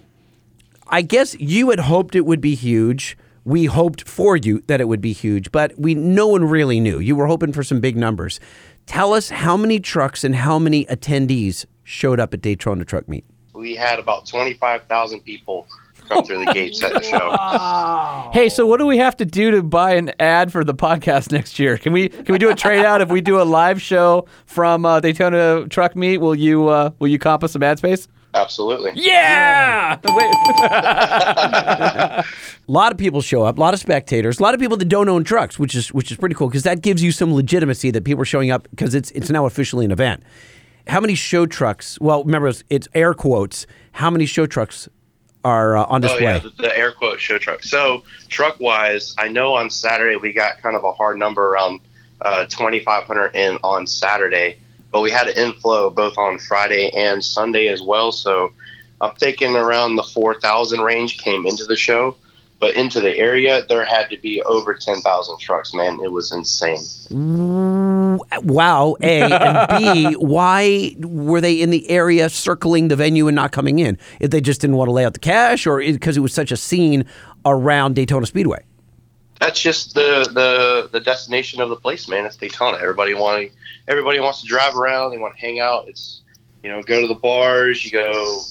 I 0.88 1.02
guess 1.02 1.36
you 1.40 1.70
had 1.70 1.80
hoped 1.80 2.16
it 2.16 2.26
would 2.26 2.42
be 2.42 2.56
huge. 2.56 3.18
We 3.46 3.66
hoped 3.66 4.08
for 4.08 4.38
you 4.38 4.64
that 4.68 4.80
it 4.80 4.88
would 4.88 5.02
be 5.02 5.14
huge, 5.14 5.52
but 5.52 5.74
we 5.78 5.96
no 5.96 6.28
one 6.28 6.46
really 6.46 6.80
knew. 6.80 7.00
You 7.00 7.16
were 7.16 7.28
hoping 7.28 7.52
for 7.52 7.64
some 7.64 7.80
big 7.82 7.98
numbers. 7.98 8.40
Tell 8.86 9.14
us 9.14 9.30
how 9.30 9.58
many 9.58 9.80
trucks 9.80 10.24
and 10.24 10.36
how 10.36 10.60
many 10.60 10.86
attendees 10.86 11.66
showed 11.84 12.20
up 12.20 12.34
at 12.34 12.42
Daytona 12.42 12.86
Truck 12.86 13.08
Meet. 13.08 13.26
We 13.54 13.76
had 13.76 14.00
about 14.00 14.26
25,000 14.26 15.22
people 15.22 15.68
come 16.10 16.24
through 16.26 16.46
the 16.46 16.54
gates 16.54 16.84
at 16.84 16.94
the 16.94 17.02
show. 17.02 18.30
hey, 18.34 18.50
so 18.50 18.66
what 18.66 18.78
do 18.78 18.86
we 18.86 18.98
have 18.98 19.16
to 19.18 19.26
do 19.26 19.52
to 19.52 19.64
buy 19.64 19.96
an 19.96 20.12
ad 20.20 20.52
for 20.52 20.64
the 20.64 20.74
podcast 20.74 21.32
next 21.32 21.60
year? 21.60 21.78
Can 21.78 21.94
we 21.94 22.10
can 22.10 22.32
we 22.34 22.38
do 22.38 22.50
a 22.50 22.56
trade 22.56 22.86
out 22.86 23.02
if 23.02 23.10
we 23.10 23.22
do 23.22 23.42
a 23.42 23.44
live 23.44 23.82
show 23.82 24.26
from 24.46 24.86
uh, 24.86 25.00
Daytona 25.00 25.68
Truck 25.70 25.96
Meet? 25.96 26.18
Will 26.20 26.36
you 26.36 26.68
uh, 26.68 26.92
will 27.00 27.10
you 27.10 27.20
comp 27.20 27.44
us 27.44 27.54
some 27.54 27.64
ad 27.64 27.78
space? 27.78 28.08
Absolutely. 28.36 28.92
Yeah. 28.96 29.98
A 30.04 30.08
lot 32.72 32.92
of 32.92 32.98
people 32.98 33.22
show 33.22 33.44
up, 33.44 33.58
a 33.58 33.62
lot 33.62 33.74
of 33.74 33.80
spectators, 33.80 34.40
a 34.40 34.44
lot 34.44 34.54
of 34.54 34.60
people 34.60 34.78
that 34.78 34.90
don't 34.90 35.10
own 35.10 35.24
trucks, 35.24 35.60
which 35.60 35.76
is 35.76 35.94
which 35.94 36.12
is 36.12 36.18
pretty 36.18 36.36
cool 36.36 36.48
because 36.48 36.64
that 36.64 36.82
gives 36.82 37.04
you 37.04 37.12
some 37.12 37.34
legitimacy 37.34 37.92
that 37.92 38.04
people 38.04 38.22
are 38.22 38.26
showing 38.26 38.52
up 38.52 38.68
because 38.72 38.96
it's 38.96 39.12
it's 39.12 39.30
now 39.30 39.46
officially 39.46 39.86
an 39.86 39.92
event. 39.92 40.24
How 40.88 41.00
many 41.00 41.16
show 41.16 41.46
trucks? 41.46 41.98
Well, 42.02 42.24
remember 42.24 42.50
it's, 42.50 42.64
it's 42.70 42.88
air 42.94 43.14
quotes. 43.14 43.66
How 43.94 44.10
many 44.10 44.26
show 44.26 44.46
trucks 44.46 44.90
are 45.46 45.78
uh, 45.78 45.86
on 45.86 46.04
Oh, 46.04 46.08
display? 46.08 46.24
yeah, 46.24 46.40
the, 46.40 46.50
the 46.58 46.78
air 46.78 46.92
quote 46.92 47.20
show 47.20 47.38
truck. 47.38 47.64
So, 47.64 48.04
truck 48.30 48.60
wise, 48.60 49.14
I 49.18 49.28
know 49.30 49.54
on 49.54 49.70
Saturday 49.70 50.18
we 50.18 50.34
got 50.34 50.62
kind 50.62 50.76
of 50.76 50.84
a 50.84 50.92
hard 50.92 51.18
number 51.20 51.48
around 51.50 51.80
uh, 52.22 52.46
2,500 52.46 53.36
in 53.36 53.58
on 53.64 53.86
Saturday, 53.88 54.58
but 54.94 55.02
we 55.02 55.12
had 55.12 55.28
an 55.28 55.36
inflow 55.36 55.90
both 55.90 56.18
on 56.18 56.40
Friday 56.40 56.90
and 56.96 57.26
Sunday 57.26 57.68
as 57.68 57.82
well. 57.82 58.14
So, 58.14 58.54
I'm 59.02 59.16
thinking 59.16 59.56
around 59.56 59.98
the 59.98 60.04
4,000 60.04 60.80
range 60.80 61.18
came 61.18 61.46
into 61.46 61.66
the 61.66 61.76
show, 61.76 62.16
but 62.60 62.76
into 62.76 63.02
the 63.02 63.18
area, 63.18 63.66
there 63.68 63.84
had 63.84 64.10
to 64.12 64.18
be 64.18 64.42
over 64.44 64.74
10,000 64.74 65.40
trucks, 65.40 65.74
man. 65.74 66.00
It 66.02 66.12
was 66.12 66.32
insane. 66.32 66.80
Wow, 68.44 68.96
A 69.02 69.22
and 69.22 69.68
B. 69.78 70.14
Why 70.20 70.96
were 71.00 71.42
they 71.42 71.60
in 71.60 71.70
the 71.70 71.90
area 71.90 72.30
circling 72.30 72.88
the 72.88 72.96
venue 72.96 73.28
and 73.28 73.36
not 73.36 73.52
coming 73.52 73.80
in? 73.80 73.98
If 74.22 74.32
they 74.32 74.40
just 74.40 74.62
didn't 74.62 74.78
want 74.78 74.88
to 74.88 74.94
lay 74.94 75.04
out 75.04 75.14
the 75.14 75.20
cash, 75.20 75.68
or 75.68 75.80
because 75.80 76.16
it 76.16 76.22
was 76.22 76.34
such 76.34 76.54
a 76.54 76.58
scene 76.58 77.06
around 77.46 77.96
Daytona 77.96 78.26
Speedway? 78.26 78.64
That's 79.44 79.62
just 79.62 79.94
the, 79.94 80.30
the 80.34 80.90
the 80.90 81.02
destination 81.02 81.60
of 81.60 81.68
the 81.68 81.76
place, 81.76 82.08
man. 82.08 82.26
It's 82.26 82.38
Daytona. 82.38 82.78
Everybody 82.78 83.14
want 83.14 83.52
everybody 83.90 84.22
wants 84.22 84.40
to 84.42 84.48
drive 84.48 84.78
around. 84.78 85.12
They 85.12 85.18
want 85.18 85.36
to 85.36 85.42
hang 85.42 85.60
out. 85.60 85.90
It's 85.90 86.22
you 86.64 86.72
know 86.72 86.82
go 86.82 87.02
to 87.02 87.08
the 87.08 87.16
bars. 87.16 87.84
You 87.84 87.92
go 87.92 88.42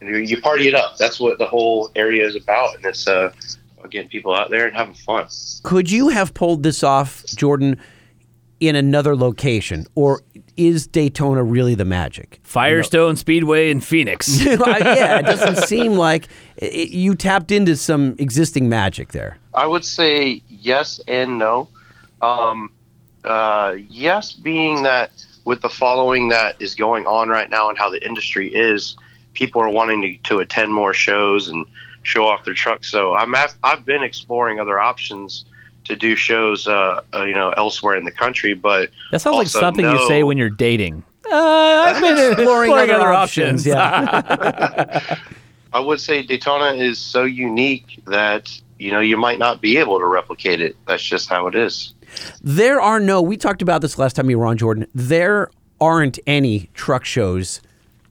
you, 0.00 0.16
you 0.16 0.40
party 0.40 0.66
it 0.66 0.74
up. 0.74 0.96
That's 0.96 1.20
what 1.20 1.36
the 1.36 1.44
whole 1.44 1.90
area 1.94 2.26
is 2.26 2.36
about, 2.36 2.74
and 2.74 2.86
it's 2.86 3.06
uh 3.06 3.34
getting 3.90 4.08
people 4.08 4.34
out 4.34 4.48
there 4.48 4.66
and 4.66 4.74
having 4.74 4.94
fun. 4.94 5.26
Could 5.62 5.90
you 5.90 6.08
have 6.08 6.32
pulled 6.32 6.62
this 6.62 6.82
off, 6.82 7.26
Jordan, 7.26 7.78
in 8.60 8.76
another 8.76 9.14
location, 9.14 9.86
or 9.94 10.22
is 10.66 10.86
Daytona 10.86 11.42
really 11.42 11.74
the 11.74 11.84
magic? 11.84 12.40
Firestone 12.42 13.16
Speedway 13.16 13.70
in 13.70 13.80
Phoenix. 13.80 14.44
yeah, 14.44 15.18
it 15.18 15.26
doesn't 15.26 15.56
seem 15.66 15.94
like 15.94 16.28
it, 16.56 16.90
you 16.90 17.14
tapped 17.14 17.50
into 17.50 17.76
some 17.76 18.14
existing 18.18 18.68
magic 18.68 19.12
there. 19.12 19.38
I 19.54 19.66
would 19.66 19.84
say 19.84 20.42
yes 20.48 21.00
and 21.08 21.38
no. 21.38 21.68
Um, 22.20 22.70
uh, 23.24 23.76
yes, 23.88 24.32
being 24.32 24.82
that 24.82 25.10
with 25.44 25.62
the 25.62 25.70
following 25.70 26.28
that 26.28 26.60
is 26.60 26.74
going 26.74 27.06
on 27.06 27.28
right 27.28 27.48
now 27.48 27.68
and 27.68 27.78
how 27.78 27.88
the 27.88 28.04
industry 28.06 28.54
is, 28.54 28.96
people 29.32 29.62
are 29.62 29.70
wanting 29.70 30.02
to, 30.02 30.16
to 30.28 30.38
attend 30.40 30.72
more 30.72 30.92
shows 30.92 31.48
and 31.48 31.64
show 32.02 32.26
off 32.26 32.44
their 32.44 32.54
trucks. 32.54 32.90
So 32.90 33.14
I'm 33.14 33.34
I've, 33.34 33.54
I've 33.62 33.84
been 33.84 34.02
exploring 34.02 34.60
other 34.60 34.78
options 34.78 35.46
to 35.90 35.96
do 35.96 36.16
shows, 36.16 36.66
uh, 36.66 37.02
uh, 37.14 37.24
you 37.24 37.34
know, 37.34 37.50
elsewhere 37.50 37.96
in 37.96 38.04
the 38.04 38.10
country. 38.10 38.54
But 38.54 38.90
That 39.12 39.20
sounds 39.20 39.36
like 39.36 39.46
also 39.46 39.60
something 39.60 39.84
you 39.84 40.08
say 40.08 40.22
when 40.22 40.38
you're 40.38 40.48
dating. 40.48 41.04
Uh, 41.30 41.34
I've 41.36 42.00
been 42.00 42.32
exploring, 42.32 42.72
other, 42.90 43.12
options. 43.12 43.66
Yeah. 43.66 45.18
I 45.72 45.78
would 45.78 46.00
say 46.00 46.22
Daytona 46.22 46.72
is 46.72 46.98
so 46.98 47.24
unique 47.24 48.00
that 48.06 48.50
you 48.78 48.90
know 48.90 49.00
you 49.00 49.16
might 49.16 49.38
not 49.38 49.60
be 49.60 49.76
able 49.76 49.98
to 49.98 50.06
replicate 50.06 50.60
it. 50.60 50.76
That's 50.86 51.02
just 51.02 51.28
how 51.28 51.46
it 51.46 51.54
is. 51.54 51.92
there 52.42 52.80
are 52.80 52.98
no. 52.98 53.22
We 53.22 53.36
talked 53.36 53.62
about 53.62 53.80
this 53.82 53.98
last 53.98 54.16
time 54.16 54.30
you 54.30 54.38
were 54.38 54.46
on, 54.46 54.56
Jordan. 54.56 54.86
There 54.94 55.50
aren't 55.80 56.18
any 56.26 56.70
truck 56.74 57.04
shows 57.04 57.60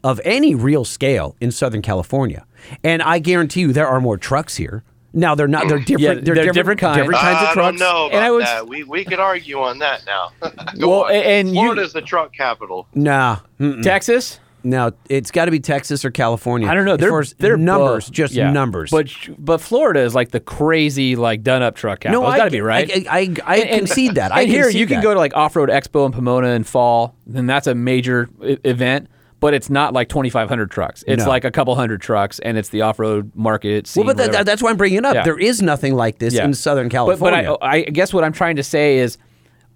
of 0.04 0.22
any 0.24 0.56
real 0.56 0.86
scale 0.86 1.36
in 1.42 1.52
Southern 1.52 1.82
California, 1.82 2.46
and 2.84 3.02
I 3.02 3.20
guarantee 3.20 3.62
you 3.62 3.74
there 3.74 3.88
are 3.88 4.00
more 4.00 4.18
trucks 4.18 4.56
here. 4.56 4.84
Now 5.14 5.36
they're 5.36 5.48
not. 5.48 5.68
They're 5.68 5.80
different. 5.80 6.24
they're 6.26 6.52
different 6.52 6.80
kinds. 6.80 6.98
Different 6.98 7.20
kinds 7.20 7.38
I 7.40 7.48
of 7.48 7.54
trucks. 7.54 7.80
don't 7.80 7.80
know 7.80 8.06
about 8.08 8.16
And 8.16 8.24
I 8.26 8.32
was- 8.32 8.46
that. 8.46 8.68
We 8.68 8.84
we 8.84 9.04
could 9.06 9.20
argue 9.20 9.60
on 9.60 9.80
that 9.80 10.06
now. 10.06 10.32
Well, 10.78 11.06
on. 11.06 11.12
and 11.14 11.50
you- 11.50 11.56
Florida's 11.56 11.94
the 11.94 12.02
truck 12.02 12.34
capital. 12.34 12.88
Nah. 12.94 13.38
mm-mm. 13.60 13.82
Texas. 13.82 14.40
No, 14.62 14.92
it's 15.10 15.32
got 15.32 15.46
to 15.46 15.52
be 15.52 15.62
Texas 15.62 16.04
or 16.04 16.12
California. 16.12 16.68
I 16.68 16.74
don't 16.74 16.84
know. 16.84 16.96
As 16.96 17.00
They're 17.00 17.10
far 17.10 17.22
as 17.22 17.34
they're 17.40 17.56
numbers, 17.56 18.06
both- 18.08 18.14
just 18.14 18.34
yeah. 18.34 18.52
numbers. 18.52 18.92
But 18.92 19.10
but 19.38 19.62
Florida 19.62 20.02
is 20.02 20.14
like 20.14 20.32
the 20.32 20.42
crazy 20.42 21.16
like 21.16 21.44
done 21.44 21.64
up 21.64 21.76
truck 21.76 22.02
capital. 22.02 22.24
no, 22.24 22.28
it's 22.30 22.38
got 22.38 22.44
to 22.46 22.52
be 22.52 22.60
right. 22.60 23.08
I, 23.10 23.20
I, 23.20 23.36
I, 23.46 23.62
I 23.62 23.78
concede 23.78 24.16
that. 24.16 24.32
I 24.36 24.42
and 24.42 24.50
here 24.52 24.64
concede 24.64 24.82
you 24.82 24.86
can 24.88 25.02
go 25.02 25.14
to 25.14 25.18
like 25.20 25.34
Off 25.36 25.56
Road 25.56 25.70
Expo 25.70 26.06
in 26.06 26.12
Pomona 26.12 26.50
in 26.50 26.66
fall, 26.66 27.16
then 27.26 27.46
that's 27.46 27.68
a 27.68 27.74
major 27.74 28.28
I- 28.44 28.58
event. 28.66 29.08
But 29.40 29.54
it's 29.54 29.70
not 29.70 29.94
like 29.94 30.10
2,500 30.10 30.70
trucks. 30.70 31.04
It's 31.08 31.24
No. 31.24 31.30
like 31.30 31.46
a 31.46 31.52
couple 31.52 31.74
hundred 31.76 32.02
trucks, 32.02 32.40
and 32.40 32.58
it's 32.58 32.70
the 32.70 32.82
off-road 32.82 33.32
market. 33.36 33.88
Scene, 33.88 34.06
Well, 34.06 34.14
but 34.14 34.32
that, 34.34 34.46
that's 34.46 34.62
why 34.62 34.70
I'm 34.70 34.76
bringing 34.78 34.98
it 35.00 35.06
up. 35.06 35.16
Yeah. 35.16 35.24
There 35.24 35.40
is 35.40 35.62
nothing 35.62 35.96
like 35.96 36.20
this 36.20 36.34
Yeah. 36.34 36.44
in 36.46 36.54
Southern 36.54 36.90
California. 36.90 37.44
but 37.60 37.64
I, 37.66 37.76
I 37.78 37.82
guess 37.84 38.14
what 38.14 38.24
I'm 38.26 38.34
trying 38.34 38.58
to 38.58 38.64
say 38.64 38.98
is, 38.98 39.18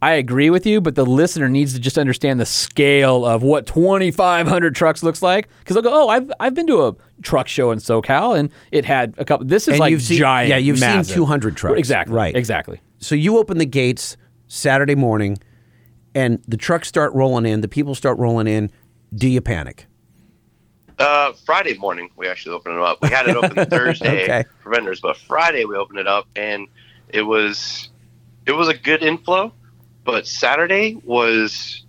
I 0.02 0.16
agree 0.16 0.50
with 0.50 0.66
you, 0.66 0.82
but 0.82 0.96
the 0.96 1.06
listener 1.06 1.48
needs 1.48 1.74
to 1.76 1.80
just 1.80 1.98
understand 1.98 2.38
the 2.42 2.46
scale 2.46 3.26
of 3.26 3.42
what 3.42 3.66
2,500 3.66 4.76
trucks 4.76 5.02
looks 5.02 5.22
like. 5.22 5.48
Because 5.60 5.76
they'll 5.76 5.84
go, 5.84 5.94
"Oh, 5.94 6.10
I've 6.10 6.30
I've 6.42 6.54
been 6.54 6.68
to 6.68 6.88
a 6.88 6.96
truck 7.22 7.48
show 7.48 7.72
in 7.72 7.80
SoCal, 7.80 8.38
and 8.38 8.50
it 8.74 8.84
had 8.84 9.14
a 9.18 9.24
couple. 9.24 9.46
This 9.46 9.64
is 9.70 9.76
And 9.76 9.80
like 9.80 9.92
you've 9.92 10.02
seen- 10.02 10.18
giant. 10.18 10.50
yeah, 10.50 10.58
you've 10.58 10.78
seen 10.80 11.04
200 11.04 11.56
trucks. 11.56 11.80
Exactly. 11.80 12.14
Right. 12.14 12.36
Exactly. 12.36 12.82
so 13.00 13.16
you 13.16 13.38
open 13.38 13.60
the 13.60 13.66
gates 13.66 14.18
Saturday 14.50 14.96
morning, 14.96 15.38
and 16.14 16.40
the 16.50 16.58
trucks 16.58 16.90
start 16.90 17.14
rolling 17.14 17.46
in. 17.46 17.62
The 17.62 17.70
people 17.70 17.96
start 17.96 18.18
rolling 18.18 18.48
in. 18.48 18.72
Do 19.14 19.28
you 19.28 19.42
panic? 19.42 19.86
Uh, 21.00 21.34
Friday 21.46 21.78
morning, 21.78 22.10
we 22.16 22.28
actually 22.28 22.56
opened 22.56 22.76
it 22.76 22.82
up. 22.82 23.02
We 23.02 23.10
had 23.10 23.28
it 23.28 23.36
open 23.36 23.66
Thursday 23.70 24.24
Okay. 24.26 24.44
for 24.62 24.72
vendors, 24.72 25.00
but 25.02 25.18
Friday 25.18 25.66
we 25.66 25.76
opened 25.76 26.00
it 26.00 26.08
up, 26.08 26.28
and 26.36 26.68
it 27.10 27.24
was 27.24 27.90
it 28.46 28.52
was 28.52 28.68
a 28.68 28.74
good 28.74 29.02
inflow. 29.04 29.54
But 30.04 30.28
Saturday 30.28 31.00
was 31.04 31.84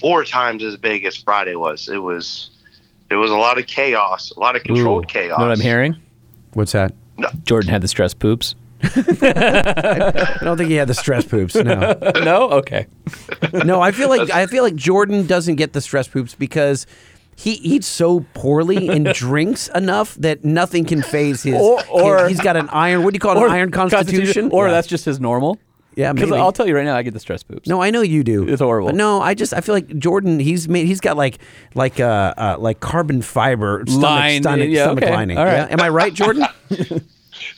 four 0.00 0.24
times 0.24 0.62
as 0.64 0.76
big 0.76 1.04
as 1.04 1.16
Friday 1.16 1.54
was. 1.54 1.88
It 1.88 1.98
was 1.98 2.50
it 3.10 3.16
was 3.16 3.30
a 3.30 3.36
lot 3.36 3.58
of 3.58 3.66
chaos, 3.66 4.30
a 4.36 4.40
lot 4.40 4.56
of 4.56 4.62
controlled 4.64 5.04
Ooh. 5.04 5.06
chaos. 5.06 5.38
What 5.40 5.50
I'm 5.50 5.60
hearing? 5.60 5.96
What's 6.52 6.72
that? 6.72 6.92
Jordan 7.44 7.70
had 7.70 7.80
the 7.80 7.88
stress 7.88 8.12
poops. 8.14 8.54
I 9.22 10.38
don't 10.42 10.56
think 10.56 10.70
he 10.70 10.76
had 10.76 10.88
the 10.88 10.94
stress 10.94 11.24
poops. 11.24 11.54
No, 11.54 11.96
no. 12.24 12.50
Okay. 12.50 12.86
no. 13.64 13.80
I 13.80 13.92
feel 13.92 14.08
like 14.08 14.30
I 14.30 14.46
feel 14.46 14.62
like 14.62 14.74
Jordan 14.76 15.26
doesn't 15.26 15.56
get 15.56 15.72
the 15.72 15.80
stress 15.80 16.08
poops 16.08 16.34
because 16.34 16.86
he 17.36 17.52
eats 17.54 17.86
so 17.86 18.24
poorly 18.34 18.88
and 18.88 19.06
drinks 19.14 19.68
enough 19.74 20.14
that 20.16 20.44
nothing 20.44 20.84
can 20.84 21.02
phase 21.02 21.42
his. 21.42 21.54
Or- 21.54 21.82
or- 21.88 22.28
he's 22.28 22.40
got 22.40 22.56
an 22.56 22.68
iron. 22.70 23.02
What 23.02 23.12
do 23.12 23.16
you 23.16 23.20
call 23.20 23.36
it? 23.36 23.44
An 23.46 23.50
iron 23.50 23.70
constitution. 23.70 24.50
Or 24.52 24.66
Yeah. 24.66 24.72
that's 24.72 24.86
just 24.86 25.04
his 25.04 25.18
normal. 25.20 25.58
yeah. 25.96 26.12
Because 26.12 26.30
I'll 26.32 26.52
tell 26.52 26.66
you 26.68 26.76
right 26.76 26.84
now, 26.84 26.96
I 26.96 27.02
get 27.02 27.12
the 27.14 27.20
stress 27.20 27.42
poops. 27.42 27.68
No, 27.68 27.82
I 27.82 27.90
know 27.90 28.02
you 28.02 28.22
do. 28.22 28.46
It's 28.48 28.60
horrible. 28.60 28.88
But 28.88 28.94
no, 28.96 29.20
I 29.20 29.34
just 29.34 29.52
I 29.52 29.60
feel 29.62 29.74
like 29.74 29.88
Jordan. 29.98 30.38
He's 30.38 30.68
made. 30.68 30.86
He's 30.86 31.00
got 31.00 31.16
like 31.16 31.38
like 31.74 31.98
uh, 32.00 32.34
uh 32.36 32.56
like 32.58 32.80
carbon 32.80 33.20
fiber 33.22 33.82
stomach 33.86 34.02
Line, 34.02 34.42
stomach, 34.42 34.68
yeah, 34.68 34.84
stomach 34.84 35.04
okay. 35.04 35.12
lining. 35.12 35.38
All 35.38 35.44
right. 35.44 35.54
Yeah? 35.54 35.66
Am 35.70 35.80
I 35.80 35.88
right, 35.88 36.12
Jordan? 36.14 36.44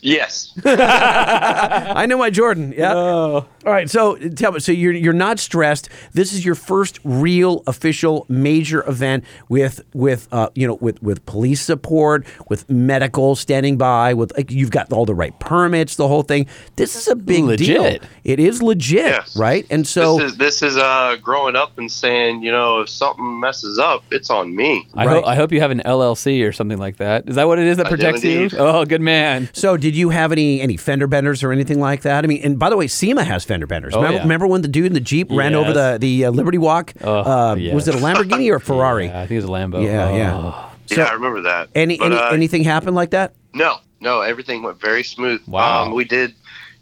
Yes, 0.01 0.53
I 0.65 2.07
know 2.07 2.19
my 2.19 2.31
Jordan. 2.31 2.73
Yeah. 2.77 2.95
Oh. 2.95 3.47
All 3.65 3.73
right. 3.73 3.91
So 3.91 4.17
tell 4.17 4.53
me. 4.53 4.61
So 4.61 4.73
you're 4.73 4.93
you're 4.93 5.13
not 5.13 5.39
stressed. 5.39 5.89
This 6.13 6.33
is 6.33 6.45
your 6.45 6.55
first 6.55 7.01
real 7.05 7.63
official 7.67 8.27
major 8.29 8.89
event 8.89 9.25
with 9.49 9.81
with 9.95 10.29
uh 10.33 10.51
you 10.55 10.67
know 10.67 10.75
with 10.81 11.03
with 11.03 11.25
police 11.27 11.61
support, 11.63 12.27
with 12.49 12.69
medical 12.71 13.35
standing 13.37 13.77
by, 13.77 14.15
with 14.15 14.33
like 14.37 14.51
you've 14.51 14.71
got 14.71 14.93
all 14.93 15.05
the 15.05 15.15
right 15.15 15.39
permits, 15.41 15.97
the 15.97 16.09
whole 16.09 16.23
thing. 16.23 16.47
This 16.77 16.95
is 16.97 17.09
a 17.09 17.17
big 17.17 17.57
deal. 17.57 17.99
It 18.25 18.41
is 18.41 18.63
legit, 18.63 18.97
Yes. 19.07 19.37
right? 19.37 19.67
And 19.71 19.87
so 19.87 20.19
this 20.19 20.33
is 20.33 20.39
this 20.39 20.63
is 20.63 20.77
uh 20.77 21.17
growing 21.23 21.57
up 21.57 21.77
and 21.79 21.91
saying, 21.91 22.43
you 22.43 22.53
know, 22.53 22.81
if 22.81 22.89
something 22.89 23.41
messes 23.41 23.79
up, 23.79 24.05
it's 24.11 24.31
on 24.31 24.55
me. 24.55 24.87
I, 24.95 25.07
Right. 25.07 25.15
hope, 25.17 25.27
I 25.27 25.35
hope 25.35 25.53
you 25.53 25.61
have 25.61 25.71
an 25.71 25.83
LLC 25.85 26.47
or 26.47 26.53
something 26.53 26.79
like 26.79 26.97
that. 26.99 27.29
Is 27.29 27.35
that 27.37 27.47
what 27.49 27.59
it 27.59 27.67
is 27.67 27.77
that 27.79 27.87
I 27.87 27.91
do 27.91 27.97
protects 27.97 28.25
you? 28.25 28.49
Oh, 28.59 28.85
good 28.85 29.01
man. 29.01 29.49
So, 29.53 29.66
did 29.75 29.97
you 29.97 30.11
have 30.11 30.33
any 30.33 30.61
any 30.61 30.77
fender 30.77 31.07
benders 31.07 31.43
or 31.43 31.51
anything 31.51 31.81
like 31.81 32.03
that? 32.03 32.25
I 32.25 32.29
mean, 32.29 32.43
and 32.45 32.59
by 32.59 32.69
the 32.69 32.77
way, 32.77 32.87
SEMA 32.87 33.25
has 33.25 33.43
fender 33.45 33.67
benders. 33.67 33.95
Oh, 33.95 34.01
remember, 34.01 34.17
yeah. 34.19 34.23
remember 34.23 34.47
when 34.47 34.61
the 34.61 34.69
dude 34.69 34.85
in 34.85 34.93
the 34.93 35.01
Jeep 35.01 35.29
ran 35.31 35.55
over 35.55 35.73
the 35.73 35.97
the 35.99 36.27
uh, 36.27 36.31
Liberty 36.31 36.59
Walk? 36.59 36.93
Oh, 37.01 37.21
uh, 37.21 37.55
yes. 37.55 37.75
Was 37.75 37.89
it 37.89 37.95
a 37.95 37.99
Lamborghini 37.99 38.53
or 38.53 38.57
a 38.57 38.61
Ferrari? 38.61 39.07
Yeah, 39.07 39.23
I 39.23 39.27
think 39.27 39.39
it's 39.39 39.49
a 39.49 39.51
Lambo. 39.51 39.83
Yeah, 39.83 40.15
yeah. 40.15 40.37
Oh. 40.37 40.73
So- 40.87 40.97
yeah, 40.97 41.05
I 41.05 41.15
remember 41.15 41.41
that. 41.43 41.71
Any, 41.75 41.97
But, 41.99 42.13
any 42.13 42.17
uh, 42.17 42.31
anything 42.31 42.63
happen 42.63 42.95
like 42.95 43.11
that? 43.11 43.35
No, 43.55 43.79
no, 44.01 44.21
everything 44.21 44.63
went 44.63 44.81
very 44.81 45.03
smooth. 45.03 45.41
Wow. 45.49 45.85
Um, 45.85 45.95
we 45.95 46.05
did, 46.05 46.35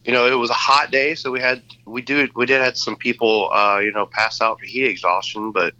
you 0.04 0.12
know, 0.12 0.26
it 0.26 0.34
was 0.34 0.50
a 0.50 0.54
hot 0.54 0.90
day, 0.90 1.14
so 1.14 1.30
we 1.30 1.40
had 1.40 1.62
we 1.86 2.02
do 2.02 2.28
we 2.34 2.44
did 2.44 2.60
had 2.60 2.76
some 2.76 2.96
people, 2.96 3.50
uh, 3.52 3.78
you 3.78 3.92
know, 3.92 4.06
pass 4.06 4.40
out 4.40 4.58
for 4.58 4.66
heat 4.66 4.84
exhaustion, 4.84 5.52
but 5.52 5.72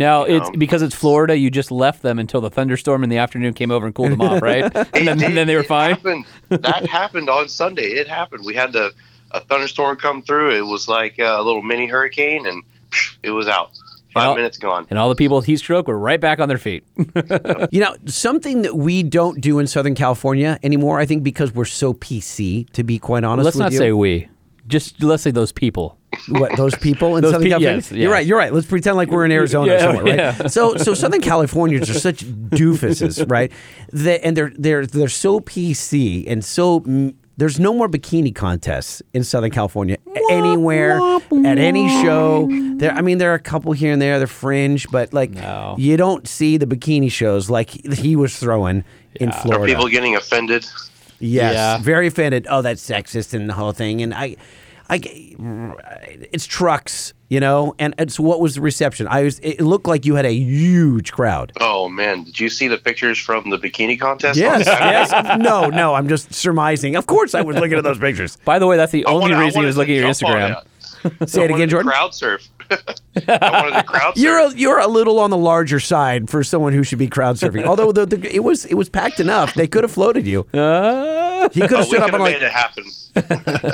Now 0.00 0.24
it's 0.24 0.48
know. 0.50 0.56
because 0.58 0.82
it's 0.82 0.94
Florida. 0.94 1.36
You 1.36 1.50
just 1.50 1.70
left 1.70 2.02
them 2.02 2.18
until 2.18 2.40
the 2.40 2.50
thunderstorm 2.50 3.04
in 3.04 3.10
the 3.10 3.18
afternoon 3.18 3.54
came 3.54 3.70
over 3.70 3.86
and 3.86 3.94
cooled 3.94 4.10
them 4.12 4.20
off, 4.22 4.42
right? 4.42 4.64
and 4.74 5.06
then, 5.06 5.22
It- 5.22 5.34
then 5.34 5.46
they 5.46 5.54
were 5.54 5.62
fine. 5.62 5.94
Happened. 5.94 6.24
That 6.48 6.86
happened 6.86 7.28
on 7.30 7.48
Sunday. 7.48 7.92
It 7.92 8.08
happened. 8.08 8.44
We 8.44 8.54
had 8.54 8.72
the 8.72 8.92
a 9.32 9.40
thunderstorm 9.40 9.96
come 9.96 10.22
through. 10.22 10.56
It 10.56 10.66
was 10.66 10.88
like 10.88 11.18
a 11.20 11.40
little 11.42 11.62
mini 11.62 11.86
hurricane, 11.86 12.46
and 12.46 12.64
it 13.22 13.30
was 13.30 13.46
out. 13.46 13.70
Five 14.12 14.30
all- 14.30 14.34
minutes 14.34 14.58
gone. 14.58 14.88
And 14.90 14.98
all 14.98 15.08
the 15.08 15.14
people 15.14 15.36
with 15.36 15.46
heat 15.46 15.58
stroke 15.58 15.86
were 15.86 15.96
right 15.96 16.20
back 16.20 16.40
on 16.40 16.48
their 16.48 16.58
feet. 16.58 16.82
You 17.72 17.78
know, 17.80 17.94
something 18.06 18.62
that 18.62 18.74
we 18.76 19.04
don't 19.04 19.40
do 19.40 19.60
in 19.60 19.68
Southern 19.68 19.94
California 19.94 20.58
anymore. 20.64 20.98
I 20.98 21.06
think 21.06 21.22
because 21.22 21.54
we're 21.54 21.64
so 21.64 21.94
PC. 21.94 22.68
To 22.70 22.82
be 22.82 22.98
quite 22.98 23.22
honest, 23.22 23.44
let's 23.44 23.54
with 23.56 23.62
not 23.62 23.72
you. 23.72 23.78
say 23.78 23.92
we. 23.92 24.28
Just 24.70 25.02
let's 25.02 25.22
say 25.22 25.30
those 25.30 25.52
people. 25.52 25.98
what 26.28 26.56
those 26.56 26.74
people 26.76 27.16
in 27.16 27.22
Those 27.22 27.32
Southern 27.32 27.44
pe- 27.46 27.50
California. 27.50 27.76
yes, 27.76 27.92
You're 27.92 28.10
right. 28.12 28.26
You're 28.26 28.38
right. 28.38 28.52
Let's 28.52 28.66
pretend 28.66 28.96
like 28.96 29.08
we're 29.10 29.24
in 29.24 29.32
Arizona 29.32 29.72
or 29.72 29.74
Yeah, 29.74 29.80
somewhere, 29.80 30.04
right? 30.04 30.16
yeah. 30.16 30.46
So, 30.48 30.76
so 30.76 30.94
Southern 30.94 31.20
Californians 31.20 31.88
are 31.90 31.94
such 31.98 32.24
doofuses, 32.24 33.30
right? 33.36 33.50
That 33.92 34.24
and 34.24 34.36
they're 34.36 34.52
they're 34.56 34.86
they're 34.86 35.08
so 35.08 35.40
PC 35.40 36.24
and 36.30 36.44
so. 36.44 36.80
mm, 36.80 37.14
There's 37.36 37.58
no 37.58 37.72
more 37.72 37.88
bikini 37.88 38.34
contests 38.34 39.02
in 39.14 39.24
Southern 39.24 39.50
California 39.50 39.96
anywhere 40.30 41.00
at 41.46 41.58
any 41.58 41.88
show. 42.02 42.46
There, 42.76 42.92
I 42.92 43.00
mean, 43.00 43.16
there 43.18 43.30
are 43.32 43.34
a 43.44 43.46
couple 43.52 43.72
here 43.72 43.92
and 43.92 44.00
there. 44.02 44.18
They're 44.18 44.26
fringe, 44.26 44.86
but 44.90 45.14
like 45.14 45.30
No. 45.30 45.74
you 45.78 45.96
don't 45.96 46.28
see 46.28 46.58
the 46.58 46.66
bikini 46.66 47.10
shows 47.10 47.48
like 47.48 47.70
he 47.70 48.14
was 48.16 48.36
throwing 48.38 48.84
in 49.14 49.32
Florida. 49.32 49.64
Are 49.64 49.66
people 49.66 49.88
getting 49.88 50.16
offended? 50.16 50.66
Yes, 51.18 51.54
Yeah. 51.54 51.78
very 51.82 52.06
offended. 52.08 52.46
Oh, 52.50 52.62
that's 52.62 52.82
sexist 52.86 53.32
and 53.34 53.48
the 53.48 53.54
whole 53.54 53.72
thing. 53.72 54.00
And 54.02 54.12
I, 54.14 54.36
I, 54.90 55.00
it's 56.32 56.46
trucks, 56.46 57.14
you 57.28 57.38
know. 57.40 57.74
And 57.78 57.94
it's 57.98 58.18
what 58.18 58.40
was 58.40 58.56
the 58.56 58.60
reception? 58.60 59.06
I 59.08 59.22
was. 59.22 59.38
It 59.38 59.60
looked 59.60 59.86
like 59.86 60.04
you 60.04 60.16
had 60.16 60.26
a 60.26 60.32
huge 60.34 61.12
crowd. 61.12 61.52
Oh 61.60 61.88
man, 61.88 62.24
did 62.24 62.40
you 62.40 62.48
see 62.48 62.66
the 62.68 62.76
pictures 62.78 63.18
from 63.18 63.50
the 63.50 63.58
bikini 63.58 63.98
contest? 63.98 64.38
Yes, 64.38 64.66
yes. 64.66 65.38
No, 65.38 65.68
no. 65.68 65.94
I'm 65.94 66.08
just 66.08 66.34
surmising. 66.34 66.96
Of 66.96 67.06
course, 67.06 67.34
I 67.34 67.42
was 67.42 67.56
looking 67.56 67.78
at 67.78 67.84
those 67.84 67.98
pictures. 67.98 68.36
By 68.44 68.58
the 68.58 68.66
way, 68.66 68.76
that's 68.76 68.92
the 68.92 69.06
I 69.06 69.10
only 69.10 69.22
wanted- 69.22 69.36
I 69.36 69.44
reason 69.44 69.60
he 69.62 69.66
was 69.66 69.76
looking 69.76 69.96
at 69.96 70.00
your 70.00 70.10
Instagram. 70.10 70.62
it. 71.22 71.30
Say 71.30 71.44
it 71.44 71.50
again, 71.50 71.68
Jordan. 71.68 71.90
Crowd 71.90 72.14
surf. 72.14 72.46
I 73.28 73.50
wanted 73.52 73.74
to 73.74 73.82
crowd 73.84 74.14
surf. 74.16 74.22
You're 74.22 74.38
a, 74.38 74.50
you're 74.54 74.78
a 74.78 74.86
little 74.86 75.18
on 75.18 75.30
the 75.30 75.36
larger 75.36 75.80
side 75.80 76.30
for 76.30 76.44
someone 76.44 76.72
who 76.72 76.82
should 76.84 76.98
be 76.98 77.08
crowd 77.08 77.36
surfing. 77.36 77.64
Although 77.64 77.92
the, 77.92 78.06
the, 78.06 78.34
it 78.34 78.44
was 78.44 78.64
it 78.66 78.74
was 78.74 78.88
packed 78.88 79.20
enough, 79.20 79.54
they 79.54 79.66
could 79.66 79.84
have 79.84 79.90
floated 79.92 80.26
you. 80.26 80.42
Uh, 80.54 81.48
He 81.52 81.60
could 81.62 81.72
Oh, 81.72 81.76
have 81.78 81.86
we 81.86 81.96
stood 81.96 82.00
up 82.02 82.10
could 82.10 82.14
and 82.16 82.22
like 82.24 82.34
made 82.34 82.42
it 82.42 82.52
happen. 82.52 82.84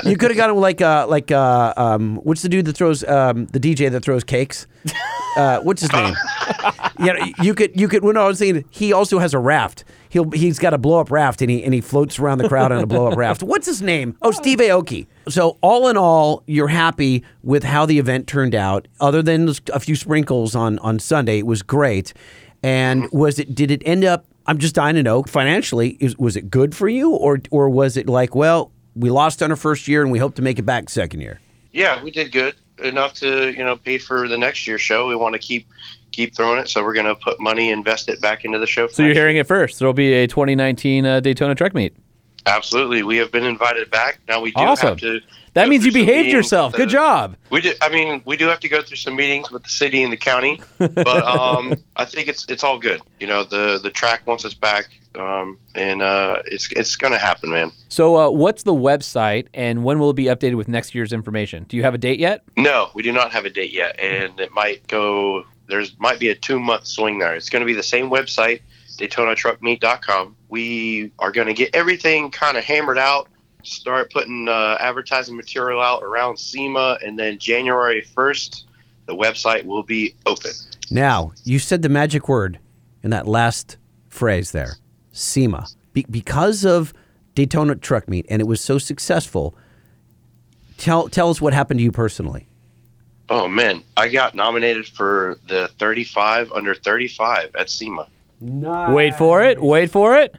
You 0.10 0.16
could 0.16 0.30
have 0.30 0.36
gotten 0.36 0.56
like 0.56 0.80
uh 0.80 1.06
like 1.08 1.30
uh 1.30 1.74
um 1.76 2.16
what's 2.22 2.40
the 2.42 2.48
dude 2.48 2.64
that 2.66 2.76
throws 2.76 3.02
um 3.04 3.46
the 3.46 3.60
DJ 3.60 3.90
that 3.90 4.02
throws 4.04 4.24
cakes? 4.24 4.66
Uh, 5.36 5.60
what's 5.60 5.82
his 5.82 5.92
name? 5.92 6.14
you 7.00 7.06
know, 7.12 7.26
you 7.42 7.54
could 7.54 7.78
you 7.78 7.88
could. 7.88 8.02
When 8.02 8.16
I 8.16 8.26
was 8.26 8.38
saying 8.38 8.64
he 8.70 8.92
also 8.92 9.18
has 9.18 9.34
a 9.34 9.38
raft. 9.38 9.84
He'll 10.16 10.30
he's 10.30 10.58
got 10.58 10.72
a 10.72 10.78
blow 10.78 10.98
up 10.98 11.10
raft 11.10 11.42
and 11.42 11.50
he 11.50 11.62
and 11.62 11.74
he 11.74 11.82
floats 11.82 12.18
around 12.18 12.38
the 12.38 12.48
crowd 12.48 12.72
on 12.72 12.82
a 12.82 12.86
blow 12.86 13.08
up 13.08 13.18
raft. 13.18 13.42
What's 13.42 13.66
his 13.66 13.82
name? 13.82 14.16
Oh, 14.22 14.30
Steve 14.30 14.60
Aoki. 14.60 15.06
So 15.28 15.58
all 15.60 15.88
in 15.88 15.98
all, 15.98 16.42
you're 16.46 16.68
happy 16.68 17.22
with 17.42 17.64
how 17.64 17.84
the 17.84 17.98
event 17.98 18.26
turned 18.26 18.54
out. 18.54 18.88
Other 18.98 19.20
than 19.20 19.50
a 19.74 19.78
few 19.78 19.94
sprinkles 19.94 20.54
on 20.54 20.78
on 20.78 20.98
Sunday, 21.00 21.40
it 21.40 21.46
was 21.46 21.60
great. 21.62 22.14
And 22.62 23.10
was 23.12 23.38
it? 23.38 23.54
Did 23.54 23.70
it 23.70 23.82
end 23.84 24.04
up? 24.04 24.24
I'm 24.46 24.56
just 24.56 24.74
dying 24.74 24.94
to 24.94 25.02
know 25.02 25.22
financially. 25.24 25.98
Is, 26.00 26.16
was 26.16 26.34
it 26.34 26.50
good 26.50 26.74
for 26.74 26.88
you, 26.88 27.10
or 27.10 27.40
or 27.50 27.68
was 27.68 27.98
it 27.98 28.08
like, 28.08 28.34
well, 28.34 28.72
we 28.94 29.10
lost 29.10 29.42
on 29.42 29.50
our 29.50 29.56
first 29.56 29.86
year 29.86 30.00
and 30.00 30.10
we 30.10 30.18
hope 30.18 30.34
to 30.36 30.42
make 30.42 30.58
it 30.58 30.62
back 30.64 30.88
second 30.88 31.20
year? 31.20 31.42
Yeah, 31.72 32.02
we 32.02 32.10
did 32.10 32.32
good 32.32 32.54
enough 32.82 33.12
to 33.16 33.52
you 33.52 33.62
know 33.62 33.76
pay 33.76 33.98
for 33.98 34.28
the 34.28 34.38
next 34.38 34.66
year's 34.66 34.80
show. 34.80 35.08
We 35.08 35.14
want 35.14 35.34
to 35.34 35.38
keep 35.38 35.68
keep 36.16 36.34
throwing 36.34 36.58
it, 36.58 36.68
so 36.68 36.82
we're 36.82 36.94
going 36.94 37.06
to 37.06 37.14
put 37.14 37.38
money, 37.38 37.70
invest 37.70 38.08
it 38.08 38.20
back 38.20 38.44
into 38.44 38.58
the 38.58 38.66
show. 38.66 38.88
so 38.88 39.02
you're 39.02 39.14
hearing 39.14 39.36
it 39.36 39.46
first. 39.46 39.78
There'll 39.78 39.92
be 39.94 40.12
a 40.14 40.26
2019 40.26 41.04
uh, 41.06 41.20
Daytona 41.20 41.54
Truck 41.54 41.74
Meet. 41.74 41.94
Absolutely, 42.46 43.02
we 43.02 43.16
have 43.16 43.32
been 43.32 43.44
invited 43.44 43.90
back. 43.90 44.20
Now 44.28 44.40
we 44.40 44.52
do 44.52 44.62
Awesome. 44.62 44.90
have 44.90 44.98
to. 44.98 45.20
That 45.54 45.68
means 45.68 45.84
you 45.84 45.92
behaved 45.92 46.28
yourself. 46.28 46.72
with 46.72 46.78
Good 46.78 46.90
job. 46.90 47.34
We 47.50 47.60
do. 47.60 47.72
I 47.82 47.88
mean, 47.88 48.22
we 48.24 48.36
do 48.36 48.46
have 48.46 48.60
to 48.60 48.68
go 48.68 48.82
through 48.82 48.98
some 48.98 49.16
meetings 49.16 49.50
with 49.50 49.62
the 49.64 49.68
city 49.70 50.02
and 50.04 50.12
the 50.12 50.16
county, 50.16 50.60
but 50.78 51.08
um, 51.08 51.74
I 51.96 52.04
think 52.04 52.28
it's 52.28 52.44
it's 52.48 52.62
all 52.62 52.78
good. 52.78 53.00
You 53.20 53.26
know, 53.26 53.42
the 53.42 53.80
the 53.82 53.90
track 53.90 54.26
wants 54.28 54.44
us 54.44 54.54
back, 54.54 54.90
um, 55.18 55.58
and 55.74 56.02
uh, 56.02 56.36
it's 56.44 56.70
it's 56.72 56.94
going 56.94 57.14
to 57.14 57.18
happen, 57.18 57.50
man. 57.50 57.72
So, 57.88 58.16
uh, 58.16 58.30
what's 58.30 58.62
the 58.62 58.74
website 58.74 59.48
and 59.54 59.82
when 59.82 59.98
will 59.98 60.10
it 60.10 60.16
be 60.16 60.24
updated 60.26 60.54
with 60.56 60.68
next 60.68 60.94
year's 60.94 61.12
information? 61.12 61.64
Do 61.64 61.76
you 61.76 61.82
have 61.82 61.94
a 61.94 61.98
date 61.98 62.20
yet? 62.20 62.44
No, 62.56 62.90
we 62.94 63.02
do 63.02 63.10
not 63.10 63.32
have 63.32 63.44
a 63.44 63.50
date 63.50 63.72
yet, 63.72 63.98
and 63.98 64.38
it 64.38 64.52
might 64.52 64.86
go 64.86 65.44
there's 65.68 65.98
might 65.98 66.18
be 66.18 66.28
a 66.28 66.34
two 66.34 66.58
month 66.58 66.86
swing 66.86 67.18
there. 67.18 67.34
It's 67.34 67.50
going 67.50 67.60
to 67.60 67.66
be 67.66 67.74
the 67.74 67.82
same 67.82 68.10
website, 68.10 68.60
DaytonaTruckMeet.com. 68.98 70.36
We 70.48 71.12
are 71.18 71.32
going 71.32 71.48
to 71.48 71.54
get 71.54 71.74
everything 71.74 72.30
kind 72.30 72.56
of 72.56 72.64
hammered 72.64 72.98
out. 72.98 73.28
Start 73.62 74.12
putting 74.12 74.48
uh, 74.48 74.76
advertising 74.78 75.36
material 75.36 75.80
out 75.80 76.02
around 76.02 76.38
SEMA, 76.38 76.98
and 77.04 77.18
then 77.18 77.38
January 77.38 78.06
1st, 78.16 78.62
the 79.06 79.14
website 79.14 79.64
will 79.64 79.82
be 79.82 80.14
open. 80.24 80.52
Now, 80.90 81.32
you 81.42 81.58
said 81.58 81.82
the 81.82 81.88
magic 81.88 82.28
word 82.28 82.60
in 83.02 83.10
that 83.10 83.26
last 83.26 83.76
phrase 84.08 84.52
there, 84.52 84.76
SEMA. 85.12 85.66
Be- 85.92 86.06
because 86.08 86.64
of 86.64 86.92
Daytona 87.34 87.74
Truck 87.74 88.08
Meet 88.08 88.26
and 88.28 88.40
it 88.40 88.46
was 88.46 88.60
so 88.60 88.78
successful, 88.78 89.56
tell 90.76 91.08
tell 91.08 91.30
us 91.30 91.40
what 91.40 91.52
happened 91.52 91.78
to 91.78 91.84
you 91.84 91.92
personally. 91.92 92.45
Oh 93.28 93.48
man, 93.48 93.82
I 93.96 94.08
got 94.08 94.34
nominated 94.34 94.86
for 94.86 95.38
the 95.48 95.68
35 95.78 96.52
under 96.52 96.74
35 96.74 97.56
at 97.56 97.68
SEMA. 97.68 98.06
Wait 98.40 99.16
for 99.16 99.42
it. 99.42 99.60
Wait 99.60 99.90
for 99.90 100.16
it. 100.16 100.34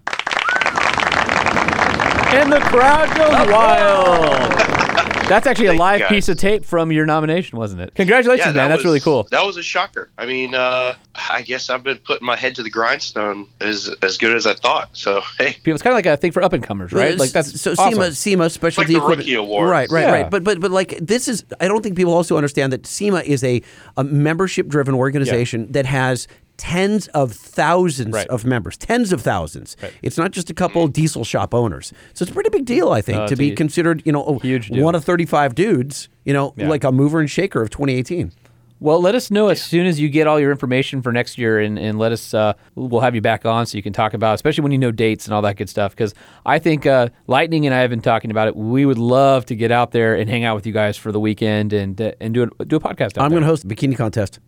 And 2.29 2.51
the 2.51 2.59
crowd 2.61 3.07
goes 3.17 3.51
wild. 3.53 4.86
That's 5.28 5.45
actually 5.45 5.65
a 5.67 5.69
Thank 5.71 5.80
you, 5.80 5.84
live 5.84 6.09
piece 6.09 6.30
of 6.30 6.38
tape 6.38 6.63
from 6.63 6.91
your 6.91 7.05
nomination, 7.05 7.57
wasn't 7.57 7.82
it? 7.82 7.93
Congratulations, 7.95 8.45
man. 8.47 8.55
that 8.55 8.67
That's 8.69 8.78
was- 8.80 8.86
really 8.86 8.99
cool. 9.01 9.28
That 9.32 9.45
was 9.45 9.57
a 9.57 9.63
shocker. 9.63 10.09
I 10.17 10.25
mean, 10.25 10.55
uh, 10.55 10.95
I 11.15 11.41
guess 11.41 11.69
I've 11.69 11.84
been 11.84 11.97
putting 11.97 12.25
my 12.25 12.36
head 12.36 12.55
to 12.55 12.63
the 12.63 12.69
grindstone 12.69 13.47
as 13.59 13.93
as 14.01 14.17
good 14.17 14.36
as 14.36 14.45
I 14.47 14.53
thought. 14.53 14.89
So 14.95 15.21
hey, 15.38 15.57
It's 15.65 15.82
kind 15.84 15.91
of 15.93 15.97
like 15.97 16.05
a 16.05 16.15
thing 16.17 16.32
for 16.32 16.41
up 16.41 16.53
and 16.53 16.63
comers, 16.63 16.93
right? 16.93 17.17
Like 17.17 17.32
that's 17.32 17.59
so 17.59 17.71
awesome. 17.73 17.93
SEMA 17.93 18.11
SEMA 18.13 18.49
specialty 18.49 18.93
the 18.93 18.99
equipment- 18.99 19.19
rookie 19.19 19.34
awards. 19.36 19.69
Right, 19.69 19.89
right, 19.91 20.01
Yeah. 20.01 20.11
right. 20.11 20.30
But 20.32 20.43
but 20.43 20.59
but 20.61 20.71
like 20.71 20.97
this 21.01 21.28
is 21.28 21.43
I 21.59 21.67
don't 21.67 21.82
think 21.84 21.95
people 21.97 22.13
also 22.13 22.38
understand 22.38 22.71
that 22.73 22.86
SEMA 22.86 23.19
is 23.25 23.43
a, 23.43 23.61
a 23.97 24.03
membership 24.03 24.67
driven 24.67 24.95
organization 24.95 25.71
that 25.73 25.86
has 25.86 26.28
tens 26.58 27.08
of 27.10 27.32
thousands 27.34 28.14
Right. 28.14 28.28
of 28.28 28.45
members, 28.45 28.78
tens 28.78 29.12
of 29.14 29.22
thousands. 29.22 29.78
It's 30.01 30.18
not 30.18 30.32
just 30.32 30.49
a 30.49 30.53
couple 30.53 30.88
diesel 30.88 31.24
shop 31.24 31.53
owners. 31.53 31.93
So 32.14 32.24
it's 32.24 32.32
a 32.32 32.34
pretty 32.34 32.49
big 32.49 32.66
deal, 32.66 32.89
I 32.91 33.01
think, 33.01 33.20
No, 33.20 33.28
to 33.28 33.36
be 33.36 33.51
a 33.51 33.55
considered, 33.55 34.01
you 34.05 34.12
know, 34.12 34.24
a- 34.24 34.39
huge 34.39 34.70
deal. 34.70 34.84
one 34.84 34.95
of 34.95 35.03
35 35.05 35.53
dudes, 35.55 36.10
you 36.26 36.34
know, 36.34 36.53
Yeah. 36.58 36.68
like 36.68 36.84
a 36.84 36.91
mover 36.91 37.20
and 37.20 37.30
shaker 37.30 37.62
of 37.62 37.70
2018. 37.70 38.32
Well, 38.80 39.01
let 39.01 39.16
us 39.16 39.32
know 39.32 39.47
as 39.47 39.60
soon 39.60 39.88
as 39.88 39.99
you 39.99 40.08
get 40.08 40.28
all 40.28 40.39
your 40.39 40.51
information 40.51 41.01
for 41.01 41.12
next 41.12 41.39
year, 41.39 41.60
and, 41.60 41.80
and 41.80 41.97
let 41.97 42.12
us. 42.12 42.32
Uh, 42.32 42.53
we'll 42.76 43.01
have 43.01 43.16
you 43.16 43.22
back 43.22 43.43
on 43.43 43.66
so 43.66 43.76
you 43.76 43.82
can 43.82 43.91
talk 43.91 44.14
about, 44.14 44.36
especially 44.36 44.62
when 44.62 44.72
you 44.72 44.78
know 44.78 44.91
dates 44.91 45.26
and 45.26 45.34
all 45.34 45.41
that 45.41 45.55
good 45.58 45.68
stuff. 45.68 45.93
Because 45.95 46.14
I 46.45 46.60
think 46.60 46.86
uh, 46.86 47.10
Lightning 47.26 47.66
and 47.66 47.74
I 47.74 47.80
have 47.80 47.89
been 47.89 48.01
talking 48.01 48.30
about 48.30 48.47
it. 48.47 48.55
We 48.55 48.86
would 48.86 48.99
love 48.99 49.47
to 49.47 49.55
get 49.55 49.72
out 49.72 49.93
there 49.93 50.14
and 50.14 50.30
hang 50.30 50.43
out 50.43 50.55
with 50.55 50.68
you 50.68 50.74
guys 50.74 50.95
for 50.95 51.12
the 51.12 51.20
weekend 51.20 51.74
and 51.74 51.99
uh, 51.99 52.12
and 52.22 52.36
do 52.36 52.51
a, 52.60 52.66
do 52.66 52.76
a 52.76 52.80
podcast. 52.80 53.18
Out 53.18 53.24
I'm 53.24 53.32
going 53.32 53.41
to 53.41 53.47
host 53.47 53.64
a 53.64 53.68
bikini 53.68 53.97
contest. 53.97 54.39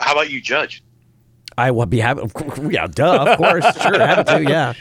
how 0.00 0.12
about 0.12 0.28
you, 0.30 0.42
Judge? 0.42 0.82
I 1.58 1.70
will 1.70 1.86
be 1.86 2.00
happy. 2.00 2.22
Yeah, 2.70 2.86
duh, 2.86 3.24
of 3.24 3.38
course, 3.38 3.64
sure, 3.82 3.98
happy 3.98 4.44
to, 4.44 4.50
yeah, 4.50 4.74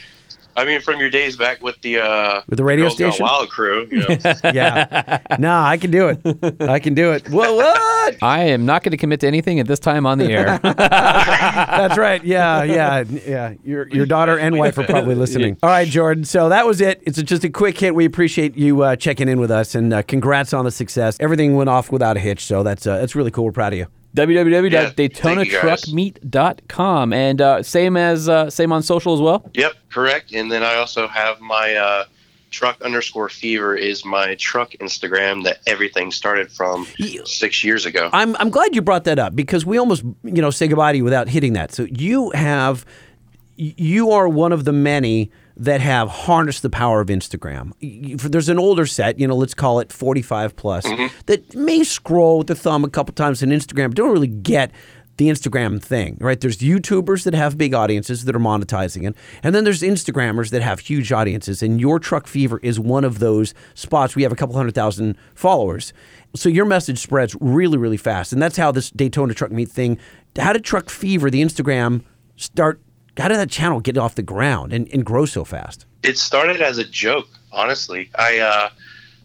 I 0.55 0.65
mean, 0.65 0.81
from 0.81 0.99
your 0.99 1.09
days 1.09 1.37
back 1.37 1.61
with 1.61 1.79
the 1.81 1.99
uh, 1.99 2.41
With 2.47 2.57
the 2.57 2.63
radio 2.63 2.85
Girls 2.85 2.95
station? 2.95 3.23
Wild 3.23 3.49
crew. 3.49 3.87
You 3.89 3.99
know, 3.99 4.17
yeah. 4.53 5.19
nah, 5.39 5.65
I 5.65 5.77
can 5.77 5.91
do 5.91 6.09
it. 6.09 6.61
I 6.61 6.79
can 6.79 6.93
do 6.93 7.11
it. 7.11 7.29
What? 7.29 7.55
What? 7.55 8.17
I 8.21 8.43
am 8.45 8.65
not 8.65 8.83
going 8.83 8.91
to 8.91 8.97
commit 8.97 9.21
to 9.21 9.27
anything 9.27 9.59
at 9.59 9.67
this 9.67 9.79
time 9.79 10.05
on 10.05 10.17
the 10.17 10.25
air. 10.25 10.59
That's 10.63 11.97
right. 11.97 12.23
Yeah, 12.23 12.63
yeah, 12.63 13.03
yeah. 13.25 13.53
Your 13.63 13.87
your 13.89 14.05
daughter 14.05 14.37
and 14.37 14.57
wife 14.57 14.77
are 14.77 14.85
probably 14.85 15.15
listening. 15.15 15.57
All 15.63 15.69
right, 15.69 15.87
Jordan. 15.87 16.25
So 16.25 16.49
that 16.49 16.65
was 16.65 16.81
it. 16.81 17.01
It's 17.05 17.21
just 17.21 17.43
a 17.43 17.49
quick 17.49 17.77
hit. 17.77 17.95
We 17.95 18.05
appreciate 18.05 18.57
you 18.57 18.83
uh, 18.83 18.95
checking 18.95 19.29
in 19.29 19.39
with 19.39 19.51
us, 19.51 19.75
and 19.75 19.93
uh, 19.93 20.03
congrats 20.03 20.53
on 20.53 20.65
the 20.65 20.71
success. 20.71 21.17
Everything 21.19 21.55
went 21.55 21.69
off 21.69 21.91
without 21.91 22.17
a 22.17 22.19
hitch, 22.19 22.43
so 22.43 22.63
that's 22.63 22.85
uh, 22.85 22.97
that's 22.97 23.15
really 23.15 23.31
cool. 23.31 23.45
We're 23.45 23.51
proud 23.51 23.73
of 23.73 23.79
you. 23.79 23.87
www.daytonatruckmeet.com 24.15 27.13
and 27.13 27.41
uh, 27.41 27.63
same 27.63 27.97
as 27.97 28.27
uh, 28.27 28.49
same 28.49 28.71
on 28.71 28.83
social 28.83 29.13
as 29.13 29.21
well. 29.21 29.49
yep, 29.53 29.73
correct. 29.89 30.33
And 30.33 30.51
then 30.51 30.63
I 30.63 30.75
also 30.75 31.07
have 31.07 31.39
my 31.39 31.75
uh, 31.75 32.05
truck 32.51 32.81
underscore 32.81 33.29
fever 33.29 33.75
is 33.75 34.05
my 34.05 34.35
truck 34.35 34.71
Instagram 34.73 35.43
that 35.45 35.59
everything 35.65 36.11
started 36.11 36.51
from 36.51 36.85
six 37.25 37.63
years 37.63 37.85
ago. 37.85 38.09
I'm 38.13 38.35
I'm 38.35 38.49
glad 38.49 38.75
you 38.75 38.81
brought 38.81 39.05
that 39.05 39.17
up 39.17 39.35
because 39.35 39.65
we 39.65 39.77
almost 39.77 40.03
you 40.23 40.41
know 40.41 40.51
say 40.51 40.67
goodbye 40.67 40.91
to 40.91 40.97
you 40.97 41.03
without 41.03 41.29
hitting 41.29 41.53
that. 41.53 41.71
So 41.71 41.83
you 41.83 42.31
have 42.31 42.85
you 43.55 44.11
are 44.11 44.27
one 44.27 44.51
of 44.51 44.65
the 44.65 44.73
many 44.73 45.31
that 45.61 45.79
have 45.79 46.09
harnessed 46.09 46.63
the 46.63 46.71
power 46.71 47.01
of 47.01 47.07
Instagram. 47.09 47.71
There's 48.19 48.49
an 48.49 48.57
older 48.57 48.87
set, 48.87 49.19
you 49.19 49.27
know, 49.27 49.35
let's 49.35 49.53
call 49.53 49.79
it 49.79 49.93
45 49.93 50.55
plus, 50.55 50.87
mm-hmm. 50.87 51.15
that 51.27 51.55
may 51.55 51.83
scroll 51.83 52.39
with 52.39 52.47
the 52.47 52.55
thumb 52.55 52.83
a 52.83 52.89
couple 52.89 53.13
times 53.13 53.43
on 53.43 53.49
Instagram, 53.49 53.89
but 53.89 53.95
don't 53.95 54.11
really 54.11 54.25
get 54.25 54.71
the 55.17 55.27
Instagram 55.27 55.79
thing, 55.79 56.17
right? 56.19 56.41
There's 56.41 56.57
YouTubers 56.57 57.25
that 57.25 57.35
have 57.35 57.59
big 57.59 57.75
audiences 57.75 58.25
that 58.25 58.35
are 58.35 58.39
monetizing 58.39 59.07
it, 59.07 59.15
and 59.43 59.53
then 59.53 59.63
there's 59.63 59.83
Instagrammers 59.83 60.49
that 60.49 60.63
have 60.63 60.79
huge 60.79 61.11
audiences. 61.11 61.61
And 61.61 61.79
your 61.79 61.99
Truck 61.99 62.25
Fever 62.25 62.59
is 62.63 62.79
one 62.79 63.03
of 63.03 63.19
those 63.19 63.53
spots. 63.75 64.15
We 64.15 64.23
have 64.23 64.31
a 64.31 64.35
couple 64.35 64.55
hundred 64.55 64.73
thousand 64.73 65.15
followers, 65.35 65.93
so 66.35 66.49
your 66.49 66.65
message 66.65 66.97
spreads 66.97 67.35
really, 67.39 67.77
really 67.77 67.97
fast. 67.97 68.33
And 68.33 68.41
that's 68.41 68.57
how 68.57 68.71
this 68.71 68.89
Daytona 68.89 69.35
Truck 69.35 69.51
Meet 69.51 69.69
thing. 69.69 69.99
How 70.39 70.53
did 70.53 70.63
Truck 70.63 70.89
Fever, 70.89 71.29
the 71.29 71.43
Instagram, 71.43 72.03
start? 72.35 72.81
How 73.17 73.27
did 73.27 73.37
that 73.37 73.49
channel 73.49 73.79
get 73.79 73.97
off 73.97 74.15
the 74.15 74.23
ground 74.23 74.73
and, 74.73 74.87
and 74.93 75.05
grow 75.05 75.25
so 75.25 75.43
fast? 75.43 75.85
it 76.03 76.17
started 76.17 76.61
as 76.61 76.77
a 76.77 76.83
joke, 76.83 77.27
honestly. 77.51 78.09
I 78.15 78.39
uh, 78.39 78.69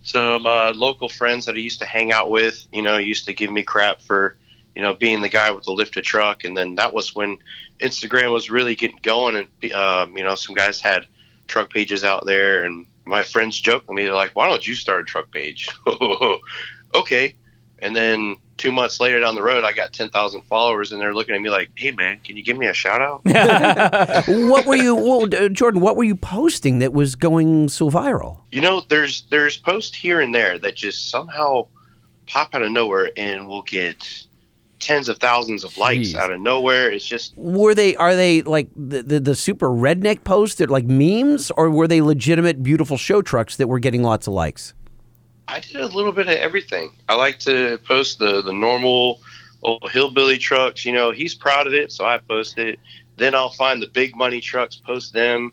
some 0.02 0.46
uh, 0.46 0.72
local 0.74 1.08
friends 1.08 1.46
that 1.46 1.54
I 1.54 1.58
used 1.58 1.80
to 1.80 1.86
hang 1.86 2.12
out 2.12 2.30
with, 2.30 2.66
you 2.72 2.82
know, 2.82 2.96
used 2.98 3.26
to 3.26 3.32
give 3.32 3.50
me 3.50 3.62
crap 3.62 4.00
for, 4.02 4.36
you 4.74 4.82
know, 4.82 4.94
being 4.94 5.20
the 5.20 5.28
guy 5.28 5.50
with 5.50 5.64
the 5.64 5.72
lifted 5.72 6.04
truck, 6.04 6.44
and 6.44 6.56
then 6.56 6.74
that 6.76 6.92
was 6.92 7.14
when 7.14 7.38
Instagram 7.80 8.32
was 8.32 8.50
really 8.50 8.74
getting 8.74 8.98
going, 9.02 9.36
and 9.36 9.72
um, 9.72 10.16
you 10.16 10.24
know, 10.24 10.34
some 10.34 10.54
guys 10.54 10.80
had 10.80 11.06
truck 11.48 11.70
pages 11.70 12.04
out 12.04 12.26
there, 12.26 12.64
and 12.64 12.86
my 13.04 13.22
friends 13.22 13.58
joked 13.58 13.88
with 13.88 13.96
me, 13.96 14.04
they're 14.04 14.14
like, 14.14 14.36
"Why 14.36 14.48
don't 14.48 14.66
you 14.66 14.74
start 14.74 15.00
a 15.00 15.04
truck 15.04 15.30
page?" 15.30 15.68
okay, 16.94 17.34
and 17.78 17.94
then. 17.96 18.36
Two 18.56 18.72
months 18.72 19.00
later 19.00 19.20
down 19.20 19.34
the 19.34 19.42
road, 19.42 19.64
I 19.64 19.72
got 19.72 19.92
ten 19.92 20.08
thousand 20.08 20.42
followers, 20.42 20.90
and 20.90 21.00
they're 21.00 21.14
looking 21.14 21.34
at 21.34 21.40
me 21.42 21.50
like, 21.50 21.70
"Hey, 21.74 21.90
man, 21.90 22.20
can 22.24 22.36
you 22.38 22.42
give 22.42 22.56
me 22.56 22.66
a 22.66 22.72
shout 22.72 23.02
out?" 23.02 23.20
what 24.28 24.64
were 24.64 24.76
you, 24.76 24.94
well, 24.94 25.24
uh, 25.24 25.48
Jordan? 25.50 25.80
What 25.82 25.96
were 25.96 26.04
you 26.04 26.16
posting 26.16 26.78
that 26.78 26.92
was 26.94 27.14
going 27.16 27.68
so 27.68 27.90
viral? 27.90 28.38
you 28.52 28.62
know 28.62 28.80
there's 28.88 29.24
there's 29.30 29.58
posts 29.58 29.94
here 29.94 30.20
and 30.20 30.34
there 30.34 30.58
that 30.58 30.74
just 30.76 31.10
somehow 31.10 31.66
pop 32.26 32.54
out 32.54 32.62
of 32.62 32.70
nowhere 32.72 33.10
and 33.16 33.46
will 33.46 33.62
get 33.62 34.26
tens 34.78 35.08
of 35.08 35.18
thousands 35.18 35.62
of 35.64 35.76
likes 35.78 36.08
Jeez. 36.08 36.16
out 36.16 36.30
of 36.30 36.40
nowhere 36.40 36.90
it's 36.90 37.06
just 37.06 37.32
Were 37.36 37.74
they? 37.74 37.96
Are 37.96 38.14
they 38.14 38.42
like 38.42 38.68
the, 38.76 39.02
the 39.02 39.20
the 39.20 39.34
super 39.34 39.68
redneck 39.68 40.24
posts 40.24 40.56
that 40.56 40.70
like 40.70 40.86
memes, 40.86 41.50
or 41.52 41.68
were 41.70 41.86
they 41.88 42.00
legitimate, 42.00 42.62
beautiful 42.62 42.96
show 42.96 43.20
trucks 43.20 43.56
that 43.56 43.66
were 43.68 43.78
getting 43.78 44.02
lots 44.02 44.26
of 44.26 44.32
likes? 44.32 44.72
I 45.48 45.60
did 45.60 45.76
a 45.76 45.86
little 45.86 46.12
bit 46.12 46.26
of 46.26 46.36
everything. 46.36 46.92
I 47.08 47.14
like 47.14 47.38
to 47.40 47.78
post 47.78 48.18
the 48.18 48.42
the 48.42 48.52
normal 48.52 49.20
old 49.62 49.90
hillbilly 49.90 50.38
trucks 50.38 50.84
you 50.84 50.92
know 50.92 51.10
he's 51.10 51.34
proud 51.34 51.66
of 51.66 51.74
it 51.74 51.90
so 51.92 52.04
i 52.04 52.18
post 52.18 52.58
it. 52.58 52.78
Then 53.16 53.34
i'll 53.34 53.50
find 53.50 53.80
the 53.82 53.88
big 53.88 54.14
money 54.16 54.40
trucks 54.40 54.76
post 54.76 55.12
them 55.12 55.52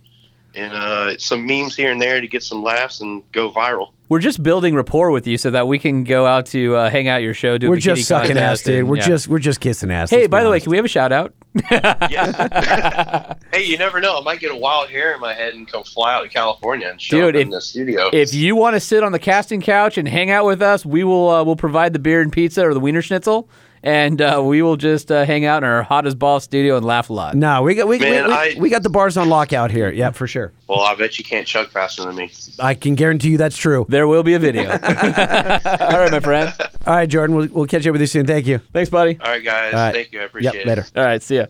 and 0.56 0.74
uh, 0.74 1.18
some 1.18 1.46
memes 1.46 1.76
here 1.76 1.92
and 1.92 2.02
there 2.02 2.22
to 2.22 2.28
get 2.28 2.44
some 2.44 2.62
laughs 2.64 3.02
and 3.02 3.24
go 3.32 3.52
viral 3.52 3.90
We're 4.10 4.20
just 4.20 4.44
building 4.44 4.76
rapport 4.76 5.12
with 5.12 5.26
you 5.28 5.38
so 5.38 5.50
that 5.52 5.68
we 5.68 5.80
can 5.80 6.04
go 6.04 6.26
out 6.26 6.46
to 6.48 6.76
uh, 6.76 6.90
hang 6.90 7.08
out 7.08 7.22
your 7.24 7.34
show. 7.34 7.58
Do 7.58 7.70
We're 7.70 7.78
just 7.78 8.08
sucking 8.08 8.38
ass, 8.38 8.62
dude. 8.62 8.80
and- 8.80 8.90
We're 8.90 8.98
yeah. 8.98 9.08
just 9.08 9.28
we're 9.28 9.40
just 9.40 9.60
kissing 9.60 9.90
ass. 9.92 10.10
Hey, 10.12 10.18
let's 10.22 10.28
by 10.30 10.44
the 10.44 10.50
way, 10.50 10.60
can 10.60 10.70
we 10.70 10.78
have 10.78 10.86
a 10.86 10.90
shout 10.90 11.12
out? 11.12 11.34
yeah 12.10 13.36
hey 13.54 13.64
you 13.64 13.78
never 13.78 14.00
know 14.02 14.18
i 14.18 14.24
might 14.24 14.40
get 14.40 14.52
a 14.52 14.56
wild 14.56 14.90
hair 14.90 15.14
in 15.14 15.20
my 15.22 15.36
head 15.36 15.54
and 15.54 15.68
come 15.72 15.84
fly 15.84 16.16
out 16.16 16.24
to 16.24 16.30
california 16.30 16.88
and 16.88 17.00
show 17.00 17.18
Dude, 17.32 17.36
up 17.36 17.42
in 17.42 17.48
if- 17.50 17.52
the 17.54 17.62
studio 17.62 18.10
If 18.12 18.34
you 18.34 18.56
want 18.56 18.76
to 18.76 18.80
sit 18.80 19.04
on 19.04 19.12
the 19.12 19.20
casting 19.20 19.62
couch 19.62 20.00
and 20.00 20.08
hang 20.08 20.32
out 20.32 20.46
with 20.46 20.62
us, 20.64 20.84
we 20.84 21.04
will 21.04 21.30
uh, 21.30 21.44
we'll 21.44 21.56
provide 21.56 21.94
the 21.94 22.00
beer 22.00 22.22
and 22.22 22.32
pizza 22.32 22.66
or 22.68 22.74
the 22.74 22.80
wiener 22.80 23.02
schnitzel, 23.04 23.50
and 23.84 24.22
uh, 24.22 24.42
we 24.44 24.62
will 24.62 24.78
just 24.78 25.12
uh, 25.12 25.26
hang 25.26 25.46
out 25.46 25.64
in 25.64 25.70
our 25.70 25.84
hot 25.84 26.08
as 26.08 26.16
ball 26.16 26.40
studio 26.40 26.78
and 26.78 26.86
laugh 26.86 27.10
a 27.10 27.14
lot. 27.14 27.36
No, 27.36 27.62
we 27.62 27.76
got 27.76 27.88
we, 27.88 28.00
Man, 28.00 28.24
we, 28.24 28.30
we, 28.30 28.34
I- 28.34 28.56
we 28.58 28.70
got 28.70 28.82
the 28.84 28.90
bars 28.90 29.18
on 29.18 29.30
lockout 29.30 29.70
here. 29.72 29.92
Yeah, 29.92 30.12
for 30.12 30.26
sure. 30.26 30.54
Well, 30.68 30.80
I 30.80 30.96
bet 30.96 31.20
you 31.20 31.26
can't 31.26 31.46
chug 31.46 31.70
faster 31.70 32.04
than 32.04 32.16
me. 32.16 32.32
I 32.60 32.74
can 32.74 32.96
guarantee 32.96 33.30
you 33.32 33.38
that's 33.38 33.58
true. 33.58 33.86
There 33.90 34.08
will 34.08 34.24
be 34.24 34.34
a 34.34 34.40
video. 34.40 34.72
All 34.72 34.78
right, 34.78 36.12
my 36.12 36.20
friend. 36.22 36.54
All 36.88 36.96
right, 36.96 37.08
Jordan, 37.10 37.36
we'll, 37.36 37.48
we'll 37.50 37.68
catch 37.68 37.86
up 37.86 37.92
with 37.92 38.02
you 38.02 38.08
soon. 38.08 38.26
Thank 38.26 38.48
you. 38.48 38.60
Thanks, 38.72 38.90
buddy. 38.90 39.20
All 39.22 39.30
right, 39.32 39.44
guys. 39.44 39.74
All 39.74 39.80
right. 39.80 39.94
Thank 39.94 40.12
you. 40.14 40.22
I 40.22 40.24
appreciate 40.24 40.54
Yep, 40.56 40.62
it. 40.66 40.68
later. 40.68 40.86
All 40.96 41.04
right, 41.04 41.22
see 41.22 41.36
ya. 41.38 41.46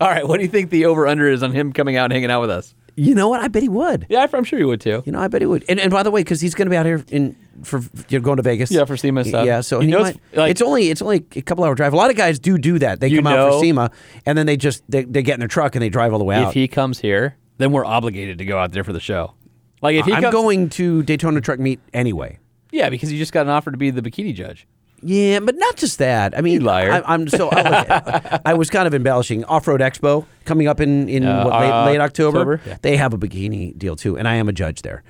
All 0.00 0.08
right, 0.08 0.26
what 0.26 0.38
do 0.38 0.42
you 0.42 0.48
think 0.50 0.70
the 0.70 0.86
over 0.86 1.06
under 1.06 1.28
is 1.28 1.42
on 1.42 1.52
him 1.52 1.72
coming 1.72 1.96
out 1.96 2.04
and 2.06 2.12
hanging 2.14 2.30
out 2.30 2.40
with 2.40 2.50
us? 2.50 2.74
You 2.96 3.14
know 3.14 3.28
what? 3.28 3.40
I 3.40 3.48
bet 3.48 3.62
he 3.62 3.68
would. 3.68 4.06
Yeah, 4.10 4.26
I'm 4.32 4.44
sure 4.44 4.58
he 4.58 4.64
would 4.64 4.80
too. 4.80 5.02
You 5.06 5.12
know, 5.12 5.20
I 5.20 5.28
bet 5.28 5.40
he 5.42 5.46
would. 5.46 5.64
And, 5.68 5.78
and 5.80 5.90
by 5.90 6.02
the 6.02 6.10
way, 6.10 6.20
because 6.20 6.40
he's 6.40 6.54
going 6.54 6.66
to 6.66 6.70
be 6.70 6.76
out 6.76 6.84
here 6.86 7.04
in 7.10 7.36
for 7.62 7.80
you 8.08 8.18
know, 8.18 8.20
going 8.20 8.36
to 8.38 8.42
Vegas. 8.42 8.70
Yeah, 8.70 8.84
for 8.84 8.96
SEMA 8.96 9.24
stuff. 9.24 9.46
Yeah, 9.46 9.60
so 9.60 9.80
You 9.80 9.88
know, 9.88 10.00
might, 10.00 10.16
it's 10.30 10.36
like- 10.36 10.50
it's 10.50 10.62
only 10.62 10.90
it's 10.90 11.02
only 11.02 11.24
a 11.36 11.42
couple 11.42 11.64
hour 11.64 11.74
drive. 11.74 11.92
A 11.92 11.96
lot 11.96 12.10
of 12.10 12.16
guys 12.16 12.38
do 12.38 12.58
do 12.58 12.78
that. 12.80 13.00
They 13.00 13.08
You 13.08 13.18
come 13.18 13.26
out 13.28 13.52
for 13.52 13.60
SEMA 13.60 13.90
and 14.26 14.36
then 14.38 14.46
they 14.46 14.56
just 14.56 14.82
they, 14.88 15.04
they 15.04 15.22
get 15.22 15.34
in 15.34 15.40
their 15.40 15.48
truck 15.48 15.74
and 15.74 15.82
they 15.82 15.88
drive 15.88 16.12
all 16.12 16.18
the 16.18 16.24
way 16.24 16.40
If 16.40 16.48
out. 16.48 16.54
he 16.54 16.68
comes 16.68 16.98
here, 17.00 17.36
then 17.58 17.72
we're 17.72 17.84
obligated 17.84 18.38
to 18.38 18.44
go 18.44 18.58
out 18.58 18.72
there 18.72 18.84
for 18.84 18.92
the 18.92 19.00
show. 19.00 19.34
Like 19.80 19.96
if 19.96 20.06
he 20.06 20.12
I'm 20.12 20.22
comes, 20.22 20.32
going 20.32 20.68
to 20.70 21.02
Daytona 21.02 21.40
Truck 21.40 21.58
Meet 21.58 21.80
anyway. 21.92 22.38
yeah, 22.70 22.88
because 22.88 23.12
you 23.12 23.18
just 23.18 23.32
got 23.32 23.42
an 23.46 23.50
offer 23.50 23.70
to 23.70 23.76
be 23.76 23.90
the 23.90 24.02
bikini 24.02 24.34
judge. 24.34 24.66
Yeah, 25.04 25.40
but 25.40 25.56
not 25.56 25.74
just 25.76 25.98
that. 25.98 26.38
I 26.38 26.42
mean, 26.42 26.62
liar. 26.62 26.92
I, 26.92 27.02
I'm 27.14 27.26
so. 27.26 27.48
I, 27.50 28.38
I 28.44 28.54
was 28.54 28.70
kind 28.70 28.86
of 28.86 28.94
embellishing. 28.94 29.42
Off 29.46 29.66
Road 29.66 29.80
Expo 29.80 30.26
coming 30.44 30.68
up 30.68 30.78
in 30.80 31.08
in 31.08 31.24
Uh, 31.24 31.44
what, 31.44 31.60
late, 31.60 31.70
uh, 31.72 31.84
late 31.86 32.00
October. 32.00 32.38
October? 32.38 32.60
Yeah. 32.64 32.76
They 32.82 32.96
have 32.96 33.12
a 33.12 33.18
bikini 33.18 33.76
deal 33.76 33.96
too, 33.96 34.16
and 34.16 34.28
I 34.28 34.36
am 34.36 34.48
a 34.48 34.52
judge 34.52 34.82
there. 34.82 35.02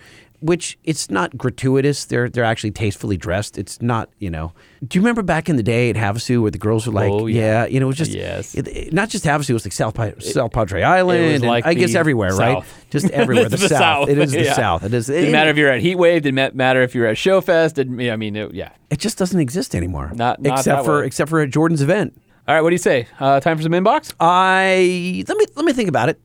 Which 0.42 0.76
it's 0.84 1.08
not 1.10 1.38
gratuitous. 1.38 2.04
They're 2.04 2.28
they're 2.28 2.44
actually 2.44 2.72
tastefully 2.72 3.16
dressed. 3.16 3.56
It's 3.58 3.80
not 3.80 4.10
you 4.18 4.28
know. 4.28 4.52
Do 4.86 4.98
you 4.98 5.02
remember 5.02 5.22
back 5.22 5.48
in 5.48 5.54
the 5.56 5.62
day 5.62 5.88
at 5.88 5.96
Havasu 5.96 6.42
where 6.42 6.50
the 6.50 6.58
girls 6.58 6.86
were 6.86 6.92
like, 6.92 7.10
Oh, 7.12 7.26
yeah. 7.26 7.40
yeah. 7.62 7.66
you 7.66 7.78
know, 7.78 7.86
it 7.86 7.94
was 7.94 7.96
just 7.96 8.10
Yes. 8.10 8.54
it- 8.56 8.66
it- 8.66 8.92
not 8.92 9.08
just 9.08 9.24
Havasu. 9.24 9.50
It 9.50 9.52
was 9.54 9.64
like 9.64 9.72
South 9.72 9.96
South 10.22 10.52
Padre 10.52 10.82
Island. 10.82 11.34
and 11.36 11.44
like 11.44 11.64
I 11.64 11.74
guess 11.74 11.94
everywhere, 11.94 12.34
right? 12.34 12.64
Just 12.90 13.08
everywhere. 13.10 13.48
The, 13.48 13.56
The 13.56 13.68
South. 13.68 13.78
South. 13.78 14.08
It 14.08 14.18
is 14.18 14.32
the 14.32 14.42
Yeah. 14.44 14.54
South. 14.54 14.82
It 14.84 14.92
is. 14.92 15.06
Didn't 15.06 15.30
matter 15.32 15.50
if 15.50 15.56
you're 15.56 15.70
at 15.70 15.80
Heat 15.80 15.94
Wave. 15.96 16.22
Didn't 16.22 16.56
matter 16.56 16.82
if 16.82 16.94
you're 16.94 17.06
at 17.06 17.16
Showfest. 17.16 17.74
Didn't 17.74 18.00
I 18.10 18.16
mean? 18.16 18.34
It, 18.34 18.52
yeah. 18.52 18.70
It 18.90 18.98
just 18.98 19.16
doesn't 19.18 19.38
exist 19.38 19.74
anymore. 19.76 20.10
Not- 20.14 20.42
not 20.42 20.58
except 20.58 20.84
for 20.84 21.00
way. 21.00 21.06
except 21.06 21.30
for 21.30 21.40
at 21.40 21.50
Jordan's 21.50 21.82
event. 21.82 22.20
All 22.48 22.54
right. 22.56 22.60
What 22.62 22.70
do 22.70 22.74
you 22.74 22.78
say? 22.78 23.06
Uh, 23.20 23.38
time 23.38 23.56
for 23.56 23.62
some 23.62 23.72
inbox. 23.72 24.12
I 24.18 25.24
let 25.28 25.38
me 25.38 25.46
let 25.54 25.64
me 25.64 25.72
think 25.72 25.88
about 25.88 26.08
it. 26.08 26.20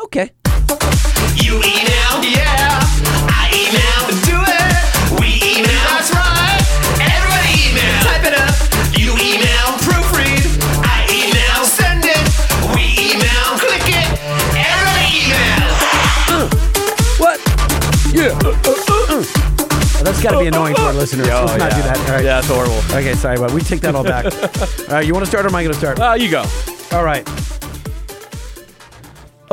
Okay. 0.00 0.30
You 1.36 1.56
email? 1.58 2.12
Yeah. 2.22 2.80
I 3.30 3.50
email? 3.52 4.00
Do 4.24 4.36
it. 4.40 5.20
We 5.20 5.38
email? 5.42 5.84
That's 5.92 6.10
right. 6.14 6.60
Everybody 7.02 7.52
email. 7.68 8.00
Type 8.06 8.24
it 8.24 8.34
up. 8.38 8.54
You 8.96 9.12
email? 9.18 9.66
Proofread. 9.84 10.44
I 10.86 11.04
email? 11.10 11.58
Send 11.66 12.04
it. 12.06 12.24
We 12.74 13.14
email? 13.14 13.46
Click 13.60 13.86
it. 13.90 14.08
Everybody 14.54 15.06
email. 15.26 15.68
Uh, 16.30 16.46
what? 17.18 17.36
Yeah. 18.14 18.38
Uh, 18.44 18.54
uh, 18.64 20.02
that's 20.04 20.22
got 20.22 20.32
to 20.32 20.38
be 20.40 20.46
annoying 20.46 20.74
to 20.76 20.82
our 20.82 20.92
listeners. 20.92 21.28
Oh, 21.30 21.44
Let's 21.46 21.58
not 21.58 21.70
do 21.74 21.82
that. 21.82 21.98
All 21.98 22.04
right. 22.14 22.20
Oh, 22.20 22.24
Yeah, 22.24 22.38
it's 22.38 22.48
horrible. 22.48 22.78
Okay, 22.96 23.14
sorry, 23.14 23.38
but 23.38 23.52
we 23.52 23.60
take 23.60 23.80
that 23.82 23.94
all 23.94 24.04
back. 24.04 24.24
all 24.88 24.94
right, 24.94 25.06
you 25.06 25.12
want 25.14 25.24
to 25.24 25.30
start 25.30 25.44
or 25.44 25.48
am 25.48 25.54
I 25.54 25.62
going 25.62 25.72
to 25.74 25.78
start? 25.78 25.98
Uh, 25.98 26.14
you 26.14 26.30
go. 26.30 26.44
All 26.92 27.04
right. 27.04 27.26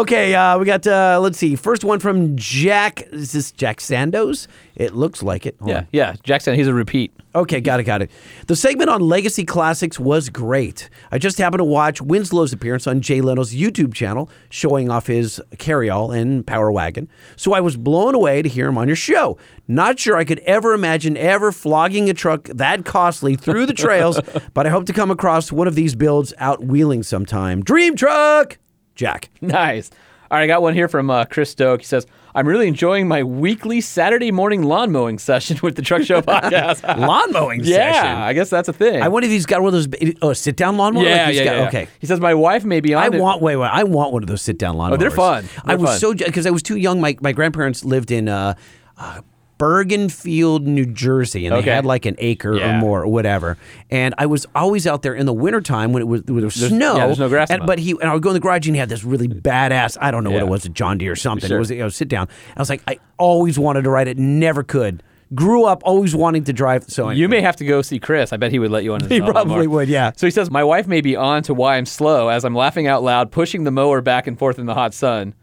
Okay, 0.02 0.34
uh, 0.34 0.58
we 0.58 0.66
got, 0.66 0.88
uh, 0.88 1.20
let's 1.22 1.38
see, 1.38 1.56
first 1.56 1.84
one 1.84 1.99
from 1.99 2.36
Jack. 2.36 3.04
Is 3.12 3.34
this 3.34 3.52
Jack 3.52 3.78
Sandos? 3.78 4.47
It 4.76 4.95
looks 4.95 5.22
like 5.22 5.45
it. 5.45 5.56
Hold 5.60 5.70
Yeah, 5.70 5.78
on. 5.78 5.88
yeah. 5.91 6.16
Jackson, 6.24 6.56
he's 6.56 6.68
a 6.68 6.74
repeat. 6.74 7.12
Okay, 7.36 7.62
got 7.62 7.80
it, 7.80 7.84
got 7.84 8.02
it. 8.02 8.10
The 8.47 8.56
segment 8.56 8.89
on 8.89 9.02
Legacy 9.02 9.45
Classics 9.45 9.99
was 9.99 10.30
great. 10.30 10.89
I 11.12 11.20
just 11.20 11.38
happened 11.38 11.60
to 11.60 11.66
watch 11.66 12.02
Winslow's 12.02 12.52
appearance 12.52 12.88
on 12.88 13.02
Jay 13.02 13.22
Leno's 13.22 13.54
YouTube 13.54 13.93
channel, 13.93 14.28
showing 14.49 14.89
off 14.89 15.06
his 15.06 15.39
carryall 15.58 16.18
and 16.20 16.47
power 16.47 16.72
wagon. 16.72 17.08
So 17.36 17.54
I 17.54 17.60
was 17.62 17.78
blown 17.78 18.16
away 18.16 18.41
to 18.41 18.49
hear 18.49 18.68
him 18.70 18.80
on 18.80 18.88
your 18.88 18.95
show. 18.95 19.38
Not 19.68 19.99
sure 19.99 20.18
I 20.18 20.24
could 20.24 20.39
ever 20.39 20.74
imagine 20.74 21.16
ever 21.16 21.52
flogging 21.52 22.10
a 22.10 22.16
truck 22.16 22.45
that 22.45 22.86
costly 22.86 23.36
through 23.36 23.68
the 23.68 23.74
trails, 23.74 24.20
but 24.56 24.66
I 24.66 24.72
hope 24.72 24.88
to 24.88 24.93
come 24.93 25.12
across 25.12 25.52
one 25.52 25.68
of 25.68 25.76
these 25.76 25.93
builds 25.93 26.34
out 26.39 26.64
wheeling 26.64 27.04
sometime. 27.04 27.62
Dream 27.62 27.95
truck, 27.95 28.58
Jack. 29.02 29.30
Nice. 29.41 29.89
All 30.30 30.38
right, 30.38 30.43
I 30.43 30.47
got 30.47 30.62
one 30.62 30.74
here 30.74 30.88
from 30.88 31.10
uh, 31.10 31.26
Chris 31.26 31.49
Stoke. 31.49 31.82
He 31.82 31.86
says, 31.86 32.06
I'm 32.34 32.47
really 32.47 32.68
enjoying 32.70 33.06
my 33.06 33.22
weekly 33.24 33.82
Saturday 33.82 34.32
morning 34.32 34.64
lawn 34.64 34.89
mowing 34.89 35.20
session 35.20 35.58
with 35.64 35.76
the 35.76 35.82
Truck 35.82 36.04
Show 36.04 36.22
podcast. 36.34 36.84
Lawn 36.97 37.34
mowing 37.34 37.62
yeah, 37.66 37.91
session. 37.91 38.16
I 38.16 38.32
guess 38.32 38.49
that's 38.49 38.70
a 38.70 38.74
thing. 38.74 39.02
I 39.02 39.10
wonder 39.10 39.26
if 39.26 39.32
he's 39.32 39.45
got 39.45 39.62
one 39.62 39.74
of 39.74 39.91
those 39.91 40.14
oh, 40.22 40.32
sit 40.32 40.56
down 40.56 40.78
lawnmower. 40.78 41.04
yeah, 41.04 41.18
like 41.26 41.28
he's 41.34 41.38
yeah, 41.39 41.43
got- 41.45 41.56
yeah. 41.58 41.68
Okay. 41.68 41.88
He 41.99 42.08
says, 42.08 42.22
my 42.22 42.34
wife 42.34 42.64
may 42.64 42.80
be 42.80 42.93
on 42.93 43.04
I 43.04 43.08
it. 43.08 43.20
want 43.20 43.41
wait 43.41 43.58
wait 43.58 43.68
I 43.68 43.84
want 43.84 44.14
one 44.14 44.24
of 44.24 44.30
those 44.30 44.41
sit 44.41 44.58
down 44.58 44.78
lawnmowers. 44.78 44.93
Oh, 44.93 44.97
they're 44.97 45.12
fun. 45.12 45.49
I 45.66 45.76
They're 45.76 45.78
was 45.80 45.89
fun. 45.89 45.99
so 45.99 46.14
because 46.14 46.45
I 46.45 46.52
was 46.52 46.64
too 46.64 46.78
young. 46.78 47.02
My 47.02 47.18
my 47.20 47.34
grandparents 47.34 47.84
lived 47.84 48.12
in 48.12 48.30
uh, 48.30 48.54
uh, 48.97 49.22
Bergenfield, 49.62 50.64
New 50.64 50.86
Jersey, 50.86 51.45
and 51.45 51.53
Okay. 51.55 51.66
they 51.66 51.72
had 51.72 51.86
like 51.86 52.05
an 52.05 52.16
acre 52.18 52.53
or 52.62 52.74
more 52.80 53.03
or 53.03 53.07
whatever. 53.07 53.57
And 53.89 54.14
I 54.18 54.26
was 54.26 54.45
always 54.55 54.88
out 54.88 55.01
there 55.01 55.14
in 55.14 55.26
the 55.26 55.34
wintertime 55.34 55.93
when 55.93 56.01
it 56.01 56.07
was 56.07 56.24
when 56.24 56.38
there 56.38 56.45
was 56.45 56.55
There's- 56.55 56.72
snow. 56.74 56.97
yeah, 56.97 57.05
there's 57.05 57.20
no 57.20 57.30
grass 57.30 57.49
And, 57.51 57.66
but 57.66 57.80
he 57.80 57.91
and 57.91 58.03
I 58.09 58.14
would 58.14 58.24
go 58.24 58.30
in 58.30 58.34
the 58.34 58.39
garage 58.39 58.68
and 58.68 58.76
he 58.76 58.80
had 58.80 58.89
this 58.89 59.03
really 59.03 59.28
badass. 59.28 59.97
I 60.01 60.12
don't 60.12 60.24
know 60.24 60.32
what 60.32 60.41
it 60.41 60.47
was, 60.47 60.66
a 60.66 60.70
John 60.70 60.97
Deere 60.97 61.12
or 61.14 61.16
something. 61.16 61.47
Sure. 61.47 61.57
It 61.57 61.59
was 61.59 61.72
you 61.72 61.78
know 61.80 61.89
sit 61.89 62.07
down. 62.07 62.28
I 62.55 62.59
was 62.62 62.70
like 62.70 62.82
I 62.88 62.97
always 63.18 63.57
wanted 63.59 63.84
to 63.84 63.89
ride 63.89 64.07
it, 64.07 64.18
never 64.18 64.64
could. 64.64 65.03
Grew 65.34 65.64
up 65.64 65.82
always 65.86 66.14
wanting 66.14 66.43
to 66.45 66.53
drive. 66.53 66.84
So 66.89 67.09
You 67.09 67.30
may 67.30 67.39
have 67.41 67.55
to 67.57 67.66
go 67.66 67.82
see 67.82 67.99
Chris. 67.99 68.34
I 68.34 68.38
bet 68.38 68.51
he 68.51 68.59
would 68.59 68.72
let 68.72 68.84
you 68.84 68.93
on 68.93 68.99
his 68.99 69.09
He 69.09 69.22
probably 69.22 69.66
would, 69.68 69.88
yeah. 69.88 70.12
So 70.18 70.28
he 70.28 70.32
says, 70.32 70.51
My 70.51 70.64
wife 70.64 70.88
may 70.88 70.99
be 70.99 71.16
on 71.16 71.43
to 71.43 71.53
why 71.53 71.78
I'm 71.78 71.86
slow 71.86 72.28
as 72.28 72.43
I'm 72.43 72.53
laughing 72.55 72.88
out 72.88 73.01
loud, 73.01 73.32
pushing 73.32 73.64
the 73.64 73.72
mower 73.72 74.01
back 74.01 74.28
and 74.28 74.38
forth 74.38 74.59
in 74.59 74.66
the 74.66 74.74
hot 74.74 74.93
sun. 74.93 75.34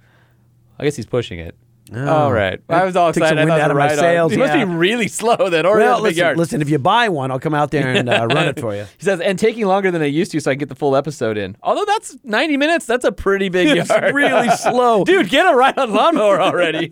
I 0.78 0.84
guess 0.84 0.96
he's 0.96 1.06
pushing 1.06 1.38
it. 1.38 1.54
All 1.94 2.32
right. 2.32 2.60
I 2.68 2.84
was 2.84 2.96
all 2.96 3.12
Took 3.12 3.22
excited. 3.22 3.30
some 3.30 3.38
I 3.38 3.44
wind 3.44 3.50
thought 3.50 3.60
out 3.60 3.70
of 3.70 3.76
my 3.76 3.94
sails, 3.96 4.32
He 4.32 4.38
must 4.38 4.52
yeah. 4.54 4.64
be 4.64 4.70
really 4.74 5.08
slow 5.08 5.48
then, 5.48 5.64
or 5.66 5.76
Well, 5.78 6.00
listen, 6.00 6.18
yard. 6.18 6.36
listen, 6.38 6.60
if 6.62 6.68
you 6.68 6.78
buy 6.78 7.08
one, 7.08 7.30
I'll 7.30 7.38
come 7.40 7.54
out 7.54 7.70
there 7.70 7.88
and 7.88 8.08
uh, 8.08 8.26
run 8.30 8.48
it 8.48 8.60
for 8.60 8.74
you. 8.74 8.82
He 8.98 9.04
says, 9.04 9.20
and 9.20 9.38
taking 9.38 9.66
longer 9.66 9.90
than 9.90 10.02
I 10.02 10.06
used 10.06 10.32
to 10.32 10.40
so 10.40 10.50
I 10.50 10.54
can 10.54 10.58
get 10.58 10.68
the 10.68 10.74
full 10.74 10.94
episode 10.96 11.38
in. 11.38 11.56
Although 11.62 11.84
that's 11.86 12.16
90 12.24 12.56
minutes, 12.56 12.84
that's 12.86 13.04
a 13.04 13.12
pretty 13.12 13.48
big 13.48 13.68
It's 13.78 13.88
yard. 13.88 14.14
really 14.14 14.50
slow. 14.50 15.04
Dude, 15.04 15.28
get 15.30 15.50
a 15.50 15.56
ride 15.56 15.78
on 15.78 15.92
lawnmower 15.92 16.40
already. 16.40 16.90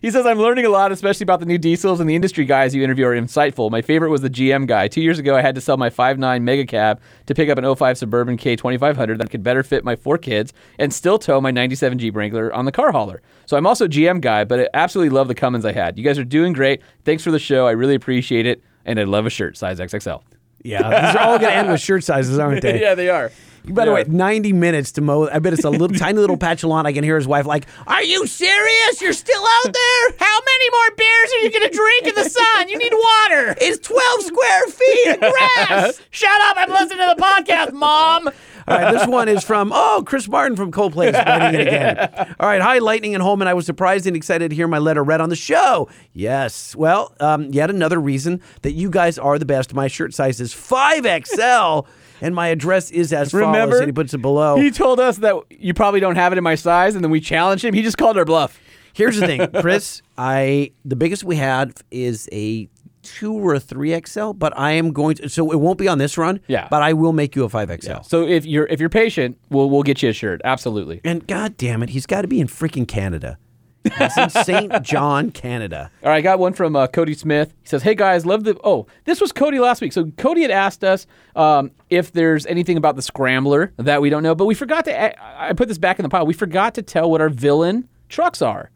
he 0.00 0.10
says, 0.10 0.26
I'm 0.26 0.38
learning 0.38 0.64
a 0.66 0.70
lot, 0.70 0.92
especially 0.92 1.24
about 1.24 1.40
the 1.40 1.46
new 1.46 1.58
diesels 1.58 1.98
and 2.00 2.08
the 2.08 2.14
industry 2.14 2.44
guys 2.44 2.74
you 2.74 2.82
interview 2.84 3.06
are 3.06 3.16
insightful. 3.20 3.70
My 3.70 3.82
favorite 3.82 4.10
was 4.10 4.20
the 4.20 4.30
GM 4.30 4.66
guy. 4.66 4.86
Two 4.88 5.00
years 5.02 5.18
ago, 5.18 5.36
I 5.36 5.42
had 5.42 5.54
to 5.56 5.60
sell 5.60 5.76
my 5.76 5.90
5.9 5.90 6.42
mega 6.42 6.66
cab 6.66 7.00
to 7.26 7.34
pick 7.34 7.48
up 7.48 7.58
an 7.58 7.74
05 7.74 7.98
Suburban 7.98 8.36
K2500 8.36 9.18
that 9.18 9.30
could 9.30 9.42
better 9.42 9.62
fit 9.62 9.84
my 9.84 9.96
four 9.96 10.18
kids 10.18 10.52
and 10.78 10.92
still 10.92 11.18
tow 11.18 11.40
my 11.40 11.50
97 11.50 11.98
Jeep 11.98 12.14
Wrangler 12.16 12.52
on 12.52 12.64
the 12.64 12.72
car 12.72 12.92
hauler. 12.92 13.20
So 13.46 13.56
I'm 13.56 13.66
also 13.66 13.86
a 13.86 13.88
GM 14.20 14.22
guy, 14.22 14.44
but 14.44 14.60
I 14.60 14.68
absolutely 14.74 15.10
love 15.14 15.28
the 15.28 15.34
Cummins 15.34 15.64
I 15.64 15.72
had. 15.72 15.98
You 15.98 16.04
guys 16.04 16.18
are 16.18 16.24
doing 16.24 16.52
great. 16.52 16.80
Thanks 17.04 17.22
for 17.24 17.30
the 17.30 17.38
show. 17.38 17.66
I 17.66 17.72
really 17.72 17.94
appreciate 17.94 18.46
it. 18.46 18.62
And 18.84 18.98
I 18.98 19.04
love 19.04 19.26
a 19.26 19.30
shirt, 19.30 19.56
size 19.56 19.78
XXL. 19.78 20.22
Yeah, 20.62 20.82
these 20.82 21.16
are 21.16 21.20
all 21.22 21.38
going 21.38 21.50
to 21.52 21.56
end 21.56 21.70
with 21.70 21.80
shirt 21.80 22.04
sizes, 22.04 22.38
aren't 22.38 22.62
they? 22.62 22.80
yeah, 22.82 22.94
they 22.94 23.08
are. 23.08 23.30
By 23.64 23.84
the 23.84 23.90
They 23.90 23.94
way, 23.94 24.04
90 24.08 24.52
minutes 24.54 24.92
to 24.92 25.02
mow. 25.02 25.28
I 25.28 25.38
bet 25.38 25.52
it's 25.52 25.64
a 25.64 25.70
little 25.70 25.88
tiny 25.96 26.18
little 26.18 26.38
patch 26.38 26.62
of 26.62 26.70
lawn. 26.70 26.86
I 26.86 26.92
can 26.94 27.04
hear 27.04 27.16
his 27.16 27.28
wife 27.28 27.44
like, 27.44 27.66
"Are 27.86 28.02
you 28.02 28.26
serious? 28.26 29.02
You're 29.02 29.12
still 29.12 29.42
out 29.42 29.72
there? 29.72 30.12
How 30.18 30.38
many 30.40 30.70
more 30.70 30.96
beers 30.96 31.32
are 31.32 31.38
you 31.44 31.50
going 31.50 31.70
to 31.70 31.76
drink 31.76 32.06
in 32.06 32.14
the 32.14 32.28
sun? 32.28 32.68
You 32.70 32.78
need 32.78 32.92
water. 32.92 33.54
It's 33.60 33.86
12 33.86 34.22
square 34.22 34.66
feet 34.66 35.08
of 35.10 35.20
grass." 35.20 36.00
Shut 36.10 36.40
up. 36.42 36.56
I'm 36.58 36.70
listening 36.70 36.98
to 37.06 37.14
the 37.16 37.22
podcast, 37.22 37.72
Mom. 37.74 38.30
All 38.68 38.76
right, 38.76 38.92
this 38.92 39.06
one 39.06 39.28
is 39.28 39.44
from 39.44 39.72
oh 39.74 40.02
Chris 40.06 40.28
Martin 40.28 40.56
from 40.56 40.72
Coldplay 40.72 41.08
is 41.08 41.14
it 41.16 41.60
again. 41.60 42.34
All 42.40 42.48
right, 42.48 42.60
hi 42.60 42.78
Lightning 42.78 43.14
and 43.14 43.22
Holman. 43.22 43.48
I 43.48 43.54
was 43.54 43.66
surprised 43.66 44.06
and 44.06 44.16
excited 44.16 44.50
to 44.50 44.54
hear 44.56 44.68
my 44.68 44.78
letter 44.78 45.02
read 45.02 45.20
on 45.20 45.28
the 45.28 45.36
show. 45.36 45.88
Yes, 46.12 46.74
well, 46.76 47.14
um, 47.20 47.52
yet 47.52 47.70
another 47.70 48.00
reason 48.00 48.40
that 48.62 48.72
you 48.72 48.90
guys 48.90 49.18
are 49.18 49.38
the 49.38 49.44
best. 49.46 49.74
My 49.74 49.88
shirt 49.88 50.14
size 50.14 50.40
is 50.40 50.52
five 50.52 51.04
XL, 51.26 51.88
and 52.20 52.34
my 52.34 52.48
address 52.48 52.90
is 52.90 53.12
as 53.12 53.30
follows. 53.30 53.46
Remember? 53.46 53.78
And 53.78 53.86
he 53.86 53.92
puts 53.92 54.14
it 54.14 54.18
below. 54.18 54.56
He 54.56 54.70
told 54.70 55.00
us 55.00 55.18
that 55.18 55.36
you 55.50 55.74
probably 55.74 56.00
don't 56.00 56.16
have 56.16 56.32
it 56.32 56.38
in 56.38 56.44
my 56.44 56.54
size, 56.54 56.94
and 56.94 57.04
then 57.04 57.10
we 57.10 57.20
challenged 57.20 57.64
him. 57.64 57.74
He 57.74 57.82
just 57.82 57.98
called 57.98 58.18
our 58.18 58.24
bluff. 58.24 58.58
Here's 58.92 59.18
the 59.18 59.26
thing, 59.26 59.46
Chris. 59.60 60.02
I 60.18 60.72
the 60.84 60.96
biggest 60.96 61.24
we 61.24 61.36
had 61.36 61.74
is 61.90 62.28
a 62.32 62.68
two 63.02 63.32
or 63.32 63.54
a 63.54 63.60
three 63.60 63.98
XL, 64.04 64.32
but 64.32 64.56
I 64.58 64.72
am 64.72 64.92
going 64.92 65.16
to. 65.16 65.28
So 65.28 65.52
it 65.52 65.60
won't 65.60 65.78
be 65.78 65.88
on 65.88 65.98
this 65.98 66.18
run. 66.18 66.40
Yeah. 66.46 66.68
But 66.70 66.82
I 66.82 66.92
will 66.92 67.12
make 67.12 67.34
you 67.36 67.44
a 67.44 67.48
five 67.48 67.70
XL. 67.82 68.02
So 68.02 68.26
if 68.26 68.44
you're 68.46 68.66
if 68.66 68.80
you're 68.80 68.88
patient, 68.88 69.38
we'll 69.50 69.70
we'll 69.70 69.82
get 69.82 70.02
you 70.02 70.10
a 70.10 70.12
shirt. 70.12 70.40
Absolutely. 70.44 71.00
And 71.04 71.26
God 71.26 71.56
damn 71.56 71.82
it, 71.82 71.90
he's 71.90 72.06
got 72.06 72.22
to 72.22 72.28
be 72.28 72.40
in 72.40 72.46
freaking 72.46 72.86
Canada. 72.86 73.38
He's 73.84 74.16
in 74.18 74.30
St. 74.44 74.82
John, 74.82 75.30
Canada. 75.30 75.90
All 76.02 76.10
right, 76.10 76.16
I 76.16 76.20
got 76.20 76.38
one 76.38 76.52
from 76.52 76.76
uh, 76.76 76.86
Cody 76.86 77.14
Smith. 77.14 77.54
He 77.62 77.68
says, 77.68 77.82
"Hey 77.82 77.94
guys, 77.94 78.26
love 78.26 78.44
the 78.44 78.58
oh, 78.62 78.86
this 79.04 79.20
was 79.20 79.32
Cody 79.32 79.58
last 79.58 79.80
week. 79.80 79.92
So 79.92 80.10
Cody 80.18 80.42
had 80.42 80.50
asked 80.50 80.84
us 80.84 81.06
um, 81.34 81.70
if 81.88 82.12
there's 82.12 82.44
anything 82.46 82.76
about 82.76 82.96
the 82.96 83.02
Scrambler 83.02 83.72
that 83.78 84.02
we 84.02 84.10
don't 84.10 84.22
know, 84.22 84.34
but 84.34 84.44
we 84.44 84.54
forgot 84.54 84.84
to. 84.84 85.02
I 85.02 85.48
I 85.48 85.52
put 85.54 85.68
this 85.68 85.78
back 85.78 85.98
in 85.98 86.02
the 86.02 86.08
pile. 86.08 86.26
We 86.26 86.34
forgot 86.34 86.74
to 86.74 86.82
tell 86.82 87.10
what 87.10 87.20
our 87.20 87.30
villain 87.30 87.88
trucks 88.10 88.42
are, 88.42 88.70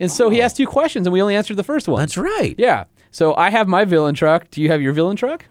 and 0.00 0.10
so 0.10 0.30
he 0.30 0.42
asked 0.42 0.56
two 0.56 0.66
questions, 0.66 1.06
and 1.06 1.12
we 1.12 1.22
only 1.22 1.36
answered 1.36 1.56
the 1.56 1.62
first 1.62 1.86
one. 1.86 2.00
That's 2.00 2.16
right. 2.16 2.56
Yeah. 2.58 2.84
So 3.14 3.32
I 3.36 3.50
have 3.50 3.68
my 3.68 3.84
villain 3.84 4.16
truck. 4.16 4.50
Do 4.50 4.60
you 4.60 4.72
have 4.72 4.82
your 4.82 4.92
villain 4.92 5.14
truck? 5.14 5.46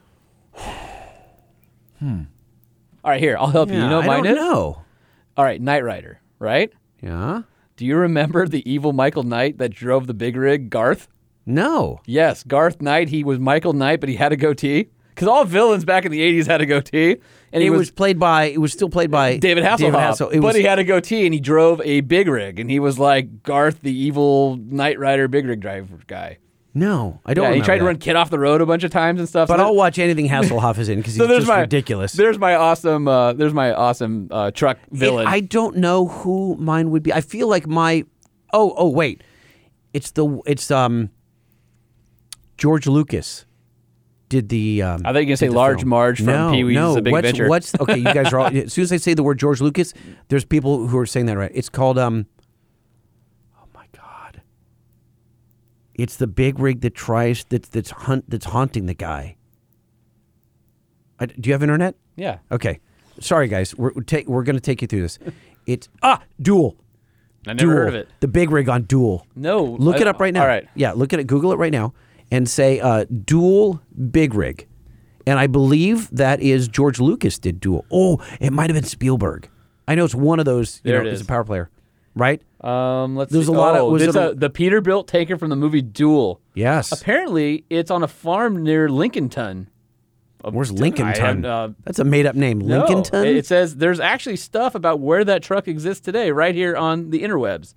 Hmm. 1.98 2.24
All 3.06 3.12
right, 3.12 3.22
here 3.22 3.38
I'll 3.40 3.48
help 3.48 3.70
you. 3.70 3.76
You 3.76 3.88
know 3.88 4.00
what 4.00 4.04
I 4.04 4.08
mine 4.08 4.24
don't 4.24 4.34
is? 4.34 4.38
know. 4.38 4.82
All 5.38 5.46
right, 5.46 5.62
Knight 5.62 5.82
Rider. 5.86 6.20
Right? 6.40 6.74
Yeah. 7.02 7.44
Do 7.78 7.86
you 7.86 7.96
remember 7.96 8.50
the 8.50 8.70
evil 8.70 8.92
Michael 8.92 9.24
Knight 9.24 9.60
that 9.60 9.72
drove 9.72 10.08
the 10.08 10.14
big 10.14 10.36
rig, 10.36 10.70
Garth? 10.70 11.08
No. 11.46 12.02
Yes, 12.06 12.44
Garth 12.44 12.82
Knight. 12.82 13.08
He 13.08 13.24
was 13.24 13.40
Michael 13.40 13.72
Knight, 13.72 14.02
but 14.02 14.10
he 14.10 14.16
had 14.18 14.34
a 14.34 14.38
goatee. 14.38 14.90
Because 15.16 15.30
all 15.30 15.46
villains 15.46 15.86
back 15.86 16.04
in 16.04 16.12
the 16.12 16.20
'80s 16.20 16.48
had 16.48 16.60
a 16.60 16.66
goatee, 16.66 17.16
and 17.54 17.62
he 17.62 17.68
it 17.68 17.70
was, 17.70 17.80
was, 17.80 17.92
played 17.92 18.20
by. 18.20 18.46
It 18.46 18.60
was 18.60 18.74
still 18.74 18.90
played 18.90 19.10
by 19.10 19.38
David 19.38 19.64
Hasselhoff. 19.64 19.94
Hassel- 19.94 20.30
It 20.32 20.42
but 20.42 20.48
was, 20.48 20.56
he 20.58 20.64
had 20.64 20.80
a 20.80 20.84
goatee, 20.84 21.26
and 21.26 21.34
he 21.34 21.40
drove 21.40 21.80
a 21.82 22.02
big 22.02 22.28
rig, 22.28 22.60
and 22.60 22.70
he 22.70 22.80
was 22.82 23.00
like 23.00 23.42
Garth, 23.44 23.80
the 23.84 23.96
evil 23.96 24.58
Knight 24.58 25.00
Rider 25.00 25.30
big 25.30 25.46
rig 25.46 25.62
driver 25.62 26.00
guy. 26.08 26.40
No, 26.74 27.22
I 27.26 27.34
don't. 27.34 27.50
Yeah, 27.52 27.56
he 27.56 27.62
tried 27.62 27.78
to 27.78 27.84
that. 27.84 27.88
run 27.88 27.98
Kid 27.98 28.16
off 28.16 28.30
the 28.30 28.40
road 28.40 28.60
a 28.62 28.66
bunch 28.66 28.84
of 28.84 28.92
times 28.92 29.20
and 29.20 29.30
stuff. 29.30 29.48
But 29.48 29.58
so 29.58 29.64
I'll 29.66 29.76
watch 29.76 30.00
anything 30.00 30.28
Hasselhoff 30.28 30.78
is 30.80 30.90
in 30.90 31.00
because 31.00 31.16
so 31.18 31.28
he's 31.28 31.38
just 31.38 31.48
my 31.48 31.62
ridiculous. 31.62 32.14
There's 32.14 32.40
my 32.40 32.56
awesome. 32.56 33.08
Uh, 33.08 33.34
there's 33.34 33.54
my 33.54 33.72
awesome 33.74 34.28
uh, 34.32 34.52
truck 34.52 34.80
villain. 34.92 35.28
It- 35.28 35.30
I 35.30 35.40
don't 35.40 35.78
know 35.78 36.08
who 36.08 36.56
mine 36.58 36.90
would 36.92 37.04
be. 37.04 37.14
I 37.14 37.22
feel 37.22 37.48
like 37.48 37.68
my. 37.68 38.06
Oh, 38.52 38.74
oh, 38.78 38.90
wait. 38.90 39.24
It's 39.94 40.12
the. 40.12 40.42
It's 40.46 40.72
um. 40.72 41.10
George 42.58 42.88
Lucas. 42.88 43.46
did 44.30 44.50
the. 44.50 44.82
Um, 44.82 45.02
I 45.06 45.14
thought 45.14 45.20
you 45.20 45.26
gonna 45.26 45.38
say 45.38 45.50
Large 45.50 45.80
film. 45.80 45.90
Marge 45.90 46.18
from 46.18 46.26
no, 46.28 46.52
Pee-wee's 46.52 46.76
no. 46.76 46.96
The 46.96 47.02
Big 47.02 47.12
what's, 47.12 47.28
Adventure. 47.28 47.50
What's 47.50 47.76
okay? 47.80 47.98
You 47.98 48.04
guys 48.06 48.34
are 48.34 48.40
all. 48.40 48.46
As 48.58 48.74
soon 48.74 48.84
as 48.84 48.92
I 48.92 48.98
say 48.98 49.14
the 49.14 49.24
word 49.24 49.38
George 49.38 49.62
Lucas, 49.62 49.94
there's 50.30 50.46
people 50.46 50.88
who 50.88 50.98
are 50.98 51.06
saying 51.06 51.28
that 51.28 51.38
right. 51.38 51.52
It's 51.54 51.70
called 51.70 52.00
um. 52.00 52.26
Oh 53.60 53.68
my 53.74 53.86
God. 53.92 54.42
It's 55.96 56.16
the 56.18 56.28
big 56.28 56.60
rig 56.60 56.82
that 56.82 56.96
tries 56.96 57.44
that's 57.46 57.70
that's 57.70 57.92
hunt 57.92 58.30
that's 58.30 58.46
haunting 58.46 58.86
the 58.88 58.94
guy. 58.94 59.36
I, 61.20 61.28
do 61.28 61.48
you 61.50 61.54
have 61.54 61.62
internet? 61.64 61.96
Yeah. 62.16 62.40
Okay. 62.52 62.80
Sorry, 63.20 63.48
guys. 63.48 63.76
We're 63.76 63.92
we're, 63.96 64.02
take, 64.04 64.28
we're 64.28 64.44
going 64.44 64.56
to 64.56 64.62
take 64.62 64.82
you 64.82 64.88
through 64.88 65.02
this. 65.02 65.20
It's 65.66 65.88
ah 66.02 66.22
Duel. 66.42 66.76
I 67.48 67.54
never 67.54 67.58
Duel. 67.68 67.72
heard 67.78 67.88
of 67.88 67.96
it. 67.96 68.10
The 68.20 68.28
big 68.28 68.52
rig 68.52 68.68
on 68.68 68.84
Duel. 68.84 69.26
No. 69.34 69.64
Look 69.64 69.96
I- 69.96 70.00
it 70.02 70.08
up 70.08 70.20
right 70.20 70.34
now. 70.34 70.42
All 70.42 70.48
right. 70.48 70.68
Yeah, 70.76 70.92
look 70.92 71.14
at 71.14 71.22
it. 71.22 71.28
Google 71.28 71.54
it 71.54 71.56
right 71.56 71.72
now 71.72 71.94
and 72.32 72.50
say 72.50 72.82
uh, 72.82 73.06
Duel 73.06 73.80
Big 74.12 74.34
Rig. 74.34 74.68
And 75.26 75.40
I 75.40 75.48
believe 75.48 76.10
that 76.12 76.42
is 76.42 76.68
George 76.68 77.00
Lucas 77.00 77.40
did 77.40 77.62
Duel. 77.62 77.86
Oh, 77.90 78.22
it 78.42 78.52
might 78.52 78.70
have 78.70 78.76
been 78.76 78.84
Spielberg. 78.84 79.50
I 79.88 79.96
know 79.96 80.04
it's 80.04 80.14
one 80.14 80.40
of 80.40 80.46
those. 80.46 80.82
You 80.84 80.92
There 80.92 81.02
know, 81.02 81.10
it 81.10 81.14
it's 81.14 81.22
a 81.22 81.26
power 81.26 81.46
player, 81.46 81.70
right? 82.14 82.42
Um, 82.64 83.16
let's 83.18 83.32
There's 83.32 83.48
see. 83.48 83.54
a 83.54 83.58
lot 83.58 83.76
of- 83.76 83.82
Oh, 83.82 83.90
was 83.92 84.04
it's 84.04 84.16
a- 84.16 84.30
a- 84.30 84.36
the 84.36 84.50
Peterbilt 84.50 85.08
taken 85.08 85.38
from 85.38 85.50
the 85.50 85.56
movie 85.56 85.82
Duel. 85.82 86.40
Yes. 86.54 86.92
Apparently, 86.92 87.66
it's 87.70 87.92
on 87.92 88.04
a 88.04 88.08
farm 88.08 88.64
near 88.64 88.88
Lincolnton. 88.88 89.68
Where's 90.50 90.72
I 90.72 90.76
Lincolnton? 90.76 91.46
uh, 91.46 91.70
That's 91.84 92.00
a 92.00 92.04
made 92.04 92.26
up 92.26 92.36
name. 92.36 92.60
No, 92.60 92.86
Lincolnton? 92.86 93.26
It 93.26 93.46
says 93.46 93.78
there's 93.78 94.00
actually 94.00 94.36
stuff 94.36 94.76
about 94.76 95.00
where 95.00 95.24
that 95.24 95.42
truck 95.42 95.68
exists 95.68 96.04
today, 96.04 96.32
right 96.32 96.54
here 96.56 96.76
on 96.76 97.10
the 97.12 97.22
interwebs. 97.24 97.76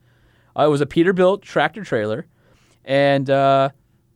Uh, 0.59 0.65
it 0.65 0.69
was 0.71 0.81
a 0.81 0.87
Peterbilt 0.87 1.43
tractor 1.43 1.85
trailer, 1.85 2.27
and 2.85 3.29
uh, 3.31 3.69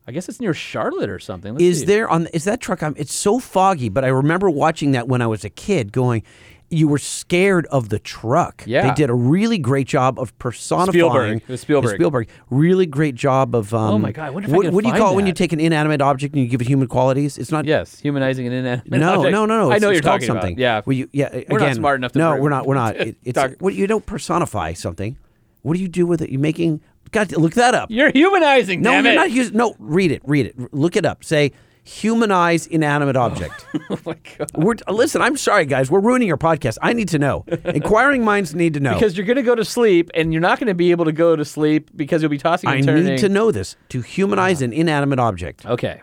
I 0.09 0.13
guess 0.13 0.29
it's 0.29 0.41
near 0.41 0.53
Charlotte 0.55 1.11
or 1.11 1.21
something. 1.21 1.53
Let's 1.55 1.63
is 1.65 1.81
see. 1.81 1.87
there 1.87 2.09
on 2.09 2.27
is 2.29 2.43
that 2.45 2.61
truck? 2.61 2.83
I'm, 2.83 2.95
it's 2.97 3.15
so 3.15 3.39
foggy, 3.39 3.89
but 3.89 4.05
I 4.05 4.09
remember 4.09 4.51
watching 4.51 4.93
that 4.93 5.07
when 5.07 5.23
I 5.23 5.29
was 5.29 5.45
a 5.45 5.51
kid, 5.51 5.93
going, 5.93 6.25
"You 6.71 6.89
were 6.89 6.99
scared 6.99 7.67
of 7.67 7.89
the 7.91 7.99
truck." 7.99 8.63
Yeah. 8.67 8.89
they 8.89 8.95
did 8.95 9.11
a 9.11 9.15
really 9.15 9.59
great 9.59 9.87
job 9.87 10.19
of 10.19 10.37
personifying 10.39 10.93
Spielberg. 10.93 11.43
Spielberg. 11.59 11.95
Spielberg, 11.97 12.29
really 12.49 12.87
great 12.87 13.15
job 13.15 13.55
of. 13.55 13.75
Um, 13.75 13.95
Oh 13.95 13.99
my 13.99 14.13
God, 14.13 14.27
I 14.27 14.31
wonder 14.31 14.49
if 14.49 14.53
I 14.55 14.57
what, 14.57 14.65
can 14.67 14.75
what 14.75 14.85
do 14.85 14.91
you 14.91 14.97
call 14.97 15.13
it 15.13 15.17
when 15.17 15.27
you 15.27 15.33
take 15.33 15.53
an 15.53 15.61
inanimate 15.61 16.01
object 16.01 16.35
and 16.35 16.43
you 16.43 16.49
give 16.49 16.61
it 16.61 16.67
human 16.69 16.89
qualities? 16.89 17.37
It's 17.39 17.51
not. 17.53 17.65
Yes, 17.67 17.99
humanizing 18.01 18.47
an 18.47 18.53
inanimate 18.53 19.01
No, 19.01 19.15
object. 19.19 19.33
no, 19.33 19.47
no, 19.47 19.69
no. 19.69 19.73
I 19.73 19.79
know 19.79 19.89
what 19.89 19.93
you're 19.95 20.03
talking 20.03 20.27
something. 20.27 20.53
about. 20.55 20.61
Yeah. 20.61 20.83
Well, 20.87 20.97
you, 20.97 21.09
yeah. 21.13 21.29
We're 21.49 21.59
not 21.59 21.67
again, 21.67 21.75
smart 21.77 22.01
enough 22.01 22.13
to 22.13 22.19
No, 22.19 22.37
we're 22.37 22.49
not. 22.51 22.67
We're 22.67 22.75
not. 22.75 22.97
It, 23.01 23.17
it's 23.25 23.37
Talk- 23.37 23.53
what 23.61 23.75
you 23.75 23.87
don't 23.87 24.05
personify 24.07 24.73
something. 24.75 25.17
What 25.63 25.75
do 25.75 25.81
you 25.83 25.89
do 25.89 26.07
with 26.07 26.23
it? 26.23 26.31
You're 26.31 26.41
making. 26.41 26.81
God, 27.11 27.33
look 27.33 27.55
that 27.55 27.75
up. 27.75 27.91
You're 27.91 28.11
humanizing. 28.13 28.83
No, 28.83 28.93
you're 28.93 29.13
it. 29.13 29.15
not 29.17 29.31
using. 29.31 29.57
No, 29.57 29.75
read 29.79 30.13
it. 30.13 30.23
Read 30.25 30.47
it. 30.47 30.73
Look 30.73 30.95
it 30.97 31.05
up. 31.05 31.25
Say 31.25 31.53
humanize 31.91 32.67
inanimate 32.67 33.17
object. 33.17 33.67
oh 33.91 33.99
my 34.07 34.17
god. 34.39 34.51
We're 34.55 34.77
listen. 34.89 35.21
I'm 35.21 35.37
sorry, 35.37 35.67
guys. 35.67 35.91
We're 35.91 36.01
ruining 36.01 36.29
your 36.29 36.39
podcast. 36.39 36.79
I 36.83 36.93
need 36.93 37.09
to 37.09 37.19
know. 37.19 37.45
Inquiring 37.65 38.25
minds 38.25 38.55
need 38.55 38.75
to 38.75 38.81
know. 38.81 38.95
Because 38.95 39.17
you're 39.17 39.27
going 39.27 39.37
to 39.37 39.43
go 39.43 39.55
to 39.55 39.65
sleep, 39.65 40.11
and 40.15 40.33
you're 40.33 40.41
not 40.41 40.59
going 40.59 40.69
to 40.69 40.75
be 40.75 40.93
able 40.93 41.05
to 41.07 41.13
go 41.13 41.35
to 41.35 41.45
sleep 41.45 41.91
because 41.97 42.23
you'll 42.23 42.31
be 42.31 42.39
tossing 42.39 42.71
I 42.71 42.77
and 42.77 42.87
turning. 42.87 43.05
need 43.05 43.19
to 43.19 43.29
know 43.29 43.51
this. 43.51 43.77
To 43.91 44.03
humanize 44.03 44.59
uh-huh. 44.59 44.67
an 44.67 44.73
inanimate 44.73 45.19
object. 45.19 45.67
Okay. 45.67 46.03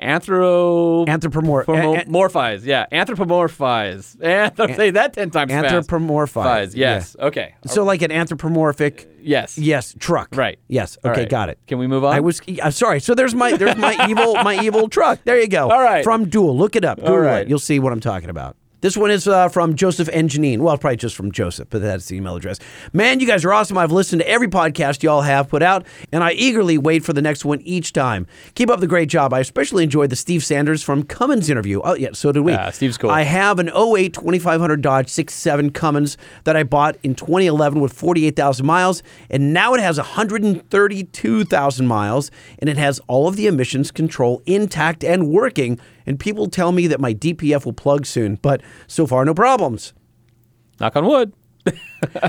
Anthro. 0.00 1.06
Anthropomorph. 1.06 1.66
Anthropomorphize. 1.66 2.64
Yeah. 2.64 2.86
Anthropomorphize. 2.92 4.16
Anthrop- 4.22 4.76
say 4.76 4.90
that 4.90 5.12
10 5.14 5.30
times. 5.30 5.52
Anthropomorphize, 5.52 6.74
Yes. 6.74 7.16
Okay. 7.18 7.54
so 7.66 7.82
oh. 7.82 7.84
like 7.84 8.02
an 8.02 8.10
anthropomorphic. 8.10 9.06
Uh, 9.08 9.12
yes. 9.20 9.58
Yes, 9.58 9.94
truck. 9.98 10.28
Right. 10.34 10.58
Yes. 10.68 10.98
Okay, 11.04 11.22
right. 11.22 11.28
got 11.28 11.48
it. 11.48 11.58
Can 11.66 11.78
we 11.78 11.86
move 11.86 12.04
on? 12.04 12.14
I 12.14 12.20
was 12.20 12.40
I'm 12.62 12.72
sorry. 12.72 13.00
So 13.00 13.14
there's 13.14 13.34
my 13.34 13.56
there's 13.56 13.76
my 13.76 14.06
evil 14.08 14.34
my 14.34 14.60
evil 14.62 14.88
truck. 14.88 15.20
There 15.24 15.40
you 15.40 15.48
go. 15.48 15.70
All 15.70 15.82
right. 15.82 16.04
From 16.04 16.28
Duel. 16.28 16.56
Look 16.56 16.76
it 16.76 16.84
up. 16.84 16.98
Google 16.98 17.18
right. 17.18 17.42
it. 17.42 17.48
You'll 17.48 17.58
see 17.58 17.78
what 17.78 17.92
I'm 17.92 18.00
talking 18.00 18.30
about. 18.30 18.56
This 18.82 18.96
one 18.96 19.12
is 19.12 19.28
uh, 19.28 19.48
from 19.48 19.76
Joseph. 19.76 20.08
Janine. 20.08 20.58
Well, 20.58 20.76
probably 20.76 20.96
just 20.96 21.14
from 21.14 21.30
Joseph, 21.30 21.68
but 21.70 21.82
that's 21.82 22.06
the 22.06 22.16
email 22.16 22.34
address. 22.34 22.58
Man, 22.92 23.20
you 23.20 23.28
guys 23.28 23.44
are 23.44 23.52
awesome. 23.52 23.78
I've 23.78 23.92
listened 23.92 24.22
to 24.22 24.28
every 24.28 24.48
podcast 24.48 25.04
y'all 25.04 25.20
have 25.20 25.48
put 25.48 25.62
out, 25.62 25.86
and 26.10 26.24
I 26.24 26.32
eagerly 26.32 26.78
wait 26.78 27.04
for 27.04 27.12
the 27.12 27.22
next 27.22 27.44
one 27.44 27.60
each 27.60 27.92
time. 27.92 28.26
Keep 28.56 28.70
up 28.70 28.80
the 28.80 28.88
great 28.88 29.08
job. 29.08 29.32
I 29.32 29.38
especially 29.38 29.84
enjoyed 29.84 30.10
the 30.10 30.16
Steve 30.16 30.44
Sanders 30.44 30.82
from 30.82 31.04
Cummins 31.04 31.48
interview. 31.48 31.80
Oh, 31.84 31.94
yeah, 31.94 32.08
so 32.12 32.32
did 32.32 32.40
we. 32.40 32.52
Yeah, 32.52 32.70
Steve's 32.70 32.98
cool. 32.98 33.10
I 33.10 33.22
have 33.22 33.60
an 33.60 33.68
08 33.68 34.14
2500 34.14 34.82
Dodge 34.82 35.08
67 35.08 35.70
Cummins 35.70 36.16
that 36.42 36.56
I 36.56 36.64
bought 36.64 36.96
in 37.04 37.14
2011 37.14 37.80
with 37.80 37.92
48,000 37.92 38.66
miles, 38.66 39.04
and 39.30 39.54
now 39.54 39.74
it 39.74 39.80
has 39.80 39.96
132,000 39.96 41.86
miles, 41.86 42.32
and 42.58 42.68
it 42.68 42.76
has 42.78 43.00
all 43.06 43.28
of 43.28 43.36
the 43.36 43.46
emissions 43.46 43.92
control 43.92 44.42
intact 44.44 45.04
and 45.04 45.28
working. 45.28 45.78
And 46.06 46.18
people 46.18 46.48
tell 46.48 46.72
me 46.72 46.86
that 46.86 47.00
my 47.00 47.14
DPF 47.14 47.64
will 47.64 47.72
plug 47.72 48.06
soon, 48.06 48.36
but 48.36 48.62
so 48.86 49.06
far, 49.06 49.24
no 49.24 49.34
problems. 49.34 49.92
Knock 50.80 50.96
on 50.96 51.06
wood. 51.06 51.32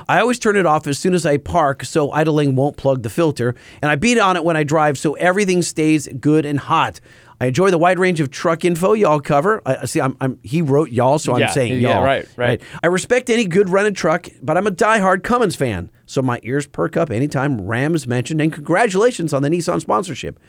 I 0.07 0.19
always 0.19 0.37
turn 0.37 0.55
it 0.55 0.65
off 0.65 0.85
as 0.85 0.99
soon 0.99 1.13
as 1.13 1.25
I 1.25 1.37
park 1.37 1.83
so 1.83 2.11
idling 2.11 2.55
won't 2.55 2.77
plug 2.77 3.03
the 3.03 3.09
filter, 3.09 3.55
and 3.81 3.89
I 3.89 3.95
beat 3.95 4.19
on 4.19 4.37
it 4.37 4.43
when 4.43 4.55
I 4.55 4.63
drive 4.63 4.97
so 4.97 5.13
everything 5.13 5.61
stays 5.61 6.07
good 6.19 6.45
and 6.45 6.59
hot. 6.59 6.99
I 7.41 7.47
enjoy 7.47 7.71
the 7.71 7.77
wide 7.77 7.99
range 7.99 8.21
of 8.21 8.29
truck 8.29 8.63
info 8.63 8.93
y'all 8.93 9.19
cover. 9.19 9.61
I 9.65 9.85
see. 9.85 9.99
I'm, 9.99 10.15
I'm 10.21 10.39
he 10.43 10.61
wrote 10.61 10.91
y'all, 10.91 11.19
so 11.19 11.35
I'm 11.35 11.49
saying 11.49 11.81
yeah, 11.81 11.95
y'all. 11.95 12.03
right, 12.03 12.27
right. 12.37 12.61
I 12.81 12.87
respect 12.87 13.29
any 13.29 13.45
good 13.45 13.69
running 13.69 13.93
truck, 13.93 14.27
but 14.41 14.55
I'm 14.55 14.67
a 14.67 14.71
diehard 14.71 15.23
Cummins 15.23 15.55
fan, 15.55 15.91
so 16.05 16.21
my 16.21 16.39
ears 16.43 16.67
perk 16.67 16.95
up 16.95 17.09
anytime 17.09 17.59
Ram 17.59 17.95
is 17.95 18.07
mentioned. 18.07 18.39
And 18.39 18.53
congratulations 18.53 19.33
on 19.33 19.41
the 19.41 19.49
Nissan 19.49 19.81
sponsorship. 19.81 20.39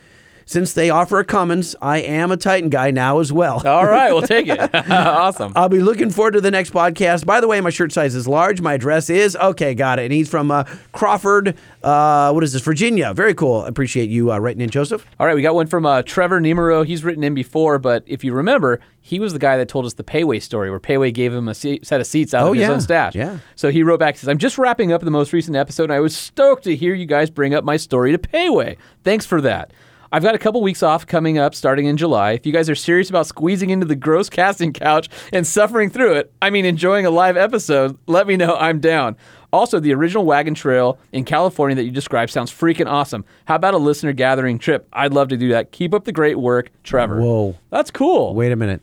Since 0.46 0.74
they 0.74 0.90
offer 0.90 1.18
a 1.18 1.24
Cummins, 1.24 1.74
I 1.80 1.98
am 1.98 2.30
a 2.30 2.36
Titan 2.36 2.68
guy 2.68 2.90
now 2.90 3.18
as 3.20 3.32
well. 3.32 3.62
All 3.66 3.86
right, 3.86 4.12
we'll 4.12 4.22
take 4.22 4.46
it. 4.46 4.74
awesome. 4.90 5.52
I'll 5.56 5.68
be 5.68 5.80
looking 5.80 6.10
forward 6.10 6.32
to 6.32 6.40
the 6.40 6.50
next 6.50 6.72
podcast. 6.72 7.24
By 7.24 7.40
the 7.40 7.48
way, 7.48 7.60
my 7.60 7.70
shirt 7.70 7.92
size 7.92 8.14
is 8.14 8.28
large. 8.28 8.60
My 8.60 8.74
address 8.74 9.08
is 9.08 9.36
okay. 9.36 9.74
Got 9.74 9.98
it. 9.98 10.04
And 10.04 10.12
he's 10.12 10.28
from 10.28 10.50
uh, 10.50 10.64
Crawford. 10.92 11.56
Uh, 11.82 12.30
what 12.32 12.44
is 12.44 12.52
this? 12.52 12.62
Virginia. 12.62 13.14
Very 13.14 13.34
cool. 13.34 13.62
I 13.62 13.68
appreciate 13.68 14.10
you 14.10 14.32
uh, 14.32 14.38
writing 14.38 14.60
in, 14.60 14.70
Joseph. 14.70 15.06
All 15.18 15.26
right, 15.26 15.34
we 15.34 15.42
got 15.42 15.54
one 15.54 15.66
from 15.66 15.86
uh, 15.86 16.02
Trevor 16.02 16.40
Nemero. 16.40 16.84
He's 16.86 17.04
written 17.04 17.24
in 17.24 17.34
before, 17.34 17.78
but 17.78 18.04
if 18.06 18.22
you 18.22 18.32
remember, 18.34 18.80
he 19.00 19.20
was 19.20 19.32
the 19.32 19.38
guy 19.38 19.56
that 19.58 19.68
told 19.68 19.84
us 19.86 19.94
the 19.94 20.04
Payway 20.04 20.40
story, 20.42 20.70
where 20.70 20.80
Payway 20.80 21.12
gave 21.12 21.32
him 21.32 21.48
a 21.48 21.54
se- 21.54 21.80
set 21.82 22.00
of 22.00 22.06
seats 22.06 22.32
out 22.34 22.44
Oh, 22.44 22.48
of 22.48 22.54
his 22.54 22.62
yeah. 22.62 22.70
own 22.72 22.80
stash. 22.80 23.14
Yeah. 23.14 23.38
So 23.54 23.70
he 23.70 23.82
wrote 23.82 24.00
back, 24.00 24.16
says, 24.16 24.28
"I'm 24.28 24.38
just 24.38 24.56
wrapping 24.58 24.92
up 24.92 25.02
the 25.02 25.10
most 25.10 25.32
recent 25.32 25.56
episode, 25.56 25.84
and 25.84 25.92
I 25.92 26.00
was 26.00 26.16
stoked 26.16 26.64
to 26.64 26.74
hear 26.76 26.94
you 26.94 27.04
guys 27.06 27.28
bring 27.30 27.54
up 27.54 27.64
my 27.64 27.76
story 27.76 28.12
to 28.12 28.18
Payway. 28.18 28.76
Thanks 29.04 29.24
for 29.26 29.40
that." 29.42 29.72
I've 30.15 30.23
got 30.23 30.36
a 30.36 30.39
couple 30.39 30.62
weeks 30.62 30.85
off 30.85 31.09
coming 31.09 31.39
up 31.39 31.57
starting 31.57 31.86
in 31.86 31.97
July. 31.97 32.35
If 32.35 32.47
you 32.47 32.53
guys 32.53 32.70
are 32.70 32.77
serious 32.77 33.11
about 33.11 33.27
squeezing 33.27 33.70
into 33.70 33.85
the 33.85 33.97
gross 33.97 34.31
casting 34.31 34.73
couch 34.73 35.09
and 35.32 35.45
suffering 35.45 35.91
through 35.91 36.12
it, 36.12 36.32
I 36.41 36.51
mean 36.51 36.65
enjoying 36.65 37.05
a 37.05 37.11
live 37.11 37.36
episode, 37.36 37.99
let 38.07 38.28
me 38.28 38.36
know 38.36 38.55
I'm 38.55 38.78
down. 38.78 39.16
Also, 39.53 39.81
the 39.81 39.93
original 39.93 40.24
wagon 40.24 40.55
trail 40.55 41.01
in 41.11 41.24
California 41.24 41.74
that 41.74 41.82
you 41.82 41.91
described 41.91 42.31
sounds 42.31 42.53
freaking 42.53 42.86
awesome. 42.86 43.24
How 43.47 43.57
about 43.57 43.74
a 43.74 43.78
listener 43.78 44.12
gathering 44.12 44.61
trip? 44.61 44.86
I'd 44.93 45.12
love 45.12 45.31
to 45.31 45.36
do 45.36 45.49
that. 45.49 45.73
Keep 45.73 45.93
up 45.93 46.05
the 46.05 46.12
great 46.12 46.39
work, 46.39 46.70
Trevor. 46.85 47.20
Whoa. 47.20 47.57
That's 47.70 47.91
cool. 47.91 48.36
Wait 48.36 48.53
a 48.53 48.57
minute. 48.57 48.82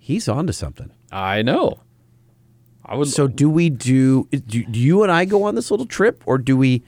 He's 0.00 0.26
on 0.26 0.48
to 0.48 0.52
something. 0.52 0.90
I 1.12 1.42
know. 1.42 1.78
I 2.84 2.96
would 2.96 3.06
So 3.06 3.28
do 3.28 3.48
we 3.48 3.70
do, 3.70 4.26
do 4.32 4.64
do 4.64 4.80
you 4.80 5.04
and 5.04 5.12
I 5.12 5.26
go 5.26 5.44
on 5.44 5.54
this 5.54 5.70
little 5.70 5.86
trip 5.86 6.24
or 6.26 6.38
do 6.38 6.56
we 6.56 6.82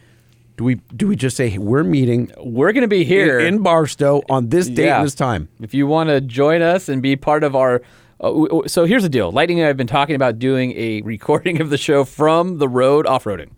do 0.59 0.65
we 0.65 0.75
do 0.95 1.07
we 1.09 1.17
just 1.17 1.37
say 1.37 1.49
hey, 1.49 1.59
we're 1.59 1.85
meeting 1.85 2.31
we're 2.39 2.73
going 2.73 2.83
to 2.83 2.89
be 2.89 3.05
here 3.05 3.39
in, 3.39 3.55
in 3.55 3.63
Barstow 3.63 4.23
on 4.29 4.49
this 4.49 4.67
date 4.69 4.85
Yeah. 4.87 4.97
and 4.99 5.07
this 5.07 5.15
time? 5.15 5.49
If 5.63 5.73
you 5.73 5.87
want 5.87 6.11
to 6.11 6.21
join 6.21 6.61
us 6.61 6.89
and 6.91 7.01
be 7.01 7.17
part 7.17 7.45
of 7.45 7.57
our. 7.57 7.81
Uh, 8.21 8.67
so 8.67 8.85
here's 8.85 9.05
the 9.05 9.09
deal 9.09 9.31
Lightning 9.31 9.61
and 9.61 9.65
I 9.67 9.69
have 9.69 9.77
been 9.77 9.87
talking 9.87 10.17
about 10.17 10.41
doing 10.41 10.73
a 10.77 11.01
recording 11.15 11.61
of 11.61 11.71
the 11.71 11.79
show 11.79 12.05
from 12.05 12.59
the 12.59 12.69
road 12.69 13.07
off 13.07 13.25
roading. 13.25 13.51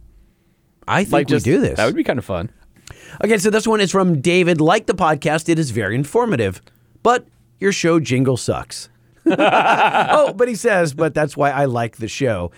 I 0.86 1.04
think 1.04 1.12
Like 1.12 1.26
we 1.28 1.30
just 1.30 1.44
do 1.44 1.58
this. 1.60 1.78
That 1.78 1.86
would 1.86 1.96
be 1.96 2.04
kind 2.04 2.18
of 2.18 2.24
fun. 2.24 2.50
Okay, 3.24 3.38
so 3.38 3.48
this 3.50 3.66
one 3.66 3.80
is 3.80 3.90
from 3.90 4.20
David. 4.20 4.60
Like 4.60 4.86
the 4.86 4.94
podcast, 4.94 5.48
it 5.48 5.58
is 5.58 5.70
very 5.70 5.94
informative, 5.94 6.60
but 7.02 7.26
your 7.58 7.72
show 7.72 7.98
jingle 7.98 8.36
sucks. 8.36 8.88
oh, 9.26 10.32
but 10.34 10.48
he 10.48 10.54
says, 10.54 10.92
but 10.94 11.14
that's 11.14 11.36
why 11.36 11.50
I 11.50 11.64
like 11.64 11.96
the 11.96 12.08
show. 12.08 12.50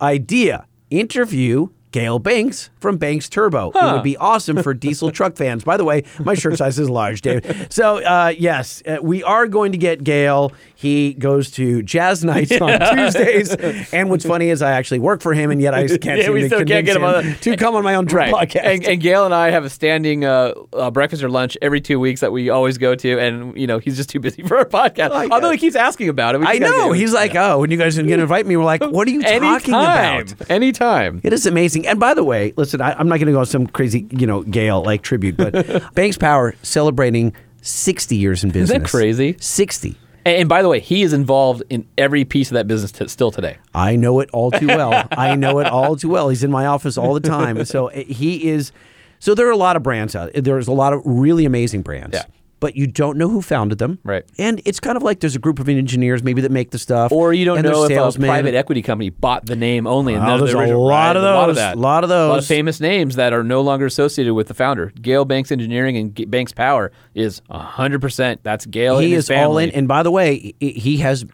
Idea 0.00 0.66
interview 0.90 1.68
Gale 1.92 2.18
Banks 2.18 2.70
from 2.78 2.96
Banks 2.98 3.28
Turbo. 3.28 3.70
It 3.70 3.92
would 3.94 4.02
be 4.02 4.16
awesome 4.16 4.62
for 4.62 4.74
diesel 4.74 5.10
truck 5.12 5.36
fans. 5.36 5.64
By 5.64 5.76
the 5.76 5.84
way, 5.84 6.04
my 6.24 6.34
shirt 6.34 6.56
size 6.58 6.78
is 6.78 6.88
large, 6.88 7.20
David. 7.20 7.72
So, 7.72 7.98
uh, 8.04 8.32
yes, 8.38 8.82
uh, 8.86 8.98
we 9.02 9.22
are 9.24 9.46
going 9.46 9.72
to 9.72 9.78
get 9.78 10.04
Gale. 10.04 10.52
He 10.74 11.14
goes 11.14 11.50
to 11.52 11.82
jazz 11.82 12.24
nights 12.24 12.52
on 12.60 12.78
Tuesdays. 12.94 13.54
And 13.92 14.08
what's 14.08 14.24
funny 14.24 14.50
is 14.50 14.62
I 14.62 14.72
actually 14.72 15.00
work 15.00 15.20
for 15.20 15.34
him, 15.34 15.50
and 15.50 15.60
yet 15.60 15.74
I 15.74 15.86
can't 15.88 16.04
Yeah, 16.18 16.24
seem 16.26 16.34
to 16.36 16.46
still 16.46 16.58
can't 16.64 16.86
convince 16.86 16.86
get 16.86 16.96
him 16.96 17.30
him 17.32 17.38
to 17.40 17.56
come 17.56 17.74
on 17.74 17.82
my 17.84 17.94
own 17.96 18.06
Right. 18.06 18.32
podcast. 18.32 18.64
And, 18.64 18.84
and 18.84 19.00
Gale 19.00 19.24
and 19.24 19.34
I 19.34 19.50
have 19.50 19.64
a 19.64 19.70
standing 19.70 20.24
uh, 20.24 20.52
uh, 20.72 20.90
breakfast 20.90 21.22
or 21.22 21.28
lunch 21.28 21.56
every 21.60 21.80
two 21.80 22.00
weeks 22.00 22.20
that 22.20 22.32
we 22.32 22.50
always 22.50 22.78
go 22.78 22.94
to. 22.94 23.18
And, 23.18 23.56
you 23.56 23.66
know, 23.66 23.78
he's 23.78 23.96
just 23.96 24.08
too 24.10 24.20
busy 24.20 24.42
for 24.46 24.56
our 24.58 24.64
podcast. 24.64 25.10
I 25.10 25.28
Although 25.28 25.50
he 25.50 25.58
keeps 25.58 25.76
asking 25.76 26.08
about 26.08 26.34
it. 26.34 26.42
I 26.44 26.58
know. 26.58 26.92
He's 26.92 27.12
like, 27.12 27.34
oh, 27.34 27.58
when 27.60 27.70
you 27.70 27.76
guys 27.76 27.98
are 27.98 28.02
going 28.02 28.16
to 28.16 28.22
invite 28.22 28.46
me, 28.46 28.56
we're 28.56 28.64
like, 28.64 28.80
what 28.80 29.06
are 29.06 29.10
you 29.10 29.22
talking 29.22 29.42
Anytime. 29.74 30.20
about? 30.28 30.50
Anytime. 30.50 31.20
It 31.22 31.32
is 31.32 31.46
amazing. 31.46 31.79
And 31.86 32.00
by 32.00 32.14
the 32.14 32.24
way, 32.24 32.52
listen, 32.56 32.80
I, 32.80 32.92
I'm 32.92 33.08
not 33.08 33.16
going 33.16 33.26
to 33.26 33.32
go 33.32 33.40
on 33.40 33.46
some 33.46 33.66
crazy, 33.66 34.06
you 34.10 34.26
know, 34.26 34.42
Gale 34.42 34.82
like 34.82 35.02
tribute, 35.02 35.36
but 35.36 35.92
Banks 35.94 36.18
Power 36.18 36.54
celebrating 36.62 37.34
60 37.62 38.16
years 38.16 38.44
in 38.44 38.50
business. 38.50 38.82
that 38.82 38.88
crazy? 38.88 39.36
60. 39.40 39.96
And, 40.26 40.48
by 40.48 40.60
the 40.60 40.68
way, 40.68 40.80
he 40.80 41.02
is 41.02 41.14
involved 41.14 41.62
in 41.70 41.86
every 41.96 42.24
piece 42.26 42.50
of 42.50 42.54
that 42.54 42.66
business 42.68 42.92
t- 42.92 43.08
still 43.08 43.30
today. 43.30 43.56
I 43.74 43.96
know 43.96 44.20
it 44.20 44.28
all 44.32 44.50
too 44.50 44.66
well. 44.66 45.08
I 45.12 45.34
know 45.34 45.58
it 45.60 45.66
all 45.66 45.96
too 45.96 46.10
well. 46.10 46.28
He's 46.28 46.44
in 46.44 46.50
my 46.50 46.66
office 46.66 46.98
all 46.98 47.14
the 47.14 47.20
time. 47.20 47.64
So 47.64 47.88
uh, 47.88 48.04
he 48.04 48.48
is. 48.48 48.70
So 49.18 49.34
there 49.34 49.48
are 49.48 49.52
a 49.52 49.56
lot 49.56 49.76
of 49.76 49.82
brands 49.82 50.14
out. 50.14 50.30
There's 50.34 50.68
a 50.68 50.72
lot 50.72 50.92
of 50.92 51.00
really 51.04 51.46
amazing 51.46 51.82
brands. 51.82 52.14
Yeah. 52.14 52.24
But 52.60 52.76
you 52.76 52.86
don't 52.86 53.16
know 53.16 53.28
who 53.30 53.40
founded 53.40 53.78
them. 53.78 53.98
Right. 54.04 54.22
And 54.38 54.60
it's 54.66 54.78
kind 54.80 54.96
of 54.98 55.02
like 55.02 55.20
there's 55.20 55.34
a 55.34 55.38
group 55.38 55.58
of 55.58 55.68
engineers 55.68 56.22
maybe 56.22 56.42
that 56.42 56.52
make 56.52 56.70
the 56.72 56.78
stuff. 56.78 57.10
Or 57.10 57.32
you 57.32 57.46
don't 57.46 57.62
know 57.62 57.84
if 57.84 57.90
a 58.16 58.18
private 58.18 58.54
equity 58.54 58.82
company 58.82 59.08
bought 59.08 59.46
the 59.46 59.56
name 59.56 59.86
only. 59.86 60.12
And 60.12 60.22
Well, 60.22 60.32
none 60.32 60.34
of 60.34 60.40
the 60.40 60.46
there's 60.46 60.54
a 60.54 60.58
original- 60.58 60.86
lot 60.86 61.16
of 61.16 61.22
right, 61.22 61.30
A 61.30 61.34
lot 61.34 61.48
of 61.48 61.56
those, 61.56 61.62
that. 61.64 61.78
lot 61.78 62.04
of 62.04 62.10
A 62.10 62.12
lot 62.14 62.28
of 62.28 62.34
those. 62.36 62.48
famous 62.48 62.78
names 62.78 63.16
that 63.16 63.32
are 63.32 63.42
no 63.42 63.62
longer 63.62 63.86
associated 63.86 64.34
with 64.34 64.48
the 64.48 64.54
founder. 64.54 64.92
Gale 65.00 65.24
Banks 65.24 65.50
Engineering 65.50 65.96
and 65.96 66.14
G- 66.14 66.26
Banks 66.26 66.52
Power 66.52 66.92
is 67.14 67.40
100%. 67.50 68.40
That's 68.42 68.66
Gale 68.66 68.96
and 68.98 69.06
he 69.06 69.12
his 69.14 69.24
is 69.24 69.30
all 69.30 69.56
in. 69.56 69.70
And 69.70 69.88
by 69.88 70.02
the 70.02 70.10
way, 70.10 70.54
he- 70.60 70.70
he 70.72 70.96
has 70.98 71.24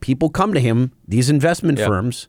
people 0.00 0.30
come 0.30 0.54
to 0.54 0.60
him, 0.60 0.92
these 1.08 1.28
investment 1.30 1.78
Yeah. 1.80 1.86
firms, 1.88 2.28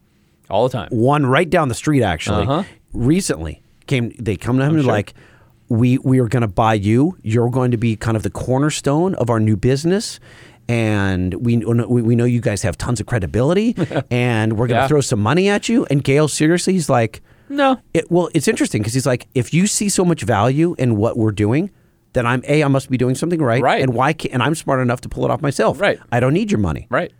all 0.50 0.68
the 0.68 0.74
time. 0.74 0.88
one 0.92 1.28
right 1.28 1.50
down 1.50 1.68
the 1.70 1.76
street 1.76 2.02
actually 2.02 2.44
Uh-huh. 2.44 2.64
recently 2.94 3.62
came 3.86 4.12
they 4.20 4.36
come 4.36 4.58
to 4.58 4.66
him 4.66 4.76
and 4.78 4.86
like 4.86 5.14
we 5.70 5.98
we 6.00 6.20
are 6.20 6.28
going 6.28 6.42
to 6.42 6.48
buy 6.48 6.74
you 6.74 7.18
you're 7.24 7.50
going 7.50 7.72
to 7.72 7.78
be 7.78 7.96
kind 7.96 8.16
of 8.18 8.24
the 8.24 8.30
cornerstone 8.30 9.16
of 9.16 9.30
our 9.30 9.40
new 9.40 9.56
business 9.58 10.20
and 10.70 11.34
we 11.36 11.58
we, 11.58 12.16
know 12.16 12.26
you 12.26 12.42
guys 12.42 12.62
have 12.64 12.78
tons 12.78 13.00
of 13.00 13.06
credibility 13.06 13.76
and 14.12 14.54
we're 14.54 14.68
going 14.68 14.78
to 14.78 14.84
Yeah. 14.84 14.88
throw 14.88 15.02
some 15.02 15.20
money 15.22 15.50
at 15.50 15.70
you 15.70 15.86
and 15.90 16.04
Gale 16.04 16.28
seriously 16.28 16.74
he's 16.74 16.90
like 16.90 17.22
No. 17.50 17.80
it, 17.94 18.10
well 18.12 18.30
it's 18.34 18.48
interesting 18.48 18.82
because 18.82 18.94
he's 18.94 19.06
like 19.06 19.28
if 19.34 19.54
you 19.54 19.68
see 19.68 19.90
so 19.90 20.04
much 20.06 20.24
value 20.24 20.76
in 20.78 20.98
what 20.98 21.18
we're 21.18 21.32
doing 21.32 21.70
then 22.14 22.26
I'm 22.26 22.44
a 22.48 22.64
I 22.64 22.68
must 22.68 22.90
be 22.90 22.98
doing 22.98 23.16
something 23.16 23.42
right, 23.42 23.62
Right. 23.62 23.82
and 23.82 23.94
why 23.94 24.14
can't, 24.14 24.34
and 24.34 24.42
I'm 24.44 24.56
smart 24.56 24.80
enough 24.82 25.02
to 25.02 25.10
pull 25.10 25.24
it 25.26 25.32
off 25.32 25.42
myself 25.42 25.80
Right. 25.80 26.00
I 26.12 26.20
don't 26.20 26.34
need 26.34 26.52
your 26.52 26.60
money 26.60 26.88
Right. 26.90 27.12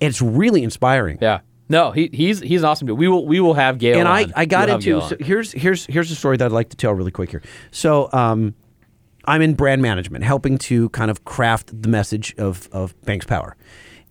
it's 0.00 0.20
really 0.22 0.62
inspiring 0.62 1.18
Yeah. 1.20 1.40
No, 1.68 1.92
he, 1.92 2.08
he's 2.12 2.40
he's 2.40 2.62
an 2.62 2.68
awesome 2.68 2.86
dude. 2.86 2.98
We 2.98 3.08
will 3.08 3.26
we 3.26 3.40
will 3.40 3.54
have 3.54 3.78
Gale 3.78 3.98
and 3.98 4.08
I, 4.08 4.24
on. 4.24 4.32
I 4.34 4.44
got 4.46 4.68
We'll 4.68 4.76
into 4.76 5.00
so 5.08 5.16
here's 5.20 5.52
here's 5.52 5.84
here's 5.86 6.10
a 6.10 6.14
story 6.14 6.36
that 6.36 6.46
I'd 6.46 6.52
like 6.52 6.70
to 6.70 6.76
tell 6.76 6.92
really 6.94 7.10
quick 7.10 7.30
here. 7.30 7.42
So 7.70 8.08
um, 8.12 8.54
I'm 9.26 9.42
in 9.42 9.54
brand 9.54 9.82
management, 9.82 10.24
helping 10.24 10.56
to 10.58 10.88
kind 10.90 11.10
of 11.10 11.24
craft 11.24 11.82
the 11.82 11.88
message 11.88 12.34
of 12.38 12.68
of 12.72 12.98
Banks 13.02 13.26
Power, 13.26 13.56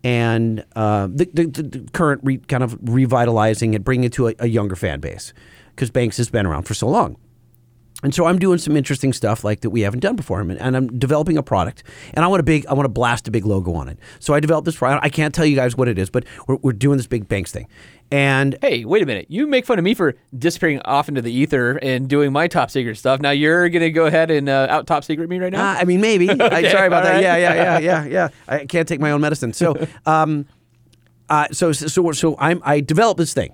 and 0.03 0.63
uh, 0.75 1.07
the, 1.07 1.29
the, 1.33 1.45
the 1.47 1.89
current 1.93 2.21
re, 2.23 2.37
kind 2.37 2.63
of 2.63 2.77
revitalizing 2.81 3.73
it, 3.73 3.83
bringing 3.83 4.05
it 4.05 4.13
to 4.13 4.27
a, 4.27 4.35
a 4.39 4.47
younger 4.47 4.75
fan 4.75 4.99
base 4.99 5.33
because 5.75 5.89
Banks 5.89 6.17
has 6.17 6.29
been 6.29 6.45
around 6.45 6.63
for 6.63 6.73
so 6.73 6.87
long. 6.87 7.17
And 8.03 8.13
so 8.13 8.27
I'm 8.27 8.37
doing 8.37 8.59
some 8.59 8.77
interesting 8.77 9.11
stuff 9.11 9.43
like 9.43 9.61
that 9.61 9.71
we 9.71 9.81
haven't 9.81 10.01
done 10.01 10.15
before, 10.15 10.39
and, 10.39 10.51
and 10.51 10.77
I'm 10.77 10.99
developing 10.99 11.35
a 11.35 11.41
product, 11.41 11.83
and 12.13 12.23
I 12.23 12.27
want 12.27 12.39
a 12.39 12.43
big, 12.43 12.65
I 12.67 12.73
want 12.73 12.85
to 12.85 12.89
blast 12.89 13.27
a 13.27 13.31
big 13.31 13.43
logo 13.43 13.73
on 13.73 13.89
it. 13.89 13.97
So 14.19 14.35
I 14.35 14.39
developed 14.39 14.65
this 14.65 14.77
product. 14.77 15.03
I 15.03 15.09
can't 15.09 15.33
tell 15.33 15.47
you 15.47 15.55
guys 15.55 15.75
what 15.75 15.87
it 15.87 15.97
is, 15.97 16.11
but 16.11 16.23
we're, 16.47 16.57
we're 16.57 16.73
doing 16.73 16.97
this 16.97 17.07
big 17.07 17.27
Banks 17.27 17.51
thing, 17.51 17.67
and 18.11 18.55
Hey, 18.61 18.85
wait 18.85 19.01
a 19.01 19.05
minute. 19.07 19.25
You 19.29 19.47
make 19.47 19.65
fun 19.65 19.79
of 19.79 19.83
me 19.83 19.95
for 19.95 20.13
disappearing 20.37 20.79
off 20.85 21.09
into 21.09 21.23
the 21.23 21.31
ether 21.31 21.77
and 21.77 22.07
doing 22.07 22.31
my 22.31 22.47
top 22.47 22.69
secret 22.69 22.97
stuff. 22.97 23.19
Now 23.19 23.31
you're 23.31 23.67
going 23.69 23.81
to 23.81 23.89
go 23.89 24.05
ahead 24.05 24.29
and 24.29 24.47
uh, 24.47 24.67
out 24.69 24.85
top 24.85 25.03
secret 25.03 25.27
me 25.27 25.39
right 25.39 25.51
now? 25.51 25.71
Uh, 25.71 25.77
I 25.79 25.83
mean, 25.83 25.99
maybe. 25.99 26.29
I, 26.41 26.69
sorry 26.69 26.87
about 26.87 27.03
that. 27.03 27.13
right. 27.13 27.23
Yeah, 27.23 27.35
yeah, 27.37 27.55
yeah, 27.55 27.79
yeah, 27.79 28.05
yeah. 28.05 28.27
I 28.47 28.65
can't 28.67 28.87
take 28.87 28.99
my 28.99 29.09
own 29.09 29.21
medicine. 29.21 29.53
So, 29.53 29.75
um, 30.05 30.45
uh, 31.29 31.47
so, 31.51 31.71
so, 31.71 32.11
so 32.11 32.35
I'm 32.37 32.61
I 32.63 32.79
developed 32.79 33.17
this 33.17 33.33
thing, 33.33 33.53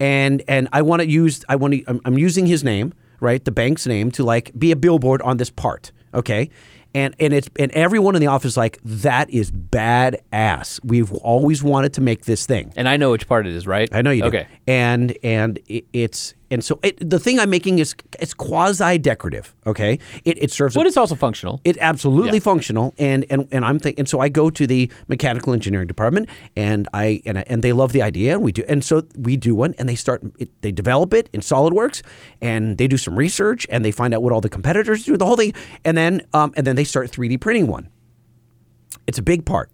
and 0.00 0.42
and 0.48 0.68
I 0.72 0.80
want 0.80 1.02
to 1.02 1.08
use 1.08 1.44
I 1.46 1.56
want 1.56 1.74
to 1.74 1.84
I'm, 1.86 2.00
I'm 2.06 2.18
using 2.18 2.46
his 2.46 2.64
name, 2.64 2.94
right, 3.22 3.42
the 3.42 3.52
bank's 3.52 3.86
name, 3.86 4.10
to 4.12 4.24
like 4.24 4.52
be 4.58 4.72
a 4.72 4.76
billboard 4.76 5.22
on 5.22 5.38
this 5.38 5.48
part. 5.48 5.92
Okay. 6.12 6.50
And, 6.94 7.14
and 7.18 7.32
it's 7.32 7.48
and 7.58 7.72
everyone 7.72 8.14
in 8.14 8.20
the 8.20 8.26
office 8.26 8.52
is 8.52 8.56
like 8.58 8.78
that 8.84 9.30
is 9.30 9.50
badass. 9.50 10.78
We've 10.84 11.10
always 11.14 11.62
wanted 11.62 11.94
to 11.94 12.02
make 12.02 12.26
this 12.26 12.44
thing. 12.44 12.70
and 12.76 12.86
I 12.86 12.98
know 12.98 13.12
which 13.12 13.26
part 13.26 13.46
it 13.46 13.54
is, 13.54 13.66
right? 13.66 13.88
I 13.92 14.02
know 14.02 14.10
you 14.10 14.22
do. 14.22 14.28
Okay. 14.28 14.46
And 14.66 15.16
and 15.22 15.58
it, 15.68 15.86
it's 15.94 16.34
and 16.52 16.62
so 16.64 16.78
it, 16.82 16.94
the 17.10 17.18
thing 17.18 17.40
I'm 17.40 17.50
making 17.50 17.78
is 17.80 17.94
it's 18.20 18.34
quasi 18.34 18.98
decorative. 18.98 19.54
Okay. 19.66 19.98
It, 20.24 20.40
it 20.42 20.50
serves 20.52 20.76
a 20.76 20.78
But 20.78 20.86
it's 20.86 20.96
also 20.96 21.14
functional. 21.16 21.60
It's 21.64 21.78
absolutely 21.80 22.38
Yeah. 22.38 22.50
functional, 22.50 22.94
and 22.98 23.24
and 23.30 23.48
and 23.50 23.64
I'm 23.64 23.78
thinking. 23.78 24.00
And 24.02 24.08
so 24.08 24.20
I 24.20 24.28
go 24.28 24.50
to 24.50 24.66
the 24.66 24.90
mechanical 25.08 25.52
engineering 25.52 25.88
department, 25.88 26.28
and 26.54 26.88
I 26.92 27.22
and 27.26 27.38
I, 27.38 27.44
and 27.48 27.62
they 27.62 27.72
love 27.72 27.92
the 27.92 28.02
idea, 28.02 28.34
and 28.34 28.42
we 28.42 28.52
do. 28.52 28.62
And 28.68 28.84
so 28.84 29.02
we 29.16 29.36
do 29.36 29.54
one, 29.54 29.74
and 29.78 29.88
they 29.88 29.96
start. 29.96 30.22
It, 30.38 30.50
they 30.62 30.70
develop 30.72 31.14
it 31.14 31.28
in 31.32 31.40
SolidWorks, 31.40 32.02
and 32.40 32.78
they 32.78 32.86
do 32.86 32.96
some 32.98 33.16
research, 33.16 33.66
and 33.70 33.84
they 33.84 33.90
find 33.92 34.12
out 34.14 34.22
what 34.22 34.32
all 34.32 34.40
the 34.40 34.50
competitors 34.50 35.04
do, 35.04 35.16
the 35.16 35.26
whole 35.26 35.36
thing, 35.36 35.54
and 35.84 35.96
then 35.96 36.20
um, 36.34 36.52
and 36.56 36.66
then 36.66 36.76
they 36.76 36.84
start 36.84 37.10
3D 37.10 37.40
printing 37.40 37.66
one. 37.66 37.88
It's 39.06 39.18
a 39.18 39.22
big 39.22 39.44
part, 39.44 39.70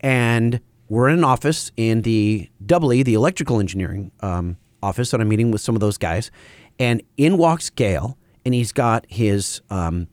and 0.00 0.60
we're 0.88 1.08
in 1.08 1.18
an 1.18 1.24
office 1.24 1.70
in 1.76 2.02
the 2.02 2.48
doubly 2.64 3.02
the 3.02 3.14
electrical 3.14 3.60
engineering 3.60 4.10
um, 4.20 4.56
office, 4.82 5.12
and 5.12 5.22
I'm 5.22 5.28
meeting 5.28 5.50
with 5.50 5.60
some 5.60 5.74
of 5.74 5.80
those 5.80 5.98
guys, 5.98 6.30
and 6.78 7.02
in 7.16 7.38
walks 7.38 7.70
Gale, 7.70 8.16
and 8.44 8.54
he's 8.54 8.72
got 8.72 9.06
his. 9.08 9.60
Um, 9.70 10.08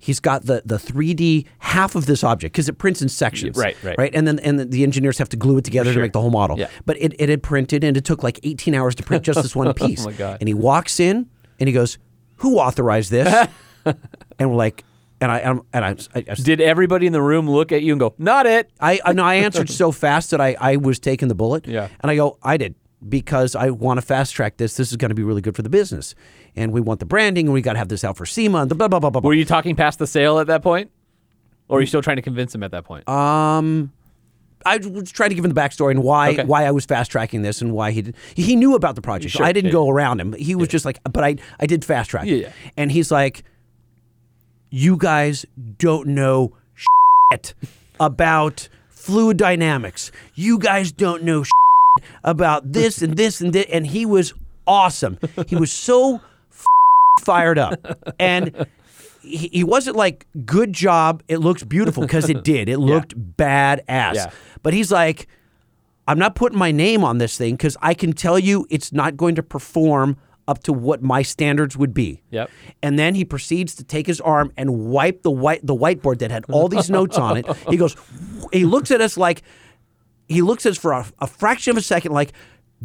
He's 0.00 0.20
got 0.20 0.44
the, 0.46 0.62
the 0.64 0.76
3D 0.76 1.44
half 1.58 1.96
of 1.96 2.06
this 2.06 2.22
object 2.22 2.52
because 2.52 2.68
it 2.68 2.78
prints 2.78 3.02
in 3.02 3.08
sections, 3.08 3.56
right, 3.56 3.76
right. 3.82 3.98
right, 3.98 4.14
and 4.14 4.28
then 4.28 4.38
and 4.38 4.70
the 4.70 4.84
engineers 4.84 5.18
have 5.18 5.28
to 5.30 5.36
glue 5.36 5.58
it 5.58 5.64
together 5.64 5.92
to 5.92 5.98
make 5.98 6.12
the 6.12 6.20
whole 6.20 6.30
model. 6.30 6.56
Yeah. 6.56 6.68
But 6.86 6.98
it, 7.02 7.14
it 7.18 7.28
had 7.28 7.42
printed 7.42 7.82
and 7.82 7.96
it 7.96 8.04
took 8.04 8.22
like 8.22 8.38
18 8.44 8.76
hours 8.76 8.94
to 8.94 9.02
print 9.02 9.24
just 9.24 9.42
this 9.42 9.56
one 9.56 9.74
piece. 9.74 10.02
Oh 10.06 10.10
my 10.10 10.12
God. 10.12 10.38
And 10.40 10.46
he 10.46 10.54
walks 10.54 11.00
in 11.00 11.28
and 11.58 11.66
he 11.68 11.72
goes, 11.72 11.98
"Who 12.36 12.58
authorized 12.58 13.10
this?" 13.10 13.48
and 13.84 14.48
we're 14.50 14.54
like, 14.56 14.84
and 15.20 15.32
I 15.32 15.40
I'm- 15.40 15.62
and 15.72 15.84
I, 15.84 15.96
I, 16.14 16.24
I 16.30 16.34
Did 16.34 16.60
everybody 16.60 17.08
in 17.08 17.12
the 17.12 17.20
room 17.20 17.50
look 17.50 17.72
at 17.72 17.82
you 17.82 17.92
and 17.92 17.98
go, 17.98 18.14
not 18.18 18.46
it? 18.46 18.70
I, 18.78 19.00
I 19.04 19.12
no, 19.14 19.24
I 19.24 19.34
answered 19.34 19.68
so 19.68 19.90
fast 19.90 20.30
that 20.30 20.40
I, 20.40 20.56
I 20.60 20.76
was 20.76 21.00
taking 21.00 21.26
the 21.26 21.34
bullet. 21.34 21.66
Yeah. 21.66 21.88
And 22.00 22.10
I 22.10 22.14
go, 22.14 22.38
I 22.40 22.56
did 22.56 22.76
because 23.06 23.54
I 23.54 23.70
want 23.70 23.98
to 23.98 24.02
fast 24.02 24.34
track 24.34 24.56
this. 24.56 24.76
This 24.76 24.90
is 24.90 24.96
going 24.96 25.10
to 25.10 25.14
be 25.14 25.22
really 25.22 25.40
good 25.40 25.54
for 25.56 25.62
the 25.62 25.68
business, 25.68 26.14
and 26.56 26.72
we 26.72 26.80
want 26.80 27.00
the 27.00 27.06
branding, 27.06 27.46
and 27.46 27.54
we 27.54 27.60
got 27.62 27.74
to 27.74 27.78
have 27.78 27.88
this 27.88 28.04
out 28.04 28.16
for 28.16 28.26
SEMA, 28.26 28.58
and 28.62 28.70
the 28.70 28.74
blah 28.74 28.88
blah 28.88 28.98
blah 29.00 29.10
blah. 29.10 29.20
blah. 29.20 29.28
Were 29.28 29.34
you 29.34 29.44
talking 29.44 29.76
past 29.76 29.98
the 29.98 30.06
sale 30.06 30.38
at 30.38 30.46
that 30.48 30.62
point? 30.62 30.90
Or 31.68 31.78
are 31.78 31.80
you 31.80 31.86
still 31.86 32.02
trying 32.02 32.16
to 32.16 32.22
convince 32.22 32.54
him 32.54 32.62
at 32.62 32.70
that 32.70 32.84
point? 32.84 33.06
Um, 33.08 33.92
I 34.64 34.78
was 34.78 35.10
trying 35.12 35.28
to 35.28 35.34
give 35.34 35.44
him 35.44 35.52
the 35.52 35.60
backstory 35.60 35.90
and 35.92 36.02
why 36.02 36.30
Okay. 36.30 36.44
why 36.44 36.64
I 36.64 36.70
was 36.70 36.84
fast 36.86 37.10
tracking 37.10 37.42
this 37.42 37.60
and 37.62 37.72
why 37.72 37.90
he 37.92 38.02
did. 38.02 38.16
He 38.34 38.56
knew 38.56 38.74
about 38.74 38.96
the 38.96 39.02
project. 39.02 39.32
Sure, 39.34 39.44
I 39.44 39.52
didn't 39.52 39.68
yeah, 39.68 39.72
go 39.72 39.88
around 39.88 40.20
him. 40.20 40.32
He 40.32 40.54
was 40.54 40.68
just 40.68 40.84
like, 40.84 40.98
but 41.04 41.22
I 41.22 41.36
I 41.60 41.66
did 41.66 41.84
fast 41.84 42.10
track. 42.10 42.26
Yeah, 42.26 42.36
yeah. 42.36 42.52
And 42.76 42.90
he's 42.90 43.10
like, 43.10 43.44
you 44.70 44.96
guys 44.96 45.46
don't 45.78 46.08
know 46.08 46.54
shit 47.32 47.54
about 48.00 48.68
fluid 48.88 49.36
dynamics. 49.36 50.10
You 50.34 50.58
guys 50.58 50.90
don't 50.90 51.22
know 51.22 51.42
shit 51.44 51.52
about 52.24 52.72
this 52.72 53.02
and 53.02 53.16
this 53.16 53.40
and 53.40 53.52
that. 53.52 53.70
And 53.70 53.86
he 53.86 54.06
was 54.06 54.34
awesome. 54.66 55.18
He 55.46 55.56
was 55.56 55.72
so 55.72 56.20
fired 57.20 57.58
up. 57.58 58.14
And 58.18 58.66
he, 59.22 59.48
he 59.52 59.64
wasn't 59.64 59.96
like, 59.96 60.26
good 60.44 60.72
job. 60.72 61.22
It 61.28 61.38
looks 61.38 61.62
beautiful 61.64 62.02
because 62.02 62.30
it 62.30 62.44
did. 62.44 62.68
It 62.68 62.78
looked 62.78 63.18
badass. 63.36 64.14
Yeah. 64.14 64.30
But 64.62 64.74
he's 64.74 64.90
like, 64.92 65.28
I'm 66.06 66.18
not 66.18 66.34
putting 66.34 66.58
my 66.58 66.72
name 66.72 67.04
on 67.04 67.18
this 67.18 67.36
thing 67.36 67.54
because 67.54 67.76
I 67.82 67.92
can 67.92 68.12
tell 68.12 68.38
you 68.38 68.66
it's 68.70 68.92
not 68.92 69.16
going 69.16 69.34
to 69.34 69.42
perform 69.42 70.16
up 70.46 70.62
to 70.62 70.72
what 70.72 71.02
my 71.02 71.20
standards 71.20 71.76
would 71.76 71.92
be. 71.92 72.22
Yep. 72.30 72.50
And 72.82 72.98
then 72.98 73.14
he 73.14 73.26
proceeds 73.26 73.74
to 73.74 73.84
take 73.84 74.06
his 74.06 74.18
arm 74.18 74.50
and 74.56 74.86
wipe 74.86 75.22
the 75.22 75.30
white 75.30 75.66
the 75.66 75.74
whiteboard 75.74 76.20
that 76.20 76.30
had 76.30 76.46
all 76.48 76.68
these 76.68 76.88
notes 76.88 77.18
on 77.18 77.36
it. 77.36 77.46
He 77.68 77.76
goes, 77.76 77.94
he 78.50 78.64
looks 78.64 78.90
at 78.90 79.02
us 79.02 79.18
like, 79.18 79.42
he 80.28 80.42
looks 80.42 80.66
at 80.66 80.72
us 80.72 80.78
for 80.78 80.92
a, 80.92 81.06
a 81.20 81.26
fraction 81.26 81.70
of 81.72 81.76
a 81.76 81.82
second, 81.82 82.12
like. 82.12 82.32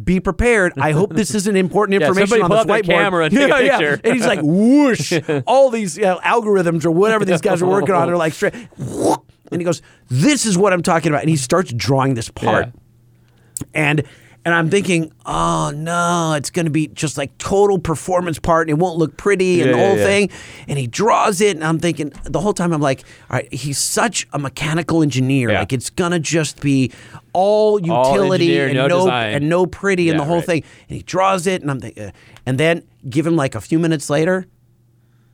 Be 0.02 0.18
prepared. 0.18 0.72
I 0.76 0.90
hope 0.90 1.14
this 1.14 1.32
isn't 1.36 1.56
important 1.56 2.02
information 2.02 2.26
somebody 2.26 2.42
on 2.42 2.50
this 2.50 2.64
whiteboard. 2.66 2.84
camera 2.90 3.24
and 3.26 3.38
a 3.38 3.48
picture. 3.48 4.00
And 4.02 4.14
he's 4.14 4.26
like, 4.26 4.40
whoosh! 4.42 5.12
All 5.46 5.70
these 5.70 5.96
you 5.96 6.02
know, 6.02 6.18
algorithms 6.24 6.84
or 6.84 6.90
whatever 6.90 7.24
these 7.24 7.40
guys 7.40 7.62
are 7.62 7.68
working 7.68 7.94
on 7.94 8.10
are 8.10 8.16
like 8.16 8.32
straight. 8.32 8.54
And 8.56 9.60
he 9.60 9.64
goes, 9.64 9.82
"This 10.08 10.46
is 10.46 10.58
what 10.58 10.72
I'm 10.72 10.82
talking 10.82 11.12
about." 11.12 11.20
And 11.20 11.30
he 11.30 11.36
starts 11.36 11.72
drawing 11.72 12.14
this 12.14 12.28
part 12.28 12.66
Yeah. 12.74 13.66
and 13.72 14.02
and 14.44 14.54
I'm 14.54 14.68
thinking, 14.68 15.10
oh 15.24 15.72
no, 15.74 16.34
it's 16.34 16.50
going 16.50 16.66
to 16.66 16.70
be 16.70 16.88
just 16.88 17.16
like 17.16 17.36
total 17.38 17.78
performance 17.78 18.38
part, 18.38 18.68
and 18.68 18.78
it 18.78 18.80
won't 18.82 18.98
look 18.98 19.16
pretty, 19.16 19.60
and 19.62 19.70
Yeah, 19.70 19.76
the 19.76 19.82
whole 19.86 19.96
yeah. 19.96 20.04
thing. 20.04 20.30
And 20.68 20.78
he 20.78 20.86
draws 20.86 21.40
it, 21.40 21.56
and 21.56 21.64
I'm 21.64 21.78
thinking 21.78 22.12
the 22.24 22.40
whole 22.40 22.52
time 22.52 22.72
I'm 22.72 22.80
like, 22.82 23.00
all 23.30 23.36
right, 23.38 23.52
he's 23.52 23.78
such 23.78 24.26
a 24.32 24.38
mechanical 24.38 25.02
engineer, 25.02 25.50
Yeah. 25.50 25.60
like 25.60 25.72
it's 25.72 25.90
gonna 25.90 26.18
just 26.20 26.60
be 26.60 26.92
all 27.32 27.80
utility 27.80 28.58
engineer, 28.58 28.66
and 28.82 28.90
no 28.90 29.06
no 29.06 29.10
and 29.10 29.48
no 29.48 29.66
pretty 29.66 30.10
and 30.10 30.18
the 30.20 30.24
whole 30.24 30.36
right. 30.36 30.46
thing. 30.46 30.64
And 30.88 30.96
he 30.96 31.02
draws 31.02 31.46
it, 31.46 31.62
and 31.62 31.70
I'm 31.70 31.80
thinking, 31.80 32.04
uh, 32.04 32.10
and 32.46 32.58
then 32.58 32.82
give 33.08 33.26
him 33.26 33.36
like 33.36 33.54
a 33.54 33.60
few 33.60 33.78
minutes 33.78 34.10
later, 34.10 34.46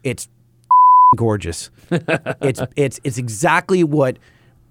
it's 0.05 0.29
gorgeous. 1.17 1.71
it's 1.91 2.61
it's 2.77 3.01
it's 3.03 3.19
exactly 3.19 3.83
what 3.83 4.19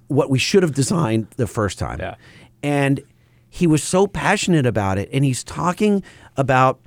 what 0.08 0.30
we 0.30 0.40
should 0.40 0.64
have 0.64 0.74
designed 0.74 1.28
the 1.36 1.46
first 1.46 1.78
time. 1.78 2.00
Yeah. 2.00 2.16
And 2.64 3.02
he 3.50 3.68
was 3.68 3.84
so 3.84 4.08
passionate 4.08 4.66
about 4.66 4.98
it 4.98 5.10
and 5.12 5.26
he's 5.26 5.44
talking 5.44 6.04
about 6.38 6.80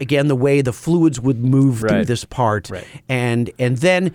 again 0.00 0.28
the 0.28 0.36
way 0.36 0.60
the 0.62 0.72
fluids 0.72 1.20
would 1.20 1.38
move 1.44 1.80
through 1.80 2.04
this 2.04 2.24
part 2.24 2.68
Right. 2.70 2.86
and 3.08 3.50
and 3.58 3.78
then 3.78 4.14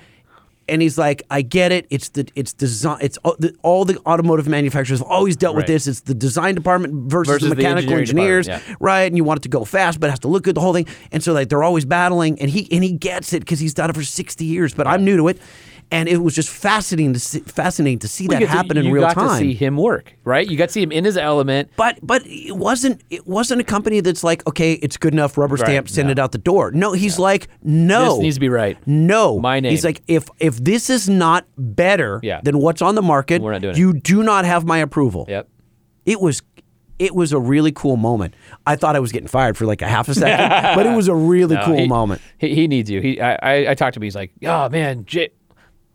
and 0.69 0.81
he's 0.81 0.97
like, 0.97 1.23
I 1.29 1.41
get 1.41 1.73
it. 1.73 1.85
It's 1.89 2.09
the 2.09 2.25
it's 2.33 2.53
design. 2.53 2.99
It's 3.01 3.17
all 3.25 3.35
the, 3.37 3.53
all 3.61 3.83
the 3.83 3.97
automotive 4.05 4.47
manufacturers 4.47 4.99
have 4.99 5.07
always 5.07 5.35
dealt 5.35 5.57
with 5.57 5.65
this. 5.67 5.85
It's 5.85 6.01
the 6.01 6.13
design 6.13 6.55
department 6.55 7.11
versus, 7.11 7.33
Versus 7.33 7.49
the 7.49 7.55
the 7.55 7.61
mechanical 7.61 7.93
engineering 7.97 8.29
engineers, 8.37 8.45
department, 8.45 8.77
right? 8.79 9.01
And 9.01 9.17
you 9.17 9.25
want 9.25 9.39
it 9.39 9.43
to 9.43 9.49
go 9.49 9.65
fast, 9.65 9.99
but 9.99 10.07
it 10.07 10.11
has 10.11 10.19
to 10.19 10.29
look 10.29 10.43
good. 10.43 10.55
The 10.55 10.61
whole 10.61 10.71
thing, 10.73 10.85
and 11.11 11.21
so 11.21 11.33
like 11.33 11.49
they're 11.49 11.63
always 11.63 11.83
battling, 11.83 12.39
and 12.39 12.49
he 12.49 12.69
and 12.71 12.85
he 12.85 12.91
gets 12.93 13.33
it 13.33 13.39
because 13.41 13.59
he's 13.59 13.73
done 13.73 13.89
it 13.89 13.95
for 13.97 14.03
sixty 14.03 14.45
years. 14.45 14.73
But 14.73 14.87
I'm 14.87 15.03
new 15.03 15.17
to 15.17 15.27
it, 15.27 15.39
and 15.91 16.07
it 16.07 16.17
was 16.17 16.33
just 16.33 16.49
fascinating 16.49 17.13
to 17.13 17.19
see, 17.19 17.39
fascinating 17.41 17.99
to 17.99 18.07
see 18.07 18.25
that 18.27 18.39
Because 18.39 18.53
happen 18.53 18.77
in 18.77 18.91
real 18.91 19.03
time. 19.03 19.09
you 19.09 19.15
got 19.27 19.33
to 19.33 19.37
see 19.39 19.53
him 19.53 19.75
work, 19.77 20.15
right? 20.23 20.47
You 20.49 20.57
got 20.57 20.67
to 20.69 20.71
see 20.71 20.81
him 20.81 20.91
in 20.91 21.03
his 21.05 21.17
element. 21.17 21.69
But 21.75 21.99
but 22.01 22.23
it 22.25 22.55
wasn't 22.55 23.03
it 23.09 23.27
wasn't 23.27 23.61
a 23.61 23.63
company 23.63 23.99
that's 23.99 24.23
like 24.23 24.47
okay 24.47 24.73
it's 24.73 24.97
good 24.97 25.13
enough 25.13 25.37
rubber 25.37 25.55
Right, 25.55 25.65
stamp 25.67 25.89
send 25.89 26.07
no. 26.07 26.11
it 26.13 26.19
out 26.19 26.31
the 26.31 26.37
door. 26.37 26.71
No, 26.71 26.93
he's 26.93 27.19
like 27.19 27.47
no. 27.61 28.15
This 28.15 28.19
needs 28.23 28.35
to 28.37 28.39
be 28.41 28.49
right. 28.49 28.77
No, 28.87 29.39
My 29.39 29.59
name. 29.59 29.71
He's 29.71 29.83
like 29.85 30.01
if 30.07 30.29
if 30.39 30.63
this 30.63 30.89
is 30.89 31.09
not 31.09 31.45
better 31.57 32.19
Yeah. 32.23 32.41
than 32.41 32.57
what's 32.59 32.81
on 32.81 32.95
the 32.95 33.01
market, 33.01 33.41
We're 33.41 33.51
not 33.51 33.61
doing 33.61 33.75
it. 33.75 33.77
you 33.79 33.93
do 33.93 34.23
not 34.23 34.45
have 34.45 34.65
my 34.65 34.77
approval. 34.79 35.25
Yep. 35.27 35.49
It 36.05 36.21
was 36.21 36.41
it 36.99 37.15
was 37.15 37.33
a 37.33 37.39
really 37.39 37.71
cool 37.71 37.97
moment. 37.97 38.35
I 38.67 38.75
thought 38.75 38.95
I 38.95 38.99
was 38.99 39.11
getting 39.11 39.27
fired 39.27 39.57
for 39.57 39.65
like 39.65 39.81
a 39.81 39.87
half 39.87 40.07
a 40.07 40.13
second, 40.13 40.75
but 40.75 40.85
it 40.85 40.95
was 40.95 41.07
a 41.07 41.15
really 41.33 41.55
No, 41.55 41.65
cool 41.65 41.77
he, 41.77 41.87
moment. 41.87 42.21
He, 42.37 42.53
he 42.53 42.67
needs 42.67 42.91
you. 42.91 43.01
He 43.01 43.19
I, 43.19 43.33
I, 43.41 43.71
I 43.71 43.73
talked 43.73 43.95
to 43.95 43.99
him. 43.99 44.03
He's 44.03 44.15
like, 44.15 44.31
oh 44.45 44.69
man, 44.69 45.03
J- 45.05 45.31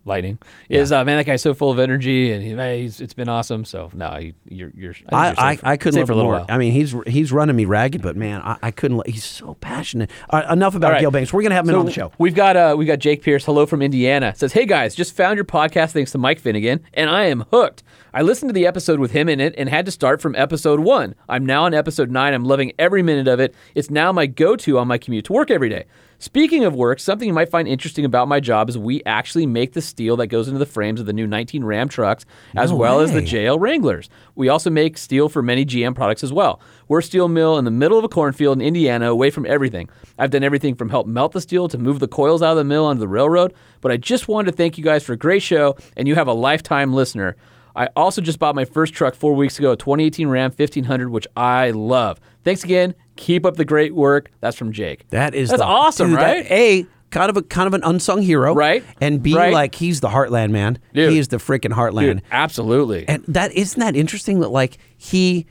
lightning 0.06 0.38
is 0.68 0.92
uh, 0.92 1.04
man. 1.04 1.18
That 1.18 1.24
guy's 1.24 1.42
so 1.42 1.52
full 1.52 1.70
of 1.70 1.78
energy, 1.78 2.32
and 2.32 2.42
he, 2.42 2.82
he's, 2.82 3.00
it's 3.00 3.14
been 3.14 3.28
awesome. 3.28 3.64
So 3.64 3.90
no, 3.92 4.18
you're 4.48 4.70
you're. 4.74 4.94
I, 5.12 5.34
I, 5.36 5.54
safe- 5.56 5.64
I 5.64 5.76
couldn't 5.76 6.00
love 6.00 6.06
for 6.06 6.12
a 6.12 6.16
little 6.16 6.30
more. 6.30 6.40
while. 6.40 6.46
I 6.48 6.58
mean, 6.58 6.72
he's 6.72 6.94
he's 7.06 7.32
running 7.32 7.56
me 7.56 7.64
ragged, 7.64 8.02
but 8.02 8.16
man, 8.16 8.40
I, 8.42 8.56
I 8.62 8.70
couldn't. 8.70 9.06
He's 9.08 9.24
so 9.24 9.54
passionate. 9.60 10.10
All 10.30 10.40
right, 10.40 10.50
enough 10.50 10.74
about 10.74 10.92
right. 10.92 11.00
Gale 11.00 11.10
Banks. 11.10 11.32
We're 11.32 11.42
gonna 11.42 11.54
have 11.54 11.66
him 11.68 11.74
So 11.74 11.80
on 11.80 11.86
the 11.86 11.92
show. 11.92 12.12
We've 12.18 12.34
got 12.34 12.56
uh, 12.56 12.74
we 12.78 12.86
got 12.86 12.98
Jake 13.00 13.22
Pierce. 13.22 13.44
Hello 13.44 13.66
from 13.66 13.82
Indiana. 13.82 14.32
Says, 14.36 14.52
hey 14.52 14.64
guys, 14.66 14.94
just 14.94 15.14
found 15.14 15.36
your 15.36 15.44
podcast 15.44 15.90
thanks 15.92 16.12
to 16.12 16.18
Mike 16.18 16.38
Finnegan, 16.38 16.80
and 16.94 17.10
I 17.10 17.24
am 17.24 17.44
hooked. 17.50 17.82
I 18.14 18.22
listened 18.22 18.48
to 18.48 18.54
the 18.54 18.66
episode 18.66 18.98
with 18.98 19.10
him 19.10 19.28
in 19.28 19.40
it 19.40 19.54
and 19.58 19.68
had 19.68 19.84
to 19.84 19.92
start 19.92 20.22
from 20.22 20.34
episode 20.36 20.80
one. 20.80 21.14
I'm 21.28 21.44
now 21.44 21.64
on 21.64 21.74
episode 21.74 22.10
nine. 22.10 22.32
I'm 22.32 22.44
loving 22.44 22.72
every 22.78 23.02
minute 23.02 23.28
of 23.28 23.40
it. 23.40 23.54
It's 23.74 23.90
now 23.90 24.10
my 24.10 24.24
go-to 24.26 24.78
on 24.78 24.88
my 24.88 24.96
commute 24.96 25.26
to 25.26 25.34
work 25.34 25.50
every 25.50 25.68
day. 25.68 25.84
Speaking 26.18 26.64
of 26.64 26.74
work, 26.74 26.98
something 26.98 27.28
you 27.28 27.34
might 27.34 27.51
find 27.51 27.68
interesting 27.68 28.05
about 28.05 28.26
my 28.26 28.40
job 28.40 28.70
is 28.70 28.78
we 28.78 29.02
actually 29.05 29.44
make 29.44 29.74
the 29.74 29.82
steel 29.82 30.16
that 30.16 30.28
goes 30.28 30.48
into 30.48 30.59
the 30.59 30.66
frames 30.66 30.98
of 30.98 31.06
the 31.06 31.12
new 31.12 31.26
19 31.26 31.62
Ram 31.62 31.88
trucks, 31.88 32.24
as 32.56 32.70
No 32.70 32.76
well 32.76 33.01
as 33.01 33.12
the. 33.12 33.20
JL 33.20 33.60
Wranglers. 33.60 34.09
We 34.34 34.48
also 34.48 34.70
make 34.70 34.97
steel 34.97 35.28
for 35.28 35.43
many 35.43 35.66
GM 35.66 35.94
products 35.94 36.24
as 36.24 36.32
well. 36.32 36.60
We're 36.88 37.01
a 37.01 37.02
steel 37.02 37.28
mill 37.28 37.59
in 37.59 37.64
the 37.64 37.70
middle 37.70 37.98
of 37.98 38.05
a 38.05 38.09
cornfield 38.09 38.59
in 38.59 38.66
Indiana, 38.66 39.10
away 39.10 39.30
from 39.30 39.44
everything. 39.47 39.90
I've 40.18 40.30
done 40.30 40.44
everything 40.44 40.74
from 40.74 40.88
help 40.88 41.06
melt 41.06 41.32
the 41.32 41.40
steel 41.40 41.68
to 41.68 41.78
move 41.78 41.98
the 41.98 42.09
coils 42.09 42.43
out 42.43 42.52
of 42.52 42.56
the 42.56 42.64
mill 42.64 42.86
onto 42.86 43.01
the 43.01 43.09
railroad. 43.09 43.52
But 43.80 43.93
I 43.93 43.97
just 43.97 44.28
wanted 44.28 44.51
to 44.51 44.56
thank 44.56 44.78
you 44.78 44.84
guys 44.84 45.05
for 45.05 45.12
a 45.12 45.18
great 45.18 45.43
show, 45.43 45.76
and 45.97 46.09
you 46.09 46.14
have 46.14 46.28
a 46.28 46.32
lifetime 46.32 46.94
listener. 46.94 47.36
I 47.74 47.88
also 47.94 48.22
just 48.22 48.38
bought 48.38 48.55
my 48.55 48.64
first 48.64 48.94
truck 48.94 49.14
four 49.14 49.34
weeks 49.34 49.59
ago, 49.59 49.72
a 49.72 49.76
2018 49.76 50.28
Ram 50.28 50.51
1500, 50.51 51.10
which 51.10 51.26
I 51.36 51.72
love. 51.72 52.18
Thanks 52.47 52.64
again. 52.64 52.94
Keep 53.16 53.44
up 53.44 53.56
the 53.56 53.64
great 53.64 53.94
work. 53.94 54.31
That's 54.40 54.56
from 54.56 54.73
Jake. 54.73 55.05
That 55.10 55.35
is 55.35 55.51
That's 55.51 55.60
the- 55.60 55.66
awesome, 55.66 56.10
dude, 56.10 56.20
that- 56.20 56.23
right? 56.36 56.47
a 56.51 56.86
kind 57.10 57.28
of 57.28 57.36
a 57.36 57.43
kind 57.43 57.66
of 57.66 57.74
an 57.74 57.82
unsung 57.85 58.23
hero, 58.23 58.55
Right. 58.55 58.85
And 59.01 59.23
B 59.23 59.35
Right. 59.35 59.52
like 59.52 59.74
he's 59.74 60.01
the 60.01 60.09
Heartland 60.09 60.51
man. 60.51 60.78
Dude. 60.94 61.10
He 61.12 61.18
is 61.18 61.28
the 61.28 61.39
freaking 61.39 61.73
Heartland. 61.73 62.01
Dude, 62.02 62.23
absolutely. 62.31 63.05
And 63.09 63.24
that 63.28 63.52
isn't 63.52 63.81
that 63.81 63.97
interesting 63.97 64.40
that 64.40 64.51
like 64.51 64.78
he 64.97 65.44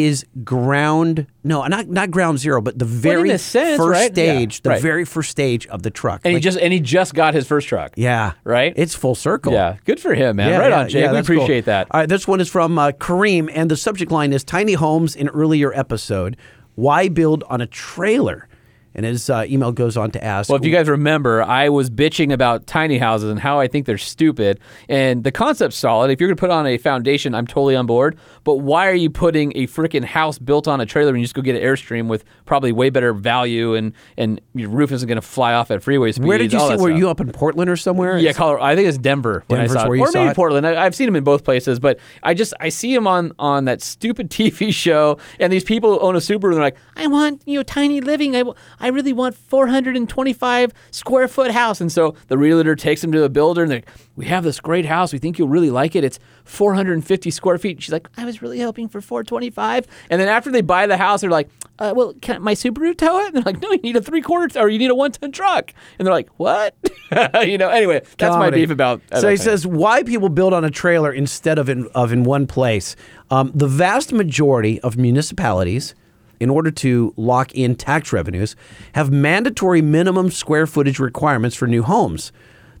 is 0.00 0.24
ground 0.42 1.26
no 1.44 1.66
not 1.66 1.86
not 1.88 2.10
ground 2.10 2.38
zero 2.38 2.60
but 2.62 2.78
the 2.78 2.84
very 2.84 3.30
a 3.30 3.38
sense, 3.38 3.76
first 3.76 3.90
right? 3.90 4.16
Yeah, 4.16 4.32
stage 4.32 4.62
the 4.62 4.70
right. 4.70 4.82
very 4.82 5.04
first 5.04 5.30
stage 5.30 5.66
of 5.66 5.82
the 5.82 5.90
truck 5.90 6.22
and 6.24 6.32
he 6.34 6.40
just 6.40 6.58
and 6.58 6.72
he 6.72 6.80
just 6.80 7.14
got 7.14 7.34
his 7.34 7.46
first 7.46 7.68
truck. 7.68 7.92
yeah 7.96 8.32
Right? 8.44 8.72
it's 8.76 8.94
full 8.94 9.14
circle 9.14 9.52
Yeah, 9.52 9.76
good 9.84 10.00
for 10.00 10.14
him, 10.14 10.36
man. 10.36 10.48
Yeah, 10.48 10.58
right 10.58 10.70
yeah, 10.70 10.78
on, 10.80 10.88
yeah, 10.90 11.10
we 11.10 11.14
that's 11.16 11.28
cool. 11.28 11.36
appreciate 11.36 11.64
that. 11.66 11.88
All 11.90 12.00
right, 12.00 12.08
this 12.08 12.26
one 12.26 12.40
is 12.40 12.48
from 12.48 12.78
uh, 12.78 12.92
Kareem, 12.92 13.50
and 13.52 13.70
the 13.70 13.76
subject 13.76 14.10
line 14.10 14.32
is 14.32 14.44
Tiny 14.44 14.72
Homes 14.74 15.14
in 15.14 15.28
earlier 15.28 15.72
episode. 15.74 16.36
Why 16.74 17.08
build 17.08 17.44
on 17.48 17.60
a 17.60 17.66
trailer? 17.66 18.48
And 18.94 19.06
his 19.06 19.28
uh, 19.30 19.44
email 19.48 19.72
goes 19.72 19.96
on 19.96 20.10
to 20.12 20.22
ask 20.24 20.48
Well, 20.48 20.58
if 20.58 20.64
you 20.64 20.72
guys 20.72 20.88
remember, 20.88 21.42
I 21.42 21.68
was 21.68 21.90
bitching 21.90 22.32
about 22.32 22.66
tiny 22.66 22.98
houses 22.98 23.30
and 23.30 23.40
how 23.40 23.58
I 23.58 23.68
think 23.68 23.86
they're 23.86 23.98
stupid. 23.98 24.60
And 24.88 25.24
the 25.24 25.32
concept's 25.32 25.76
solid. 25.76 26.10
If 26.10 26.20
you're 26.20 26.28
going 26.28 26.36
to 26.36 26.40
put 26.40 26.50
on 26.50 26.66
a 26.66 26.78
foundation, 26.78 27.34
I'm 27.34 27.46
totally 27.46 27.76
on 27.76 27.86
board. 27.86 28.18
But 28.44 28.56
why 28.56 28.88
are 28.88 28.94
you 28.94 29.10
putting 29.10 29.52
a 29.56 29.66
freaking 29.66 30.04
house 30.04 30.38
built 30.38 30.68
on 30.68 30.80
a 30.80 30.86
trailer 30.86 31.10
and 31.10 31.18
you 31.18 31.24
just 31.24 31.34
go 31.34 31.42
get 31.42 31.56
an 31.56 31.62
Airstream 31.62 32.08
with 32.08 32.24
probably 32.44 32.72
way 32.72 32.90
better 32.90 33.12
value 33.12 33.74
and 33.74 33.92
and 34.16 34.40
your 34.54 34.68
roof 34.68 34.92
isn't 34.92 35.08
going 35.08 35.16
to 35.16 35.22
fly 35.22 35.54
off 35.54 35.70
at 35.70 35.82
freeway 35.82 36.12
speeds? 36.12 36.26
Where 36.26 36.38
did 36.38 36.52
you 36.52 36.58
see? 36.58 36.76
Were 36.76 36.90
stuff. 36.90 36.98
you 36.98 37.08
up 37.08 37.20
in 37.20 37.30
Portland 37.32 37.70
or 37.70 37.76
somewhere? 37.76 38.18
Yeah, 38.18 38.32
Colorado. 38.32 38.64
I 38.64 38.76
think 38.76 38.88
it's 38.88 38.98
Denver. 38.98 39.44
When 39.46 39.60
Denver's 39.60 39.76
I 39.76 39.82
saw 39.82 39.88
where 39.88 39.94
it. 39.94 39.98
you 39.98 40.04
or 40.04 40.12
saw 40.12 40.18
maybe 40.20 40.30
it? 40.30 40.36
Portland. 40.36 40.66
I, 40.66 40.84
I've 40.84 40.94
seen 40.94 41.08
him 41.08 41.16
in 41.16 41.24
both 41.24 41.44
places, 41.44 41.80
but 41.80 41.98
I 42.22 42.34
just 42.34 42.54
I 42.60 42.68
see 42.68 42.94
him 42.94 43.06
on 43.06 43.32
on 43.38 43.64
that 43.66 43.80
stupid 43.82 44.30
TV 44.42 44.72
show, 44.72 45.18
and 45.38 45.52
these 45.52 45.64
people 45.64 45.98
own 46.02 46.16
a 46.16 46.18
Subaru. 46.18 46.44
and 46.44 46.54
They're 46.54 46.60
like, 46.60 46.76
I 46.96 47.06
want 47.06 47.42
you 47.46 47.58
know 47.58 47.62
tiny 47.62 48.00
living. 48.00 48.36
I, 48.36 48.44
I 48.82 48.88
really 48.88 49.12
want 49.12 49.34
425 49.34 50.72
square 50.90 51.28
foot 51.28 51.52
house, 51.52 51.80
and 51.80 51.90
so 51.90 52.14
the 52.28 52.36
realtor 52.36 52.76
takes 52.76 53.02
him 53.02 53.12
to 53.12 53.22
a 53.24 53.28
builder, 53.28 53.62
and 53.62 53.70
they're 53.70 53.78
like, 53.78 53.88
we 54.16 54.26
have 54.26 54.44
this 54.44 54.60
great 54.60 54.84
house. 54.84 55.12
We 55.12 55.18
think 55.18 55.38
you'll 55.38 55.48
really 55.48 55.70
like 55.70 55.96
it. 55.96 56.04
It's 56.04 56.18
450 56.44 57.30
square 57.30 57.56
feet. 57.56 57.82
She's 57.82 57.92
like, 57.92 58.08
I 58.16 58.24
was 58.24 58.42
really 58.42 58.60
hoping 58.60 58.88
for 58.88 59.00
425. 59.00 59.86
And 60.10 60.20
then 60.20 60.28
after 60.28 60.50
they 60.50 60.60
buy 60.60 60.86
the 60.86 60.98
house, 60.98 61.22
they're 61.22 61.30
like, 61.30 61.48
uh, 61.78 61.92
well, 61.96 62.14
can 62.20 62.42
my 62.42 62.54
Subaru 62.54 62.96
tow 62.96 63.20
it? 63.20 63.26
And 63.28 63.36
they're 63.36 63.52
like, 63.52 63.62
no, 63.62 63.70
you 63.72 63.78
need 63.78 63.96
a 63.96 64.02
three 64.02 64.20
quarter 64.20 64.58
or 64.60 64.68
you 64.68 64.78
need 64.78 64.90
a 64.90 64.94
one 64.94 65.12
ton 65.12 65.32
truck. 65.32 65.72
And 65.98 66.06
they're 66.06 66.12
like, 66.12 66.28
what? 66.36 66.76
you 67.46 67.56
know. 67.58 67.68
Anyway, 67.68 68.02
that's 68.18 68.36
my 68.36 68.50
beef 68.50 68.70
about. 68.70 69.00
So 69.18 69.28
he 69.28 69.36
says 69.36 69.66
why 69.66 70.02
people 70.02 70.28
build 70.28 70.52
on 70.52 70.64
a 70.64 70.70
trailer 70.70 71.12
instead 71.12 71.58
of 71.58 71.68
in 71.68 71.88
of 71.94 72.12
in 72.12 72.24
one 72.24 72.46
place. 72.46 72.96
Um, 73.30 73.50
the 73.54 73.66
vast 73.66 74.12
majority 74.12 74.78
of 74.80 74.96
municipalities, 74.98 75.94
in 76.42 76.50
order 76.50 76.70
to 76.70 77.14
lock 77.16 77.52
in 77.54 77.74
tax 77.76 78.12
revenues, 78.12 78.56
have 78.94 79.10
mandatory 79.10 79.80
minimum 79.80 80.30
square 80.30 80.66
footage 80.66 80.98
requirements 80.98 81.56
for 81.56 81.66
new 81.66 81.82
homes. 81.82 82.32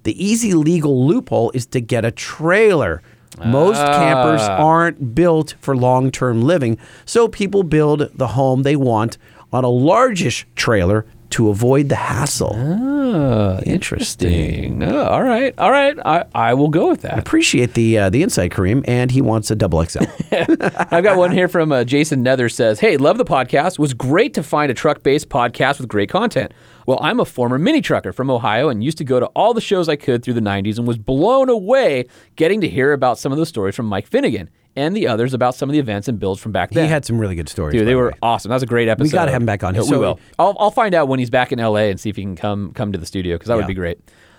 The 0.02 0.22
easy 0.22 0.52
legal 0.54 1.06
loophole 1.06 1.52
is 1.54 1.64
to 1.66 1.80
get 1.80 2.04
a 2.04 2.10
trailer. 2.10 3.00
Most 3.46 3.78
campers 3.78 4.42
Ah. 4.42 4.56
aren't 4.58 5.14
built 5.14 5.54
for 5.60 5.74
long 5.76 6.10
term 6.10 6.42
living, 6.42 6.76
so 7.06 7.28
people 7.28 7.62
build 7.62 8.10
the 8.14 8.26
home 8.28 8.62
they 8.62 8.76
want 8.76 9.16
on 9.52 9.64
a 9.64 9.68
largish 9.70 10.46
trailer 10.56 11.06
to 11.32 11.48
avoid 11.48 11.88
the 11.88 11.96
hassle. 11.96 12.54
Oh, 12.56 13.60
interesting. 13.66 14.82
Oh, 14.82 15.04
all 15.04 15.22
right, 15.22 15.54
all 15.58 15.70
right. 15.70 15.98
I, 16.04 16.24
I 16.34 16.54
will 16.54 16.68
go 16.68 16.88
with 16.88 17.02
that. 17.02 17.18
Appreciate 17.18 17.74
the 17.74 17.98
uh, 17.98 18.10
the 18.10 18.22
insight, 18.22 18.52
Kareem, 18.52 18.84
and 18.86 19.10
he 19.10 19.20
wants 19.20 19.50
a 19.50 19.54
double 19.54 19.84
XL. 19.84 20.04
I've 20.32 21.02
got 21.02 21.16
one 21.16 21.30
here 21.32 21.48
from 21.48 21.72
uh, 21.72 21.84
Jason 21.84 22.22
Nether 22.22 22.48
says, 22.48 22.80
"Hey, 22.80 22.96
love 22.96 23.18
the 23.18 23.24
podcast. 23.24 23.78
Was 23.78 23.94
great 23.94 24.34
to 24.34 24.42
find 24.42 24.70
a 24.70 24.74
truck-based 24.74 25.28
podcast 25.28 25.78
with 25.80 25.88
great 25.88 26.08
content. 26.08 26.52
Well, 26.86 26.98
I'm 27.00 27.20
a 27.20 27.24
former 27.24 27.58
mini 27.58 27.80
trucker 27.80 28.12
from 28.12 28.30
Ohio 28.30 28.68
and 28.68 28.82
used 28.82 28.98
to 28.98 29.04
go 29.04 29.20
to 29.20 29.26
all 29.26 29.54
the 29.54 29.60
shows 29.60 29.88
I 29.88 29.96
could 29.96 30.24
through 30.24 30.34
the 30.34 30.40
90s 30.40 30.78
and 30.78 30.86
was 30.86 30.98
blown 30.98 31.48
away 31.48 32.06
getting 32.36 32.60
to 32.62 32.68
hear 32.68 32.92
about 32.92 33.18
some 33.18 33.30
of 33.30 33.38
the 33.38 33.46
stories 33.46 33.76
from 33.76 33.86
Mike 33.86 34.06
Finnegan 34.06 34.50
and 34.76 34.96
the 34.96 35.06
others 35.08 35.34
about 35.34 35.54
some 35.54 35.68
of 35.68 35.72
the 35.72 35.78
events 35.78 36.08
and 36.08 36.18
builds 36.18 36.40
from 36.40 36.52
back 36.52 36.70
then. 36.70 36.84
he 36.84 36.90
had 36.90 37.04
some 37.04 37.18
really 37.18 37.34
good 37.34 37.48
stories. 37.48 37.72
Dude, 37.72 37.86
they 37.86 37.92
the 37.92 37.96
were 37.98 38.06
way. 38.08 38.18
awesome. 38.22 38.48
That 38.48 38.56
was 38.56 38.62
a 38.62 38.66
great 38.66 38.88
episode. 38.88 39.04
We 39.04 39.10
gotta 39.10 39.30
have 39.32 39.42
him 39.42 39.46
back 39.46 39.62
on. 39.64 39.74
So- 39.74 39.90
we 39.90 39.98
will. 39.98 40.18
I'll, 40.38 40.56
I'll 40.58 40.70
find 40.70 40.94
out 40.94 41.08
when 41.08 41.18
he's 41.18 41.30
back 41.30 41.52
in 41.52 41.58
LA 41.58 41.88
and 41.90 42.00
see 42.00 42.10
if 42.10 42.16
he 42.16 42.22
can 42.22 42.36
come 42.36 42.72
come 42.72 42.92
to 42.92 42.98
the 42.98 43.06
studio 43.06 43.34
because 43.36 43.48
that 43.48 43.54
Yeah. 43.54 43.58
would 43.58 43.66
be 43.66 43.74
great. 43.74 43.98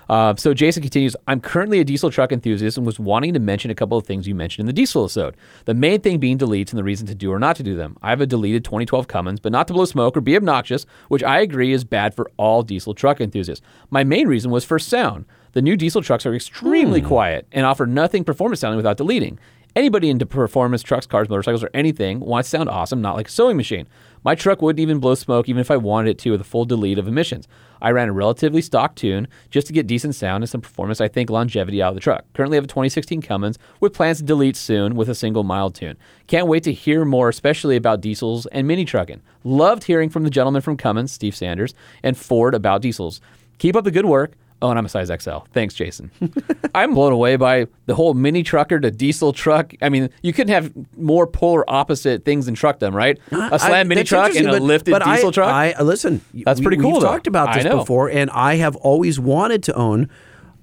Uh, 0.10 0.36
so 0.36 0.54
Jason 0.54 0.82
continues, 0.82 1.16
I'm 1.30 1.40
currently 1.40 1.80
a 1.80 1.86
diesel 1.86 2.12
truck 2.12 2.34
enthusiast 2.34 2.76
and 2.78 2.86
was 2.86 3.00
wanting 3.00 3.34
to 3.36 3.40
mention 3.40 3.72
a 3.72 3.76
couple 3.76 3.98
of 3.98 4.06
things 4.06 4.28
you 4.28 4.36
mentioned 4.36 4.64
in 4.64 4.66
the 4.68 4.74
diesel 4.74 5.06
episode. 5.06 5.38
The 5.64 5.74
main 5.74 6.02
thing 6.02 6.18
being 6.20 6.38
deletes 6.38 6.72
and 6.72 6.78
the 6.78 6.84
reason 6.84 7.08
to 7.08 7.16
do 7.16 7.32
or 7.32 7.40
not 7.40 7.56
to 7.56 7.64
do 7.64 7.74
them. 7.78 7.96
I 8.02 8.10
have 8.10 8.20
a 8.20 8.26
deleted 8.26 8.66
2012 8.66 9.08
Cummins, 9.08 9.40
but 9.40 9.54
not 9.54 9.66
to 9.70 9.74
blow 9.74 9.86
smoke 9.86 10.18
or 10.18 10.22
be 10.22 10.36
obnoxious, 10.36 10.86
which 11.08 11.24
I 11.24 11.40
agree 11.40 11.72
is 11.72 11.86
bad 11.86 12.14
for 12.16 12.30
all 12.36 12.64
diesel 12.64 12.94
truck 12.94 13.22
enthusiasts. 13.22 13.66
My 13.92 14.04
main 14.04 14.28
reason 14.28 14.52
was 14.52 14.66
for 14.66 14.78
sound. 14.78 15.24
The 15.54 15.62
new 15.62 15.78
diesel 15.78 16.02
trucks 16.02 16.26
are 16.26 16.36
extremely 16.36 17.02
quiet 17.02 17.48
and 17.54 17.66
offer 17.66 17.86
nothing 17.86 18.26
performance 18.26 18.60
sounding 18.60 18.78
without 18.78 18.98
deleting. 18.98 19.40
Anybody 19.76 20.12
into 20.12 20.28
performance 20.28 20.84
trucks, 20.84 21.08
cars, 21.08 21.30
motorcycles, 21.30 21.64
or 21.64 21.70
anything 21.74 22.20
wants 22.20 22.48
to 22.52 22.58
sound 22.58 22.70
awesome, 22.70 23.02
not 23.02 23.16
like 23.16 23.28
a 23.28 23.32
sewing 23.32 23.58
machine. 23.58 23.88
My 24.24 24.36
truck 24.36 24.62
wouldn't 24.62 24.80
even 24.80 25.00
blow 25.00 25.16
smoke 25.16 25.50
even 25.50 25.62
if 25.62 25.72
I 25.72 25.78
wanted 25.78 26.12
it 26.12 26.20
to 26.20 26.32
with 26.32 26.41
a 26.41 26.45
full 26.45 26.64
delete 26.64 27.00
of 27.00 27.08
emissions. 27.08 27.48
I 27.82 27.90
ran 27.90 28.08
a 28.08 28.14
relatively 28.14 28.62
stock 28.62 28.94
tune 28.95 29.28
just 29.50 29.66
to 29.66 29.74
get 29.74 29.88
decent 29.88 30.14
sound 30.14 30.44
and 30.44 30.50
some 30.50 30.62
performance, 30.62 31.02
I 31.02 31.08
think 31.08 31.32
longevity 31.32 31.82
out 31.82 31.90
of 31.90 31.95
the 31.95 32.02
truck. 32.02 32.24
Currently 32.34 32.56
have 32.58 32.66
a 32.66 32.68
2016 32.68 33.24
Cummins 33.24 33.58
with 33.80 33.94
plans 33.94 34.20
to 34.20 34.24
delete 34.24 34.56
soon 34.56 34.95
with 34.95 35.10
a 35.10 35.16
single 35.16 35.44
mild 35.44 35.74
tune. 35.74 35.98
Can't 36.28 36.48
wait 36.48 36.64
to 36.66 36.72
hear 36.72 37.04
more, 37.04 37.30
especially 37.30 37.76
about 37.76 38.00
diesels 38.00 38.45
and 38.48 38.68
mini 38.68 38.86
trucking. 38.86 39.24
Loved 39.44 39.86
hearing 39.86 40.12
from 40.12 40.24
the 40.24 40.30
gentleman 40.30 40.62
from 40.62 40.78
Cummins, 40.78 41.12
Steve 41.12 41.36
Sanders, 41.36 41.74
and 42.04 42.16
Ford 42.16 42.54
about 42.54 42.84
diesels. 42.84 43.22
Keep 43.58 43.76
up 43.76 43.86
the 43.86 43.91
good 43.91 44.06
work. 44.06 44.34
Oh, 44.64 44.69
and 44.69 44.80
I'm 44.80 44.85
a 44.85 44.90
size 44.90 45.11
XL. 45.22 45.40
Thanks, 45.52 45.73
Jason. 45.73 46.10
I'm 46.76 46.94
blown 46.94 47.11
away 47.11 47.35
by 47.35 47.68
the 47.85 47.95
whole 47.95 48.14
mini 48.14 48.44
trucker 48.44 48.80
to 48.80 48.90
diesel 48.90 49.34
truck. 49.34 49.73
I 49.81 49.90
mean, 49.90 50.10
you 50.22 50.31
couldn't 50.31 50.53
have 50.53 50.72
more 50.98 51.27
polar 51.27 51.69
opposite 51.69 52.23
things 52.23 52.48
in 52.48 52.56
truckdom, 52.56 52.95
right? 52.95 53.19
A 53.31 53.60
slam 53.60 53.73
I- 53.73 53.84
mini 53.84 54.03
truck 54.06 54.34
and 54.35 54.48
a 54.48 54.52
but- 54.53 54.61
lifted 54.61 54.91
but 54.91 55.03
diesel 55.03 55.30
I, 55.30 55.31
truck. 55.34 55.49
I 55.53 55.81
listen. 55.84 56.22
That's 56.34 56.61
we- 56.61 56.65
pretty 56.65 56.81
cool, 56.81 56.94
We've 56.94 57.02
though. 57.02 57.07
talked 57.10 57.27
about 57.27 57.53
this 57.53 57.65
before, 57.65 58.10
and 58.10 58.30
I 58.31 58.56
have 58.56 58.77
always 58.77 59.19
wanted 59.19 59.64
to 59.64 59.73
own 59.76 60.10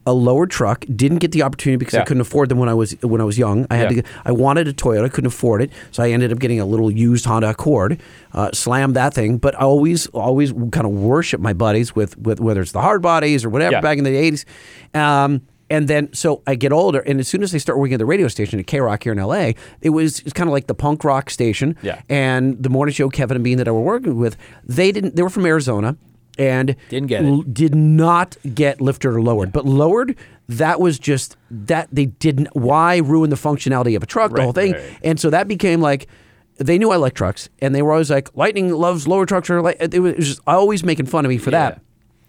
a 0.06 0.12
lower 0.14 0.47
truck. 0.47 0.85
Didn't 0.94 1.18
get 1.18 1.32
the 1.32 1.43
opportunity 1.43 1.77
because 1.77 1.94
I 1.94 2.05
couldn't 2.05 2.22
afford 2.22 2.48
them 2.48 2.59
when 2.59 2.68
I 2.68 2.74
was 2.74 2.93
when 3.02 3.20
I 3.20 3.24
was 3.24 3.36
young. 3.39 3.66
I 3.70 3.77
had 3.77 3.93
Yeah. 3.93 4.02
to. 4.02 4.09
I 4.24 4.32
wanted 4.32 4.66
a 4.68 4.72
Toyota, 4.72 5.12
couldn't 5.12 5.28
afford 5.28 5.60
it, 5.62 5.70
so 5.90 6.02
I 6.02 6.10
ended 6.10 6.32
up 6.32 6.39
getting 6.39 6.59
a 6.59 6.64
little 6.64 6.90
used 6.90 7.27
Honda 7.27 7.51
Accord. 7.51 8.01
Uh, 8.32 8.51
slammed 8.52 8.97
that 8.97 9.12
thing, 9.14 9.36
but 9.36 9.55
I 9.56 9.60
always 9.64 10.06
always 10.09 10.52
kind 10.52 10.86
of 10.86 10.93
worship 10.93 11.40
my 11.40 11.52
buddies 11.52 11.94
with 11.94 12.16
with 12.18 12.40
whether 12.40 12.62
it's 12.62 12.72
the 12.72 12.81
hard 12.81 13.02
bodies 13.02 13.44
or 13.44 13.51
whatever 13.51 13.72
Yeah. 13.72 13.81
back 13.82 13.98
in 13.98 14.05
the 14.05 14.16
eighties. 14.16 14.47
Um, 14.94 15.43
and 15.72 15.86
then, 15.86 16.12
so 16.12 16.43
I 16.48 16.56
get 16.56 16.72
older, 16.72 16.98
and 17.01 17.20
as 17.20 17.28
soon 17.28 17.44
as 17.44 17.55
I 17.55 17.59
start 17.59 17.78
working 17.78 17.94
at 17.94 17.98
the 18.01 18.06
radio 18.06 18.27
station 18.27 18.59
at 18.59 18.66
K 18.66 18.81
Rock 18.81 19.05
here 19.05 19.12
in 19.12 19.18
LA, 19.20 19.52
it 19.82 19.90
was 19.90 20.18
it's 20.20 20.32
kind 20.32 20.48
of 20.48 20.52
like 20.52 20.66
the 20.66 20.74
punk 20.74 21.05
rock 21.05 21.31
station. 21.31 21.77
Yeah. 21.82 22.01
And 22.09 22.60
the 22.60 22.68
morning 22.70 22.93
show, 22.93 23.09
Kevin 23.09 23.36
and 23.36 23.44
Bean 23.44 23.59
that 23.59 23.68
I 23.68 23.70
were 23.70 23.81
working 23.81 24.16
with, 24.18 24.36
they 24.64 24.90
didn't. 24.90 25.14
They 25.14 25.22
were 25.22 25.31
from 25.31 25.47
Arizona, 25.47 25.97
and 26.41 26.75
Didn't 26.89 27.09
get 27.09 27.25
it. 27.25 27.29
l- 27.29 27.43
Did 27.43 27.75
not 27.75 28.37
get 28.55 28.81
lifted 28.81 29.09
or 29.11 29.23
lowered, 29.23 29.53
but 29.53 29.65
lowered. 29.67 30.17
That 30.49 30.81
was 30.81 30.99
just 30.99 31.37
that 31.51 31.89
they 31.93 32.07
didn't. 32.07 32.49
Why 32.57 32.97
ruin 32.97 33.31
the 33.31 33.37
functionality 33.37 33.95
of 33.95 34.03
a 34.03 34.07
truck? 34.07 34.31
the 34.31 34.37
Right, 34.39 34.43
whole 34.43 34.53
thing, 34.53 34.73
right. 34.73 34.99
and 35.05 35.21
so 35.21 35.31
that 35.31 35.47
became 35.47 35.81
like. 35.81 36.09
They 36.59 36.77
knew 36.77 36.91
I 36.91 36.97
like 36.97 37.15
trucks, 37.15 37.49
and 37.62 37.75
they 37.75 37.81
were 37.81 37.93
always 37.93 38.11
like, 38.11 38.37
"Lightning 38.37 38.71
loves 38.71 39.09
lower 39.09 39.25
trucks." 39.25 39.49
Or 39.49 39.62
like, 39.62 39.77
it 39.81 39.99
was 40.01 40.15
just 40.17 40.41
always 40.47 40.85
making 40.85 41.07
fun 41.07 41.25
of 41.25 41.31
me 41.31 41.39
for 41.39 41.51
that 41.53 41.81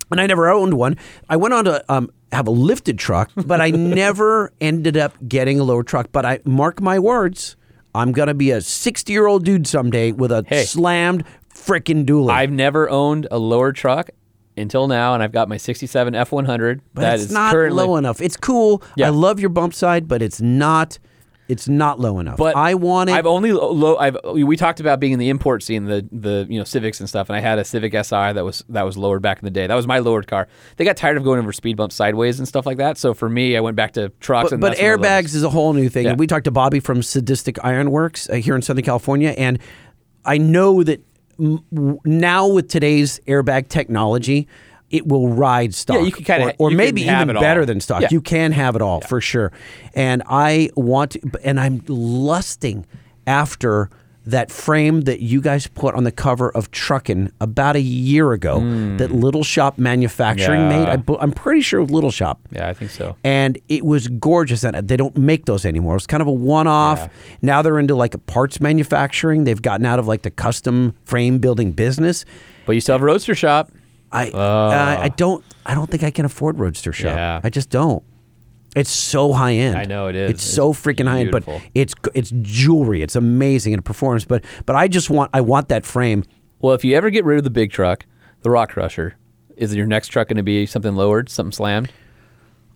and 0.09 0.19
I 0.21 0.27
never 0.27 0.49
owned 0.49 0.73
one. 0.73 0.97
I 1.29 1.37
went 1.37 1.53
on 1.53 1.63
to 1.65 1.83
um, 1.91 2.09
have 2.33 2.45
a 2.47 2.51
lifted 2.51 2.97
truck, 2.99 3.29
but 3.45 3.59
I 3.61 3.71
never 3.71 4.51
ended 4.61 4.95
up 4.97 5.13
getting 5.27 5.59
a 5.59 5.63
lower 5.63 5.83
truck. 5.83 6.09
But 6.13 6.25
I 6.25 6.39
mark 6.45 6.81
my 6.81 6.97
words, 6.99 7.55
I'm 7.95 8.11
gonna 8.13 8.33
be 8.33 8.51
a 8.51 8.61
60 8.61 9.11
year 9.11 9.25
old 9.27 9.43
dude 9.45 9.67
someday 9.67 10.11
with 10.13 10.31
a 10.31 10.45
slammed 10.65 11.23
frickin' 11.61 12.05
dually. 12.05 12.31
I've 12.31 12.51
never 12.51 12.89
owned 12.89 13.27
a 13.31 13.37
lower 13.37 13.71
truck 13.71 14.09
until 14.57 14.87
now, 14.87 15.13
and 15.13 15.23
I've 15.23 15.31
got 15.31 15.47
my 15.49 15.57
67 15.57 16.13
F100. 16.13 16.81
but 16.93 17.01
that 17.01 17.15
it's 17.15 17.23
is 17.25 17.31
not 17.31 17.53
currently, 17.53 17.83
low 17.83 17.95
enough. 17.97 18.21
It's 18.21 18.37
cool. 18.37 18.83
Yeah. 18.95 19.07
I 19.07 19.09
love 19.09 19.39
your 19.39 19.49
bump 19.49 19.73
side, 19.73 20.07
but 20.07 20.21
it's 20.21 20.41
not. 20.41 20.99
It's 21.47 21.67
not 21.67 21.99
low 21.99 22.19
enough. 22.19 22.37
But 22.37 22.55
I 22.55 22.75
want 22.75 23.09
it. 23.09 23.13
I've 23.13 23.25
only 23.25 23.51
low. 23.51 23.97
I've 23.97 24.15
we 24.23 24.55
talked 24.55 24.79
about 24.79 25.01
being 25.01 25.11
in 25.11 25.19
the 25.19 25.27
import 25.27 25.63
scene, 25.63 25.83
the 25.83 26.07
the 26.09 26.47
you 26.49 26.57
know 26.57 26.63
Civics 26.63 27.01
and 27.01 27.09
stuff, 27.09 27.29
and 27.29 27.35
I 27.35 27.41
had 27.41 27.59
a 27.59 27.65
Civic 27.65 27.91
Si 27.91 28.15
that 28.15 28.45
was 28.45 28.63
that 28.69 28.83
was 28.83 28.97
lowered 28.97 29.21
back 29.21 29.39
in 29.39 29.43
the 29.43 29.51
day. 29.51 29.67
That 29.67 29.75
was 29.75 29.85
my 29.85 29.99
lowered 29.99 30.27
car. 30.27 30.47
They 30.77 30.85
got 30.85 30.95
tired 30.95 31.17
of 31.17 31.25
going 31.25 31.39
over 31.39 31.51
speed 31.51 31.75
bumps 31.75 31.95
sideways 31.95 32.39
and 32.39 32.47
stuff 32.47 32.65
like 32.65 32.77
that. 32.77 32.97
So 32.97 33.13
for 33.13 33.27
me, 33.27 33.57
I 33.57 33.59
went 33.59 33.75
back 33.75 33.93
to 33.93 34.09
trucks. 34.21 34.51
but, 34.51 34.53
and 34.53 34.61
but 34.61 34.69
that's 34.69 34.79
when 34.79 34.87
I 34.87 34.95
lowered. 34.95 35.01
airbags 35.01 35.35
is 35.35 35.43
a 35.43 35.49
whole 35.49 35.73
new 35.73 35.89
thing. 35.89 36.05
Yeah. 36.05 36.11
And 36.11 36.19
we 36.19 36.25
talked 36.25 36.45
to 36.45 36.51
Bobby 36.51 36.79
from 36.79 37.03
Sadistic 37.03 37.57
Ironworks 37.65 38.29
uh, 38.29 38.35
here 38.35 38.55
in 38.55 38.61
Southern 38.61 38.85
California, 38.85 39.31
and 39.37 39.59
I 40.23 40.37
know 40.37 40.83
that 40.83 41.03
now 41.39 42.47
with 42.47 42.67
today's 42.67 43.19
airbag 43.27 43.67
technology, 43.69 44.47
it 44.89 45.07
will 45.07 45.29
ride 45.29 45.73
stock. 45.73 45.95
Yeah, 45.97 46.03
you 46.03 46.11
can 46.11 46.23
kinda- 46.25 46.55
or, 46.59 46.67
or 46.67 46.71
maybe 46.71 47.03
even 47.03 47.27
better 47.27 47.61
all. 47.61 47.65
than 47.65 47.79
stock. 47.79 48.01
Yeah. 48.01 48.07
You 48.11 48.21
can 48.21 48.51
have 48.51 48.75
it 48.75 48.81
all 48.81 49.01
for 49.01 49.21
sure. 49.21 49.51
And 49.93 50.21
I 50.27 50.69
want, 50.75 51.11
to, 51.11 51.21
and 51.43 51.59
I'm 51.59 51.81
lusting 51.87 52.85
after 53.25 53.89
that 54.25 54.51
frame 54.51 55.01
that 55.01 55.19
you 55.21 55.41
guys 55.41 55.65
put 55.67 55.95
on 55.95 56.03
the 56.03 56.11
cover 56.11 56.51
of 56.51 56.69
Truckin' 56.71 57.31
about 57.41 57.75
a 57.75 57.81
year 57.81 58.33
ago. 58.33 58.59
That 58.97 59.11
Little 59.11 59.43
Shop 59.43 59.77
Manufacturing 59.79 60.67
made. 60.69 60.83
Yeah. 60.83 60.91
I, 60.93 60.95
bu- 60.97 61.17
I'm 61.19 61.31
pretty 61.31 61.61
sure 61.61 61.79
it 61.79 61.83
was 61.83 61.91
Little 61.91 62.11
Shop 62.11 62.39
Yeah, 62.51 62.69
I 62.69 62.73
think 62.73 62.91
so. 62.91 63.15
and 63.23 63.57
it 63.67 63.83
was 63.85 64.07
gorgeous. 64.07 64.63
And 64.63 64.87
they 64.87 64.95
don't 64.97 65.17
make 65.17 65.45
those 65.45 65.65
anymore. 65.65 65.95
It's 65.95 66.05
kind 66.07 66.21
of 66.21 66.27
a 66.27 66.31
one-off. 66.31 66.99
Yeah. 66.99 67.09
Now 67.41 67.61
they're 67.63 67.79
into 67.79 67.95
like 67.95 68.23
parts 68.27 68.61
manufacturing. 68.61 69.43
They've 69.45 69.61
gotten 69.61 69.85
out 69.85 69.97
of 69.99 70.07
like 70.07 70.21
the 70.21 70.31
custom 70.31 70.93
frame 71.03 71.39
building 71.39 71.71
business. 71.71 72.23
But 72.67 72.73
you 72.73 72.81
still 72.81 72.93
have 72.93 73.01
a 73.01 73.05
roadster 73.05 73.33
shop. 73.35 73.71
I 74.11 74.29
uh, 74.29 74.97
I 74.99 75.07
don't 75.09 75.43
I 75.65 75.73
don't 75.73 75.89
think 75.89 76.03
I 76.03 76.11
can 76.11 76.25
afford 76.25 76.59
Roadster 76.59 76.91
Shop. 76.91 77.15
Yeah. 77.15 77.39
I 77.43 77.49
just 77.49 77.69
don't. 77.69 78.03
It's 78.75 78.89
so 78.89 79.33
high 79.33 79.53
end. 79.53 79.77
I 79.77 79.83
know 79.83 80.07
it 80.07 80.15
is. 80.15 80.31
It's, 80.31 80.43
so 80.43 80.71
It's 80.71 80.81
freaking 80.81 81.07
high 81.07 81.21
end, 81.21 81.31
but 81.31 81.43
it's 81.75 81.93
it's 82.13 82.31
jewelry. 82.41 83.01
It's 83.01 83.15
amazing 83.15 83.73
and 83.73 83.79
it 83.81 83.83
performs. 83.83 84.23
But 84.25 84.45
but 84.65 84.75
I 84.75 84.87
just 84.87 85.09
want 85.09 85.29
I 85.33 85.41
want 85.41 85.67
that 85.69 85.85
frame. 85.85 86.23
Well, 86.59 86.73
if 86.73 86.85
you 86.85 86.95
ever 86.95 87.09
get 87.09 87.25
rid 87.25 87.37
of 87.37 87.43
the 87.43 87.49
big 87.49 87.71
truck, 87.71 88.05
the 88.43 88.49
Rock 88.49 88.71
Crusher, 88.71 89.15
is 89.57 89.75
your 89.75 89.87
next 89.87 90.07
truck 90.07 90.27
going 90.29 90.37
to 90.37 90.43
be 90.43 90.65
something 90.65 90.95
lowered, 90.95 91.27
something 91.27 91.51
slammed, 91.51 91.91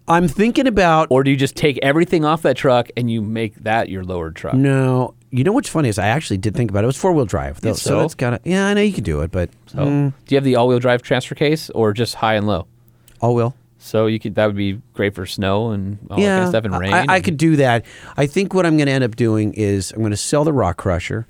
I'm 0.08 0.28
thinking 0.28 0.68
about 0.68 1.08
or 1.10 1.24
do 1.24 1.32
you 1.32 1.38
just 1.38 1.56
take 1.56 1.80
everything 1.82 2.26
off 2.26 2.42
that 2.44 2.58
truck 2.58 2.90
and 2.96 3.10
you 3.10 3.22
make 3.22 3.56
that 3.64 3.90
your 3.90 4.04
lowered 4.04 4.36
truck? 4.36 4.56
no. 4.56 5.16
You 5.32 5.44
know 5.44 5.52
what's 5.52 5.68
funny 5.68 5.90
is 5.90 6.00
I 6.00 6.08
actually 6.08 6.38
did 6.38 6.56
think 6.56 6.72
about 6.72 6.80
it. 6.80 6.84
It 6.84 6.88
was 6.88 6.96
four 6.96 7.12
wheel 7.12 7.26
drive, 7.26 7.60
though, 7.60 7.74
so 7.74 7.90
so? 7.90 8.00
that's 8.00 8.16
kind 8.16 8.36
of 8.36 8.42
yeah. 8.46 8.68
I 8.68 8.74
know 8.74 8.80
you 8.80 8.94
can 8.94 9.04
do 9.04 9.20
it, 9.20 9.32
but 9.32 9.50
So, 9.66 9.80
mm. 9.80 10.14
do 10.26 10.34
you 10.34 10.38
have 10.38 10.46
the 10.46 10.56
all-wheel 10.56 10.80
drive 10.80 11.02
transfer 11.02 11.36
case 11.36 11.70
or 11.72 11.92
just 11.92 12.16
high 12.16 12.36
and 12.36 12.48
low? 12.48 12.68
all 13.20 13.36
wheel. 13.36 13.54
So 13.86 14.08
you 14.08 14.20
could 14.20 14.36
that 14.36 14.48
would 14.48 14.56
be 14.56 14.82
great 14.94 15.14
for 15.16 15.26
snow 15.26 15.70
and 15.72 16.00
all 16.10 16.18
that 16.18 16.24
kind 16.26 16.44
of 16.44 16.50
stuff 16.50 16.66
and 16.66 16.78
rain. 16.80 16.92
I, 16.94 17.06
I 17.08 17.16
and- 17.18 17.24
could 17.24 17.38
do 17.38 17.56
that. 17.58 17.86
I 18.18 18.26
think 18.26 18.54
what 18.54 18.66
I'm 18.66 18.78
going 18.78 18.88
to 18.88 18.92
end 18.94 19.04
up 19.04 19.16
doing 19.16 19.54
is 19.54 19.92
I'm 19.92 20.00
going 20.00 20.12
to 20.12 20.18
sell 20.18 20.44
the 20.44 20.54
Rock 20.54 20.78
Crusher. 20.78 21.28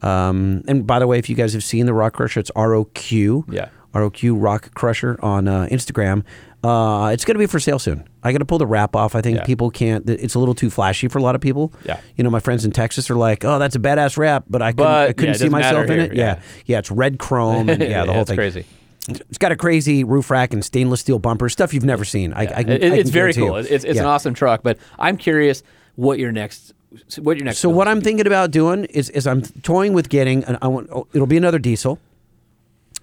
Um, 0.00 0.62
and 0.68 0.86
by 0.86 0.98
the 1.00 1.06
way, 1.06 1.18
if 1.18 1.28
you 1.28 1.34
guys 1.36 1.52
have 1.52 1.64
seen 1.64 1.86
the 1.86 1.92
Rock 1.94 2.14
Crusher, 2.14 2.40
it's 2.40 2.50
ROQ. 2.52 3.44
Yeah. 3.52 3.68
ROQ 3.94 4.42
Rock 4.42 4.72
Crusher 4.74 5.18
on 5.22 5.48
uh, 5.48 5.66
Instagram. 5.70 6.22
Uh, 6.62 7.10
it's 7.12 7.24
going 7.24 7.34
to 7.34 7.38
be 7.38 7.46
for 7.46 7.58
sale 7.60 7.78
soon. 7.78 8.08
I 8.22 8.32
got 8.32 8.38
to 8.38 8.44
pull 8.44 8.58
the 8.58 8.66
wrap 8.66 8.94
off. 8.96 9.14
I 9.14 9.20
think 9.20 9.38
Yeah. 9.38 9.44
people 9.44 9.70
can't. 9.70 10.08
It's 10.08 10.34
a 10.34 10.38
little 10.38 10.54
too 10.54 10.70
flashy 10.70 11.08
for 11.08 11.18
a 11.18 11.22
lot 11.22 11.34
of 11.34 11.40
people. 11.40 11.72
Yeah. 11.84 12.00
You 12.16 12.24
know, 12.24 12.30
my 12.30 12.40
friends 12.40 12.64
in 12.64 12.70
Texas 12.72 13.10
are 13.10 13.14
like, 13.16 13.44
"Oh, 13.44 13.58
that's 13.58 13.76
a 13.76 13.78
badass 13.78 14.16
wrap," 14.16 14.44
but 14.48 14.60
I 14.60 14.72
couldn't, 14.72 14.84
But, 14.86 15.08
I 15.08 15.12
couldn't 15.12 15.34
it 15.36 15.38
see 15.38 15.48
myself 15.48 15.86
in 15.86 15.92
here, 15.92 16.00
it. 16.12 16.14
Yeah. 16.14 16.24
yeah. 16.36 16.40
yeah, 16.66 16.78
it's 16.78 16.90
red 16.90 17.18
chrome 17.18 17.68
and 17.68 17.80
yeah, 17.82 18.04
the 18.04 18.12
whole 18.12 18.22
it's 18.22 18.30
thing. 18.30 18.36
crazy. 18.36 18.66
It's 19.08 19.38
got 19.38 19.52
a 19.52 19.56
crazy 19.56 20.04
roof 20.04 20.30
rack 20.30 20.52
and 20.52 20.64
stainless 20.64 21.00
steel 21.00 21.18
bumper 21.18 21.48
stuff 21.48 21.72
you've 21.72 21.84
never 21.84 22.04
seen. 22.04 22.32
I, 22.34 22.42
I 22.42 22.46
can, 22.64 22.70
It- 22.72 22.92
I 22.92 22.96
it's 22.96 23.10
very 23.10 23.32
cool. 23.32 23.56
It's, 23.56 23.70
it's 23.70 23.84
Yeah. 23.84 24.02
an 24.02 24.06
awesome 24.06 24.34
truck, 24.34 24.62
but 24.62 24.78
I'm 24.98 25.16
curious 25.16 25.62
what 25.96 26.18
your 26.18 26.30
next 26.32 26.74
what 27.18 27.36
your 27.36 27.44
next. 27.44 27.58
So 27.58 27.68
what. 27.68 27.86
I'm 27.88 28.00
thinking 28.00 28.26
about 28.26 28.50
doing 28.50 28.84
is, 28.86 29.10
is 29.10 29.26
I'm 29.26 29.42
toying 29.42 29.92
with 29.92 30.08
getting. 30.08 30.42
An, 30.44 30.56
I 30.62 30.68
want. 30.68 30.88
oh, 30.90 31.06
It'll 31.12 31.26
be 31.26 31.36
another 31.36 31.58
diesel. 31.58 31.98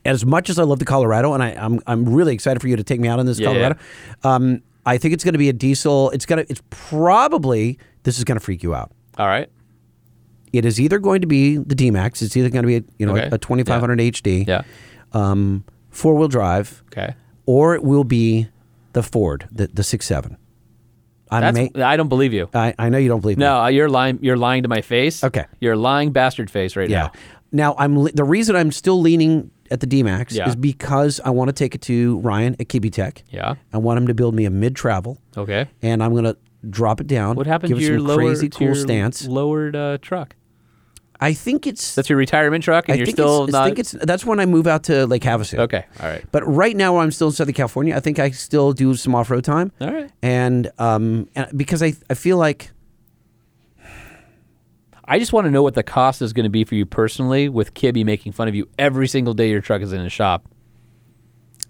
As 0.04 0.26
much 0.26 0.50
as 0.52 0.58
I 0.60 0.64
love 0.64 0.80
the 0.80 0.86
Colorado, 0.86 1.34
and 1.34 1.42
I, 1.44 1.52
I'm 1.52 1.80
I'm 1.88 2.06
really 2.14 2.34
excited 2.34 2.62
for 2.62 2.68
you 2.68 2.76
to 2.76 2.84
take 2.84 3.00
me 3.00 3.08
out 3.08 3.20
on 3.20 3.26
this 3.26 3.40
Yeah, 3.40 3.48
Colorado. 3.48 3.76
Um, 4.24 4.62
I 4.88 4.98
think 5.00 5.14
it's 5.16 5.24
going 5.24 5.34
to 5.34 5.40
be 5.40 5.50
a 5.50 5.54
diesel. 5.54 6.10
It's 6.12 6.26
gonna. 6.28 6.46
It's 6.50 6.62
probably 6.70 7.78
this 8.04 8.18
is 8.20 8.24
going 8.24 8.38
to 8.38 8.44
freak 8.44 8.62
you 8.64 8.74
out. 8.76 8.92
all 9.18 9.28
right. 9.28 9.50
It 10.54 10.64
is 10.64 10.80
either 10.80 11.00
going 11.00 11.22
to 11.22 11.28
be 11.28 11.58
the 11.58 11.76
D 11.76 11.92
Max. 11.92 12.22
It's 12.22 12.38
either 12.38 12.50
going 12.50 12.64
to 12.64 12.68
be 12.68 12.76
a, 12.78 12.84
you 12.98 13.06
know 13.06 13.14
Okay. 13.18 13.30
a 13.32 13.38
2500 13.38 14.00
HD. 14.00 14.48
Yeah. 14.48 14.62
Um, 15.12 15.64
four 15.96 16.16
wheel 16.16 16.28
drive, 16.28 16.84
Okay. 16.92 17.16
or 17.46 17.74
it 17.76 17.84
will 17.84 18.04
be 18.04 18.48
the 18.94 19.04
Ford, 19.04 19.48
the 19.52 19.68
the 19.68 19.84
six 19.84 20.06
seven. 20.06 20.38
I 21.32 21.40
That's, 21.42 21.56
may. 21.56 21.84
I 21.84 21.98
don't 21.98 22.08
believe 22.08 22.34
you. 22.34 22.50
I, 22.54 22.76
I 22.78 22.90
know 22.90 23.00
you 23.00 23.08
don't 23.10 23.20
believe 23.22 23.38
me. 23.38 23.46
No, 23.46 23.62
uh, 23.64 23.68
you're 23.68 23.90
lying. 23.90 24.20
You're 24.22 24.38
lying 24.38 24.62
to 24.64 24.70
my 24.70 24.82
face. 24.82 25.24
Okay. 25.24 25.46
You're 25.60 25.74
a 25.74 25.78
lying 25.78 26.12
bastard 26.12 26.52
face 26.52 26.76
right 26.76 26.90
Yeah. 26.90 27.04
now. 27.04 27.12
Now 27.52 27.76
I'm 27.80 27.96
the 28.14 28.24
reason 28.24 28.56
I'm 28.56 28.72
still 28.72 29.00
leaning 29.02 29.50
at 29.72 29.80
the 29.80 29.88
D-Max 29.88 30.36
Yeah. 30.36 30.48
is 30.48 30.56
because 30.56 31.20
I 31.26 31.32
want 31.32 31.48
to 31.50 31.54
take 31.54 31.74
it 31.74 31.82
to 31.84 32.20
Ryan 32.20 32.56
at 32.60 32.68
Kibbe 32.68 32.92
Tech. 32.92 33.24
Yeah. 33.32 33.56
I 33.74 33.80
want 33.80 33.98
him 33.98 34.08
to 34.08 34.14
build 34.14 34.36
me 34.36 34.46
a 34.46 34.52
mid-travel, 34.52 35.18
Okay. 35.36 35.68
and 35.82 36.04
I'm 36.04 36.14
gonna 36.14 36.36
drop 36.70 37.02
it 37.02 37.08
down. 37.08 37.36
What 37.36 37.48
happened 37.48 37.70
Give 37.70 37.80
to 37.80 37.84
your 37.84 37.98
some 37.98 38.08
lower, 38.08 38.18
crazy 38.18 38.50
cool 38.50 38.68
your 38.68 38.76
stance. 38.76 39.28
lowered 39.28 39.76
uh, 39.76 39.98
truck? 40.02 40.36
I 41.20 41.34
think 41.34 41.68
it's. 41.68 41.96
That's 41.96 42.10
your 42.10 42.18
retirement 42.18 42.64
truck, 42.64 42.86
and 42.88 42.96
I 42.96 42.98
you're 42.98 43.06
still 43.06 43.48
not. 43.48 43.64
I 43.64 43.66
think 43.68 43.80
it's. 43.80 43.92
That's 43.92 44.26
when 44.26 44.40
I 44.40 44.46
move 44.46 44.68
out 44.68 44.84
to 44.84 45.06
Lake 45.08 45.24
Havasu. 45.24 45.60
okay. 45.60 45.86
All 46.02 46.10
right. 46.10 46.24
But 46.32 46.44
right 46.44 46.76
now, 46.76 46.98
I'm 46.98 47.12
still 47.12 47.28
in 47.28 47.34
Southern 47.34 47.54
California. 47.54 47.96
I 47.96 48.00
think 48.00 48.20
I 48.20 48.32
still 48.32 48.74
do 48.74 48.96
some 48.96 49.16
off-road 49.16 49.44
time. 49.44 49.72
All 49.80 49.92
right. 49.92 50.12
And 50.22 50.72
um, 50.78 51.30
and 51.36 51.48
because 51.58 51.82
I 51.82 51.94
I 52.10 52.14
feel 52.14 52.38
like 52.38 52.72
I 55.06 55.20
just 55.20 55.34
want 55.34 55.46
to 55.46 55.52
know 55.52 55.64
what 55.64 55.76
the 55.76 55.84
cost 55.84 56.22
is 56.22 56.34
going 56.34 56.46
to 56.46 56.50
be 56.50 56.64
for 56.64 56.76
you 56.76 56.86
personally, 56.86 57.48
with 57.48 57.74
Kibbe 57.74 58.04
making 58.04 58.32
fun 58.32 58.48
of 58.48 58.56
you 58.56 58.68
every 58.80 59.08
single 59.08 59.34
day 59.34 59.50
your 59.50 59.62
truck 59.62 59.82
is 59.82 59.94
in 59.94 60.02
his 60.02 60.12
shop. 60.12 60.48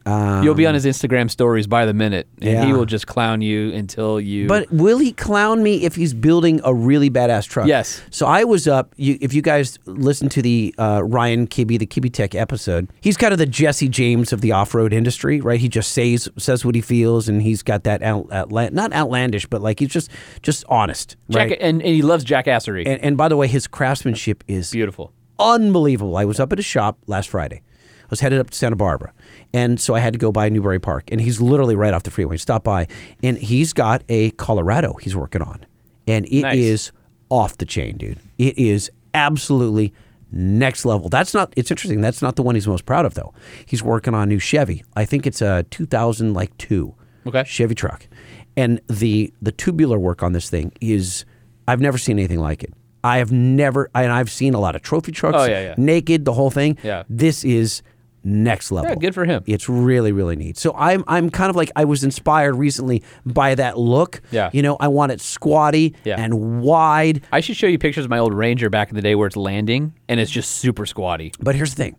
You'll 0.06 0.54
be 0.54 0.68
on 0.68 0.74
his 0.76 0.86
Instagram 0.86 1.32
stories 1.32 1.66
by 1.68 1.86
the 1.86 1.94
minute, 1.94 2.28
and 2.42 2.64
he 2.64 2.72
Um, 2.72 2.78
will 2.78 2.86
just 2.86 3.08
clown 3.08 3.42
you 3.42 3.74
until 3.74 4.20
you. 4.20 4.48
But 4.48 4.72
will 4.72 5.00
he 5.00 5.12
clown 5.12 5.64
me 5.64 5.84
if 5.84 5.96
he's 5.96 6.14
building 6.14 6.62
a 6.64 6.74
really 6.74 7.10
badass 7.10 7.48
truck? 7.48 7.68
Yes. 7.68 8.02
So 8.12 8.28
I 8.28 8.44
was 8.44 8.68
up. 8.68 8.94
You, 8.98 9.18
if 9.20 9.34
you 9.34 9.42
guys 9.42 9.80
listen 9.86 10.30
to 10.30 10.42
the 10.44 10.76
uh, 10.78 11.02
Ryan 11.04 11.48
Kibbe, 11.48 11.80
the 11.80 11.88
Kibbe 11.88 12.14
Tech 12.14 12.36
episode, 12.36 12.88
he's 13.02 13.18
kind 13.18 13.34
of 13.34 13.40
the 13.40 13.46
Jesse 13.48 13.90
James 13.90 14.32
of 14.32 14.42
the 14.42 14.52
off-road 14.52 14.94
industry, 14.94 15.42
right? 15.42 15.60
He 15.60 15.68
just 15.70 15.92
says 15.92 16.30
says 16.38 16.64
what 16.64 16.76
he 16.76 16.82
feels, 16.82 17.28
and 17.28 17.42
he's 17.42 17.64
got 17.64 17.84
that 17.86 18.04
out, 18.04 18.28
outla- 18.30 18.72
not 18.72 18.94
outlandish, 18.94 19.48
but 19.48 19.62
like 19.62 19.80
he's 19.80 19.90
just 19.90 20.12
just 20.44 20.64
honest, 20.70 21.16
Jack, 21.32 21.50
right? 21.50 21.58
and, 21.60 21.82
and 21.82 21.92
he 21.96 22.02
loves 22.04 22.24
jackassery. 22.24 22.84
And, 22.86 23.02
and 23.04 23.18
by 23.18 23.28
the 23.28 23.38
way, 23.38 23.48
his 23.48 23.66
craftsmanship 23.66 24.44
is 24.48 24.70
Beautiful. 24.72 25.12
unbelievable. 25.40 26.18
I 26.18 26.26
was 26.26 26.40
up 26.40 26.52
at 26.52 26.58
his 26.60 26.66
shop 26.66 26.98
last 27.08 27.30
Friday. 27.30 27.62
I 28.06 28.08
was 28.10 28.20
headed 28.22 28.40
up 28.40 28.50
to 28.52 28.58
Santa 28.58 28.76
Barbara. 28.76 29.14
And 29.54 29.80
so 29.80 29.96
I 29.96 30.00
had 30.00 30.14
to 30.14 30.20
go 30.20 30.32
by 30.32 30.50
Newbury 30.50 30.80
Park. 30.80 31.06
And 31.12 31.20
he's 31.20 31.42
literally 31.42 31.76
right 31.76 31.94
off 31.94 32.04
the 32.04 32.12
freeway. 32.12 32.38
Stop 32.38 32.64
by. 32.64 32.88
And 33.24 33.38
he's 33.38 33.74
got 33.74 34.04
a 34.10 34.32
Colorado 34.32 34.94
he's 35.02 35.16
working 35.16 35.42
on. 35.42 35.66
And 36.08 36.26
it 36.28 36.46
is 36.56 36.92
Nice. 36.92 36.92
off 37.30 37.58
the 37.58 37.66
chain, 37.66 37.98
dude. 37.98 38.20
It 38.38 38.58
is 38.58 38.92
absolutely 39.14 39.94
next 40.32 40.86
level. 40.86 41.10
That's 41.10 41.34
not 41.34 41.54
it's 41.56 41.72
interesting. 41.72 42.02
That's 42.02 42.22
not 42.22 42.36
the 42.36 42.44
one 42.44 42.56
he's 42.56 42.68
most 42.68 42.86
proud 42.86 43.06
of 43.06 43.14
though. 43.14 43.34
He's 43.66 43.82
working 43.82 44.14
on 44.14 44.24
a 44.24 44.26
new 44.26 44.40
Chevy. 44.40 44.84
I 44.96 45.06
think 45.06 45.26
it's 45.26 45.42
a 45.42 45.64
2000 45.72 46.34
like 46.34 46.56
2. 46.58 46.94
Okay. 47.28 47.44
Chevy 47.46 47.74
truck, 47.74 48.08
and 48.56 48.80
the 48.88 49.34
the 49.42 49.52
tubular 49.52 49.98
work 49.98 50.22
on 50.22 50.34
this 50.34 50.48
thing 50.50 50.72
is 50.80 51.26
I've 51.68 51.82
never 51.82 51.98
seen 51.98 52.20
anything 52.20 52.40
like 52.40 52.64
it. 52.64 52.72
I 53.04 53.18
have 53.18 53.32
never, 53.32 53.90
and 53.96 54.12
I've 54.12 54.30
seen 54.32 54.54
a 54.54 54.60
lot 54.60 54.76
of 54.76 54.82
trophy 54.84 55.12
trucks, 55.12 55.38
Oh, 55.40 55.46
yeah, 55.46 55.62
yeah. 55.62 55.76
naked, 55.78 56.26
the 56.26 56.34
whole 56.34 56.50
thing. 56.52 56.78
Yeah. 56.84 57.04
This 57.10 57.44
is 57.44 57.82
next 58.26 58.72
level. 58.72 58.90
Yeah, 58.90 58.96
good 58.96 59.14
for 59.14 59.24
him. 59.24 59.44
It's 59.46 59.70
really, 59.70 60.12
really 60.12 60.36
neat. 60.36 60.58
So 60.58 60.74
I'm, 60.76 61.04
I'm 61.08 61.30
kind 61.30 61.50
of 61.50 61.56
like 61.56 61.72
I 61.76 61.86
was 61.86 62.04
inspired 62.04 62.56
recently 62.56 63.04
by 63.26 63.56
that 63.56 63.78
look. 63.78 64.22
Yeah. 64.32 64.50
You 64.52 64.62
know, 64.64 64.76
I 64.80 64.88
want 64.90 65.12
it 65.12 65.22
squatty 65.22 65.96
Yeah. 66.04 66.16
and 66.20 66.62
wide. 66.62 67.24
I 67.32 67.40
should 67.40 67.56
show 67.56 67.68
you 67.68 67.78
pictures 67.78 68.06
of 68.06 68.10
my 68.10 68.18
old 68.18 68.34
Ranger 68.34 68.70
back 68.70 68.90
in 68.90 68.96
the 68.96 69.02
day 69.02 69.16
where 69.16 69.28
it's 69.28 69.38
landing 69.38 69.94
and 70.10 70.20
it's 70.20 70.32
just 70.32 70.52
super 70.52 70.86
squatty. 70.86 71.32
But 71.40 71.56
here's 71.56 71.76
the 71.76 71.84
thing 71.84 71.96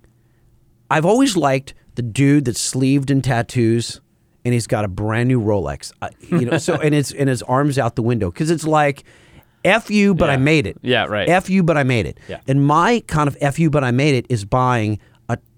I've 0.90 1.06
always 1.06 1.36
liked 1.36 1.74
the 1.94 2.02
dude 2.02 2.44
that's 2.44 2.60
sleeved 2.60 3.10
in 3.10 3.22
tattoos 3.22 4.00
and 4.44 4.52
he's 4.52 4.66
got 4.66 4.84
a 4.84 4.88
brand 4.88 5.28
new 5.28 5.40
Rolex. 5.40 5.92
Uh, 6.02 6.08
you 6.28 6.44
know, 6.44 6.58
so 6.58 6.74
and 6.74 6.94
it's 6.94 7.12
and 7.12 7.28
his 7.28 7.42
arms 7.44 7.78
out 7.78 7.96
the 7.96 8.02
window 8.02 8.30
because 8.30 8.50
it's 8.50 8.64
like 8.64 9.04
F 9.64 9.90
you, 9.90 10.14
but 10.14 10.30
I 10.30 10.36
made 10.36 10.66
it. 10.68 10.76
Yeah, 10.82 11.06
right. 11.06 11.28
F 11.28 11.50
you, 11.50 11.64
but 11.64 11.76
I 11.76 11.82
made 11.82 12.06
it. 12.06 12.18
Yeah. 12.28 12.40
And 12.46 12.64
my 12.64 13.02
kind 13.08 13.26
of 13.26 13.36
F 13.40 13.58
you, 13.58 13.70
but 13.70 13.82
I 13.82 13.90
made 13.90 14.14
it 14.14 14.26
is 14.28 14.44
buying 14.44 15.00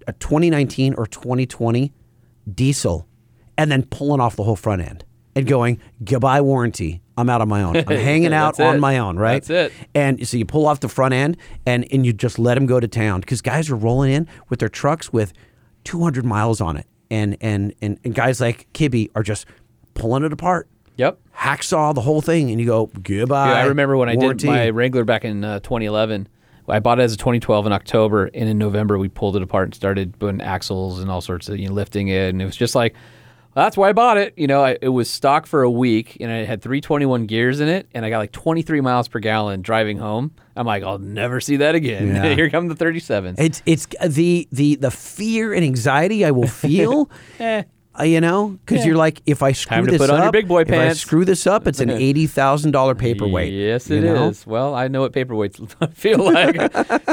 a, 0.09 0.11
a 0.11 0.13
2019 0.13 0.93
or 0.95 1.05
2020 1.07 1.91
diesel 2.53 3.07
and 3.57 3.71
then 3.71 3.83
pulling 3.83 4.21
off 4.21 4.35
the 4.35 4.43
whole 4.43 4.55
front 4.55 4.81
end 4.81 5.03
and 5.35 5.45
going, 5.47 5.79
goodbye 6.03 6.41
warranty. 6.41 7.01
I'm 7.17 7.29
out 7.29 7.41
on 7.41 7.49
my 7.49 7.63
own. 7.63 7.75
I'm 7.77 7.85
hanging 7.87 8.33
out 8.33 8.59
on 8.59 8.75
it. 8.77 8.79
my 8.79 8.97
own, 8.97 9.17
right? 9.17 9.43
That's 9.43 9.49
it. 9.49 9.73
And 9.93 10.25
so 10.27 10.37
you 10.37 10.45
pull 10.45 10.65
off 10.65 10.79
the 10.79 10.87
front 10.89 11.13
end 11.13 11.37
and, 11.65 11.85
and 11.91 12.05
you 12.05 12.13
just 12.13 12.39
let 12.39 12.55
them 12.55 12.65
go 12.65 12.79
to 12.79 12.87
town 12.87 13.19
because 13.19 13.41
guys 13.41 13.69
are 13.69 13.75
rolling 13.75 14.11
in 14.11 14.27
with 14.47 14.59
their 14.59 14.69
trucks 14.69 15.11
with 15.11 15.33
200 15.83 16.25
miles 16.25 16.61
on 16.61 16.77
it. 16.77 16.87
And, 17.11 17.37
and, 17.41 17.73
and, 17.81 17.99
and 18.03 18.15
guys 18.15 18.39
like 18.39 18.71
Kibbe 18.73 19.09
are 19.15 19.23
just 19.23 19.45
pulling 19.95 20.23
it 20.23 20.31
apart, 20.31 20.69
Yep. 20.97 21.17
hacksaw 21.37 21.93
the 21.95 22.01
whole 22.01 22.21
thing, 22.21 22.51
and 22.51 22.59
you 22.59 22.65
go, 22.67 22.87
goodbye. 22.87 23.51
Yeah, 23.51 23.57
I 23.59 23.65
remember 23.65 23.97
when 23.97 24.09
I 24.09 24.15
did 24.15 24.43
my 24.43 24.69
Wrangler 24.69 25.03
back 25.05 25.25
in 25.25 25.43
uh, 25.43 25.59
2011. 25.59 26.27
I 26.69 26.79
bought 26.79 26.99
it 26.99 27.03
as 27.03 27.13
a 27.13 27.17
2012 27.17 27.65
in 27.65 27.73
October, 27.73 28.29
and 28.33 28.49
in 28.49 28.57
November 28.57 28.97
we 28.97 29.09
pulled 29.09 29.35
it 29.35 29.41
apart 29.41 29.65
and 29.65 29.75
started 29.75 30.17
putting 30.19 30.41
axles 30.41 30.99
and 30.99 31.09
all 31.09 31.21
sorts 31.21 31.49
of 31.49 31.57
you 31.59 31.67
know 31.67 31.73
lifting 31.73 32.07
it, 32.07 32.29
and 32.29 32.41
it 32.41 32.45
was 32.45 32.55
just 32.55 32.75
like. 32.75 32.95
That's 33.55 33.75
why 33.75 33.89
I 33.89 33.93
bought 33.93 34.17
it. 34.17 34.35
You 34.37 34.45
know, 34.45 34.63
I, 34.63 34.77
it 34.79 34.89
was 34.89 35.09
stock 35.09 35.47
for 35.47 35.63
a 35.63 35.71
week, 35.71 36.17
and 36.21 36.31
it 36.31 36.47
had 36.47 36.61
321 36.61 37.25
gears 37.25 37.59
in 37.59 37.67
it, 37.67 37.87
and 37.95 38.05
I 38.05 38.11
got 38.11 38.19
like 38.19 38.31
23 38.31 38.79
miles 38.79 39.07
per 39.07 39.19
gallon 39.19 39.63
driving 39.63 39.97
home. 39.97 40.31
I'm 40.55 40.67
like, 40.67 40.83
I'll 40.83 40.99
never 40.99 41.41
see 41.41 41.57
that 41.57 41.73
again. 41.73 42.07
Yeah. 42.15 42.35
Here 42.35 42.49
come 42.51 42.67
the 42.67 42.75
37s. 42.75 43.35
It's 43.39 43.63
it's 43.65 43.87
the 44.05 44.47
the 44.51 44.75
the 44.75 44.91
fear 44.91 45.53
and 45.53 45.63
anxiety 45.63 46.23
I 46.23 46.31
will 46.31 46.47
feel. 46.47 47.09
Eh. 47.39 47.63
Uh, 47.99 48.03
you 48.03 48.21
know, 48.21 48.57
because 48.65 48.85
you're 48.85 48.95
like, 48.95 49.21
if 49.25 49.43
I 49.43 49.51
screw 49.51 49.75
Time 49.75 49.85
to 49.85 49.91
this 49.91 49.99
put 49.99 50.09
up, 50.09 50.17
on 50.17 50.23
your 50.23 50.31
big 50.31 50.47
boy 50.47 50.61
if 50.61 50.71
I 50.71 50.93
screw 50.93 51.25
this 51.25 51.45
up, 51.45 51.67
it's 51.67 51.79
an 51.79 51.89
eighty 51.89 52.27
thousand 52.27 52.71
dollar 52.71 52.95
paperweight. 52.95 53.51
Yes, 53.51 53.89
you 53.89 53.97
it 53.97 54.03
is. 54.05 54.45
know? 54.47 54.51
Well, 54.51 54.75
I 54.75 54.87
know 54.87 55.01
what 55.01 55.11
paperweights 55.11 55.93
feel 55.93 56.19
like. 56.19 56.57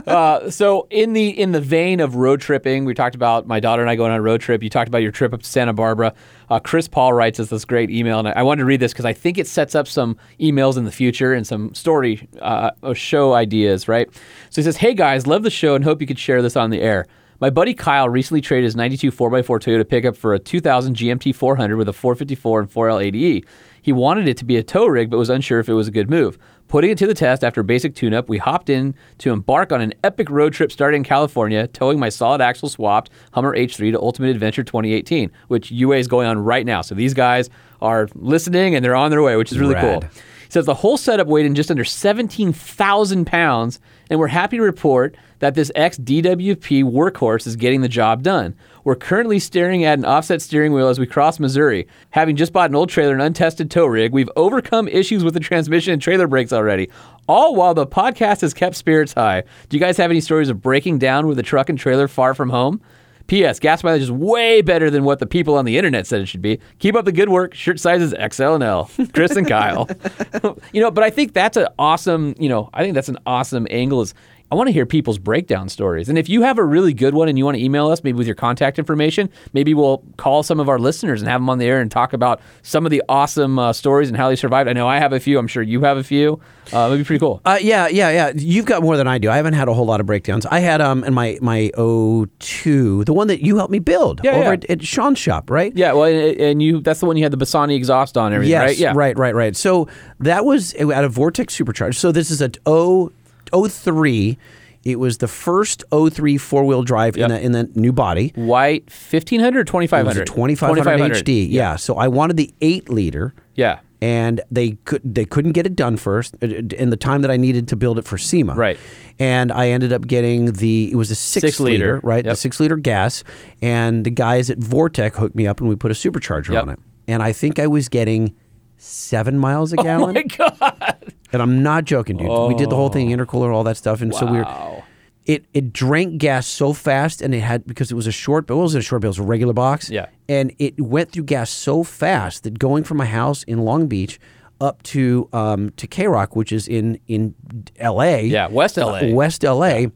uh, 0.06 0.50
so, 0.50 0.86
in 0.90 1.12
the 1.12 1.28
in 1.28 1.52
the 1.52 1.60
vein 1.60 1.98
of 2.00 2.14
road 2.14 2.40
tripping, 2.40 2.84
we 2.84 2.94
talked 2.94 3.16
about 3.16 3.46
my 3.46 3.58
daughter 3.58 3.82
and 3.82 3.90
I 3.90 3.96
going 3.96 4.12
on 4.12 4.18
a 4.18 4.22
road 4.22 4.40
trip. 4.40 4.62
You 4.62 4.70
talked 4.70 4.88
about 4.88 5.02
your 5.02 5.12
trip 5.12 5.34
up 5.34 5.42
to 5.42 5.48
Santa 5.48 5.72
Barbara. 5.72 6.14
Uh, 6.48 6.60
Chris 6.60 6.86
Paul 6.86 7.12
writes 7.12 7.40
us 7.40 7.48
this 7.48 7.64
great 7.64 7.90
email, 7.90 8.20
and 8.20 8.28
I, 8.28 8.32
I 8.32 8.42
wanted 8.42 8.60
to 8.60 8.66
read 8.66 8.78
this 8.78 8.92
because 8.92 9.04
I 9.04 9.12
think 9.12 9.38
it 9.38 9.48
sets 9.48 9.74
up 9.74 9.88
some 9.88 10.16
emails 10.38 10.76
in 10.76 10.84
the 10.84 10.92
future 10.92 11.32
and 11.32 11.44
some 11.44 11.74
story 11.74 12.28
uh, 12.40 12.70
or 12.82 12.94
show 12.94 13.32
ideas. 13.32 13.88
Right. 13.88 14.08
So 14.50 14.60
he 14.60 14.62
says, 14.62 14.76
"Hey 14.76 14.94
guys, 14.94 15.26
love 15.26 15.42
the 15.42 15.50
show 15.50 15.74
and 15.74 15.82
hope 15.82 16.00
you 16.00 16.06
could 16.06 16.18
share 16.18 16.42
this 16.42 16.56
on 16.56 16.70
the 16.70 16.80
air." 16.80 17.06
My 17.38 17.50
buddy 17.50 17.74
Kyle 17.74 18.08
recently 18.08 18.40
traded 18.40 18.64
his 18.64 18.76
92 18.76 19.12
4x4 19.12 19.60
Toyota 19.60 19.86
pickup 19.86 20.16
for 20.16 20.32
a 20.32 20.38
2000 20.38 20.96
GMT 20.96 21.34
400 21.34 21.76
with 21.76 21.88
a 21.88 21.92
454 21.92 22.60
and 22.60 22.70
4L80E. 22.70 23.44
He 23.82 23.92
wanted 23.92 24.26
it 24.26 24.38
to 24.38 24.44
be 24.46 24.56
a 24.56 24.62
tow 24.62 24.86
rig, 24.86 25.10
but 25.10 25.18
was 25.18 25.28
unsure 25.28 25.60
if 25.60 25.68
it 25.68 25.74
was 25.74 25.86
a 25.86 25.90
good 25.90 26.08
move. 26.08 26.38
Putting 26.66 26.90
it 26.90 26.98
to 26.98 27.06
the 27.06 27.14
test 27.14 27.44
after 27.44 27.60
a 27.60 27.64
basic 27.64 27.94
tune 27.94 28.14
up, 28.14 28.28
we 28.28 28.38
hopped 28.38 28.70
in 28.70 28.94
to 29.18 29.32
embark 29.32 29.70
on 29.70 29.82
an 29.82 29.92
epic 30.02 30.30
road 30.30 30.54
trip 30.54 30.72
starting 30.72 31.00
in 31.00 31.04
California, 31.04 31.66
towing 31.68 32.00
my 32.00 32.08
solid 32.08 32.40
axle 32.40 32.70
swapped 32.70 33.10
Hummer 33.34 33.54
H3 33.54 33.92
to 33.92 34.00
Ultimate 34.00 34.30
Adventure 34.30 34.64
2018, 34.64 35.30
which 35.48 35.70
UA 35.70 35.98
is 35.98 36.08
going 36.08 36.26
on 36.26 36.38
right 36.38 36.64
now. 36.64 36.80
So 36.80 36.94
these 36.94 37.12
guys 37.12 37.50
are 37.82 38.08
listening 38.14 38.74
and 38.74 38.84
they're 38.84 38.96
on 38.96 39.10
their 39.10 39.22
way, 39.22 39.36
which 39.36 39.52
is 39.52 39.58
really 39.58 39.74
Rad. 39.74 40.00
cool. 40.02 40.10
He 40.46 40.52
says 40.52 40.64
the 40.64 40.74
whole 40.74 40.96
setup 40.96 41.26
weighed 41.26 41.44
in 41.44 41.54
just 41.54 41.70
under 41.70 41.84
17,000 41.84 43.26
pounds, 43.26 43.78
and 44.08 44.18
we're 44.18 44.28
happy 44.28 44.56
to 44.56 44.62
report 44.62 45.16
that 45.38 45.54
this 45.54 45.70
ex 45.74 45.98
DWP 45.98 46.84
workhorse 46.84 47.46
is 47.46 47.56
getting 47.56 47.80
the 47.80 47.88
job 47.88 48.22
done. 48.22 48.54
We're 48.84 48.96
currently 48.96 49.38
staring 49.38 49.84
at 49.84 49.98
an 49.98 50.04
offset 50.04 50.40
steering 50.40 50.72
wheel 50.72 50.88
as 50.88 50.98
we 50.98 51.06
cross 51.06 51.40
Missouri. 51.40 51.88
Having 52.10 52.36
just 52.36 52.52
bought 52.52 52.70
an 52.70 52.76
old 52.76 52.88
trailer 52.88 53.12
and 53.12 53.22
untested 53.22 53.70
tow 53.70 53.86
rig, 53.86 54.12
we've 54.12 54.30
overcome 54.36 54.88
issues 54.88 55.24
with 55.24 55.34
the 55.34 55.40
transmission 55.40 55.92
and 55.92 56.00
trailer 56.00 56.26
brakes 56.26 56.52
already. 56.52 56.88
All 57.28 57.56
while 57.56 57.74
the 57.74 57.86
podcast 57.86 58.42
has 58.42 58.54
kept 58.54 58.76
spirits 58.76 59.12
high. 59.12 59.42
Do 59.68 59.76
you 59.76 59.80
guys 59.80 59.96
have 59.96 60.10
any 60.10 60.20
stories 60.20 60.48
of 60.48 60.62
breaking 60.62 60.98
down 60.98 61.26
with 61.26 61.38
a 61.38 61.42
truck 61.42 61.68
and 61.68 61.78
trailer 61.78 62.06
far 62.06 62.34
from 62.34 62.50
home? 62.50 62.80
P.S. 63.26 63.58
Gas 63.58 63.82
mileage 63.82 64.02
is 64.02 64.12
way 64.12 64.62
better 64.62 64.88
than 64.90 65.02
what 65.02 65.18
the 65.18 65.26
people 65.26 65.56
on 65.56 65.64
the 65.64 65.76
internet 65.76 66.06
said 66.06 66.20
it 66.20 66.26
should 66.26 66.42
be. 66.42 66.60
Keep 66.78 66.94
up 66.94 67.04
the 67.04 67.12
good 67.12 67.28
work. 67.28 67.54
Shirt 67.54 67.80
sizes 67.80 68.14
XL 68.32 68.54
and 68.54 68.62
L. 68.62 68.90
Chris 69.12 69.34
and 69.34 69.48
Kyle. 69.48 69.88
you 70.72 70.80
know, 70.80 70.90
but 70.90 71.02
I 71.02 71.10
think 71.10 71.32
that's 71.32 71.56
an 71.56 71.66
awesome. 71.78 72.34
You 72.38 72.48
know, 72.48 72.70
I 72.72 72.82
think 72.82 72.94
that's 72.94 73.08
an 73.08 73.18
awesome 73.26 73.66
angle. 73.70 74.00
Is 74.00 74.14
I 74.51 74.55
want 74.55 74.68
to 74.68 74.73
hear 74.73 74.86
people's 74.86 75.18
breakdown 75.18 75.68
stories. 75.68 76.09
And 76.09 76.16
if 76.16 76.28
you 76.28 76.43
have 76.43 76.59
a 76.59 76.64
really 76.64 76.94
good 76.94 77.14
one 77.14 77.28
and 77.28 77.36
you 77.36 77.44
want 77.44 77.56
to 77.56 77.62
email 77.62 77.89
us, 77.89 78.05
maybe 78.05 78.16
with 78.16 78.28
your 78.28 78.36
contact 78.36 78.78
information, 78.78 79.28
maybe 79.52 79.74
we'll 79.74 80.05
call 80.18 80.44
some 80.44 80.60
of 80.60 80.68
our 80.68 80.78
listeners 80.78 81.20
and 81.20 81.28
have 81.28 81.40
them 81.40 81.51
on 81.51 81.59
the 81.59 81.66
air 81.66 81.81
and 81.81 81.90
talk 81.90 82.12
about 82.12 82.40
some 82.62 82.86
of 82.86 82.90
the 82.90 83.02
awesome 83.09 83.59
uh, 83.59 83.73
stories 83.73 84.09
and 84.09 84.16
how 84.16 84.28
they 84.28 84.36
survived. 84.36 84.68
I 84.68 84.73
know 84.73 84.86
I 84.86 84.98
have 84.98 85.12
a 85.12 85.18
few. 85.18 85.39
I'm 85.39 85.48
sure 85.48 85.64
you 85.64 85.82
have 85.82 85.97
a 85.97 86.05
few. 86.05 86.40
Uh, 86.73 86.86
it'd 86.86 86.98
be 86.98 87.05
pretty 87.05 87.18
cool. 87.18 87.40
Uh, 87.44 87.59
yeah, 87.60 87.89
yeah, 87.89 88.10
yeah. 88.10 88.32
You've 88.36 88.66
got 88.66 88.82
more 88.82 88.97
than 88.97 89.09
I 89.09 89.18
do. 89.18 89.31
I 89.31 89.36
haven't 89.36 89.55
had 89.55 89.66
a 89.66 89.74
whole 89.74 89.86
lot 89.86 90.01
of 90.01 90.06
breakdowns. 90.06 90.47
I 90.47 90.60
had 90.60 90.81
um 90.81 91.02
in 91.02 91.14
my 91.14 91.39
my 91.40 91.70
02, 91.77 93.05
the 93.05 93.12
one 93.12 93.27
that 93.28 93.44
you 93.44 93.56
helped 93.56 93.73
me 93.73 93.78
build 93.81 94.20
yeah, 94.23 94.32
over 94.32 94.43
yeah. 94.43 94.52
At, 94.52 94.70
at, 94.70 94.85
Sean's 94.85 95.18
shop, 95.18 95.51
right? 95.51 95.73
Yeah. 95.77 95.93
Well, 95.93 96.05
and, 96.05 96.40
and, 96.40 96.62
you 96.62 96.81
that's 96.81 97.01
the 97.01 97.06
one 97.06 97.16
you 97.16 97.24
had 97.24 97.32
the 97.32 97.36
Bassani 97.36 97.74
exhaust 97.74 98.16
on, 98.16 98.32
everything, 98.32 98.51
yes, 98.51 98.62
right? 98.62 98.78
Yeah. 98.78 98.93
Right, 98.94 99.18
right, 99.18 99.35
right. 99.35 99.56
So 99.56 99.89
that 100.20 100.44
was 100.44 100.73
at 100.74 101.05
a 101.05 101.10
Vortech 101.10 101.48
supercharger. 101.48 101.94
So 101.94 102.12
this 102.12 102.31
is 102.31 102.40
a 102.40 102.48
02 102.48 103.12
03. 103.51 104.39
It 104.85 105.01
was 105.01 105.18
the 105.18 105.27
first 105.27 105.82
03 105.90 106.39
four 106.39 106.64
wheel 106.64 106.85
drive 106.85 107.16
yep. 107.16 107.31
in, 107.31 107.52
the, 107.52 107.60
in 107.60 107.73
the 107.74 107.81
new 107.81 107.93
body. 107.93 108.32
White 108.36 108.85
1500 108.85 109.66
2500? 109.66 110.27
2500 110.27 110.77
2500 110.77 111.24
HD. 111.24 111.47
Yeah. 111.51 111.74
So 111.74 111.97
I 111.97 112.06
wanted 112.06 112.36
the 112.36 112.55
8 112.60 112.89
liter. 112.89 113.35
Yeah. 113.56 113.81
And 114.01 114.43
they 114.51 114.73
could 114.85 115.01
they 115.02 115.24
couldn't 115.24 115.52
get 115.52 115.66
it 115.66 115.74
done 115.74 115.97
first 115.97 116.36
uh, 116.43 116.47
in 116.47 116.90
the 116.90 116.98
time 116.98 117.23
that 117.23 117.31
I 117.31 117.36
needed 117.36 117.66
to 117.68 117.77
build 117.77 117.98
it 117.98 118.05
for 118.05 118.18
SEMA. 118.18 118.55
Right. 118.55 118.78
And 119.18 119.51
I 119.51 119.70
ended 119.70 119.93
up 119.93 120.06
getting 120.06 120.52
the 120.52 120.93
it 120.93 120.97
was 120.97 121.10
a 121.10 121.16
six, 121.16 121.40
six 121.40 121.60
liter, 121.60 121.94
liter, 121.94 122.01
right? 122.06 122.24
Yep. 122.24 122.32
The 122.32 122.36
six 122.36 122.60
liter 122.60 122.77
gas. 122.77 123.24
And 123.62 124.05
the 124.05 124.10
guys 124.10 124.51
at 124.51 124.59
Vortech 124.59 125.14
hooked 125.14 125.35
me 125.35 125.47
up 125.47 125.60
and 125.60 125.68
we 125.68 125.74
put 125.74 125.90
a 125.90 125.94
supercharger 125.94 126.60
on 126.62 126.68
it. 126.68 126.78
And 127.09 127.23
I 127.23 127.32
think 127.32 127.59
I 127.59 127.66
was 127.66 127.89
getting 127.89 128.36
seven 128.77 129.39
miles 129.39 129.73
a 129.73 129.77
gallon. 129.77 130.16
Oh 130.39 130.48
my 130.48 130.59
god! 130.59 131.14
And 131.32 131.42
I'm 131.42 131.62
not 131.62 131.84
joking, 131.84 132.16
dude. 132.16 132.28
We 132.48 132.54
did 132.54 132.70
the 132.70 132.76
whole 132.76 132.88
thing, 132.88 133.08
intercooler, 133.10 133.52
all 133.54 133.64
that 133.64 133.76
stuff, 133.76 134.00
and 134.00 134.14
so 134.14 134.26
we 134.26 134.38
were. 134.38 134.82
It, 135.26 135.44
it 135.52 135.72
drank 135.72 136.18
gas 136.18 136.46
so 136.46 136.72
fast, 136.72 137.20
and 137.20 137.34
it 137.34 137.40
had 137.40 137.66
because 137.66 137.90
it 137.90 137.94
was 137.96 138.06
a 138.06 138.12
short 138.12 138.46
bill. 138.46 138.58
It 138.58 138.62
wasn't 138.62 138.84
a 138.84 138.86
short 138.86 139.02
bill; 139.02 139.08
it 139.08 139.10
was 139.10 139.18
a 139.18 139.22
regular 139.24 139.52
box. 139.52 139.90
Yeah. 139.90 140.06
and 140.28 140.52
it 140.60 140.80
went 140.80 141.10
through 141.10 141.24
gas 141.24 141.50
so 141.50 141.82
fast 141.82 142.44
that 142.44 142.60
going 142.60 142.84
from 142.84 142.96
my 142.98 143.06
house 143.06 143.42
in 143.42 143.58
Long 143.58 143.88
Beach 143.88 144.20
up 144.60 144.84
to 144.84 145.28
um, 145.32 145.70
to 145.78 145.88
KROQ, 145.88 146.36
which 146.36 146.52
is 146.52 146.68
in 146.68 147.00
in 147.08 147.34
L.A. 147.78 148.24
Yeah, 148.26 148.46
West 148.46 148.76
LA. 148.76 148.98
uh, 148.98 149.08
West 149.14 149.44
L.A. 149.44 149.90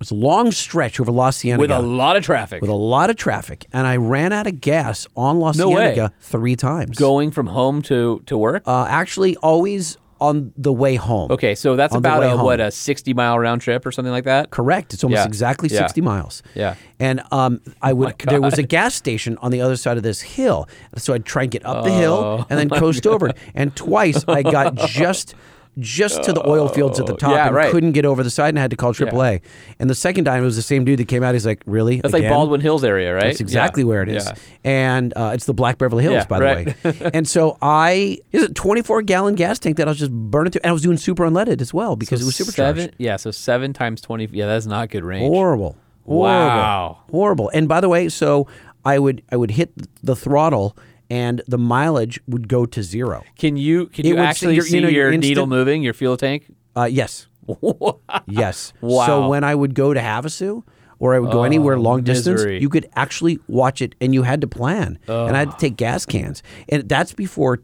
It's 0.00 0.10
a 0.12 0.14
long 0.14 0.50
stretch 0.52 0.98
over 1.00 1.10
La 1.12 1.30
Cienega 1.32 1.60
With 1.60 1.70
a 1.70 1.78
lot 1.80 2.16
of 2.16 2.24
traffic. 2.24 2.60
with 2.60 2.70
a 2.70 2.74
lot 2.74 3.10
of 3.10 3.16
traffic, 3.16 3.66
and 3.72 3.84
I 3.86 3.96
ran 3.96 4.32
out 4.32 4.46
of 4.46 4.60
gas 4.60 5.06
on 5.16 5.38
La 5.40 5.52
No 5.56 5.70
way. 5.70 6.08
Three 6.20 6.54
times. 6.56 6.96
going 6.98 7.30
from 7.32 7.48
home 7.48 7.82
to, 7.82 8.20
to 8.26 8.36
work? 8.38 8.62
Uh, 8.66 8.86
actually, 8.88 9.36
always 9.36 9.98
on 10.22 10.52
the 10.56 10.72
way 10.72 10.94
home. 10.94 11.30
okay, 11.32 11.54
so 11.54 11.74
that's 11.76 11.94
about 11.94 12.22
a, 12.22 12.36
what, 12.42 12.60
a 12.60 12.70
60 12.70 13.12
mile 13.14 13.38
round 13.38 13.60
trip 13.60 13.84
or 13.84 13.90
something 13.92 14.12
like 14.12 14.24
that? 14.24 14.50
Correct. 14.50 14.94
It's 14.94 15.02
almost 15.04 15.18
Yeah. 15.20 15.26
exactly 15.26 15.68
Yeah. 15.68 15.78
60 15.80 16.00
miles. 16.00 16.42
Yeah. 16.54 16.74
And 17.00 17.22
um, 17.32 17.60
I 17.82 17.92
would 17.92 18.14
my 18.24 18.30
there 18.30 18.40
was 18.40 18.58
a 18.58 18.62
gas 18.78 18.94
station 18.94 19.36
on 19.42 19.50
the 19.50 19.60
other 19.60 19.76
side 19.76 19.96
of 19.96 20.02
this 20.02 20.20
hill, 20.20 20.68
so 20.96 21.12
I'd 21.14 21.24
try 21.24 21.42
and 21.42 21.50
get 21.50 21.66
up 21.66 21.84
the 21.84 21.90
hill 21.90 22.14
Oh, 22.14 22.46
and 22.48 22.58
then 22.58 22.68
coast 22.82 23.06
over. 23.06 23.32
And 23.54 23.74
twice 23.74 24.24
I 24.28 24.42
got 24.42 24.74
just 25.02 25.34
just 25.78 26.22
to 26.24 26.32
the 26.34 26.46
oil 26.46 26.68
fields 26.68 27.00
at 27.00 27.06
the 27.06 27.16
top 27.16 27.30
Oh, 27.30 27.34
Yeah, 27.34 27.46
and 27.46 27.56
right. 27.56 27.70
couldn't 27.72 27.92
get 27.92 28.04
over 28.04 28.22
the 28.22 28.28
side 28.30 28.50
and 28.50 28.58
had 28.58 28.70
to 28.72 28.76
call 28.76 28.92
AAA. 28.92 29.40
And 29.78 29.88
the 29.88 29.94
second 29.94 30.24
time 30.26 30.42
it 30.42 30.44
was 30.44 30.56
the 30.56 30.62
same 30.62 30.84
dude 30.84 30.98
that 30.98 31.08
came 31.08 31.22
out. 31.22 31.32
He's 31.34 31.46
like, 31.46 31.62
"Really? 31.64 32.00
That's 32.00 32.12
like 32.12 32.28
Baldwin 32.28 32.60
Hills 32.60 32.84
area, 32.84 33.14
right? 33.14 33.24
That's 33.24 33.40
exactly 33.40 33.82
Yeah. 33.82 33.88
where 33.88 34.02
it 34.02 34.08
is. 34.10 34.26
Yeah. 34.26 34.34
And 34.64 35.12
uh, 35.16 35.30
it's 35.34 35.46
the 35.46 35.54
Black 35.54 35.78
Beverly 35.78 36.02
Hills, 36.04 36.14
Yeah, 36.14 36.26
by 36.26 36.38
the 36.38 36.44
right. 36.44 36.84
way. 36.84 37.10
and 37.14 37.26
so 37.26 37.56
I, 37.62 38.18
is 38.32 38.42
it 38.42 38.54
24 38.54 39.02
gallon 39.02 39.34
gas 39.34 39.58
tank 39.58 39.78
that 39.78 39.88
I 39.88 39.90
was 39.90 39.98
just 39.98 40.12
burning 40.12 40.52
through. 40.52 40.60
And 40.62 40.70
I 40.70 40.72
was 40.72 40.82
doing 40.82 40.98
super 40.98 41.24
unleaded 41.24 41.60
as 41.62 41.72
well 41.72 41.96
because 41.96 42.20
it 42.20 42.26
was 42.26 42.36
supercharged. 42.36 42.78
Seven, 42.78 42.94
yeah, 42.98 43.16
so 43.16 43.30
seven 43.30 43.72
times 43.72 44.00
20. 44.02 44.28
Yeah, 44.32 44.46
that's 44.46 44.66
not 44.66 44.90
good 44.90 45.04
range. 45.04 45.22
Horrible. 45.32 45.76
Horrible. 46.04 46.22
Wow. 46.22 46.98
Horrible. 47.10 47.50
And 47.54 47.68
by 47.68 47.80
the 47.80 47.88
way, 47.88 48.08
so 48.08 48.46
I 48.84 48.98
would 48.98 49.22
I 49.30 49.36
would 49.36 49.52
hit 49.52 49.70
the 50.02 50.16
throttle 50.16 50.76
and 51.12 51.42
the 51.46 51.58
mileage 51.58 52.18
would 52.26 52.48
go 52.48 52.64
to 52.64 52.82
zero. 52.82 53.22
Can 53.36 53.58
you 53.58 53.86
can 53.86 54.06
you 54.06 54.16
actually 54.16 54.54
you're- 54.54 54.66
see 54.66 54.76
you 54.76 54.82
know, 54.82 54.88
your 54.88 55.10
you're 55.10 55.18
needle 55.20 55.46
moving, 55.46 55.82
your 55.82 55.92
fuel 55.92 56.16
tank? 56.16 56.46
Uh, 56.74 56.84
yes, 56.84 57.26
yes. 58.26 58.72
Wow. 58.80 59.06
So 59.06 59.28
when 59.28 59.44
I 59.44 59.54
would 59.54 59.74
go 59.74 59.92
to 59.92 60.00
Havasu 60.00 60.62
or 60.98 61.14
I 61.14 61.18
would 61.18 61.30
go 61.32 61.42
anywhere 61.42 61.78
long 61.78 62.02
distance, 62.02 62.40
misery. 62.40 62.60
you 62.60 62.68
could 62.70 62.88
actually 62.96 63.38
watch 63.46 63.82
it, 63.82 63.94
and 64.00 64.14
you 64.14 64.22
had 64.22 64.40
to 64.40 64.46
plan. 64.46 64.98
And 65.06 65.36
I 65.36 65.40
had 65.40 65.50
to 65.50 65.56
take 65.58 65.76
gas 65.76 66.06
cans, 66.06 66.42
and 66.68 66.88
that's 66.88 67.12
before. 67.12 67.60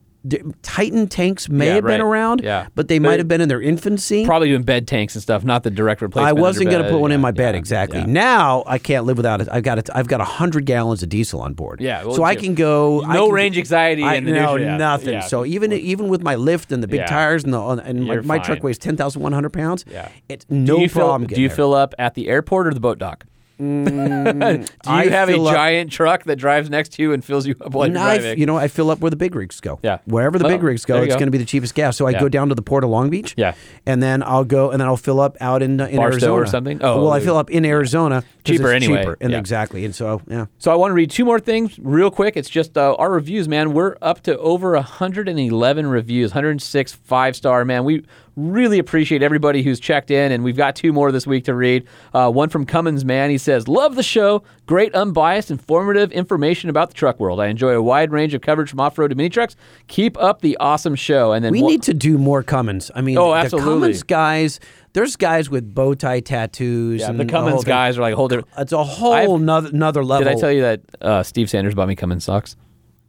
Titan 0.62 1.07
tanks 1.07 1.49
may 1.49 1.66
Yeah, 1.66 1.74
have 1.74 1.85
been 1.85 2.01
right. 2.01 2.01
around, 2.01 2.40
Yeah. 2.43 2.66
but 2.74 2.89
they 2.89 2.99
But- 2.99 3.09
might 3.09 3.19
have 3.20 3.28
been 3.28 3.40
in 3.40 3.49
their 3.49 3.62
infancy. 3.62 4.27
Probably 4.27 4.49
doing 4.49 4.62
bed 4.62 4.86
tanks 4.89 5.15
and 5.15 5.23
stuff, 5.23 5.45
not 5.45 5.62
the 5.62 5.70
direct 5.70 6.03
replacement. 6.03 6.36
I 6.36 6.40
wasn't 6.40 6.70
going 6.70 6.82
to 6.82 6.90
put 6.90 7.01
one 7.01 7.12
in 7.12 7.20
my 7.20 7.31
bed 7.31 7.55
yeah, 7.55 7.59
exactly. 7.59 8.01
yeah. 8.01 8.07
Now 8.07 8.65
I 8.66 8.78
can't 8.78 9.05
live 9.07 9.16
without 9.16 9.40
it. 9.40 9.49
I've 9.51 9.62
got 9.62 9.78
it. 9.78 9.89
I've 9.95 10.09
got 10.09 10.20
hundred 10.20 10.66
gallons 10.66 11.03
of 11.03 11.09
diesel 11.09 11.40
on 11.40 11.55
board. 11.55 11.81
Yeah, 11.81 12.05
well, 12.05 12.15
so 12.15 12.24
I 12.24 12.35
can 12.35 12.55
go. 12.55 13.01
No 13.09 13.27
can- 13.27 13.35
range 13.35 13.59
anxiety 13.59 14.03
I 14.03 14.15
in 14.16 14.24
the 14.24 14.32
no 14.32 14.57
new- 14.57 14.65
yeah, 14.65 14.77
nothing. 14.77 15.15
yeah. 15.15 15.20
So 15.20 15.45
even 15.47 15.73
even 15.73 16.09
with 16.09 16.23
my 16.23 16.35
lift 16.35 16.73
and 16.73 16.82
the 16.82 16.89
big 16.89 17.01
Yeah. 17.01 17.07
tires 17.07 17.45
and 17.45 17.55
the 17.55 17.61
and 17.62 18.05
my, 18.07 18.16
my 18.23 18.39
truck 18.39 18.62
weighs 18.62 18.78
ten 18.78 18.97
thousand 18.97 19.23
one 19.23 19.32
hundred 19.32 19.53
pounds. 19.53 19.85
Yeah. 19.90 20.09
it's 20.28 20.45
no 20.51 20.78
do 20.78 20.89
fill, 20.89 21.07
problem. 21.07 21.28
Do 21.28 21.40
you 21.40 21.49
there. 21.49 21.57
fill 21.57 21.74
up 21.74 21.95
at 21.99 22.15
the 22.15 22.28
airport 22.28 22.66
or 22.66 22.74
the 22.74 22.81
boat 22.81 22.99
dock? 22.99 23.24
do 23.59 23.64
you 23.64 24.64
I 24.86 25.06
have 25.09 25.28
a 25.28 25.40
up- 25.40 25.52
giant 25.52 25.90
truck 25.90 26.24
that 26.24 26.36
drives 26.36 26.70
next 26.70 26.93
to 26.93 27.02
you 27.02 27.12
and 27.12 27.24
fills 27.24 27.47
you 27.47 27.56
up 27.60 27.72
while 27.72 27.89
you're 27.89 27.98
I, 27.98 28.18
driving? 28.18 28.39
you 28.39 28.47
know, 28.47 28.56
I 28.56 28.68
fill 28.68 28.90
up 28.90 29.01
where 29.01 29.10
the 29.10 29.16
big 29.16 29.35
rigs 29.35 29.60
go. 29.60 29.80
Yeah. 29.82 29.98
Wherever 30.05 30.39
the 30.39 30.44
Oh, 30.47 30.48
big 30.48 30.62
rigs 30.62 30.85
go, 30.85 30.97
it's 31.02 31.14
go. 31.14 31.18
going 31.18 31.26
to 31.26 31.30
be 31.32 31.39
the 31.39 31.44
cheapest 31.44 31.74
gas. 31.74 31.97
So 31.97 32.06
I 32.06 32.10
Yeah. 32.10 32.20
go 32.20 32.28
down 32.28 32.48
to 32.51 32.55
the 32.55 32.62
port 32.62 32.85
of 32.85 32.90
Long 32.90 33.10
Beach. 33.10 33.35
Yeah. 33.36 33.55
And 33.85 34.02
then 34.02 34.22
I'll 34.22 34.44
go 34.44 34.70
and 34.70 34.80
then 34.80 34.86
I'll 34.86 34.97
fill 34.97 35.20
up 35.20 35.36
out 35.40 35.62
in, 35.62 35.80
in 35.80 35.97
Barstow 35.97 36.32
or 36.35 36.47
something? 36.47 36.80
Oh, 36.82 37.02
well, 37.02 37.12
I 37.12 37.20
fill 37.20 37.36
up 37.36 37.51
in 37.51 37.64
Arizona. 37.64 38.22
Cheaper 38.44 38.72
it's 38.72 38.85
anyway. 38.85 39.02
Cheaper. 39.02 39.16
And 39.20 39.32
Yeah. 39.32 39.39
exactly. 39.39 39.85
And 39.85 39.94
so 39.94 40.22
yeah. 40.28 40.47
So 40.59 40.70
I 40.70 40.74
want 40.76 40.90
to 40.90 40.94
read 40.94 41.10
two 41.10 41.24
more 41.24 41.40
things 41.40 41.78
real 41.82 42.10
quick. 42.10 42.36
It's 42.36 42.48
just 42.51 42.78
uh, 42.78 42.94
our 42.98 43.10
reviews, 43.10 43.48
man. 43.48 43.72
We're 43.72 43.97
up 44.01 44.22
to 44.22 44.39
over 44.39 44.72
111 44.74 45.86
reviews, 45.86 46.30
106 46.30 46.93
five 46.93 47.36
star, 47.36 47.64
man. 47.64 47.85
We 47.85 48.05
really 48.39 48.78
appreciate 48.78 49.23
everybody 49.23 49.62
who's 49.62 49.81
checked 49.81 50.10
in, 50.10 50.31
and 50.32 50.44
we've 50.44 50.56
got 50.56 50.77
two 50.77 50.93
more 50.93 51.10
this 51.10 51.27
week 51.27 51.44
to 51.44 51.55
read. 51.55 51.86
Uh, 52.15 52.31
one 52.31 52.48
from 52.48 52.65
Cummins, 52.65 53.05
man. 53.05 53.31
He 53.31 53.39
says, 53.39 53.66
"Love 53.69 53.97
the 53.97 54.02
show. 54.02 54.43
Great, 54.66 54.94
unbiased, 54.94 55.51
informative 55.51 56.12
information 56.12 56.70
about 56.70 56.89
the 56.89 56.94
truck 56.94 57.19
world. 57.19 57.40
I 57.40 57.47
enjoy 57.47 57.70
a 57.73 57.82
wide 57.82 58.12
range 58.12 58.35
of 58.35 58.40
coverage 58.43 58.70
from 58.70 58.81
off 58.81 58.98
road 58.98 59.09
to 59.09 59.15
mini 59.15 59.28
trucks. 59.31 59.56
Keep 59.89 60.16
up 60.19 60.40
the 60.40 60.56
awesome 60.59 60.94
show." 60.94 61.32
And 61.32 61.44
then 61.44 61.52
We 61.52 61.62
one- 61.62 61.73
need 61.73 61.82
to 61.85 61.94
do 61.94 62.16
more 62.19 62.43
Cummins. 62.43 62.90
I 62.94 63.01
mean, 63.01 63.19
Oh, 63.19 63.31
the 63.31 63.36
absolutely. 63.39 63.70
Cummins 63.73 64.02
guys. 64.05 64.60
There's 64.94 65.16
guys 65.16 65.51
with 65.51 65.74
bow 65.74 65.94
tie 65.94 66.20
tattoos. 66.20 67.01
yeah, 67.01 67.10
and 67.10 67.20
the 67.20 67.24
the 67.24 67.31
Cummins 67.31 67.65
guys 67.65 67.98
are 67.98 68.02
like 68.02 68.15
a 68.15 68.16
whole 68.16 68.28
different. 68.28 68.48
It's 68.59 68.73
a 68.73 68.82
whole 68.85 69.12
I've- 69.12 69.36
nother, 69.39 69.69
another 69.69 70.05
level. 70.05 70.24
Did 70.24 70.36
I 70.36 70.40
tell 70.40 70.52
you 70.52 70.62
that 70.62 70.81
uh, 71.02 71.23
Steve 71.23 71.51
Sanders 71.51 71.74
bought 71.74 71.89
me 71.89 71.94
Cummins 71.97 72.24
socks? 72.24 72.56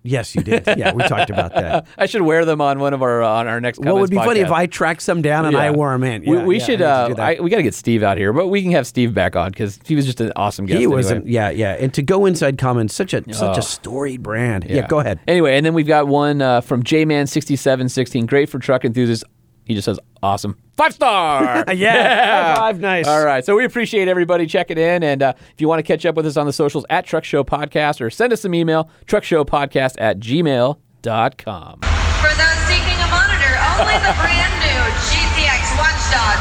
Yes, 0.04 0.34
you 0.34 0.44
did. 0.44 0.64
Yeah, 0.66 0.94
we 0.94 1.04
talked 1.04 1.30
about 1.30 1.54
that. 1.54 1.88
I 1.98 2.06
should 2.06 2.22
wear 2.22 2.46
them 2.46 2.62
on 2.62 2.80
one 2.80 2.94
of 2.94 3.02
our 3.02 3.22
uh, 3.22 3.30
on 3.30 3.48
our 3.48 3.60
next. 3.60 3.80
what 3.80 3.88
would 3.88 3.94
Cummins 3.94 4.10
be 4.10 4.16
funny 4.16 4.40
if. 4.40 4.52
I 4.52 4.66
tracked 4.66 5.02
some 5.02 5.22
down 5.22 5.46
and 5.46 5.58
I 5.58 5.72
wore 5.72 5.92
them 5.92 6.04
in? 6.04 6.22
we 6.22 6.38
Yeah, 6.38 6.44
we 6.44 6.60
yeah, 6.60 6.66
should. 6.66 6.82
Uh. 6.82 7.16
I, 7.18 7.38
we 7.40 7.50
got 7.50 7.58
to 7.58 7.64
get 7.64 7.74
Steve 7.74 8.02
out 8.02 8.18
here, 8.18 8.32
but 8.32 8.48
we 8.48 8.62
can 8.62 8.72
have 8.72 8.88
Steve 8.88 9.14
back 9.14 9.36
on 9.36 9.52
because 9.52 9.80
he 9.86 9.96
was 9.96 10.06
just 10.06 10.22
an 10.22 10.32
awesome 10.36 10.66
guest. 10.66 10.80
he 10.80 10.88
was, 10.88 11.12
anyway. 11.12 11.26
an, 11.26 11.32
yeah, 11.32 11.50
yeah. 11.50 11.74
And 11.74 11.94
to 11.94 12.02
go 12.02 12.26
inside 12.26 12.58
Cummins, 12.58 12.94
such 12.94 13.14
a 13.14 13.24
such 13.34 13.58
a 13.58 13.62
storied 13.62 14.24
brand. 14.24 14.66
Yeah. 14.70 14.88
go 14.88 15.00
ahead. 15.00 15.20
Anyway, 15.28 15.58
and 15.58 15.66
then 15.66 15.74
we've 15.74 15.88
got 15.88 16.08
one 16.08 16.42
uh, 16.42 16.62
from 16.62 16.84
J 16.84 17.06
Man 17.06 17.28
sixty 17.28 17.56
seven 17.56 17.90
sixteen. 17.90 18.26
Great 18.26 18.50
for 18.50 18.60
truck 18.60 18.86
enthusiasts. 18.86 19.24
He 19.70 19.76
just 19.78 19.86
says 19.86 20.02
awesome. 20.26 20.58
Five 20.82 20.98
star. 20.98 21.62
Yeah. 21.78 21.94
High 21.94 22.74
five, 22.74 22.80
nice. 22.82 23.06
All 23.06 23.24
right. 23.24 23.46
So 23.46 23.54
we 23.56 23.64
appreciate 23.70 24.08
everybody 24.10 24.48
checking 24.50 24.80
in. 24.82 25.04
And 25.06 25.22
uh, 25.22 25.34
if 25.54 25.62
you 25.62 25.70
want 25.70 25.78
to 25.78 25.86
catch 25.86 26.10
up 26.10 26.16
with 26.18 26.26
us 26.26 26.38
on 26.42 26.48
the 26.50 26.54
socials 26.54 26.90
at 26.90 27.06
Truck 27.06 27.24
Show 27.24 27.44
Podcast 27.44 28.02
or 28.02 28.10
send 28.10 28.34
us 28.34 28.42
some 28.42 28.56
email, 28.58 28.90
truckshowpodcast 29.06 30.02
at 30.02 30.18
gmail.com. 30.18 31.74
For 32.18 32.34
those 32.34 32.60
seeking 32.66 32.98
a 32.98 33.10
monitor, 33.14 33.54
only 33.78 33.94
the 34.02 34.14
brand 34.18 34.54
new 34.58 34.82
GCX 35.06 35.62
Watchdog 35.78 36.38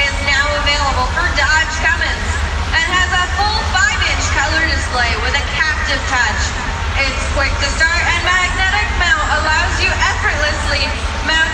is 0.00 0.16
now 0.24 0.48
available 0.64 1.04
for 1.12 1.28
Dodge 1.36 1.74
Cummins 1.84 2.26
and 2.80 2.86
has 2.96 3.10
a 3.12 3.24
full 3.36 3.60
5-inch 3.76 4.24
color 4.40 4.64
display 4.72 5.12
with 5.20 5.36
a 5.36 5.44
capacitive 5.52 6.00
touch. 6.08 6.42
Its 7.04 7.20
quick 7.36 7.52
to 7.60 7.68
start 7.76 8.00
and 8.08 8.20
magnetic 8.24 8.88
mount 8.96 9.28
allows 9.36 9.74
you 9.84 9.92
effortlessly 9.92 10.80
mount 11.28 11.52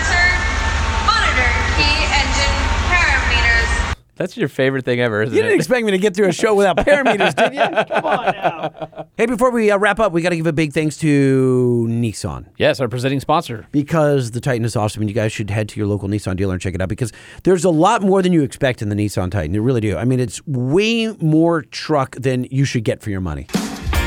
That's 4.17 4.37
your 4.37 4.49
favorite 4.49 4.85
thing 4.85 5.01
ever, 5.01 5.23
isn't 5.23 5.35
You 5.35 5.41
it? 5.41 5.45
You 5.45 5.49
didn't 5.51 5.61
expect 5.61 5.85
me 5.85 5.93
to 5.93 5.99
get 5.99 6.17
through 6.17 6.29
a 6.29 6.33
show 6.33 6.55
without 6.55 6.79
parameters, 6.79 7.35
did 7.35 7.53
you? 7.55 7.61
Come 7.95 8.05
on 8.05 8.25
now. 8.33 9.07
Hey, 9.17 9.27
before 9.27 9.51
we 9.51 9.71
uh, 9.71 9.79
wrap 9.79 10.01
up, 10.01 10.13
we 10.13 10.23
got 10.23 10.31
to 10.31 10.37
give 10.37 10.47
a 10.47 10.53
big 10.53 10.73
thanks 10.73 10.97
to 10.99 11.87
Nissan. 11.91 12.47
yes, 12.57 12.81
our 12.81 12.89
presenting 12.89 13.21
sponsor. 13.21 13.67
because 13.73 14.31
the 14.31 14.41
Titan 14.41 14.65
is 14.65 14.75
awesome, 14.75 15.03
and 15.03 15.11
you 15.11 15.15
guys 15.15 15.33
should 15.33 15.51
head 15.51 15.69
to 15.69 15.79
your 15.79 15.87
local 15.87 16.09
Nissan 16.09 16.37
dealer 16.37 16.55
and 16.55 16.63
check 16.63 16.75
it 16.75 16.81
out 16.81 16.89
because 16.89 17.13
there's 17.45 17.65
a 17.65 17.71
lot 17.71 18.03
more 18.03 18.23
than 18.23 18.33
you 18.33 18.43
expect 18.43 18.81
in 18.83 18.89
the 18.89 18.97
Nissan 18.97 19.31
Titan. 19.31 19.53
You 19.55 19.63
really 19.63 19.81
do. 19.83 19.97
I 19.97 20.05
mean, 20.05 20.21
it's 20.21 20.45
way 20.47 21.09
more 21.21 21.63
truck 21.63 22.17
than 22.17 22.45
you 22.51 22.65
should 22.65 22.85
get 22.85 23.03
for 23.03 23.11
your 23.11 23.21
money. 23.21 23.47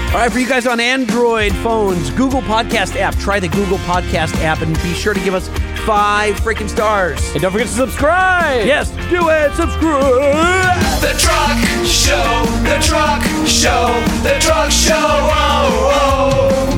All 0.09 0.15
right, 0.15 0.31
for 0.31 0.39
you 0.39 0.47
guys 0.49 0.65
on 0.65 0.79
Android 0.79 1.53
phones, 1.57 2.09
Google 2.09 2.41
Podcast 2.41 2.95
app, 2.95 3.15
try 3.17 3.39
the 3.39 3.47
Google 3.47 3.77
Podcast 3.79 4.33
app 4.41 4.61
and 4.61 4.73
be 4.81 4.91
sure 4.93 5.13
to 5.13 5.19
give 5.19 5.35
us 5.35 5.49
five 5.85 6.33
freaking 6.39 6.67
stars. 6.67 7.21
And 7.33 7.43
don't 7.43 7.51
forget 7.51 7.67
to 7.67 7.73
subscribe. 7.73 8.65
Yes, 8.65 8.89
do 9.11 9.29
it. 9.29 9.53
Subscribe. 9.53 10.79
The 10.99 11.13
Truck 11.19 11.57
Show, 11.85 12.43
The 12.63 12.79
Truck 12.81 13.21
Show, 13.47 13.93
The 14.23 14.35
Truck 14.39 14.71
Show. 14.71 14.95
Oh, 14.97 15.91
oh. 15.93 16.75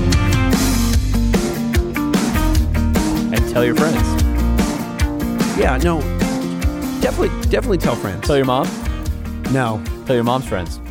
And 3.34 3.49
tell 3.49 3.64
your 3.64 3.76
friends. 3.76 3.95
Yeah, 5.58 5.78
no, 5.82 6.02
definitely, 6.99 7.30
definitely 7.49 7.78
tell 7.78 7.95
friends. 7.95 8.28
Tell 8.28 8.36
your 8.36 8.45
mom. 8.45 8.68
no, 9.53 9.82
Tell 10.06 10.16
your 10.16 10.26
mom's 10.26 10.45
friends. 10.48 10.82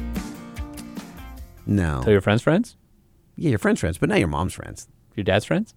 No. 1.71 2.01
Tell 2.03 2.13
your 2.13 2.21
friends' 2.21 2.43
friends. 2.43 2.77
Yeah, 3.37 3.51
your 3.51 3.59
friends' 3.59 3.81
friends, 3.81 3.97
but 3.97 4.09
not 4.11 4.19
your 4.19 4.29
mom's 4.29 4.53
friends. 4.53 4.89
Your 5.17 5.25
dad's 5.25 5.47
friends. 5.47 5.75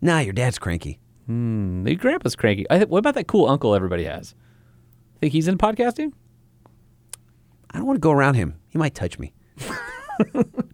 Nah, 0.00 0.20
your 0.20 0.32
dad's 0.32 0.58
cranky. 0.58 1.00
Hmm, 1.26 1.86
your 1.86 1.96
grandpa's 1.96 2.36
cranky. 2.36 2.68
I, 2.70 2.84
what 2.84 2.98
about 2.98 3.14
that 3.14 3.26
cool 3.26 3.48
uncle 3.48 3.74
everybody 3.74 4.04
has? 4.04 4.34
Think 5.20 5.32
he's 5.32 5.48
in 5.48 5.58
podcasting? 5.58 6.12
I 7.70 7.78
don't 7.78 7.86
want 7.86 7.96
to 7.96 8.00
go 8.00 8.12
around 8.12 8.34
him. 8.34 8.54
He 8.68 8.78
might 8.78 8.94
touch 8.94 9.18
me. 9.18 9.34